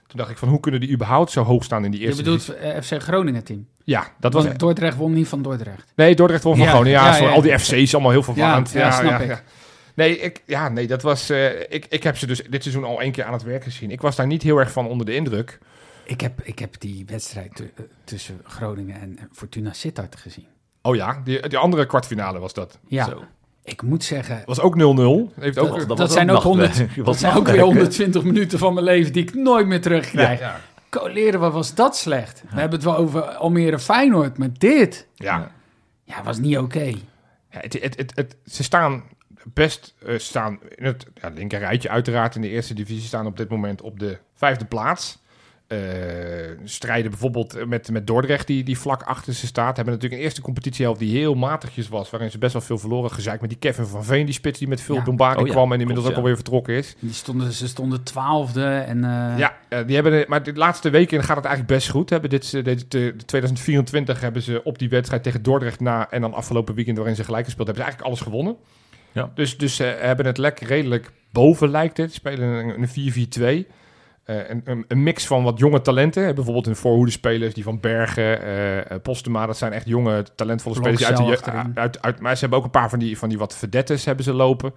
Toen 0.07 0.19
dacht 0.19 0.31
ik 0.31 0.39
van, 0.39 0.49
hoe 0.49 0.61
kunnen 0.61 0.81
die 0.81 0.91
überhaupt 0.91 1.31
zo 1.31 1.43
hoog 1.43 1.65
staan 1.65 1.85
in 1.85 1.91
die 1.91 2.01
je 2.01 2.07
eerste 2.07 2.23
bedoelt 2.23 2.47
divisie? 2.47 2.71
eh, 2.71 2.83
FC 2.83 3.03
Groningen 3.03 3.45
team. 3.45 3.67
Ja, 3.85 4.07
dat 4.21 4.33
was... 4.33 4.47
Dordrecht 4.57 4.97
won 4.97 5.13
niet 5.13 5.29
van 5.29 5.43
Dordrecht. 5.43 5.93
Nee, 5.97 6.15
Dordrecht 6.15 6.43
won 6.43 6.57
van 6.57 6.65
Ja, 6.65 6.71
Groningen. 6.71 7.01
Ja, 7.01 7.17
ja, 7.17 7.29
al 7.29 7.43
die 7.43 7.59
FC's 7.59 7.95
allemaal 7.95 8.11
heel 8.13 8.23
verwarrend. 8.23 8.73
Ja, 8.73 8.81
ja, 8.81 8.91
snap 8.91 9.21
ik. 9.21 9.43
Nee, 9.97 10.19
ik, 10.19 10.43
ja, 10.47 10.69
nee, 10.69 10.87
dat 10.87 11.03
was... 11.03 11.31
eh, 11.31 11.61
ik, 11.61 11.87
ik 11.89 12.03
heb 12.03 12.17
ze 12.17 12.27
dus 12.27 12.43
dit 12.51 12.63
seizoen 12.63 12.85
al 12.85 13.01
één 13.01 13.13
keer 13.13 13.25
aan 13.25 13.33
het 13.33 13.43
werk 13.43 13.63
gezien. 13.65 13.91
Ik 13.91 14.01
was 14.01 14.17
daar 14.17 14.27
niet 14.27 14.43
heel 14.43 14.59
erg 14.59 14.73
van 14.73 14.87
onder 14.87 15.07
de 15.07 15.15
indruk. 15.15 15.59
Ik 16.05 16.21
heb, 16.21 16.41
ik 16.43 16.59
heb 16.59 16.75
die 16.81 17.05
wedstrijd 17.07 17.61
eh, 17.61 17.67
tussen 18.05 18.41
Groningen 18.45 19.01
en 19.01 19.19
Fortuna 19.33 19.73
Sittard 19.73 20.17
gezien. 20.17 20.47
Oh 20.83 20.95
ja, 20.97 21.21
die, 21.25 21.49
die 21.49 21.59
andere 21.59 21.87
kwartfinale 21.87 22.39
was 22.39 22.53
dat. 22.53 22.79
Ja, 22.89 23.05
Zo. 23.05 23.25
ik 23.65 23.83
moet 23.83 24.05
zeggen, 24.05 24.43
Was 24.45 24.61
ook 24.61 24.75
0-0. 24.75 24.79
Heeft 25.41 25.59
ook... 25.59 25.69
dat, 25.69 25.79
dat 25.79 25.89
dat 25.89 25.99
was 25.99 26.13
zijn 26.13 26.31
ook 26.31 26.37
ook, 26.37 26.43
100, 26.43 26.69
nachtwerk. 26.69 26.97
dat 26.97 27.07
Wat 27.07 27.19
zijn 27.19 27.35
ook 27.35 27.47
weer 27.47 27.57
nachtwerk, 27.57 27.75
hè? 27.75 27.81
120 27.81 28.23
minuten 28.25 28.59
van 28.59 28.75
mijn 28.75 28.85
leven 28.87 29.13
die 29.13 29.23
ik 29.23 29.35
nooit 29.35 29.67
meer 29.67 29.81
terugkrijg. 29.81 30.39
ja. 30.41 30.61
Coleren, 30.91 31.41
wat 31.41 31.53
was 31.53 31.75
dat 31.75 31.97
slecht? 31.97 32.43
We 32.51 32.61
hebben 32.61 32.79
het 32.79 32.85
wel 32.89 32.97
over 32.97 33.23
Almere 33.23 33.79
Feyenoord, 33.79 34.39
maar 34.39 34.49
dit 34.53 35.07
ja. 35.15 35.51
ja, 36.05 36.23
was 36.23 36.39
niet 36.39 36.59
oké. 36.59 36.85
Ja, 37.51 37.61
het, 37.61 37.73
het, 37.83 37.97
het, 37.97 38.13
het- 38.15 38.37
ze 38.47 38.63
staan 38.63 39.03
best 39.53 39.95
eh, 40.07 40.19
staan 40.19 40.59
in 40.75 40.85
het 40.85 41.07
ja, 41.15 41.29
linker 41.29 41.59
rijtje 41.59 41.89
uiteraard 41.89 42.35
in 42.35 42.41
de 42.41 42.49
eerste 42.49 42.75
divisie 42.75 43.07
staan 43.07 43.27
op 43.27 43.37
dit 43.37 43.49
moment 43.49 43.83
op 43.83 43.99
de 44.01 44.19
vijfde 44.35 44.65
plaats. 44.65 45.19
Eh, 45.67 45.79
strijden 46.65 47.11
bijvoorbeeld 47.11 47.67
met, 47.67 47.91
met 47.91 48.07
Dordrecht 48.07 48.47
die, 48.47 48.65
die 48.65 48.79
vlak 48.79 49.03
achter 49.03 49.35
ze 49.35 49.47
staat. 49.47 49.77
Hebben 49.77 49.95
natuurlijk 49.95 50.21
een 50.21 50.27
eerste 50.27 50.43
competitiehelft 50.43 50.99
die 51.01 51.19
heel 51.19 51.35
matigjes 51.35 51.89
was, 51.89 52.11
waarin 52.11 52.31
ze 52.31 52.39
best 52.39 52.53
wel 52.53 52.63
veel 52.63 52.79
verloren. 52.79 53.11
Gezeik 53.11 53.41
met 53.41 53.51
die 53.51 53.59
Kevin 53.59 53.85
van 53.85 54.05
Veen, 54.05 54.25
die 54.25 54.35
spits 54.35 54.59
die 54.59 54.69
met 54.69 54.81
veel 54.81 54.95
Ja. 54.95 55.35
Oh 55.35 55.47
ja, 55.47 55.53
kwam 55.53 55.73
en 55.73 55.81
inmiddels 55.81 56.07
klopt, 56.07 56.09
ook 56.09 56.17
alweer 56.17 56.35
vertrokken 56.35 56.75
is. 56.75 56.97
Die 56.99 57.13
stonden, 57.13 57.53
ze 57.53 57.69
stonden 57.69 58.03
twaalfde 58.03 58.65
en 58.65 59.05
eh, 59.05 59.39
Ja, 59.39 59.83
die 59.83 59.95
hebben, 59.95 60.25
maar 60.29 60.43
de 60.43 60.55
laatste 60.55 60.91
weken 60.91 61.23
gaat 61.23 61.37
het 61.37 61.45
eigenlijk 61.45 61.75
best 61.79 61.91
goed. 61.91 62.11
Hebben 62.11 62.31
dit, 62.31 62.51
dit, 62.51 62.95
eh, 62.95 63.09
2024 63.09 64.21
hebben 64.21 64.43
ze 64.43 64.61
op 64.65 64.79
die 64.79 64.89
wedstrijd 64.89 65.23
tegen 65.23 65.43
Dordrecht 65.43 65.81
na 65.81 66.11
en 66.11 66.21
dan 66.21 66.35
afgelopen 66.35 66.75
weekend 66.75 66.97
waarin 66.97 67.17
ze 67.17 67.25
gelijk 67.25 67.45
gespeeld 67.45 67.67
hebben, 67.67 67.85
ze 67.85 67.91
eigenlijk 67.91 68.17
alles 68.17 68.33
gewonnen. 68.33 68.57
Ja. 69.17 69.31
Dus, 69.35 69.59
dus 69.59 69.77
ze 69.77 69.85
hebben 69.85 70.27
het 70.27 70.39
lekker 70.39 70.67
redelijk 70.67 71.11
boven 71.33 71.69
lijkt 71.69 71.97
het. 71.97 72.11
Ze 72.11 72.17
spelen 72.17 72.49
een, 72.49 72.83
een 72.83 73.65
4-4-2. 73.67 73.71
Eh, 74.25 74.49
een, 74.49 74.61
een, 74.65 74.85
een 74.89 75.03
mix 75.03 75.27
van 75.27 75.43
wat 75.43 75.59
jonge 75.59 75.81
talenten. 75.81 76.35
Bijvoorbeeld 76.35 76.67
hun 76.67 76.77
voorhoedespelers, 76.77 77.55
die 77.55 77.65
van 77.65 77.81
Bergen, 77.81 78.43
eh, 78.43 78.79
eh, 78.91 79.03
Postema. 79.03 79.47
Dat 79.47 79.57
zijn 79.57 79.73
echt 79.73 79.87
jonge, 79.87 80.25
talentvolle 80.35 80.75
spelers. 80.75 80.99
Die 80.99 81.07
uit 81.07 81.17
de, 81.17 81.23
Blokcel 81.23 81.47
je- 81.53 81.53
achterin. 81.53 81.79
uit, 81.79 82.03
uit, 82.03 82.21
maar 82.21 82.35
ze 82.35 82.41
hebben 82.41 82.59
ook 82.59 82.65
een 82.65 82.71
paar 82.71 82.91
van 82.91 82.99
die, 82.99 83.19
van 83.19 83.29
die 83.29 83.39
wat 83.39 83.57
verdettes 83.57 84.05
hebben 84.05 84.25
ze 84.25 84.33
lopen. 84.33 84.73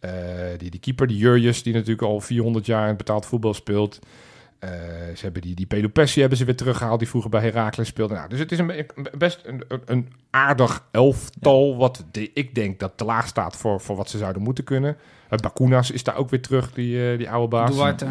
Eh, 0.00 0.10
die, 0.56 0.70
die 0.70 0.80
keeper, 0.80 1.06
die 1.06 1.16
Jurjes, 1.16 1.62
die 1.62 1.72
natuurlijk 1.74 2.02
al 2.02 2.20
400 2.20 2.66
jaar 2.66 2.82
in 2.82 2.88
het 2.88 2.96
betaald 2.96 3.26
voetbal 3.26 3.54
speelt. 3.54 3.98
Eh, 4.60 4.70
ze 5.14 5.20
hebben 5.22 5.42
die, 5.42 5.54
die 5.54 5.66
Pelopessi 5.66 6.20
hebben 6.20 6.38
ze 6.38 6.44
weer 6.44 6.56
teruggehaald, 6.56 6.98
die 6.98 7.08
vroeger 7.08 7.30
bij 7.30 7.40
Heracles 7.40 7.88
speelde. 7.88 8.14
Nou, 8.14 8.28
dus 8.28 8.38
het 8.38 8.52
is 8.52 8.58
een, 8.58 8.78
een- 8.78 9.06
best 9.18 9.40
een, 9.44 9.62
een, 9.84 10.12
aardig 10.30 10.84
elftal, 10.90 11.76
wat 11.76 12.04
de- 12.10 12.30
ik 12.34 12.54
denk 12.54 12.78
dat 12.80 12.92
te 12.96 13.04
laag 13.04 13.26
staat 13.26 13.56
voor, 13.56 13.80
voor 13.80 13.96
wat 13.96 14.10
ze 14.10 14.18
zouden 14.18 14.42
moeten 14.42 14.64
kunnen. 14.64 14.96
Uh, 15.30 15.38
Bakunas 15.38 15.90
is 15.90 16.02
daar 16.04 16.16
ook 16.16 16.30
weer 16.30 16.42
terug, 16.42 16.72
die, 16.72 17.10
eh, 17.12 17.18
die 17.18 17.30
oude 17.30 17.48
baas. 17.48 17.74
Duarte. 17.74 18.06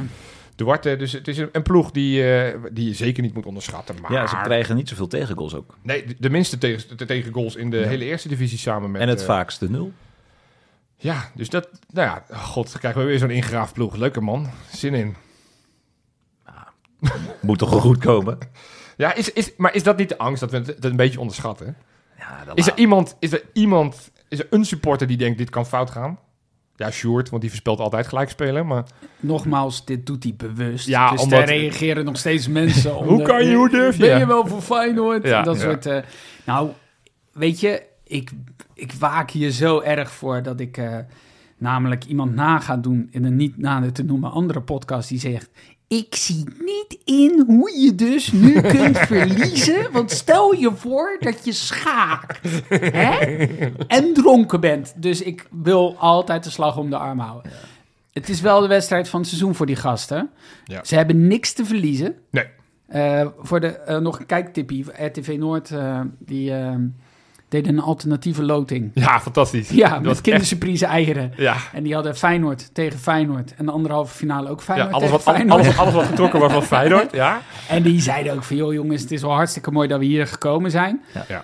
Duarte, 0.55 0.95
dus 0.95 1.11
het 1.11 1.27
is 1.27 1.37
een, 1.37 1.49
een 1.51 1.63
ploeg 1.63 1.91
die, 1.91 2.23
die 2.71 2.87
je 2.87 2.93
zeker 2.93 3.23
niet 3.23 3.33
moet 3.33 3.45
onderschatten. 3.45 3.95
Maar 4.01 4.11
Ja, 4.11 4.27
ze 4.27 4.37
krijgen 4.43 4.75
niet 4.75 4.89
zoveel 4.89 5.07
tegengoals 5.07 5.55
ook. 5.55 5.77
nee, 5.81 6.05
de, 6.05 6.15
de 6.19 6.29
minste 6.29 6.57
tegen, 6.57 6.97
de 6.97 7.05
tegengoals 7.05 7.55
in 7.55 7.69
de 7.69 7.77
Ja. 7.77 7.87
hele 7.87 8.05
eerste 8.05 8.27
divisie 8.27 8.57
samen 8.57 8.91
met... 8.91 9.01
en 9.01 9.07
het 9.07 9.23
vaakste 9.23 9.69
nul. 9.69 9.91
Ja, 10.95 11.31
dus 11.35 11.49
dat, 11.49 11.69
nou 11.89 12.07
ja, 12.07 12.35
god, 12.37 12.77
krijgen 12.79 13.01
we 13.01 13.07
weer 13.07 13.19
zo'n 13.19 13.29
ingegraafd 13.29 13.73
ploeg. 13.73 13.95
Leuke 13.95 14.21
man, 14.21 14.49
zin 14.71 14.93
in. 14.93 15.15
Moet 17.41 17.57
toch 17.57 17.69
wel 17.69 17.79
goed 17.79 17.97
komen? 17.97 18.37
Ja, 18.97 19.13
is, 19.13 19.31
is, 19.33 19.51
maar 19.57 19.75
is 19.75 19.83
dat 19.83 19.97
niet 19.97 20.09
de 20.09 20.17
angst 20.17 20.39
dat 20.39 20.51
we 20.51 20.57
het, 20.57 20.85
een 20.85 20.95
beetje 20.95 21.19
onderschatten? 21.19 21.75
Ja, 22.17 22.43
dat 22.45 22.57
Is 22.57 22.67
er 22.67 22.77
iemand, 22.77 23.15
is 23.19 23.31
er 23.31 23.41
iemand, 23.53 24.11
is 24.27 24.39
er 24.39 24.47
een 24.49 24.65
supporter 24.65 25.07
die 25.07 25.17
denkt 25.17 25.37
dit 25.37 25.49
kan 25.49 25.65
fout 25.65 25.89
gaan? 25.89 26.19
Ja, 26.75 26.91
Sjoerd, 26.91 27.29
want 27.29 27.41
die 27.41 27.49
voorspelt 27.51 27.79
altijd 27.79 28.07
gelijk 28.07 28.29
spelen, 28.29 28.67
maar... 28.67 28.83
Nogmaals, 29.19 29.85
dit 29.85 30.05
doet 30.05 30.23
hij 30.23 30.33
bewust. 30.37 30.87
Ja, 30.87 31.09
dus 31.11 31.21
omdat- 31.21 31.39
daar 31.39 31.47
reageren 31.47 32.05
nog 32.05 32.17
steeds 32.17 32.47
mensen 32.47 32.91
Hoe 32.93 33.07
onder- 33.07 33.27
kan 33.27 33.45
je, 33.45 33.55
hoe 33.55 33.69
durf 33.69 33.95
je? 33.97 34.01
Ben 34.01 34.19
je 34.19 34.25
wel 34.27 34.47
voor 34.47 34.61
Feyenoord? 34.61 35.23
Ja, 35.23 35.41
dat 35.41 35.55
ja. 35.55 35.61
soort... 35.61 35.85
eh, 35.85 35.97
nou, 36.45 36.69
weet 37.31 37.59
je, 37.59 37.83
ik, 38.03 38.31
ik 38.73 38.91
waak 38.93 39.31
hier 39.31 39.51
zo 39.51 39.79
erg 39.81 40.11
voor 40.11 40.43
dat 40.43 40.59
ik 40.59 40.77
eh, 40.77 40.97
namelijk 41.57 42.05
iemand 42.05 42.35
na 42.35 42.59
ga 42.59 42.77
doen 42.77 43.07
in 43.11 43.23
een 43.23 43.35
niet 43.35 43.57
nader 43.57 43.91
te 43.93 44.03
noemen 44.03 44.31
andere 44.31 44.61
podcast 44.61 45.09
die 45.09 45.19
zegt... 45.19 45.49
Ik 45.89 46.15
zie 46.15 46.45
niet 46.59 46.97
in 47.03 47.43
hoe 47.47 47.79
je 47.79 47.95
dus 47.95 48.31
nu 48.31 48.61
kunt 48.77 48.97
verliezen. 48.97 49.91
Want 49.91 50.11
stel 50.11 50.53
je 50.53 50.71
voor 50.75 51.17
dat 51.19 51.45
je 51.45 51.51
schaakt 51.51 52.39
hè? 52.69 53.17
en 53.87 54.13
dronken 54.13 54.59
bent. 54.59 54.93
Dus 54.95 55.21
ik 55.21 55.47
wil 55.51 55.95
altijd 55.97 56.43
de 56.43 56.49
slag 56.49 56.77
om 56.77 56.89
de 56.89 56.97
arm 56.97 57.19
houden. 57.19 57.51
Het 58.11 58.29
is 58.29 58.41
wel 58.41 58.61
de 58.61 58.67
wedstrijd 58.67 59.09
van 59.09 59.19
het 59.19 59.29
seizoen 59.29 59.55
voor 59.55 59.65
die 59.65 59.75
gasten. 59.75 60.29
Ja. 60.63 60.83
Ze 60.83 60.95
hebben 60.95 61.27
niks 61.27 61.53
te 61.53 61.65
verliezen. 61.65 62.15
Nee. 62.31 62.45
Eh, 62.87 63.27
voor 63.39 63.59
de, 63.59 63.67
eh, 63.67 63.97
nog 63.97 64.19
een 64.19 64.25
kijktippie. 64.25 64.85
RTV 65.05 65.35
Noord, 65.39 65.71
eh, 65.71 66.01
die 66.19 66.53
deden 67.49 67.73
een 67.77 67.83
alternatieve 67.83 68.43
loting. 68.43 68.91
Ja, 69.05 69.19
fantastisch. 69.19 69.69
Ja, 69.69 69.81
Dat 69.83 69.89
was 69.97 70.01
met 70.01 70.11
echt- 70.11 70.21
kindersurprise 70.21 70.85
eieren. 70.85 71.33
Ja, 71.37 71.55
En 71.73 71.83
die 71.83 71.93
hadden 71.93 72.15
Feyenoord 72.17 72.73
tegen 72.73 72.99
Feyenoord. 72.99 73.53
En 73.55 73.65
de 73.65 73.71
anderhalve 73.71 74.15
finale 74.15 74.49
ook 74.49 74.57
ja 74.59 74.63
Feyenoord 74.63 74.93
alles, 74.93 75.09
tegen 75.09 75.23
wat, 75.25 75.35
Feyenoord. 75.35 75.61
alles, 75.61 75.77
alles 75.77 75.93
wat 75.93 76.05
getrokken 76.05 76.39
wordt 76.39 76.53
van 76.53 76.63
Feyenoord, 76.77 77.11
ja. 77.11 77.41
En 77.69 77.83
die 77.83 78.01
zeiden 78.01 78.33
ook 78.33 78.43
van, 78.43 78.55
joh 78.55 78.73
jongens, 78.73 79.01
het 79.01 79.11
is 79.11 79.21
wel 79.21 79.33
hartstikke 79.33 79.71
mooi 79.71 79.87
dat 79.87 79.99
we 79.99 80.05
hier 80.05 80.27
gekomen 80.27 80.71
zijn. 80.71 81.01
ja. 81.27 81.43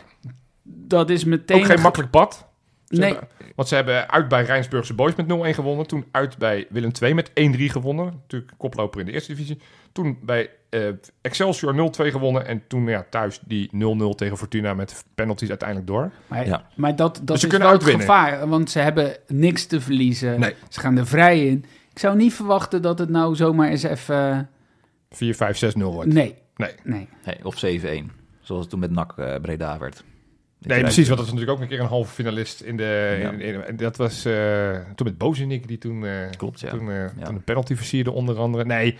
Dat 0.64 1.10
is 1.10 1.24
meteen... 1.24 1.58
Ook 1.60 1.66
geen 1.66 1.82
makkelijk 1.82 2.12
pad. 2.12 2.46
Ze 2.88 3.00
Nee, 3.00 3.10
hebben- 3.12 3.28
want 3.56 3.68
ze 3.68 3.76
hebben 3.76 4.10
uit 4.10 4.28
bij 4.28 4.44
Rijnsburgse 4.44 4.94
Boys 4.94 5.16
met 5.16 5.26
0-1 5.26 5.56
gewonnen. 5.56 5.88
Toen 5.88 6.06
uit 6.12 6.38
bij 6.38 6.66
Willem 6.70 6.92
II 7.02 7.14
met 7.14 7.30
1-3 7.30 7.34
gewonnen. 7.66 8.06
Natuurlijk 8.06 8.52
koploper 8.58 9.00
in 9.00 9.06
de 9.06 9.12
eerste 9.12 9.34
divisie. 9.34 9.60
Toen 9.92 10.18
bij 10.22 10.50
eh, 10.76 10.94
Excelsior 11.22 11.74
0-2 11.74 12.12
gewonnen. 12.12 12.46
En 12.48 12.64
toen 12.68 12.88
ja, 12.88 13.06
thuis 13.10 13.40
die 13.46 13.70
0-0 13.74 14.16
tegen 14.16 14.38
Fortuna 14.38 14.74
met 14.74 15.06
penalties 15.16 15.50
uiteindelijk 15.50 15.88
door. 15.88 16.12
maar, 16.28 16.46
Ja. 16.48 16.66
maar 16.76 16.96
dat, 16.96 17.16
dat 17.16 17.28
Dus 17.28 17.40
ze 17.40 17.46
is 17.46 17.50
kunnen 17.52 17.68
wel 17.70 17.78
het 17.80 17.90
gevaar. 18.02 18.48
Want 18.48 18.70
ze 18.72 18.80
hebben 18.80 19.18
niks 19.28 19.66
te 19.66 19.82
verliezen. 19.82 20.40
Nee. 20.40 20.54
Ze 20.70 20.80
gaan 20.80 20.98
er 20.98 21.08
vrij 21.08 21.46
in. 21.46 21.66
Ik 21.92 22.00
zou 22.00 22.16
niet 22.18 22.34
verwachten 22.34 22.82
dat 22.82 23.00
het 23.00 23.10
nou 23.10 23.36
zomaar 23.36 23.70
eens 23.70 23.84
even... 23.84 24.50
4, 25.10 25.36
5, 25.36 25.58
6, 25.58 25.76
0 25.76 25.92
wordt. 25.94 26.14
Nee, 26.14 26.36
Nee. 26.56 26.72
nee. 26.84 27.08
Nee, 27.26 27.46
of 27.46 27.56
7-1. 27.66 28.12
Zoals 28.42 28.62
het 28.62 28.70
toen 28.70 28.80
met 28.80 28.92
NAC 28.92 29.14
eh, 29.18 29.36
Breda 29.42 29.78
werd. 29.78 30.04
Nee, 30.60 30.80
precies. 30.82 31.08
Want 31.08 31.20
dat 31.20 31.30
was 31.30 31.36
natuurlijk 31.36 31.52
ook 31.58 31.62
een 31.64 31.68
keer 31.70 31.80
een 31.80 31.86
halve 31.90 32.14
finalist 32.14 32.62
in 32.62 32.78
de... 32.78 33.18
Ja. 33.22 33.32
In, 33.32 33.42
in- 33.42 33.64
en 33.64 33.76
dat 33.78 33.98
was 33.98 34.26
eh, 34.26 34.72
toen 34.96 35.08
met 35.08 35.18
Bozenik 35.18 35.68
die 35.68 35.78
toen, 35.78 36.06
eh, 36.06 36.12
Klopt, 36.38 36.60
ja. 36.60 36.70
toen, 36.70 36.90
eh, 36.92 36.96
Ja. 37.18 37.24
toen 37.24 37.36
een 37.36 37.44
penalty 37.44 37.76
versierde 37.76 38.12
onder 38.12 38.38
andere. 38.38 38.66
Nee, 38.66 38.98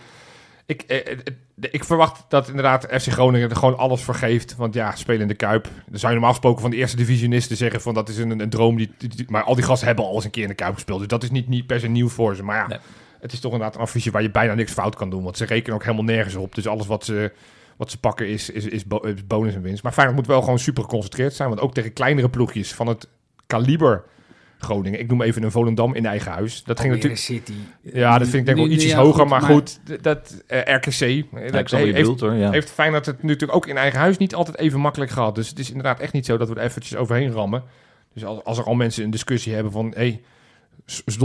ik, 0.66 0.82
eh, 0.82 0.96
eh, 0.96 1.12
eh, 1.12 1.68
ik 1.70 1.84
verwacht 1.84 2.24
dat 2.28 2.48
inderdaad 2.48 2.86
FC 2.90 3.06
Groningen 3.08 3.50
er 3.50 3.56
gewoon 3.56 3.76
alles 3.78 4.02
voor 4.02 4.14
geeft. 4.14 4.56
Want 4.56 4.74
ja, 4.74 4.94
spelen 4.94 5.20
in 5.20 5.28
de 5.28 5.34
Kuip. 5.34 5.64
Dan 5.64 5.98
zou 5.98 6.06
je 6.06 6.18
normaal 6.18 6.30
gesproken 6.30 6.60
van 6.60 6.70
de 6.70 6.76
eerste 6.76 6.96
divisionisten 6.96 7.56
zeggen 7.56 7.80
van 7.80 7.94
dat 7.94 8.08
is 8.08 8.18
een, 8.18 8.40
een 8.40 8.50
droom. 8.50 8.76
Die, 8.76 8.90
maar 9.28 9.42
al 9.42 9.54
die 9.54 9.64
gasten 9.64 9.86
hebben 9.86 10.04
al 10.04 10.14
eens 10.14 10.24
een 10.24 10.30
keer 10.30 10.42
in 10.42 10.48
de 10.48 10.54
Kuip 10.54 10.74
gespeeld. 10.74 10.98
Dus 10.98 11.08
dat 11.08 11.22
is 11.22 11.30
niet, 11.30 11.48
niet 11.48 11.66
per 11.66 11.80
se 11.80 11.88
nieuw 11.88 12.08
voor 12.08 12.36
ze. 12.36 12.42
Maar 12.42 12.56
ja, 12.56 12.66
Nee. 12.66 12.78
het 13.20 13.32
is 13.32 13.40
toch 13.40 13.52
inderdaad 13.52 13.76
een 13.76 13.82
affiche 13.82 14.10
waar 14.10 14.22
je 14.22 14.30
bijna 14.30 14.54
niks 14.54 14.72
fout 14.72 14.96
kan 14.96 15.10
doen. 15.10 15.22
Want 15.22 15.36
ze 15.36 15.44
rekenen 15.44 15.74
ook 15.74 15.84
helemaal 15.84 16.04
nergens 16.04 16.34
op. 16.34 16.54
Dus 16.54 16.66
alles 16.66 16.86
wat 16.86 17.04
ze, 17.04 17.32
wat 17.76 17.90
ze 17.90 17.98
pakken 18.00 18.28
is, 18.28 18.50
is, 18.50 18.66
is 18.66 18.84
bonus 19.26 19.54
en 19.54 19.62
winst. 19.62 19.82
Maar 19.82 19.92
Feyenoord 19.92 20.16
moet 20.16 20.26
wel 20.26 20.40
gewoon 20.42 20.58
super 20.58 20.82
geconcentreerd 20.82 21.34
zijn. 21.34 21.48
Want 21.48 21.60
ook 21.60 21.74
tegen 21.74 21.92
kleinere 21.92 22.28
ploegjes 22.28 22.74
van 22.74 22.86
het 22.86 23.08
kaliber 23.46 24.04
Groningen. 24.58 25.00
Ik 25.00 25.08
noem 25.08 25.22
even 25.22 25.42
een 25.42 25.50
Volendam 25.50 25.94
in 25.94 26.06
eigen 26.06 26.32
huis. 26.32 26.62
Dat 26.64 26.80
ging 26.80 26.92
natuurlijk... 26.92 27.20
City. 27.20 27.52
Ja, 27.82 28.18
dat 28.18 28.28
vind 28.28 28.34
ik 28.40 28.44
denk 28.46 28.48
ik 28.48 28.56
wel 28.56 28.66
Nu- 28.66 28.72
ietsjes 28.72 28.90
ja, 28.92 28.98
hoger. 28.98 29.20
goed, 29.20 29.28
maar, 29.30 29.42
goed, 29.42 29.80
dat 30.02 30.42
eh, 30.46 30.58
RKC... 30.74 30.90
Ja, 30.90 31.50
dat 31.50 31.70
je 31.70 31.76
heeft, 31.76 31.92
bedoelt 31.94 32.20
hoor. 32.20 32.32
Ja. 32.34 32.50
heeft 32.50 32.70
Feyenoord 32.70 33.06
het 33.06 33.22
natuurlijk 33.22 33.54
ook 33.54 33.66
in 33.66 33.76
eigen 33.76 33.98
huis 34.00 34.16
niet 34.16 34.34
altijd 34.34 34.58
even 34.58 34.80
makkelijk 34.80 35.10
gehad. 35.10 35.34
Dus 35.34 35.48
het 35.48 35.58
is 35.58 35.68
inderdaad 35.68 36.00
echt 36.00 36.12
niet 36.12 36.26
zo 36.26 36.36
dat 36.36 36.48
we 36.48 36.54
er 36.54 36.62
eventjes 36.62 36.96
overheen 36.96 37.30
rammen. 37.32 37.62
Dus 38.14 38.24
als, 38.24 38.44
als 38.44 38.58
er 38.58 38.64
al 38.64 38.74
mensen 38.74 39.04
een 39.04 39.10
discussie 39.10 39.54
hebben 39.54 39.72
van... 39.72 39.92
Hey, 39.96 40.20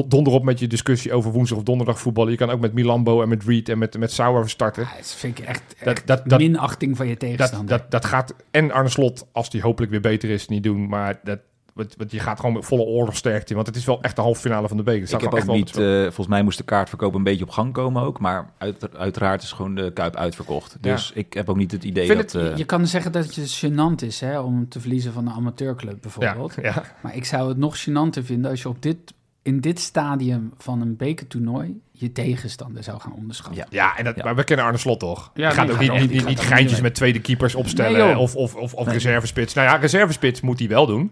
donder 0.08 0.34
op 0.34 0.44
met 0.44 0.60
je 0.60 0.68
discussie 0.68 1.14
over 1.14 1.32
woensdag 1.32 1.58
of 1.58 1.64
donderdag 1.64 2.00
voetballen. 2.00 2.32
Je 2.32 2.38
kan 2.38 2.50
ook 2.50 2.60
met 2.60 2.74
Milambo 2.74 3.22
en 3.22 3.30
met 3.30 3.44
Reed 3.44 3.70
en 3.70 3.78
met, 3.78 3.98
met 3.98 4.12
Sauer 4.12 4.50
starten. 4.50 4.84
Ja, 4.84 4.96
dat 4.98 5.16
vind 5.18 5.40
ik 5.40 5.46
echt, 5.46 5.64
Dat- 5.84 5.88
echt 5.88 6.08
dat- 6.08 6.22
dat- 6.26 6.40
minachting 6.40 6.98
van 6.98 7.06
je 7.08 7.12
Dat, 7.16 7.20
tegenstander. 7.30 7.68
dat, 7.78 7.92
dat 7.92 8.06
gaat 8.06 8.34
en 8.52 8.72
Arne 8.72 8.90
Slot, 8.90 9.28
als 9.32 9.50
die 9.50 9.62
hopelijk 9.62 9.92
weer 9.92 10.02
beter 10.02 10.30
is, 10.30 10.48
niet 10.48 10.64
doen. 10.64 10.88
Maar 10.88 11.20
dat, 11.24 11.40
want, 11.74 11.96
want 11.98 12.12
je 12.12 12.20
gaat 12.20 12.40
gewoon 12.40 12.54
met 12.56 12.66
volle 12.66 12.84
oorlogsterkte 12.84 13.50
in. 13.50 13.56
Want 13.56 13.68
het 13.68 13.76
is 13.76 13.86
wel 13.86 14.02
echt 14.02 14.16
de 14.16 14.22
halve 14.22 14.42
finale 14.42 14.68
van 14.68 14.78
de 14.78 14.84
beker. 14.84 15.14
Ik 15.16 15.22
heb 15.22 15.34
ook 15.34 15.46
niet, 15.56 15.78
eh, 15.78 16.02
volgens 16.02 16.28
mij 16.28 16.44
moest 16.44 16.58
de 16.58 16.64
kaartverkoop 16.64 17.14
een 17.14 17.24
beetje 17.24 17.44
op 17.44 17.50
gang 17.50 17.74
komen 17.74 18.02
ook. 18.04 18.20
Maar 18.20 18.50
uit, 18.58 18.96
uiteraard 18.98 19.44
is 19.44 19.52
gewoon 19.52 19.76
de 19.76 19.92
Kuip 19.94 20.16
uitverkocht. 20.16 20.78
Ja. 20.82 20.92
Dus 20.94 21.12
ik 21.16 21.34
heb 21.34 21.50
ook 21.50 21.56
niet 21.58 21.72
het 21.72 21.84
idee 21.84 22.08
dat... 22.08 22.18
het- 22.18 22.36
eh, 22.36 22.58
je 22.58 22.66
kan 22.66 22.88
zeggen 22.88 23.12
dat 23.12 23.36
het 23.36 23.64
gênant 23.66 24.06
is 24.06 24.20
hè, 24.20 24.40
om 24.40 24.70
te 24.70 24.80
verliezen 24.80 25.14
van 25.14 25.28
een 25.28 25.34
amateurclub 25.34 26.02
bijvoorbeeld. 26.02 26.56
Ja, 26.56 26.62
ja. 26.64 26.84
Maar 27.02 27.16
ik 27.16 27.26
zou 27.26 27.50
het 27.50 27.58
nog 27.58 27.78
gênanter 27.90 28.24
vinden 28.24 28.52
als 28.52 28.62
je 28.62 28.70
op 28.70 28.82
dit, 28.82 28.98
in 29.44 29.60
dit 29.60 29.80
stadium 29.80 30.54
van 30.58 30.82
een 30.82 30.96
bekertoernooi 30.96 31.82
je 31.92 32.12
tegenstander 32.12 32.84
zou 32.84 33.00
gaan 33.00 33.14
onderschatten. 33.14 33.56
Ja. 33.56 33.68
ja 33.70 33.98
en 33.98 34.04
dat, 34.04 34.16
Ja. 34.16 34.24
maar 34.24 34.36
we 34.36 34.44
kennen 34.44 34.66
Arne 34.66 34.78
Slot 34.78 35.00
toch? 35.00 35.32
Ja, 35.34 35.48
die 35.50 35.58
gaat 35.58 35.72
ook 35.72 35.80
niet, 35.80 36.10
niet, 36.12 36.26
niet, 36.26 36.40
geintjes 36.40 36.82
met 36.82 36.96
tweede 36.96 37.20
keepers 37.22 37.56
opstellen. 37.56 38.06
Nee, 38.08 38.18
of 38.18 38.36
of, 38.36 38.56
of, 38.56 38.74
of 38.74 38.86
Nee. 38.86 38.94
reservespits. 38.94 39.54
Nou 39.54 39.68
ja, 39.68 39.76
reservespits 39.76 40.42
moet 40.42 40.60
hij 40.60 40.68
wel 40.68 40.86
doen. 40.86 41.12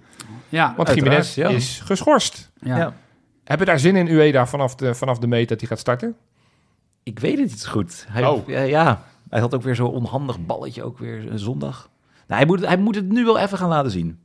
Ja, 0.49 0.73
Want 0.77 0.93
Jiménez 0.93 1.35
ja. 1.35 1.49
is 1.49 1.81
geschorst. 1.85 2.51
ja. 2.61 2.77
Ja. 2.77 2.93
Hebben 3.43 3.67
we 3.67 3.73
daar 3.73 3.81
zin 3.81 3.95
in, 3.95 4.07
Ueda, 4.07 4.47
vanaf 4.47 4.75
de, 4.75 4.95
vanaf 4.95 5.19
de 5.19 5.27
meet 5.27 5.49
dat 5.49 5.59
hij 5.59 5.69
gaat 5.69 5.79
starten? 5.79 6.15
Ik 7.03 7.19
weet 7.19 7.39
het 7.39 7.49
niet 7.49 7.67
goed. 7.67 8.05
Hij, 8.09 8.25
Oh. 8.25 8.47
ja, 8.47 8.61
ja, 8.61 9.03
hij 9.29 9.39
had 9.39 9.53
ook 9.55 9.61
weer 9.61 9.75
zo'n 9.75 9.91
onhandig 9.91 10.45
balletje, 10.45 10.83
ook 10.83 10.97
weer 10.97 11.31
een 11.31 11.39
zondag. 11.39 11.89
Nou, 12.27 12.39
hij, 12.39 12.45
moet, 12.49 12.65
hij 12.65 12.77
moet 12.77 12.95
het 12.95 13.09
nu 13.09 13.25
wel 13.25 13.39
even 13.39 13.57
gaan 13.57 13.69
laten 13.69 13.91
zien. 13.91 14.19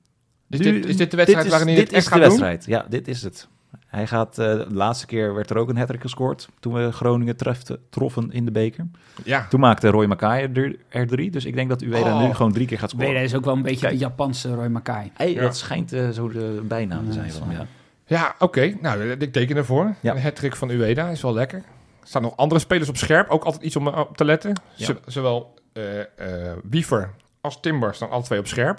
Nu- 0.46 0.58
dit, 0.58 0.86
is 0.86 0.96
dit 0.96 1.10
de 1.10 1.16
wedstrijd 1.16 1.44
is- 1.46 1.50
waarin 1.52 1.68
hij 1.68 1.76
dit 1.76 1.86
het 1.86 1.94
echt 1.94 2.04
is 2.06 2.12
gaat 2.12 2.22
de 2.22 2.28
doen? 2.28 2.40
wedstrijd. 2.40 2.64
Ja, 2.82 2.86
dit 2.90 3.08
is 3.08 3.22
het. 3.22 3.48
Hij 3.86 4.06
gaat, 4.06 4.38
eh, 4.38 4.46
de 4.58 4.66
laatste 4.74 5.06
keer 5.06 5.34
werd 5.34 5.50
er 5.50 5.56
ook 5.56 5.68
een 5.68 5.76
hat 5.76 5.90
gescoord 5.98 6.48
toen 6.60 6.72
we 6.72 6.92
Groningen 6.92 7.36
trefte, 7.36 7.80
troffen 7.90 8.30
in 8.32 8.44
de 8.44 8.50
beker. 8.50 8.86
Ja. 9.24 9.46
Toen 9.48 9.60
maakte 9.60 9.88
Roy 9.88 10.06
Mackay 10.06 10.50
er, 10.54 10.76
er 10.88 11.06
drie, 11.06 11.30
dus 11.30 11.44
ik 11.44 11.54
denk 11.54 11.68
dat 11.68 11.82
Ueda 11.82 12.14
Oh. 12.14 12.26
nu 12.26 12.34
gewoon 12.34 12.52
drie 12.52 12.66
keer 12.66 12.78
gaat 12.78 12.90
scoren. 12.90 13.22
is 13.22 13.34
ook 13.34 13.44
wel 13.44 13.54
een 13.54 13.62
beetje 13.62 13.80
Kijk. 13.80 13.92
de 13.92 13.98
Japanse 13.98 14.54
Roy 14.54 14.66
Mackay. 14.66 15.10
Hey, 15.14 15.32
Ja. 15.32 15.40
Dat 15.40 15.56
schijnt 15.56 15.92
eh, 15.92 16.08
zo 16.08 16.28
de 16.28 16.62
bijnaam 16.68 17.06
te 17.06 17.12
zijn 17.12 17.32
van 17.32 17.50
ja. 17.50 17.66
Ja, 18.06 18.34
oké. 18.38 18.74
Nou, 18.80 19.10
ik 19.10 19.32
teken 19.32 19.56
ervoor. 19.56 19.94
Ja. 20.00 20.14
Een 20.14 20.22
hat 20.22 20.40
van 20.58 20.70
Ueda 20.70 21.08
is 21.08 21.22
wel 21.22 21.34
lekker. 21.34 21.58
Er 22.00 22.10
staan 22.10 22.22
nog 22.22 22.36
andere 22.36 22.60
spelers 22.60 22.88
op 22.88 22.96
scherp. 22.96 23.28
Ook 23.28 23.44
altijd 23.44 23.62
iets 23.62 23.76
om 23.76 23.86
eh, 23.88 23.98
op 23.98 24.16
te 24.16 24.24
letten. 24.24 24.52
Ja. 24.74 24.94
Zowel 25.06 25.54
eh 25.72 26.00
eh, 26.00 26.56
Wiever 26.70 27.10
als 27.40 27.60
Timber 27.60 27.94
staan 27.94 28.10
alle 28.10 28.22
twee 28.22 28.38
op 28.38 28.46
scherp. 28.46 28.78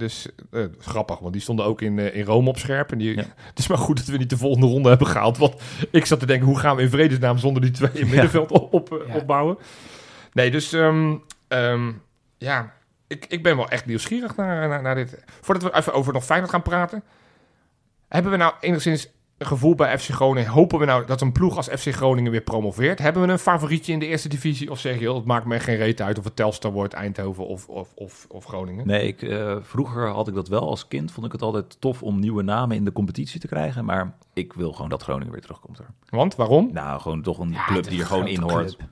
Dus 0.00 0.28
eh, 0.50 0.64
grappig, 0.78 1.18
want 1.18 1.32
die 1.32 1.42
stonden 1.42 1.64
ook 1.64 1.80
in, 1.82 1.98
eh, 1.98 2.14
in 2.16 2.24
Rome 2.24 2.48
op 2.48 2.58
scherp. 2.58 2.92
En 2.92 2.98
die, 2.98 3.16
Ja. 3.16 3.24
Het 3.50 3.58
is 3.58 3.68
maar 3.68 3.78
goed 3.78 3.96
dat 3.96 4.06
we 4.06 4.16
niet 4.16 4.30
de 4.30 4.36
volgende 4.36 4.66
ronde 4.66 4.88
hebben 4.88 5.06
gehaald. 5.06 5.38
Want 5.38 5.54
ik 5.90 6.06
zat 6.06 6.20
te 6.20 6.26
denken, 6.26 6.46
hoe 6.46 6.58
gaan 6.58 6.76
we 6.76 6.82
in 6.82 6.90
vredesnaam 6.90 7.38
zonder 7.38 7.62
die 7.62 7.70
twee 7.70 7.90
in 7.92 8.08
middenveld 8.08 8.50
op, 8.50 8.72
op, 8.74 9.04
Ja. 9.08 9.14
opbouwen? 9.14 9.58
Nee, 10.32 10.50
dus 10.50 10.72
ehm, 10.72 11.14
ehm, 11.48 11.92
ja, 12.38 12.72
ik, 13.06 13.26
ik 13.28 13.42
ben 13.42 13.56
wel 13.56 13.68
echt 13.68 13.86
nieuwsgierig 13.86 14.36
naar, 14.36 14.68
naar, 14.68 14.82
naar 14.82 14.94
dit. 14.94 15.24
Voordat 15.40 15.62
we 15.62 15.78
even 15.78 15.92
over 15.92 16.12
nog 16.12 16.24
Feyenoord 16.24 16.50
gaan 16.50 16.62
praten. 16.62 17.02
Hebben 18.08 18.30
we 18.32 18.38
nou 18.38 18.52
enigszins 18.60 19.08
gevoel 19.46 19.74
bij 19.74 19.98
FC 19.98 20.08
Groningen? 20.08 20.50
Hopen 20.50 20.78
we 20.78 20.84
nou 20.84 21.06
dat 21.06 21.20
een 21.20 21.32
ploeg 21.32 21.56
als 21.56 21.66
FC 21.68 21.94
Groningen 21.94 22.30
weer 22.30 22.40
promoveert? 22.40 22.98
Hebben 22.98 23.22
we 23.26 23.32
een 23.32 23.38
favorietje 23.38 23.92
in 23.92 23.98
de 23.98 24.06
eerste 24.06 24.28
divisie? 24.28 24.70
Of 24.70 24.78
zeg 24.78 24.98
je, 25.00 25.14
het 25.14 25.24
maakt 25.24 25.44
me 25.46 25.60
geen 25.60 25.76
reet 25.76 26.00
uit 26.00 26.18
of 26.18 26.24
het 26.24 26.36
Telstar 26.36 26.72
wordt, 26.72 26.94
Eindhoven 26.94 27.46
of, 27.46 27.68
of, 27.68 27.92
of, 27.94 28.26
of 28.28 28.44
Groningen? 28.44 28.86
Nee, 28.86 29.06
ik, 29.06 29.22
eh, 29.22 29.56
vroeger 29.62 30.08
had 30.08 30.28
ik 30.28 30.34
dat 30.34 30.48
wel 30.48 30.68
als 30.68 30.88
kind. 30.88 31.12
Vond 31.12 31.26
ik 31.26 31.32
het 31.32 31.42
altijd 31.42 31.76
tof 31.80 32.02
om 32.02 32.18
nieuwe 32.20 32.42
namen 32.42 32.76
in 32.76 32.84
de 32.84 32.92
competitie 32.92 33.40
te 33.40 33.46
krijgen. 33.48 33.84
Maar 33.84 34.14
ik 34.32 34.52
wil 34.52 34.72
gewoon 34.72 34.90
dat 34.90 35.02
Groningen 35.02 35.32
weer 35.32 35.42
terugkomt. 35.42 35.78
Er. 35.78 35.86
Want, 36.08 36.34
waarom? 36.36 36.70
Nou, 36.72 37.00
gewoon 37.00 37.22
toch 37.22 37.38
een 37.38 37.50
Ja, 37.52 37.64
club 37.66 37.84
die 37.88 38.00
er 38.00 38.06
gewoon 38.06 38.26
in 38.26 38.40
hoort. 38.40 38.76
club. 38.76 38.88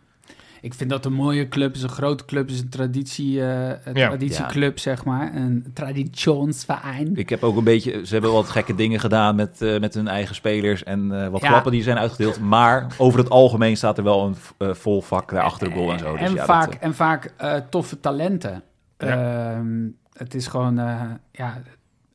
Ik 0.60 0.74
vind 0.74 0.90
dat 0.90 1.04
een 1.04 1.12
mooie 1.12 1.48
club 1.48 1.74
is, 1.74 1.82
een 1.82 1.88
grote 1.88 2.24
club 2.24 2.48
is 2.50 2.60
een 2.60 2.68
traditie, 2.68 3.40
eh, 3.42 3.68
een 3.84 3.94
Ja. 3.94 4.06
traditieclub, 4.08 4.78
zeg 4.78 5.04
maar. 5.04 5.34
Een 5.34 5.66
traditionsverein. 5.74 7.16
Ik 7.16 7.28
heb 7.28 7.42
ook 7.42 7.56
een 7.56 7.64
beetje, 7.64 8.06
ze 8.06 8.12
hebben 8.12 8.32
wat 8.32 8.48
gekke 8.48 8.74
dingen 8.74 9.00
gedaan 9.00 9.34
met, 9.36 9.62
eh, 9.62 9.80
met 9.80 9.94
hun 9.94 10.08
eigen 10.08 10.34
spelers 10.34 10.82
en 10.84 11.22
eh, 11.24 11.28
wat 11.28 11.40
Ja. 11.40 11.48
klappen 11.48 11.72
die 11.72 11.82
zijn 11.82 11.98
uitgedeeld. 11.98 12.40
Maar 12.40 12.86
over 12.98 13.18
het 13.18 13.30
algemeen 13.30 13.76
staat 13.76 13.98
er 13.98 14.04
wel 14.04 14.26
een 14.58 14.74
vol 14.76 15.00
vak 15.02 15.30
daar 15.30 15.42
achter 15.42 15.68
de 15.68 15.74
goal 15.74 15.92
en 15.92 15.98
zo. 15.98 16.12
Dus 16.12 16.20
en, 16.28 16.34
ja, 16.34 16.44
vaak, 16.44 16.72
dat, 16.72 16.80
en 16.80 16.94
vaak 16.94 17.32
eh, 17.36 17.54
toffe 17.70 18.00
talenten. 18.00 18.62
Ja. 18.98 19.52
Ehm, 19.56 19.86
het 20.12 20.34
is 20.34 20.46
gewoon, 20.46 20.78
eh, 20.78 21.00
ja, 21.32 21.62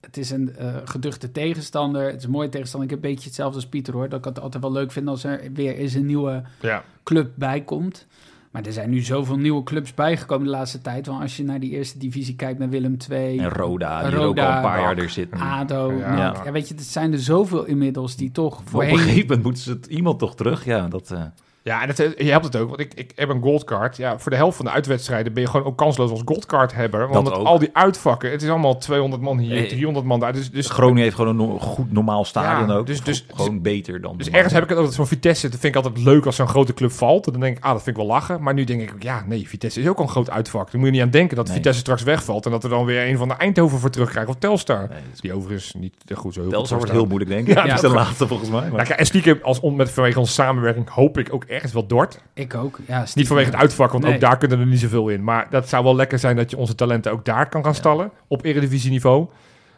het 0.02 0.18
is 0.18 0.30
een 0.32 0.56
geduchte 0.86 1.32
tegenstander. 1.32 2.06
Het 2.06 2.16
is 2.16 2.24
een 2.24 2.32
mooie 2.32 2.50
tegenstander. 2.50 2.90
Ik 2.90 2.96
heb 2.96 3.04
een 3.06 3.12
beetje 3.12 3.28
hetzelfde 3.28 3.56
als 3.56 3.68
Pieter 3.68 3.94
hoor. 3.94 4.10
Dat 4.10 4.20
ik 4.20 4.26
het 4.26 4.40
altijd 4.40 4.64
wel 4.64 4.72
leuk 4.72 4.92
vind 4.92 5.08
als 5.08 5.24
er 5.24 5.42
weer 5.54 5.76
eens 5.76 5.94
een 5.94 6.06
nieuwe 6.06 6.44
Ja. 6.62 6.84
club 7.04 7.32
bij 7.36 7.62
komt. 7.62 8.08
Maar 8.54 8.66
er 8.66 8.74
zijn 8.74 8.90
nu 8.90 9.00
zoveel 9.00 9.38
nieuwe 9.38 9.64
clubs 9.64 9.94
bijgekomen 9.94 10.46
de 10.46 10.52
laatste 10.52 10.82
tijd. 10.82 11.06
Want 11.06 11.22
als 11.22 11.38
je 11.38 11.44
naar 11.44 11.60
die 11.60 11.72
eerste 11.72 11.98
divisie 11.98 12.36
kijkt, 12.36 12.60
naar 12.60 12.70
Willem 12.70 12.98
II, 13.10 13.40
En 13.40 13.50
Roda, 13.50 14.02
die 14.04 14.12
er 14.12 14.18
ook 14.18 14.24
Roda, 14.24 14.50
al 14.50 14.56
een 14.56 14.62
paar 14.62 14.80
jaar 14.80 14.98
er 14.98 15.10
zit. 15.10 15.32
ADO. 15.32 15.92
Ja. 15.92 16.18
Ja. 16.18 16.36
ja, 16.46 16.52
weet 16.52 16.68
je, 16.68 16.74
het 16.74 16.84
zijn 16.84 17.12
er 17.14 17.20
zoveel 17.20 17.66
inmiddels 17.66 18.16
die 18.16 18.32
toch 18.32 18.52
Maar 18.54 18.60
op 18.60 18.66
een 18.66 18.72
voorheen... 18.72 18.98
gegeven 18.98 19.22
moment 19.22 19.44
moeten 19.44 19.64
ze 19.64 19.72
het 19.72 19.86
iemand 19.86 20.20
toch 20.20 20.36
terug. 20.36 20.66
Ja, 20.66 20.88
dat, 20.88 21.12
eh, 21.12 21.24
Ja, 21.64 21.82
en 21.82 21.88
het, 21.88 21.98
je 22.18 22.30
helpt 22.30 22.46
het 22.46 22.56
ook, 22.56 22.68
want 22.68 22.80
ik, 22.80 22.94
ik 22.94 23.12
heb 23.16 23.30
een 23.30 23.42
goldcard. 23.42 23.98
Ja, 23.98 24.20
voor 24.20 24.32
de 24.32 24.38
helft 24.38 24.56
van 24.58 24.66
de 24.66 24.72
uitwedstrijden 24.72 25.34
ben 25.34 25.44
je 25.44 25.50
gewoon 25.50 25.66
ook 25.66 25.78
kansloos 25.78 26.12
als 26.12 26.22
goldcardhebber. 26.26 27.08
Want 27.10 27.26
Dat 27.26 27.34
al 27.46 27.60
die 27.60 27.70
uitvakken, 27.74 28.32
het 28.32 28.42
is 28.42 28.50
allemaal 28.50 28.78
200 28.78 29.22
man 29.22 29.38
hier, 29.38 29.50
Nee. 29.54 29.68
300 29.68 30.06
man 30.06 30.20
daar. 30.20 30.34
Dus, 30.34 30.52
dus, 30.52 30.70
Groningen 30.70 31.04
heeft 31.04 31.16
gewoon 31.16 31.30
een 31.30 31.48
no- 31.48 31.60
goed 31.60 31.92
normaal 31.92 32.26
stadion 32.26 32.70
Ja, 32.70 32.76
ook. 32.76 32.88
dus- 32.88 33.04
dus- 33.04 33.26
gewoon 33.34 33.62
beter 33.62 34.02
dan. 34.02 34.18
dus 34.18 34.30
ergens 34.30 34.54
heb 34.54 34.64
ik 34.64 34.70
het 34.70 34.78
altijd 34.78 34.96
zo'n 34.96 35.08
Vitesse. 35.08 35.50
Dat 35.50 35.60
vind 35.60 35.76
ik 35.76 35.84
altijd 35.84 36.04
leuk 36.04 36.26
als 36.26 36.36
zo'n 36.36 36.48
grote 36.48 36.74
club 36.74 36.92
valt. 36.92 37.26
En 37.26 37.32
dan 37.32 37.42
denk 37.42 37.58
ik, 37.58 37.64
ah, 37.64 37.72
dat 37.72 37.84
vind 37.84 37.98
ik 37.98 38.04
wel 38.04 38.12
lachen. 38.12 38.42
Maar 38.44 38.54
nu 38.54 38.64
denk 38.64 38.82
ik, 38.82 38.94
ja, 39.04 39.24
nee, 39.28 39.48
Vitesse 39.48 39.80
is 39.82 39.88
ook 39.88 39.98
al 39.98 40.04
een 40.04 40.10
groot 40.10 40.30
uitvak. 40.30 40.72
Dan 40.72 40.80
moet 40.80 40.90
je 40.90 40.96
niet 40.96 41.04
aan 41.04 41.10
denken 41.10 41.36
dat 41.36 41.46
Nee. 41.46 41.56
Vitesse 41.56 41.80
straks 41.80 42.04
wegvalt. 42.04 42.46
En 42.46 42.52
dat 42.52 42.64
we 42.64 42.70
dan 42.70 42.86
weer 42.86 43.08
een 43.10 43.18
van 43.18 43.28
de 43.28 43.34
Eindhoven 43.34 43.80
voor 43.80 43.90
terugkrijgen. 43.90 44.32
Of 44.34 44.40
Telstar. 44.40 44.78
Nee, 44.80 44.88
dat 44.88 44.98
is- 45.14 45.20
Die 45.22 45.34
overigens 45.34 45.74
niet 45.74 45.96
eh, 46.08 46.18
goed 46.18 46.34
zo 46.34 46.42
heel 46.42 46.50
Telstar 46.50 46.78
wordt 46.78 46.92
heel 46.94 47.06
moeilijk, 47.06 47.30
denk 47.32 47.48
ik. 47.48 47.54
Ja, 47.54 47.66
Ja, 47.66 47.72
dat 47.72 47.82
de 47.82 47.88
ook. 47.88 47.94
laatste 47.96 48.28
volgens 48.28 48.50
mij. 48.50 48.62
Maar... 48.62 48.72
Nou, 48.72 48.84
kijk, 48.86 49.00
en 49.00 49.06
stiekem, 49.06 49.40
als 49.42 49.60
on, 49.60 49.76
met, 49.76 49.92
vanwege 49.92 50.20
onze 50.20 50.34
samenwerking, 50.34 50.90
hoop 50.90 51.18
ik 51.18 51.34
ook 51.34 51.44
echt 51.62 51.72
wel 51.74 51.88
Dort. 51.88 52.22
Ik 52.34 52.56
ook, 52.56 52.80
ja. 52.88 53.06
Niet 53.14 53.28
vanwege 53.28 53.50
het 53.50 53.60
uitvak, 53.60 53.92
want 53.92 54.04
Nee. 54.04 54.14
ook 54.14 54.20
daar 54.20 54.38
kunnen 54.38 54.60
er 54.60 54.66
niet 54.66 54.80
zoveel 54.80 55.10
in. 55.10 55.24
Maar 55.24 55.48
dat 55.50 55.70
zou 55.70 55.84
wel 55.84 55.96
lekker 55.96 56.20
zijn 56.20 56.36
dat 56.36 56.50
je 56.52 56.58
onze 56.58 56.76
talenten 56.76 57.12
ook 57.12 57.26
daar 57.26 57.50
kan 57.50 57.64
gaan 57.64 57.76
stallen. 57.76 58.12
Op 58.28 58.46
eredivisieniveau. 58.46 59.28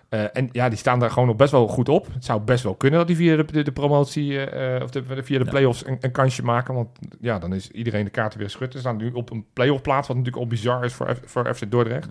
Eh 0.09 0.23
en 0.33 0.49
ja, 0.51 0.69
die 0.69 0.77
staan 0.77 0.99
daar 0.99 1.11
gewoon 1.11 1.27
nog 1.27 1.35
best 1.37 1.51
wel 1.51 1.67
goed 1.67 1.89
op. 1.89 2.07
Het 2.13 2.25
zou 2.25 2.39
best 2.41 2.63
wel 2.63 2.75
kunnen 2.75 2.99
dat 2.99 3.07
die 3.07 3.15
via 3.17 3.35
de, 3.35 3.45
de, 3.45 3.61
de 3.63 3.71
promotie 3.71 4.45
eh, 4.45 4.83
of 4.83 4.89
de, 4.89 5.03
via 5.23 5.37
de 5.37 5.43
Ja. 5.43 5.49
play-offs 5.49 5.85
een, 5.85 5.97
een 6.01 6.11
kansje 6.11 6.43
maken. 6.43 6.73
Want 6.73 6.87
ja, 7.19 7.39
dan 7.39 7.53
is 7.53 7.71
iedereen 7.71 8.03
de 8.03 8.09
kaarten 8.11 8.39
weer 8.39 8.49
schut. 8.49 8.71
Ze 8.73 8.79
staan 8.79 8.97
nu 8.97 9.11
op 9.11 9.31
een 9.31 9.45
play-off 9.53 9.81
plaats, 9.81 10.07
wat 10.07 10.17
natuurlijk 10.17 10.43
al 10.43 10.49
bizar 10.49 10.83
is 10.85 10.93
voor, 10.93 11.15
F- 11.15 11.19
voor 11.31 11.55
FC 11.55 11.71
Dordrecht. 11.71 12.07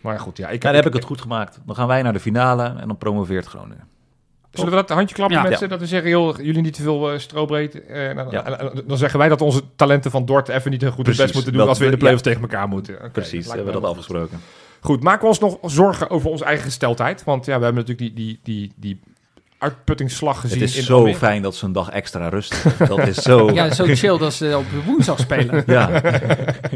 Maar 0.00 0.20
goed, 0.20 0.36
ja, 0.36 0.48
ik, 0.48 0.62
Ja, 0.62 0.68
dan 0.68 0.74
heb 0.74 0.86
ik 0.86 0.92
het 0.92 1.04
goed 1.04 1.20
gemaakt. 1.20 1.60
Dan 1.66 1.74
gaan 1.76 1.86
wij 1.88 2.02
naar 2.02 2.12
de 2.12 2.20
finale 2.20 2.62
en 2.80 2.86
dan 2.88 2.98
promoveert 2.98 3.46
Groningen. 3.46 3.88
Zullen 4.54 4.70
we 4.70 4.76
dat 4.76 4.88
handje 4.88 5.14
klappen 5.14 5.36
Ja. 5.36 5.42
met 5.48 5.58
ze? 5.58 5.66
Dat 5.66 5.80
we 5.80 5.86
zeggen, 5.86 6.10
joh, 6.10 6.36
jullie 6.38 6.62
niet 6.62 6.74
te 6.74 6.82
veel 6.82 7.18
strobreed. 7.18 7.72
Ja. 7.88 7.94
en- 7.94 8.58
en- 8.58 8.82
dan 8.86 8.96
zeggen 8.96 9.18
wij 9.18 9.28
dat 9.28 9.40
onze 9.40 9.62
talenten 9.76 10.10
van 10.10 10.24
Dort 10.26 10.48
even 10.48 10.70
niet 10.70 10.80
heel 10.80 10.90
goed 10.90 11.06
het 11.06 11.16
best 11.16 11.34
moeten 11.34 11.52
doen 11.52 11.68
als 11.68 11.78
we 11.78 11.84
in 11.84 11.90
de 11.90 11.96
play-offs 11.96 12.22
tegen 12.22 12.40
elkaar 12.40 12.68
moeten. 12.68 12.94
Oké, 12.94 13.10
Precies, 13.10 13.46
hebben 13.46 13.66
we 13.66 13.72
dat 13.72 13.84
afgesproken. 13.84 14.40
Goed, 14.80 15.02
maken 15.02 15.20
we 15.20 15.26
ons 15.26 15.38
nog 15.38 15.58
zorgen 15.62 16.10
over 16.10 16.30
onze 16.30 16.44
eigen 16.44 16.64
gesteldheid? 16.64 17.24
Want 17.24 17.46
ja, 17.46 17.58
we 17.58 17.64
hebben 17.64 17.84
natuurlijk 17.84 18.16
die, 18.16 18.26
die, 18.26 18.40
die, 18.42 18.72
die 18.76 19.00
uitputtingsslag 19.64 20.40
gezien. 20.40 20.60
Het 20.60 20.68
is 20.68 20.76
in 20.76 20.82
zo 20.82 20.96
Almere. 20.96 21.16
fijn 21.16 21.42
dat 21.42 21.54
ze 21.54 21.64
een 21.64 21.72
dag 21.72 21.90
extra 21.90 22.28
rust 22.28 22.62
hebben. 22.62 22.96
Dat 22.96 23.06
is 23.08 23.16
zo... 23.16 23.50
Ja, 23.50 23.74
zo 23.74 23.84
chill 23.86 24.18
dat 24.18 24.34
ze 24.34 24.54
op 24.58 24.84
woensdag 24.84 25.18
spelen. 25.18 25.62
Ja. 25.74 26.02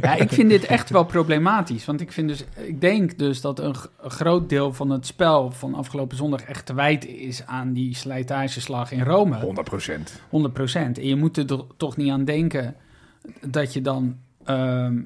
Ja, 0.00 0.14
ik 0.14 0.32
vind 0.32 0.50
dit 0.50 0.64
echt 0.64 0.90
wel 0.90 1.04
problematisch. 1.04 1.84
Want 1.84 2.00
ik, 2.00 2.12
vind 2.12 2.28
dus, 2.28 2.44
ik 2.54 2.80
denk 2.80 3.18
dus 3.18 3.40
dat 3.40 3.58
een, 3.58 3.74
groot 4.02 4.48
deel 4.48 4.72
van 4.72 4.90
het 4.90 5.06
spel 5.06 5.50
van 5.50 5.74
afgelopen 5.74 6.16
zondag 6.16 6.42
echt 6.42 6.66
te 6.66 6.74
wijten 6.74 7.18
is 7.18 7.46
aan 7.46 7.72
die 7.72 7.96
slijtageslag 7.96 8.92
in 8.92 9.02
Rome. 9.02 9.40
100 9.40 9.68
procent. 9.68 10.20
100% 10.30 10.98
En 10.98 11.06
je 11.06 11.16
moet 11.16 11.36
er 11.36 11.46
toch 11.76 11.96
niet 11.96 12.10
aan 12.10 12.24
denken 12.24 12.74
dat 13.40 13.72
je 13.72 13.80
dan, 13.80 14.16
ehm, 14.44 15.00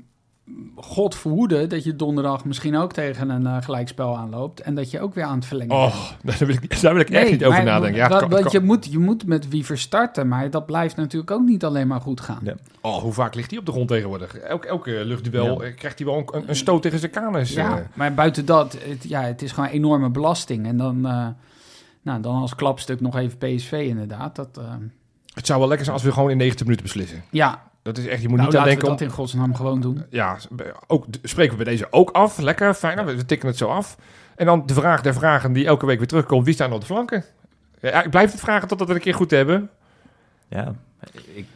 God 0.76 1.14
verhoede, 1.14 1.66
dat 1.66 1.84
je 1.84 1.96
donderdag 1.96 2.44
misschien 2.44 2.76
ook 2.76 2.92
tegen 2.92 3.28
een 3.30 3.46
eh, 3.46 3.56
gelijkspel 3.62 4.16
aanloopt. 4.16 4.60
En 4.60 4.74
dat 4.74 4.90
je 4.90 5.00
ook 5.00 5.14
weer 5.14 5.24
aan 5.24 5.34
het 5.36 5.44
verlengen 5.46 5.76
bent. 5.78 5.92
Oh, 5.92 6.10
daar 6.38 6.38
wil 6.38 6.48
ik, 6.48 6.80
daar 6.80 6.92
wil 6.92 7.02
ik 7.02 7.10
echt 7.10 7.30
niet 7.30 7.44
over 7.44 7.64
nadenken. 7.64 7.96
Ja, 7.98 8.08
dat- 8.08 8.28
kan- 8.28 8.46
je, 8.50 8.60
moet, 8.60 8.86
je 8.92 8.98
moet 8.98 9.26
met 9.26 9.48
wie 9.48 9.64
verstarten, 9.64 10.28
maar 10.28 10.50
dat 10.50 10.66
blijft 10.66 10.96
natuurlijk 10.96 11.30
ook 11.30 11.42
niet 11.44 11.64
alleen 11.64 11.86
maar 11.86 12.00
goed 12.00 12.20
gaan. 12.20 12.40
Ja. 12.42 12.54
oh, 12.80 12.96
hoe 12.96 13.12
vaak 13.12 13.34
ligt 13.34 13.50
hij 13.50 13.58
op 13.60 13.66
de 13.66 13.72
grond 13.72 13.88
tegenwoordig? 13.88 14.36
Elk, 14.38 14.64
elke 14.64 14.90
luchtduel 15.04 15.62
Ja. 15.62 15.68
eh, 15.68 15.76
krijgt 15.76 15.98
hij 15.98 16.06
wel 16.06 16.16
een, 16.32 16.44
een 16.48 16.56
stoot 16.56 16.82
tegen 16.82 16.98
zijn 16.98 17.10
kanus. 17.10 17.52
Ja, 17.52 17.76
eh. 17.78 17.84
maar 17.94 18.14
buiten 18.14 18.44
dat, 18.46 18.72
het, 18.88 19.04
ja, 19.08 19.22
het 19.22 19.42
is 19.42 19.52
gewoon 19.52 19.68
enorme 19.68 20.10
belasting. 20.10 20.66
En 20.66 20.76
dan, 20.76 21.06
eh, 21.06 21.26
nou, 22.02 22.20
dan 22.20 22.34
als 22.40 22.54
klapstuk 22.54 23.00
nog 23.00 23.16
even 23.16 23.38
PSV 23.38 23.84
inderdaad. 23.88 24.36
Dat, 24.36 24.48
eh, 24.58 24.64
Het 25.34 25.46
zou 25.46 25.58
wel 25.58 25.68
lekker 25.68 25.84
zijn 25.86 25.96
als 25.98 26.06
we 26.06 26.12
gewoon 26.12 26.30
in 26.30 26.36
90 26.36 26.66
minuten 26.66 26.84
beslissen. 26.86 27.22
ja, 27.30 27.62
Dat 27.82 27.98
is 27.98 28.06
echt, 28.06 28.22
je 28.22 28.28
moet 28.28 28.36
nou, 28.36 28.48
niet 28.48 28.58
aan 28.58 28.66
laten 28.66 28.78
we 28.78 28.84
denken 28.84 28.98
dat 28.98 29.00
om... 29.00 29.06
in 29.06 29.24
godsnaam 29.24 29.54
gewoon 29.54 29.80
doen. 29.80 30.04
Ja, 30.10 30.38
ook, 30.86 31.06
spreken 31.22 31.58
we 31.58 31.64
bij 31.64 31.72
deze 31.72 31.86
ook 31.90 32.10
af. 32.10 32.38
Lekker, 32.38 32.74
fijn. 32.74 33.04
We, 33.04 33.16
we 33.16 33.24
tikken 33.24 33.48
het 33.48 33.56
zo 33.56 33.68
af. 33.68 33.96
En 34.36 34.46
dan 34.46 34.62
de 34.66 34.74
vraag 34.74 35.00
der 35.00 35.14
vragen 35.14 35.52
die 35.52 35.66
elke 35.66 35.86
week 35.86 35.98
weer 35.98 36.06
terugkomt. 36.06 36.44
Wie 36.44 36.54
staan 36.54 36.72
op 36.72 36.80
de 36.80 36.86
flanken? 36.86 37.24
Ja, 37.80 38.02
ik 38.02 38.10
blijf 38.10 38.30
het 38.30 38.40
vragen 38.40 38.68
totdat 38.68 38.86
we 38.88 38.94
het 38.94 39.02
een 39.02 39.10
keer 39.10 39.18
goed 39.20 39.30
hebben. 39.30 39.70
Het 40.48 40.58
Ja, 40.58 40.74
ik, 41.34 41.46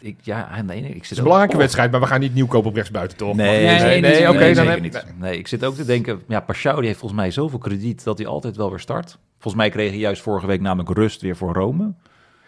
ik, 0.00 0.16
ja, 0.22 0.62
nee, 0.62 0.80
nee, 0.80 0.90
ik 0.90 1.02
zit 1.02 1.10
is 1.10 1.16
een 1.18 1.22
belangrijke 1.22 1.56
wedstrijd, 1.56 1.90
maar 1.90 2.00
we 2.00 2.06
gaan 2.06 2.20
niet 2.20 2.34
nieuw 2.34 2.46
kopen 2.46 2.68
op 2.68 2.74
rechtsbuiten, 2.74 3.16
toch? 3.16 3.36
Nee, 3.36 3.64
Nee, 3.64 3.78
nee, 3.78 4.00
nee, 4.00 4.00
nee, 4.00 4.28
oké, 4.28 4.38
nee, 4.38 4.54
dan 4.54 4.64
zeker 4.64 4.70
heb- 4.70 4.80
niet. 4.80 5.04
Nee, 5.18 5.38
ik 5.38 5.48
zit 5.48 5.64
ook 5.64 5.74
te 5.74 5.84
denken, 5.84 6.22
ja, 6.28 6.40
Pashao 6.40 6.76
die 6.76 6.86
heeft 6.86 6.98
volgens 6.98 7.20
mij 7.20 7.30
zoveel 7.30 7.58
krediet 7.58 8.04
dat 8.04 8.18
hij 8.18 8.26
altijd 8.26 8.56
wel 8.56 8.70
weer 8.70 8.80
start. 8.80 9.18
Volgens 9.32 9.54
mij 9.54 9.70
kreeg 9.70 9.90
hij 9.90 9.98
juist 9.98 10.22
vorige 10.22 10.46
week 10.46 10.60
namelijk 10.60 10.96
rust 10.96 11.20
weer 11.20 11.36
voor 11.36 11.52
Rome. 11.52 11.92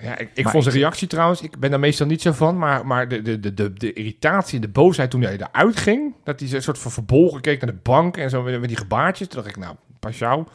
Ja, 0.00 0.18
ik, 0.18 0.30
ik 0.34 0.42
Maar 0.44 0.52
vond 0.52 0.64
zijn 0.64 0.76
ik- 0.76 0.80
reactie 0.82 1.08
trouwens, 1.08 1.40
ik 1.40 1.58
ben 1.58 1.70
daar 1.70 1.80
meestal 1.80 2.06
niet 2.06 2.22
zo 2.22 2.32
van, 2.32 2.58
maar, 2.58 2.86
maar 2.86 3.08
de, 3.08 3.22
de, 3.22 3.40
de, 3.40 3.54
de, 3.54 3.72
de 3.72 3.92
irritatie 3.92 4.54
en 4.54 4.60
de 4.60 4.68
boosheid 4.68 5.10
toen 5.10 5.22
hij 5.22 5.32
eruit 5.50 5.76
ging, 5.80 6.14
dat 6.24 6.40
hij 6.40 6.48
zo 6.48 6.56
een 6.56 6.62
soort 6.62 6.78
van 6.78 6.90
verbolgen 6.90 7.40
keek 7.40 7.60
naar 7.60 7.70
de 7.70 7.78
bank 7.82 8.16
en 8.16 8.30
zo 8.30 8.42
met, 8.42 8.60
met 8.60 8.68
die 8.68 8.78
gebaartjes, 8.78 9.28
toen 9.28 9.42
dacht 9.42 9.56
ik, 9.56 9.62
nou, 9.62 9.74
Pashao. 10.00 10.46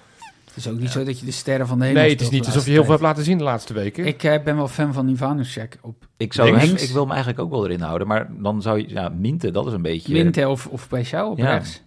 Het 0.46 0.66
is 0.66 0.72
ook 0.72 0.80
niet 0.80 0.90
zo 0.90 1.04
dat 1.04 1.20
je 1.20 1.26
de 1.26 1.32
sterren 1.32 1.68
van 1.68 1.80
de 1.80 1.86
hemel 1.86 2.02
Nee, 2.02 2.12
het 2.12 2.22
is 2.22 2.30
niet 2.30 2.46
alsof 2.46 2.66
je 2.66 2.72
heel 2.72 2.82
veel 2.82 2.92
hebt 2.92 3.04
laten 3.04 3.24
zien 3.24 3.38
de 3.38 3.44
laatste 3.44 3.74
weken. 3.74 4.06
Ik 4.06 4.24
eh, 4.24 4.44
ben 4.44 4.56
wel 4.56 4.68
fan 4.68 4.94
van 4.94 5.08
Ivanusek 5.08 5.78
op 5.82 6.08
Ik, 6.18 6.34
zou 6.34 6.58
hem, 6.58 6.76
ik 6.76 6.90
wil 6.90 7.02
hem 7.02 7.10
eigenlijk 7.12 7.40
ook 7.40 7.50
wel 7.52 7.66
erin 7.66 7.82
houden, 7.82 8.08
maar 8.08 8.28
dan 8.30 8.62
zou 8.62 8.78
je, 8.78 8.90
ja, 8.90 9.10
Minte, 9.10 9.52
dat 9.52 9.68
is 9.68 9.74
een 9.74 9.82
beetje... 9.82 10.14
Minte 10.14 10.50
of, 10.50 10.68
of 10.68 10.88
Peixau 10.88 11.32
op 11.32 11.38
Ja. 11.38 11.52
rechts. 11.52 11.82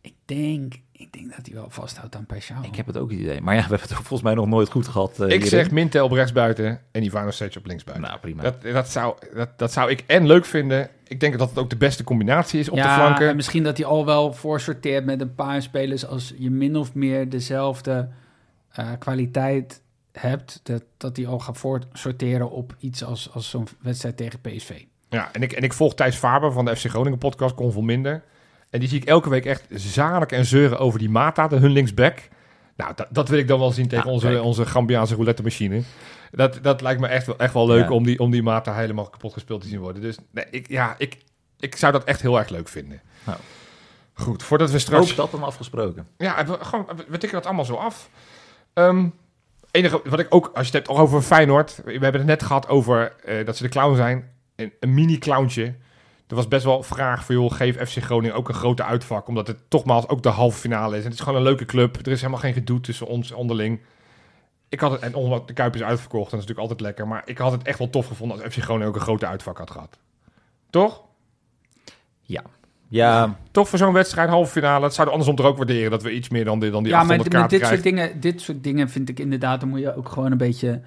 Ik 0.00 0.14
denk, 0.24 0.74
ik 1.04 1.12
denk 1.12 1.36
dat 1.36 1.46
hij 1.46 1.54
wel 1.54 1.70
vasthoudt 1.70 2.16
aan 2.16 2.26
Peixau. 2.26 2.64
Ik 2.64 2.76
heb 2.76 2.86
het 2.86 2.96
ook 2.96 3.10
het 3.10 3.20
idee. 3.20 3.40
Maar 3.40 3.54
ja, 3.54 3.62
we 3.62 3.68
hebben 3.68 3.88
het 3.88 3.96
volgens 3.96 4.22
mij 4.22 4.34
nog 4.34 4.46
nooit 4.46 4.70
goed 4.70 4.88
gehad. 4.88 5.20
eh, 5.20 5.24
ik 5.24 5.30
hierin. 5.30 5.48
zeg 5.48 5.70
Mintel 5.70 6.04
op 6.04 6.12
rechtsbuiten 6.12 6.80
en 6.90 7.02
Ivanovic 7.02 7.56
op 7.56 7.66
linksbuiten. 7.66 8.06
Nou, 8.08 8.20
prima. 8.20 8.42
Dat, 8.42 8.62
dat, 8.62 8.88
zou, 8.88 9.16
dat, 9.34 9.48
dat 9.58 9.72
zou 9.72 9.90
ik 9.90 10.04
en 10.06 10.26
leuk 10.26 10.44
vinden. 10.44 10.88
Ik 11.06 11.20
denk 11.20 11.38
dat 11.38 11.48
het 11.48 11.58
ook 11.58 11.70
de 11.70 11.76
beste 11.76 12.04
combinatie 12.04 12.60
is 12.60 12.68
op 12.68 12.76
ja, 12.76 12.96
de 12.96 13.02
flanken. 13.02 13.28
en 13.28 13.36
misschien 13.36 13.62
dat 13.62 13.76
hij 13.76 13.86
al 13.86 14.06
wel 14.06 14.32
voorsorteert 14.32 15.04
met 15.04 15.20
een 15.20 15.34
paar 15.34 15.62
spelers 15.62 16.06
als 16.06 16.34
je 16.38 16.50
min 16.50 16.76
of 16.76 16.94
meer 16.94 17.28
dezelfde 17.28 18.08
eh, 18.70 18.88
kwaliteit 18.98 19.82
hebt, 20.12 20.60
dat, 20.62 20.82
dat 20.96 21.16
hij 21.16 21.26
al 21.26 21.38
gaat 21.38 21.58
voorsorteren 21.58 22.50
op 22.50 22.74
iets 22.78 23.04
als, 23.04 23.30
als 23.32 23.50
zo'n 23.50 23.68
wedstrijd 23.80 24.16
tegen 24.16 24.40
PSV. 24.40 24.82
Ja, 25.08 25.32
en 25.32 25.42
ik, 25.42 25.52
en 25.52 25.62
ik 25.62 25.72
volg 25.72 25.94
Thijs 25.94 26.16
Faber 26.16 26.52
van 26.52 26.64
de 26.64 26.76
FC 26.76 26.86
Groningen 26.88 27.18
podcast, 27.18 27.54
kon 27.54 27.72
veel 27.72 27.82
minder. 27.82 28.22
En 28.74 28.80
die 28.80 28.88
zie 28.88 29.00
ik 29.00 29.08
elke 29.08 29.28
week 29.28 29.44
echt 29.46 29.64
zalig 29.70 30.28
en 30.28 30.44
zeuren 30.44 30.78
over 30.78 30.98
die 30.98 31.10
Mata, 31.10 31.48
de 31.48 31.56
hun 31.56 31.70
linksback. 31.70 32.18
Nou, 32.76 32.92
dat, 32.94 33.06
dat 33.10 33.28
wil 33.28 33.38
ik 33.38 33.48
dan 33.48 33.58
wel 33.58 33.70
zien 33.70 33.88
tegen 33.88 34.06
Ja, 34.06 34.12
onze, 34.12 34.26
kijk. 34.26 34.42
onze 34.42 34.66
Gambiaanse 34.66 35.14
roulette 35.14 35.42
machine. 35.42 35.82
Dat, 36.30 36.58
dat 36.62 36.80
lijkt 36.80 37.00
me 37.00 37.06
echt 37.06 37.26
wel, 37.26 37.38
echt 37.38 37.54
wel 37.54 37.66
leuk 37.66 37.84
Ja. 37.88 37.90
om, 37.90 38.04
die, 38.04 38.18
om 38.18 38.30
die 38.30 38.42
Mata 38.42 38.74
helemaal 38.74 39.08
kapot 39.10 39.32
gespeeld 39.32 39.60
te 39.60 39.68
zien 39.68 39.78
worden. 39.80 40.02
Dus 40.02 40.16
nee, 40.30 40.44
ik, 40.50 40.68
ja, 40.68 40.94
ik, 40.98 41.18
ik 41.58 41.76
zou 41.76 41.92
dat 41.92 42.04
echt 42.04 42.20
heel 42.20 42.38
erg 42.38 42.48
leuk 42.48 42.68
vinden. 42.68 43.00
Nou. 43.26 43.38
Goed, 44.12 44.42
voordat 44.42 44.70
we 44.70 44.78
straks... 44.78 45.10
Ook 45.10 45.16
dat 45.16 45.30
dan 45.30 45.42
afgesproken. 45.42 46.06
Ja, 46.18 46.46
we, 46.46 46.58
gewoon, 46.60 46.86
we, 47.08 47.18
tikken 47.18 47.32
dat 47.32 47.46
allemaal 47.46 47.64
zo 47.64 47.74
af. 47.74 48.10
Ehm, 48.72 49.06
enige 49.70 50.00
wat 50.04 50.18
ik 50.20 50.34
ook, 50.34 50.46
als 50.54 50.68
je 50.68 50.76
het 50.76 50.86
hebt 50.86 50.98
over 50.98 51.22
Feyenoord. 51.22 51.80
We 51.84 51.92
hebben 51.92 52.12
het 52.12 52.26
net 52.26 52.42
gehad 52.42 52.68
over 52.68 53.14
eh, 53.24 53.46
dat 53.46 53.56
ze 53.56 53.62
de 53.62 53.68
clown 53.68 53.96
zijn. 53.96 54.30
Een, 54.56 54.72
een 54.80 54.94
mini-clowntje. 54.94 55.74
Er 56.28 56.34
was 56.34 56.48
best 56.48 56.64
wel 56.64 56.82
vraag 56.82 57.24
voor, 57.24 57.34
joh, 57.34 57.52
geef 57.52 57.88
FC 57.90 58.02
Groningen 58.02 58.36
ook 58.36 58.48
een 58.48 58.54
grote 58.54 58.84
uitvak. 58.84 59.28
Omdat 59.28 59.46
het 59.46 59.58
tochmaals 59.68 60.08
ook 60.08 60.22
de 60.22 60.28
halve 60.28 60.58
finale 60.58 60.92
is. 60.96 60.98
En 60.98 61.04
het 61.10 61.14
is 61.14 61.20
gewoon 61.20 61.38
een 61.38 61.44
leuke 61.44 61.64
club. 61.64 61.96
Er 62.06 62.12
is 62.12 62.18
helemaal 62.20 62.40
geen 62.40 62.52
gedoe 62.52 62.80
tussen 62.80 63.06
ons 63.06 63.32
onderling. 63.32 63.80
Ik 64.68 64.80
had 64.80 64.90
het, 64.90 65.00
en 65.00 65.14
omdat 65.14 65.46
de 65.48 65.52
Kuip 65.52 65.74
is 65.74 65.82
uitverkocht, 65.82 66.30
dat 66.30 66.40
is 66.40 66.46
natuurlijk 66.46 66.60
altijd 66.60 66.80
lekker. 66.80 67.08
Maar 67.08 67.22
ik 67.24 67.38
had 67.38 67.52
het 67.52 67.62
echt 67.62 67.78
wel 67.78 67.90
tof 67.90 68.06
gevonden 68.06 68.42
als 68.42 68.54
FC 68.54 68.62
Groningen 68.62 68.88
ook 68.88 68.94
een 68.94 69.00
grote 69.00 69.26
uitvak 69.26 69.58
had 69.58 69.70
gehad. 69.70 69.98
Toch? 70.70 71.02
Ja, 72.88 73.38
Toch 73.50 73.68
voor 73.68 73.78
zo'n 73.78 73.92
wedstrijd, 73.92 74.28
halve 74.28 74.50
finale. 74.52 74.80
Dat 74.80 74.94
zouden 74.94 75.16
we 75.16 75.20
andersom 75.20 75.46
er 75.46 75.52
ook 75.52 75.56
waarderen. 75.58 75.90
Dat 75.90 76.02
we 76.02 76.12
iets 76.12 76.28
meer 76.28 76.44
dan, 76.44 76.58
die- 76.60 76.70
dan 76.70 76.82
die 76.82 76.92
ja, 76.92 77.02
maar 77.02 77.18
800 77.18 77.32
met 77.32 77.40
kaarten 77.40 77.58
dit 77.58 77.68
krijgen. 77.68 77.84
soort, 78.06 78.10
dingen, 78.12 78.20
dit 78.20 78.40
soort 78.40 78.62
dingen 78.64 78.88
vind 78.90 79.08
ik 79.08 79.18
inderdaad, 79.20 79.60
dan 79.60 79.68
moet 79.68 79.80
je 79.80 79.96
ook 79.96 80.08
gewoon 80.08 80.32
een 80.32 80.38
beetje... 80.38 80.80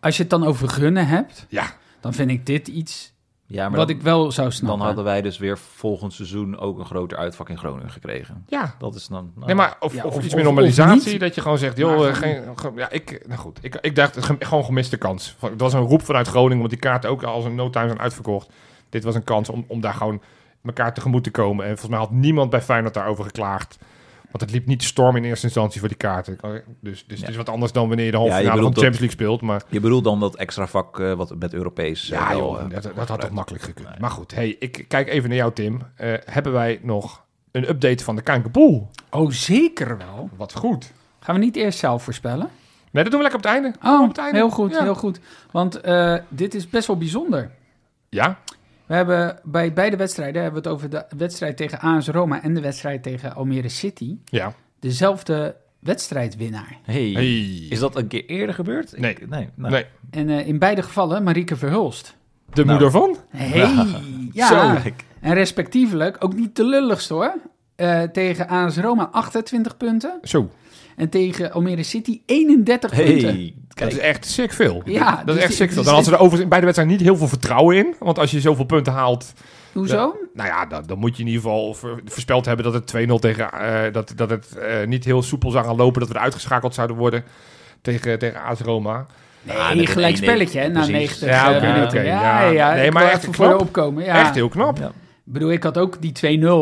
Als 0.00 0.16
je 0.16 0.22
het 0.22 0.30
dan 0.30 0.44
over 0.44 0.68
gunnen 0.68 1.06
hebt, 1.06 1.46
Ja. 1.48 1.72
dan 2.00 2.14
vind 2.14 2.30
ik 2.30 2.46
dit 2.46 2.68
iets 2.68 3.12
ja 3.46 3.68
maar 3.68 3.78
wat 3.78 3.88
dan, 3.88 3.96
ik 3.96 4.02
wel 4.02 4.32
zou 4.32 4.50
snappen. 4.50 4.78
dan 4.78 4.86
hadden 4.86 5.04
wij 5.04 5.22
dus 5.22 5.38
weer 5.38 5.58
volgend 5.58 6.12
seizoen 6.12 6.58
ook 6.58 6.78
een 6.78 6.84
groter 6.84 7.18
uitvak 7.18 7.48
in 7.48 7.58
Groningen 7.58 7.90
gekregen. 7.90 8.44
Ja, 8.48 8.74
Dat 8.78 8.94
is 8.94 9.06
dan... 9.06 9.30
nou, 9.34 9.46
Nee, 9.46 9.54
maar 9.54 9.76
of, 9.80 9.94
Ja, 9.94 10.04
of, 10.04 10.14
of- 10.16 10.24
iets 10.24 10.34
meer 10.34 10.44
normalisatie, 10.44 11.18
dat 11.18 11.34
je 11.34 11.40
gewoon 11.40 11.58
zegt, 11.58 11.76
joh, 11.76 11.98
Maar 11.98 12.08
eh, 12.08 12.14
geen, 12.14 12.42
ja, 12.76 12.90
ik, 12.90 13.22
nou 13.26 13.40
goed, 13.40 13.58
ik, 13.62 13.74
ik 13.80 13.94
dacht, 13.96 14.14
het 14.14 14.24
is 14.38 14.46
gewoon 14.46 14.64
gemiste 14.64 14.96
kans. 14.96 15.36
Het 15.40 15.60
was 15.60 15.72
een 15.72 15.80
roep 15.80 16.02
vanuit 16.02 16.28
Groningen, 16.28 16.58
want 16.58 16.70
die 16.70 16.78
kaarten 16.78 17.10
ook 17.10 17.22
als 17.22 17.44
een 17.44 17.54
no 17.54 17.70
time 17.70 17.86
zijn 17.86 18.00
uitverkocht. 18.00 18.48
Dit 18.88 19.04
was 19.04 19.14
een 19.14 19.24
kans 19.24 19.48
om, 19.48 19.64
om 19.68 19.80
daar 19.80 19.94
gewoon 19.94 20.20
elkaar 20.64 20.94
tegemoet 20.94 21.24
te 21.24 21.30
komen. 21.30 21.64
En 21.64 21.70
volgens 21.70 21.90
mij 21.90 21.98
had 21.98 22.10
niemand 22.10 22.50
bij 22.50 22.62
Feyenoord 22.62 22.94
daarover 22.94 23.24
geklaagd. 23.24 23.78
Want 24.30 24.40
het 24.40 24.50
liep 24.50 24.66
niet 24.66 24.82
storm 24.82 25.16
in 25.16 25.24
eerste 25.24 25.44
instantie 25.44 25.80
voor 25.80 25.88
die 25.88 25.96
kaarten. 25.98 26.38
Dus, 26.80 27.04
dus 27.06 27.20
het 27.20 27.28
is 27.28 27.36
wat 27.36 27.48
anders 27.48 27.72
dan 27.72 27.88
wanneer 27.88 28.04
je 28.06 28.10
de 28.10 28.16
halve 28.16 28.32
Ja, 28.32 28.38
finale 28.38 28.62
van 28.62 28.70
de 28.70 28.80
Champions 28.80 28.98
League 28.98 29.16
speelt. 29.16 29.40
Maar 29.40 29.62
Je 29.68 29.80
bedoelt 29.80 30.04
dan 30.04 30.20
dat 30.20 30.36
extra 30.36 30.66
vak 30.66 31.00
eh, 31.00 31.12
wat 31.12 31.34
met 31.38 31.52
Europees... 31.54 32.10
eh, 32.10 32.18
ja, 32.18 32.32
joh, 32.36 32.60
eh, 32.60 32.70
dat, 32.70 32.90
dat 32.96 33.08
had 33.08 33.20
toch 33.20 33.30
makkelijk 33.30 33.64
gekund. 33.64 33.98
Maar 33.98 34.10
goed, 34.10 34.34
hey, 34.34 34.56
ik 34.58 34.84
kijk 34.88 35.08
even 35.08 35.28
naar 35.28 35.38
jou, 35.38 35.52
Tim. 35.52 35.80
Eh, 35.96 36.12
hebben 36.24 36.52
wij 36.52 36.80
nog 36.82 37.24
een 37.50 37.68
update 37.68 38.04
van 38.04 38.16
de 38.16 38.22
Kankerpool? 38.22 38.90
Oh, 39.10 39.30
zeker 39.30 39.98
wel. 39.98 40.28
Wat 40.36 40.54
goed. 40.54 40.92
Gaan 41.20 41.34
we 41.34 41.40
niet 41.40 41.56
eerst 41.56 41.78
zelf 41.78 42.02
voorspellen? 42.02 42.48
Nee, 42.92 43.02
dat 43.04 43.12
doen 43.12 43.22
we 43.22 43.28
lekker 43.30 43.38
op 43.38 43.54
het 43.54 43.62
einde. 43.62 43.78
Oh, 43.84 44.02
op 44.02 44.08
het 44.08 44.18
einde. 44.18 44.36
heel 44.36 44.50
goed, 44.50 44.72
Ja. 44.72 44.82
heel 44.82 44.94
goed. 44.94 45.20
Want 45.50 45.80
eh, 45.80 46.14
dit 46.28 46.54
is 46.54 46.68
best 46.68 46.86
wel 46.86 46.96
bijzonder. 46.98 47.50
Ja? 48.08 48.38
We 48.86 48.94
hebben 48.94 49.38
bij 49.44 49.72
beide 49.72 49.96
wedstrijden, 49.96 50.42
hebben 50.42 50.62
we 50.62 50.68
het 50.68 50.76
over 50.78 50.90
de 50.90 51.04
wedstrijd 51.16 51.56
tegen 51.56 51.78
AS 51.80 52.08
Roma 52.08 52.42
en 52.42 52.54
de 52.54 52.60
wedstrijd 52.60 53.02
tegen 53.02 53.34
Almere 53.34 53.68
City, 53.68 54.16
Ja. 54.24 54.54
dezelfde 54.80 55.56
wedstrijdwinnaar. 55.78 56.78
Hey. 56.82 57.10
Hey. 57.12 57.66
Is 57.68 57.78
dat 57.78 57.96
een 57.96 58.06
keer 58.06 58.24
eerder 58.26 58.54
gebeurd? 58.54 58.92
Ik- 58.92 58.98
Nee. 59.00 59.16
nee, 59.28 59.48
nou, 59.54 59.72
Nee, 59.72 59.84
En 60.10 60.28
eh, 60.28 60.46
in 60.46 60.58
beide 60.58 60.82
gevallen 60.82 61.22
Marieke 61.22 61.56
Verhulst. 61.56 62.16
de 62.52 62.64
Nou. 62.64 62.68
moeder 62.70 62.90
van? 62.90 63.16
Hey, 63.30 63.86
ja. 64.32 64.46
Zo. 64.48 64.90
En 65.20 65.34
respectievelijk, 65.34 66.16
ook 66.24 66.34
niet 66.34 66.56
de 66.56 66.64
lulligste 66.64 67.14
hoor, 67.14 67.34
eh, 67.76 68.02
tegen 68.02 68.48
AS 68.48 68.76
Roma 68.76 69.08
28 69.12 69.76
punten 69.76 70.18
Zo. 70.22 70.50
En 70.96 71.08
tegen 71.08 71.52
Almere 71.52 71.82
City 71.82 72.20
31 72.26 72.90
punten. 72.90 73.52
Dat 73.68 73.92
is 73.92 73.98
echt 73.98 74.26
sick 74.26 74.52
veel. 74.52 74.82
Ja, 74.84 75.16
dat 75.16 75.26
dus 75.26 75.34
is 75.36 75.40
echt 75.40 75.48
die- 75.48 75.56
sick 75.56 75.66
veel. 75.68 75.76
dus 75.76 75.84
Dan 75.86 75.94
had 75.94 76.04
ze 76.04 76.10
er 76.10 76.16
overigens 76.16 76.42
in 76.42 76.48
beide 76.48 76.66
wedstrijden 76.66 76.96
niet 76.96 77.06
heel 77.06 77.16
veel 77.16 77.28
vertrouwen 77.28 77.76
in. 77.76 77.94
Want 77.98 78.18
als 78.18 78.30
je 78.30 78.40
zoveel 78.40 78.64
punten 78.64 78.92
haalt, 78.92 79.32
Hoezo? 79.72 80.16
nou 80.34 80.48
ja, 80.48 80.66
dan, 80.66 80.82
dan 80.86 80.98
moet 80.98 81.16
je 81.16 81.22
in 81.22 81.28
ieder 81.28 81.42
geval 81.42 81.74
ver- 81.74 82.00
voorspeld 82.04 82.44
hebben 82.46 82.64
dat 82.64 82.74
het 82.74 82.86
2-0 82.86 83.18
tegen, 83.18 83.52
eh, 83.52 83.92
dat, 83.92 84.12
dat 84.16 84.30
het 84.30 84.56
eh, 84.58 84.86
niet 84.86 85.04
heel 85.04 85.22
soepel 85.22 85.50
zou 85.50 85.64
gaan 85.64 85.76
lopen, 85.76 86.00
dat 86.00 86.08
we 86.08 86.14
er 86.14 86.20
uitgeschakeld 86.20 86.74
zouden 86.74 86.96
worden 86.96 87.24
tegen, 87.82 88.18
tegen 88.18 88.40
AS 88.42 88.60
Roma. 88.60 89.06
Nee, 89.42 89.56
Ah, 89.56 89.68
gelijk 89.86 90.10
een 90.12 90.16
spelletje 90.22 90.58
hè, 90.60 90.66
na 90.68 90.72
precies. 90.72 90.92
90 90.92 91.28
Ja, 91.28 91.60
eh, 91.60 91.82
oké, 91.84 92.00
ja, 92.00 92.40
ja. 92.42 92.48
ja, 92.50 92.74
Nee, 92.74 92.90
maar 92.90 93.10
echt 93.10 93.28
voor 93.30 93.54
opkomen. 93.54 94.04
Ja. 94.04 94.20
Echt 94.20 94.34
heel 94.34 94.48
knap. 94.48 94.78
Ja. 94.78 94.92
Ik 95.26 95.32
bedoel, 95.32 95.50
ik 95.52 95.62
had 95.62 95.78
ook 95.78 96.00
die 96.02 96.12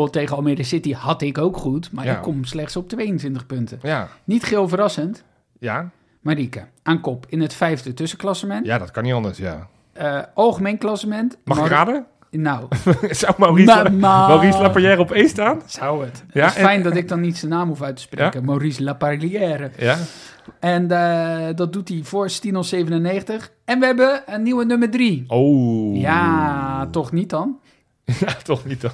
2-0 0.07 0.09
tegen 0.11 0.35
Almere 0.35 0.63
City, 0.63 0.93
had 0.93 1.21
ik 1.21 1.37
ook 1.37 1.57
goed, 1.57 1.91
maar 1.91 2.05
Ja. 2.05 2.15
ik 2.15 2.21
kom 2.21 2.43
slechts 2.45 2.75
op 2.75 2.89
22 2.89 3.45
punten. 3.45 3.79
Ja, 3.81 4.07
Niet 4.23 4.43
geheel 4.43 4.67
verrassend, 4.67 5.23
ja. 5.59 5.89
Marieke, 6.21 6.63
aan 6.83 7.01
kop 7.01 7.25
in 7.29 7.41
het 7.41 7.53
vijfde 7.53 7.93
tussenklassement. 7.93 8.65
ja 8.65 8.77
dat 8.77 8.91
kan 8.91 9.03
niet 9.03 9.13
anders, 9.13 9.37
ja. 9.37 9.67
Eh, 9.93 10.19
algemeen 10.33 10.77
klassement. 10.77 11.37
Mag 11.43 11.57
ik 11.57 11.63
Mar- 11.63 11.71
raden? 11.71 12.05
Nou, 12.31 12.65
Zou 13.09 13.33
Maurice, 13.37 13.65
Ma- 13.83 13.89
ma- 13.89 14.27
Maurice 14.27 14.61
Laperrière 14.61 14.99
op 15.01 15.11
één 15.11 15.29
staan? 15.29 15.61
zou 15.65 16.05
het. 16.05 16.23
Ja, 16.33 16.41
het 16.43 16.51
is 16.51 16.57
en- 16.57 16.63
fijn 16.65 16.83
dat 16.83 16.95
ik 16.95 17.07
dan 17.07 17.19
niet 17.21 17.37
zijn 17.37 17.51
naam 17.51 17.67
hoef 17.67 17.81
uit 17.81 17.95
te 17.95 18.01
spreken. 18.01 18.45
Maurice 18.45 18.83
Laparlière. 18.83 19.71
Ja. 19.77 19.97
En 20.59 20.91
eh, 20.91 21.55
dat 21.55 21.73
doet 21.73 21.89
hij 21.89 21.99
voor 22.03 22.29
Stino 22.29 22.61
97. 22.61 23.51
En 23.65 23.79
we 23.79 23.85
hebben 23.85 24.21
een 24.25 24.43
nieuwe 24.43 24.65
nummer 24.65 24.89
3. 24.89 25.23
Oh. 25.27 25.95
Ja, 25.99 26.87
toch 26.91 27.11
niet 27.11 27.29
dan? 27.29 27.59
Ja, 28.19 28.33
toch 28.43 28.65
niet 28.65 28.81
dan. 28.81 28.91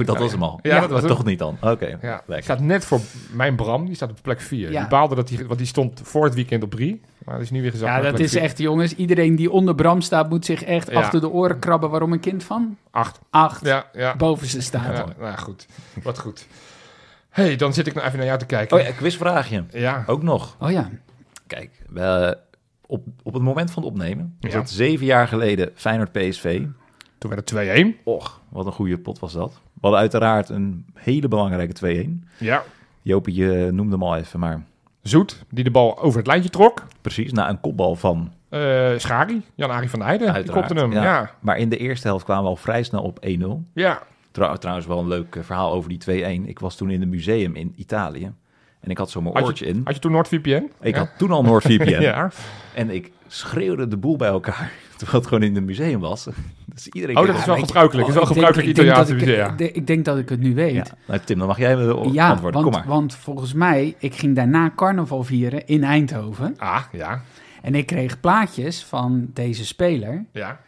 Oh, 0.00 0.06
dat 0.06 0.18
was 0.18 0.32
hem 0.32 0.42
al. 0.42 0.58
Ja, 0.62 0.80
dat 0.80 0.90
was 0.90 1.00
hem. 1.00 1.08
toch 1.08 1.24
niet 1.24 1.38
dan. 1.38 1.56
Oké, 1.60 1.86
Ja, 1.86 1.96
die 1.96 2.08
lekker. 2.26 2.42
staat 2.42 2.60
net 2.60 2.84
voor 2.84 3.00
mijn 3.32 3.56
Bram. 3.56 3.86
Die 3.86 3.94
staat 3.94 4.10
op 4.10 4.18
plek 4.22 4.40
4. 4.40 4.70
Ja. 4.72 4.80
Die 4.80 4.88
baalde 4.88 5.14
dat 5.14 5.28
hij, 5.28 5.46
want 5.46 5.58
die 5.58 5.66
stond 5.68 6.00
voor 6.04 6.24
het 6.24 6.34
weekend 6.34 6.62
op 6.62 6.70
3. 6.70 7.00
Maar 7.24 7.34
dat 7.34 7.42
is 7.44 7.50
nu 7.50 7.62
weer 7.62 7.70
gezakt 7.70 8.04
Ja, 8.04 8.10
dat 8.10 8.20
is 8.20 8.32
vier. 8.32 8.40
echt, 8.40 8.58
jongens. 8.58 8.94
Iedereen 8.94 9.36
die 9.36 9.50
onder 9.50 9.74
Bram 9.74 10.00
staat, 10.00 10.28
moet 10.28 10.44
zich 10.44 10.64
echt 10.64 10.90
Ja. 10.90 10.98
achter 10.98 11.20
de 11.20 11.28
oren 11.30 11.58
krabben. 11.58 11.90
Waarom 11.90 12.12
een 12.12 12.20
kind 12.20 12.44
van 12.44 12.76
Acht. 12.90 13.20
acht 13.30 13.64
Ja, 13.64 13.84
ja. 13.92 14.16
boven 14.16 14.46
ze 14.46 14.60
staat. 14.62 14.96
ja 14.96 15.06
nou 15.18 15.36
goed. 15.38 15.66
Wat 16.02 16.18
goed. 16.18 16.46
hey, 17.30 17.56
dan 17.56 17.72
zit 17.74 17.86
ik 17.86 17.94
nog 17.94 18.04
even 18.04 18.16
naar 18.18 18.26
jou 18.26 18.38
te 18.38 18.46
kijken. 18.46 18.76
Oh 18.78 18.82
ja, 18.82 18.90
quizvraagje. 18.92 19.64
ja. 19.70 20.04
Ook 20.06 20.22
nog. 20.22 20.56
Oh 20.58 20.70
ja. 20.70 20.90
Kijk, 21.46 21.70
we, 21.88 22.38
op, 22.86 23.04
op 23.22 23.32
het 23.34 23.42
moment 23.42 23.70
van 23.70 23.82
het 23.82 23.92
opnemen, 23.92 24.36
was 24.40 24.52
Ja. 24.52 24.58
het 24.58 24.70
zeven 24.70 25.06
jaar 25.06 25.28
geleden 25.28 25.70
Feyenoord 25.74 26.12
PSV. 26.12 26.62
Toen 27.20 27.30
werd 27.30 27.50
het 27.50 27.84
2-1. 27.98 28.02
Och, 28.04 28.40
wat 28.48 28.66
een 28.66 28.72
goede 28.72 28.98
pot 28.98 29.18
was 29.18 29.32
dat. 29.32 29.52
We 29.52 29.80
hadden 29.80 30.00
uiteraard 30.00 30.48
een 30.48 30.86
hele 30.94 31.28
belangrijke 31.28 32.06
2-1. 32.24 32.28
Ja. 32.38 32.62
Jopie 33.02 33.34
je 33.34 33.68
noemde 33.72 33.92
hem 33.92 34.02
al 34.02 34.16
even, 34.16 34.40
maar 34.40 34.62
Zoet, 35.02 35.44
die 35.50 35.64
de 35.64 35.70
bal 35.70 35.98
over 35.98 36.18
het 36.18 36.26
lijntje 36.26 36.50
trok. 36.50 36.86
precies 37.00 37.32
na 37.32 37.48
een 37.48 37.60
kopbal 37.60 37.96
van 37.96 38.32
Eh 38.48 38.90
Schari, 38.96 39.42
Jan-Arie 39.54 39.90
van 39.90 40.02
Heijden, 40.02 40.34
die 40.44 40.52
kopte 40.52 40.74
hem. 40.74 40.92
Ja. 40.92 41.02
Ja. 41.02 41.30
Maar 41.40 41.58
in 41.58 41.68
de 41.68 41.76
eerste 41.76 42.06
helft 42.06 42.24
kwamen 42.24 42.42
we 42.44 42.48
al 42.48 42.56
vrij 42.56 42.82
snel 42.82 43.02
op 43.02 43.18
1-0. 43.26 43.64
Trouw- 44.30 44.56
trouwens 44.56 44.86
wel 44.86 44.98
een 44.98 45.08
leuk 45.08 45.36
eh, 45.36 45.42
verhaal 45.42 45.72
over 45.72 45.88
die 45.88 45.98
2-1. 46.44 46.48
Ik 46.48 46.58
was 46.58 46.76
toen 46.76 46.90
in 46.90 47.02
een 47.02 47.08
museum 47.08 47.54
in 47.54 47.72
Italië. 47.76 48.32
En 48.80 48.90
ik 48.90 48.98
had 48.98 49.10
zo 49.10 49.20
mijn 49.20 49.32
Had 49.34 49.42
je- 49.42 49.48
oortje 49.48 49.66
in. 49.66 49.80
Had 49.84 49.94
je 49.94 50.00
toen 50.00 50.12
NordVPN? 50.12 50.70
Ik 50.80 50.94
Ja. 50.94 50.98
had 50.98 51.08
toen 51.18 51.30
al 51.30 51.42
NordVPN. 51.42 52.00
Ja. 52.10 52.30
En 52.74 52.90
ik 52.90 53.10
schreeuwde 53.26 53.88
de 53.88 53.96
boel 53.96 54.16
bij 54.16 54.28
elkaar. 54.28 54.72
Terwijl 54.96 55.18
het 55.18 55.26
gewoon 55.28 55.42
in 55.42 55.56
een 55.56 55.64
museum 55.64 56.00
was. 56.00 56.28
Dus 56.74 56.88
iedereen 56.88 57.16
Oh, 57.18 57.26
dat 57.26 57.36
is 57.36 57.44
wel 57.44 57.56
je- 57.56 57.64
gebruikelijk. 57.64 58.06
Dat 58.06 58.08
is 58.08 58.14
wel 58.14 58.22
Oh, 58.22 58.28
gebruikelijk 58.30 58.68
Italiaanse 58.70 59.12
ik- 59.16 59.20
musea. 59.20 59.54
Ik 59.56 59.86
denk 59.86 60.04
dat 60.04 60.18
ik 60.18 60.28
het 60.28 60.40
nu 60.40 60.54
weet. 60.54 60.74
Ja. 60.74 60.84
Nou, 61.06 61.20
Tim, 61.24 61.38
dan 61.38 61.46
mag 61.46 61.58
jij 61.58 61.76
me 61.76 62.08
Ja, 62.12 62.30
antwoorden. 62.30 62.62
Kom 62.62 62.72
want, 62.72 62.84
maar. 62.84 62.94
want 62.94 63.14
volgens 63.14 63.52
mij, 63.52 63.94
ik 63.98 64.14
ging 64.14 64.36
daarna 64.36 64.72
carnaval 64.76 65.22
vieren 65.24 65.66
in 65.66 65.84
Eindhoven. 65.84 66.54
Ah, 66.58 66.82
ja. 66.92 67.22
En 67.62 67.74
ik 67.74 67.86
kreeg 67.86 68.20
plaatjes 68.20 68.84
van 68.84 69.30
deze 69.34 69.66
speler, 69.66 70.24
Ja. 70.32 70.60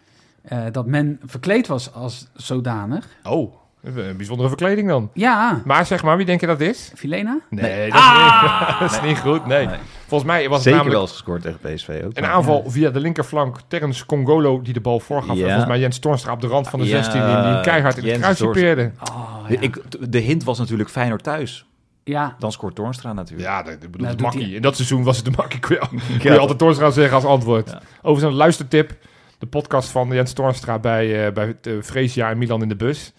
eh, 0.43 0.65
dat 0.73 0.87
men 0.87 1.21
verkleed 1.25 1.67
was 1.67 1.95
als 1.95 2.29
zodanig. 2.35 3.07
Oh, 3.23 3.55
een 3.83 4.16
bijzondere 4.16 4.49
verkleding 4.49 4.89
dan. 4.89 5.11
Ja, 5.14 5.62
Maar 5.64 5.87
zeg 5.87 6.03
maar, 6.03 6.16
wie 6.16 6.26
denk 6.26 6.41
je 6.41 6.47
dat 6.47 6.61
is? 6.61 6.93
Filena? 6.95 7.41
Nee, 7.51 7.91
dat, 7.91 8.01
is 8.01 8.09
niet, 8.12 8.78
dat 8.80 8.91
is 8.93 9.01
niet 9.09 9.18
goed. 9.18 9.47
Nee. 9.47 9.66
Nee. 9.66 9.76
Volgens 10.07 10.30
mij 10.30 10.49
was 10.49 10.55
het 10.55 10.62
Zeker 10.62 10.70
namelijk 10.78 10.93
wel 10.95 11.03
eens 11.03 11.11
gescoord 11.12 11.43
tegen 11.43 11.59
PSV 11.74 12.03
ook. 12.05 12.11
een 12.16 12.26
aanval 12.26 12.64
via 12.66 12.91
de 12.91 13.01
linkerflank. 13.01 13.59
Terrence 13.68 14.07
Congolo 14.07 14.62
die 14.62 14.72
de 14.72 14.80
bal 14.80 15.01
voorgaf. 15.01 15.37
Ja. 15.37 15.41
En 15.43 15.47
volgens 15.47 15.66
mij 15.68 15.78
Jens 15.78 15.99
Toornstra 15.99 16.33
op 16.33 16.41
de 16.41 16.47
rand 16.47 16.68
van 16.68 16.78
de 16.80 16.87
Ja, 16.87 16.91
16 17.03 17.20
die 17.20 17.30
hem 17.30 17.62
keihard 17.62 17.97
in 17.97 18.01
het 18.03 18.11
Jens 18.11 18.18
kruisje 18.22 18.43
Toornstra. 18.43 18.74
peerde. 18.74 18.91
Oh, 19.11 19.47
De, 19.49 19.53
ja. 19.55 19.61
ik, 19.61 19.80
de 20.12 20.18
hint 20.18 20.45
was 20.45 20.59
natuurlijk 20.59 20.91
Feyenoord 20.91 21.22
thuis. 21.22 21.66
ja. 22.05 22.35
Dan 22.39 22.53
scoort 22.53 22.74
Toornstra 22.74 23.12
natuurlijk. 23.12 23.49
Ja, 23.49 23.62
dat, 23.62 23.72
ik 23.72 23.80
bedoel, 23.80 23.97
Nou, 23.97 24.09
het 24.09 24.18
doet 24.18 24.26
makkie. 24.35 24.55
In 24.55 24.62
dat 24.62 24.76
seizoen 24.76 25.03
was 25.05 25.16
het 25.16 25.24
de 25.24 25.33
makkie. 25.37 25.61
Kun 25.61 25.76
je, 25.80 25.87
kun 25.89 26.18
je 26.22 26.28
Ja. 26.33 26.37
altijd 26.37 26.59
Toornstra 26.59 26.91
zeggen 26.91 27.14
als 27.14 27.24
antwoord. 27.24 27.70
Ja. 27.70 27.80
Over 28.03 28.20
zijn 28.20 28.33
luistertip. 28.33 28.93
De 29.39 29.47
podcast 29.49 29.89
van 29.91 30.09
Jens 30.09 30.33
Toornstra 30.33 30.78
bij, 30.78 31.26
uh, 31.26 31.33
bij 31.33 31.57
uh, 31.62 31.83
Freesia 31.83 32.30
en 32.30 32.39
Milan 32.39 32.62
in 32.62 32.68
de 32.68 32.76
bus. 32.76 33.12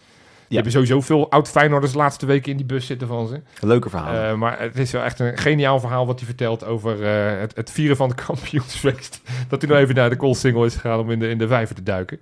Die 0.48 0.56
hebben 0.62 0.72
sowieso 0.72 1.02
veel 1.02 1.32
oud-Feyenoorders 1.32 1.92
de 1.92 1.98
laatste 1.98 2.26
weken 2.26 2.52
in 2.52 2.58
die 2.58 2.66
bus 2.66 2.86
zitten 2.86 3.08
van 3.08 3.28
ze. 3.28 3.42
Leuke 3.60 3.90
verhaal. 3.90 4.32
Uh, 4.32 4.38
maar 4.38 4.60
het 4.60 4.78
is 4.78 4.92
wel 4.92 5.04
echt 5.04 5.20
een 5.20 5.38
geniaal 5.38 5.80
verhaal 5.80 6.06
wat 6.06 6.20
hij 6.20 6.28
vertelt 6.28 6.66
over 6.66 7.00
uh, 7.00 7.40
het, 7.40 7.56
het, 7.56 7.72
vieren 7.72 7.96
van 7.96 8.10
de 8.10 8.16
kampioensfeest. 8.26 9.22
dat 9.48 9.62
hij 9.62 9.70
nou 9.70 9.82
even 9.82 9.96
naar 9.96 10.10
de 10.10 10.18
call 10.18 10.34
single 10.34 10.66
is 10.66 10.76
gegaan 10.76 11.00
om 11.00 11.12
in 11.12 11.20
de, 11.20 11.30
in 11.30 11.38
de 11.38 11.48
vijver 11.48 11.76
te 11.76 11.84
duiken. 11.84 12.20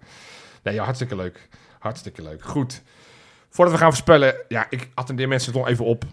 Nee, 0.63 0.73
ja, 0.73 0.83
hartstikke 0.83 1.15
leuk. 1.15 1.47
Hartstikke 1.79 2.21
leuk. 2.21 2.43
Goed. 2.43 2.81
Voordat 3.49 3.73
we 3.73 3.79
gaan 3.79 3.89
voorspellen, 3.89 4.35
ja, 4.47 4.65
ik 4.69 4.89
attendeer 4.93 5.27
mensen 5.27 5.53
toch 5.53 5.67
even 5.67 5.85
op 5.85 6.03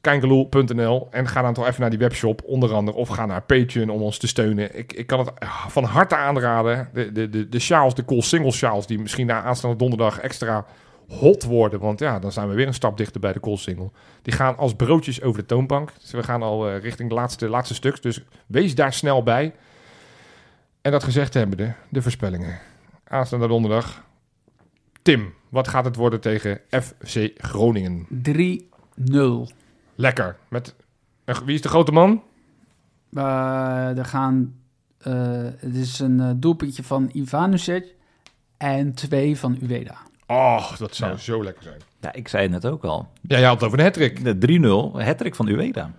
kijngeloel.nl 0.00 1.08
en 1.10 1.28
ga 1.28 1.42
dan 1.42 1.54
toch 1.54 1.66
even 1.66 1.80
naar 1.80 1.90
die 1.90 1.98
webshop 1.98 2.42
onder 2.44 2.74
andere 2.74 2.96
of 2.96 3.08
ga 3.08 3.26
naar 3.26 3.42
Patreon 3.42 3.90
om 3.90 4.02
ons 4.02 4.18
te 4.18 4.26
steunen. 4.26 4.78
Ik, 4.78 4.92
ik 4.92 5.06
kan 5.06 5.18
het 5.18 5.32
van 5.68 5.84
harte 5.84 6.16
aanraden. 6.16 6.88
De, 6.92 7.12
de, 7.12 7.28
de, 7.28 7.48
de 7.48 7.58
sjaals, 7.58 7.94
de 7.94 8.04
cool 8.04 8.22
single 8.22 8.52
sjaals 8.52 8.86
die 8.86 8.98
misschien 8.98 9.26
na 9.26 9.42
aanstaande 9.42 9.76
donderdag 9.76 10.18
extra 10.18 10.66
hot 11.08 11.44
worden. 11.44 11.80
Want 11.80 11.98
ja, 11.98 12.18
dan 12.18 12.32
zijn 12.32 12.48
we 12.48 12.54
weer 12.54 12.66
een 12.66 12.74
stap 12.74 12.96
dichter 12.96 13.20
bij 13.20 13.32
de 13.32 13.40
cool 13.40 13.56
single. 13.56 13.90
Die 14.22 14.32
gaan 14.32 14.56
als 14.56 14.74
broodjes 14.74 15.22
over 15.22 15.40
de 15.40 15.46
toonbank. 15.46 15.90
Dus 16.00 16.10
we 16.10 16.22
gaan 16.22 16.42
al 16.42 16.70
uh, 16.70 16.80
richting 16.80 17.08
de 17.08 17.14
laatste, 17.14 17.48
laatste 17.48 17.74
stuk. 17.74 18.02
Dus 18.02 18.24
wees 18.46 18.74
daar 18.74 18.92
snel 18.92 19.22
bij. 19.22 19.54
En 20.80 20.92
dat 20.92 21.04
gezegd 21.04 21.34
hebben 21.34 21.56
de, 21.56 21.72
de 21.88 22.02
voorspellingen. 22.02 22.58
Aanstaande 23.04 23.48
donderdag. 23.48 24.04
Tim, 25.02 25.34
wat 25.48 25.68
gaat 25.68 25.84
het 25.84 25.96
worden 25.96 26.20
tegen 26.20 26.60
FC 26.70 27.30
Groningen? 27.36 28.06
3-0. 28.08 29.54
Lekker. 29.94 30.36
Met, 30.48 30.74
wie 31.24 31.54
is 31.54 31.62
de 31.62 31.68
grote 31.68 31.92
man? 31.92 32.22
Uh, 33.10 33.98
er 33.98 34.04
gaan... 34.04 34.54
Uh, 35.06 35.14
het 35.56 35.74
is 35.74 35.98
een 35.98 36.40
doelpuntje 36.40 36.82
van 36.82 37.10
Ivanusek 37.12 37.94
en 38.56 38.94
twee 38.94 39.38
van 39.38 39.58
Ueda. 39.62 40.05
Oh, 40.26 40.76
dat 40.78 40.94
zou 40.94 41.10
Ja. 41.10 41.16
zo 41.16 41.44
lekker 41.44 41.62
zijn. 41.62 41.80
ja, 42.00 42.12
ik 42.12 42.28
zei 42.28 42.42
het 42.42 42.52
net 42.52 42.66
ook 42.72 42.84
al. 42.84 43.08
Ja, 43.22 43.36
jij 43.38 43.46
had 43.46 43.54
het 43.54 43.64
over 43.64 43.78
een 43.78 43.84
hattrick. 43.84 44.24
De 44.24 44.38
3-0, 44.38 45.00
hattrick 45.04 45.34
van 45.34 45.48
Ueda. 45.48 45.90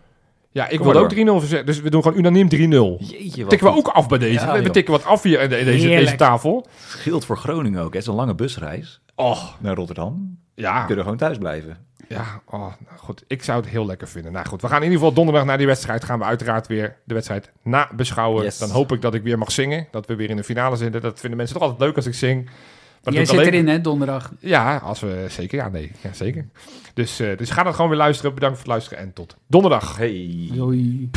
Ja, 0.51 0.67
ik 0.67 0.79
wilde 0.79 0.99
ook 0.99 1.09
3-0 1.13 1.39
verzetten. 1.39 1.65
Dus 1.65 1.81
we 1.81 1.89
doen 1.89 2.01
gewoon 2.03 2.17
unaniem 2.17 2.49
3-0. 2.49 2.53
Jeetje, 2.99 3.41
wat 3.41 3.49
Tikken 3.49 3.67
we 3.67 3.73
goed. 3.73 3.85
ook 3.87 3.93
af 3.93 4.07
bij 4.07 4.17
deze. 4.17 4.45
Ja, 4.45 4.61
we 4.61 4.69
tikken 4.69 4.93
wat 4.93 5.05
af 5.05 5.23
hier 5.23 5.41
in 5.41 5.49
de- 5.49 5.59
in 5.59 5.65
deze, 5.65 5.87
deze 5.87 6.15
tafel. 6.15 6.67
Scheelt 6.87 7.25
voor 7.25 7.37
Groningen 7.37 7.81
ook. 7.83 7.93
Het 7.93 8.01
is 8.01 8.07
een 8.07 8.15
lange 8.15 8.35
busreis 8.35 9.01
Oh, 9.15 9.43
naar 9.59 9.75
Rotterdam. 9.75 10.37
ja. 10.55 10.79
We 10.79 10.85
kunnen 10.85 11.03
gewoon 11.03 11.19
thuis 11.19 11.37
blijven. 11.37 11.77
Ja, 12.09 12.41
oh, 12.45 12.59
nou 12.59 12.97
goed. 12.97 13.23
Ik 13.27 13.43
zou 13.43 13.59
het 13.59 13.69
heel 13.69 13.85
lekker 13.85 14.07
vinden. 14.07 14.31
Nou 14.31 14.45
goed, 14.47 14.61
we 14.61 14.67
gaan 14.67 14.77
in 14.77 14.83
ieder 14.83 14.97
geval 14.99 15.13
donderdag 15.13 15.45
naar 15.45 15.57
die 15.57 15.67
wedstrijd. 15.67 16.03
Gaan 16.03 16.19
we 16.19 16.25
uiteraard 16.25 16.67
weer 16.67 16.95
de 17.03 17.13
wedstrijd 17.13 17.51
nabeschouwen. 17.63 18.43
Yes. 18.43 18.57
Dan 18.57 18.69
hoop 18.69 18.91
ik 18.91 19.01
dat 19.01 19.13
ik 19.13 19.23
weer 19.23 19.37
mag 19.37 19.51
zingen. 19.51 19.87
Dat 19.91 20.05
we 20.05 20.15
weer 20.15 20.29
in 20.29 20.35
de 20.35 20.43
finale 20.43 20.75
zitten. 20.75 21.01
Dat 21.01 21.19
vinden 21.19 21.37
mensen 21.37 21.55
toch 21.55 21.63
altijd 21.69 21.87
leuk 21.87 21.95
als 21.95 22.05
ik 22.05 22.13
zing. 22.13 22.49
Jij 23.03 23.25
zit 23.25 23.35
alleen- 23.35 23.47
erin, 23.47 23.67
hè, 23.67 23.81
donderdag. 23.81 24.31
Ja, 24.39 24.77
als 24.77 24.99
we 24.99 25.25
zeker. 25.29 25.57
Ja, 25.57 25.69
nee. 25.69 25.91
Ja, 26.03 26.13
zeker. 26.13 26.47
Dus, 26.93 27.19
eh, 27.19 27.37
dus 27.37 27.49
ga 27.49 27.63
dan 27.63 27.73
gewoon 27.73 27.89
weer 27.89 27.99
luisteren. 27.99 28.33
Bedankt 28.33 28.55
voor 28.57 28.65
het 28.65 28.73
luisteren 28.73 29.03
en 29.03 29.13
tot 29.13 29.35
donderdag. 29.47 29.97
Hey. 29.97 30.49
Doei. 30.53 31.09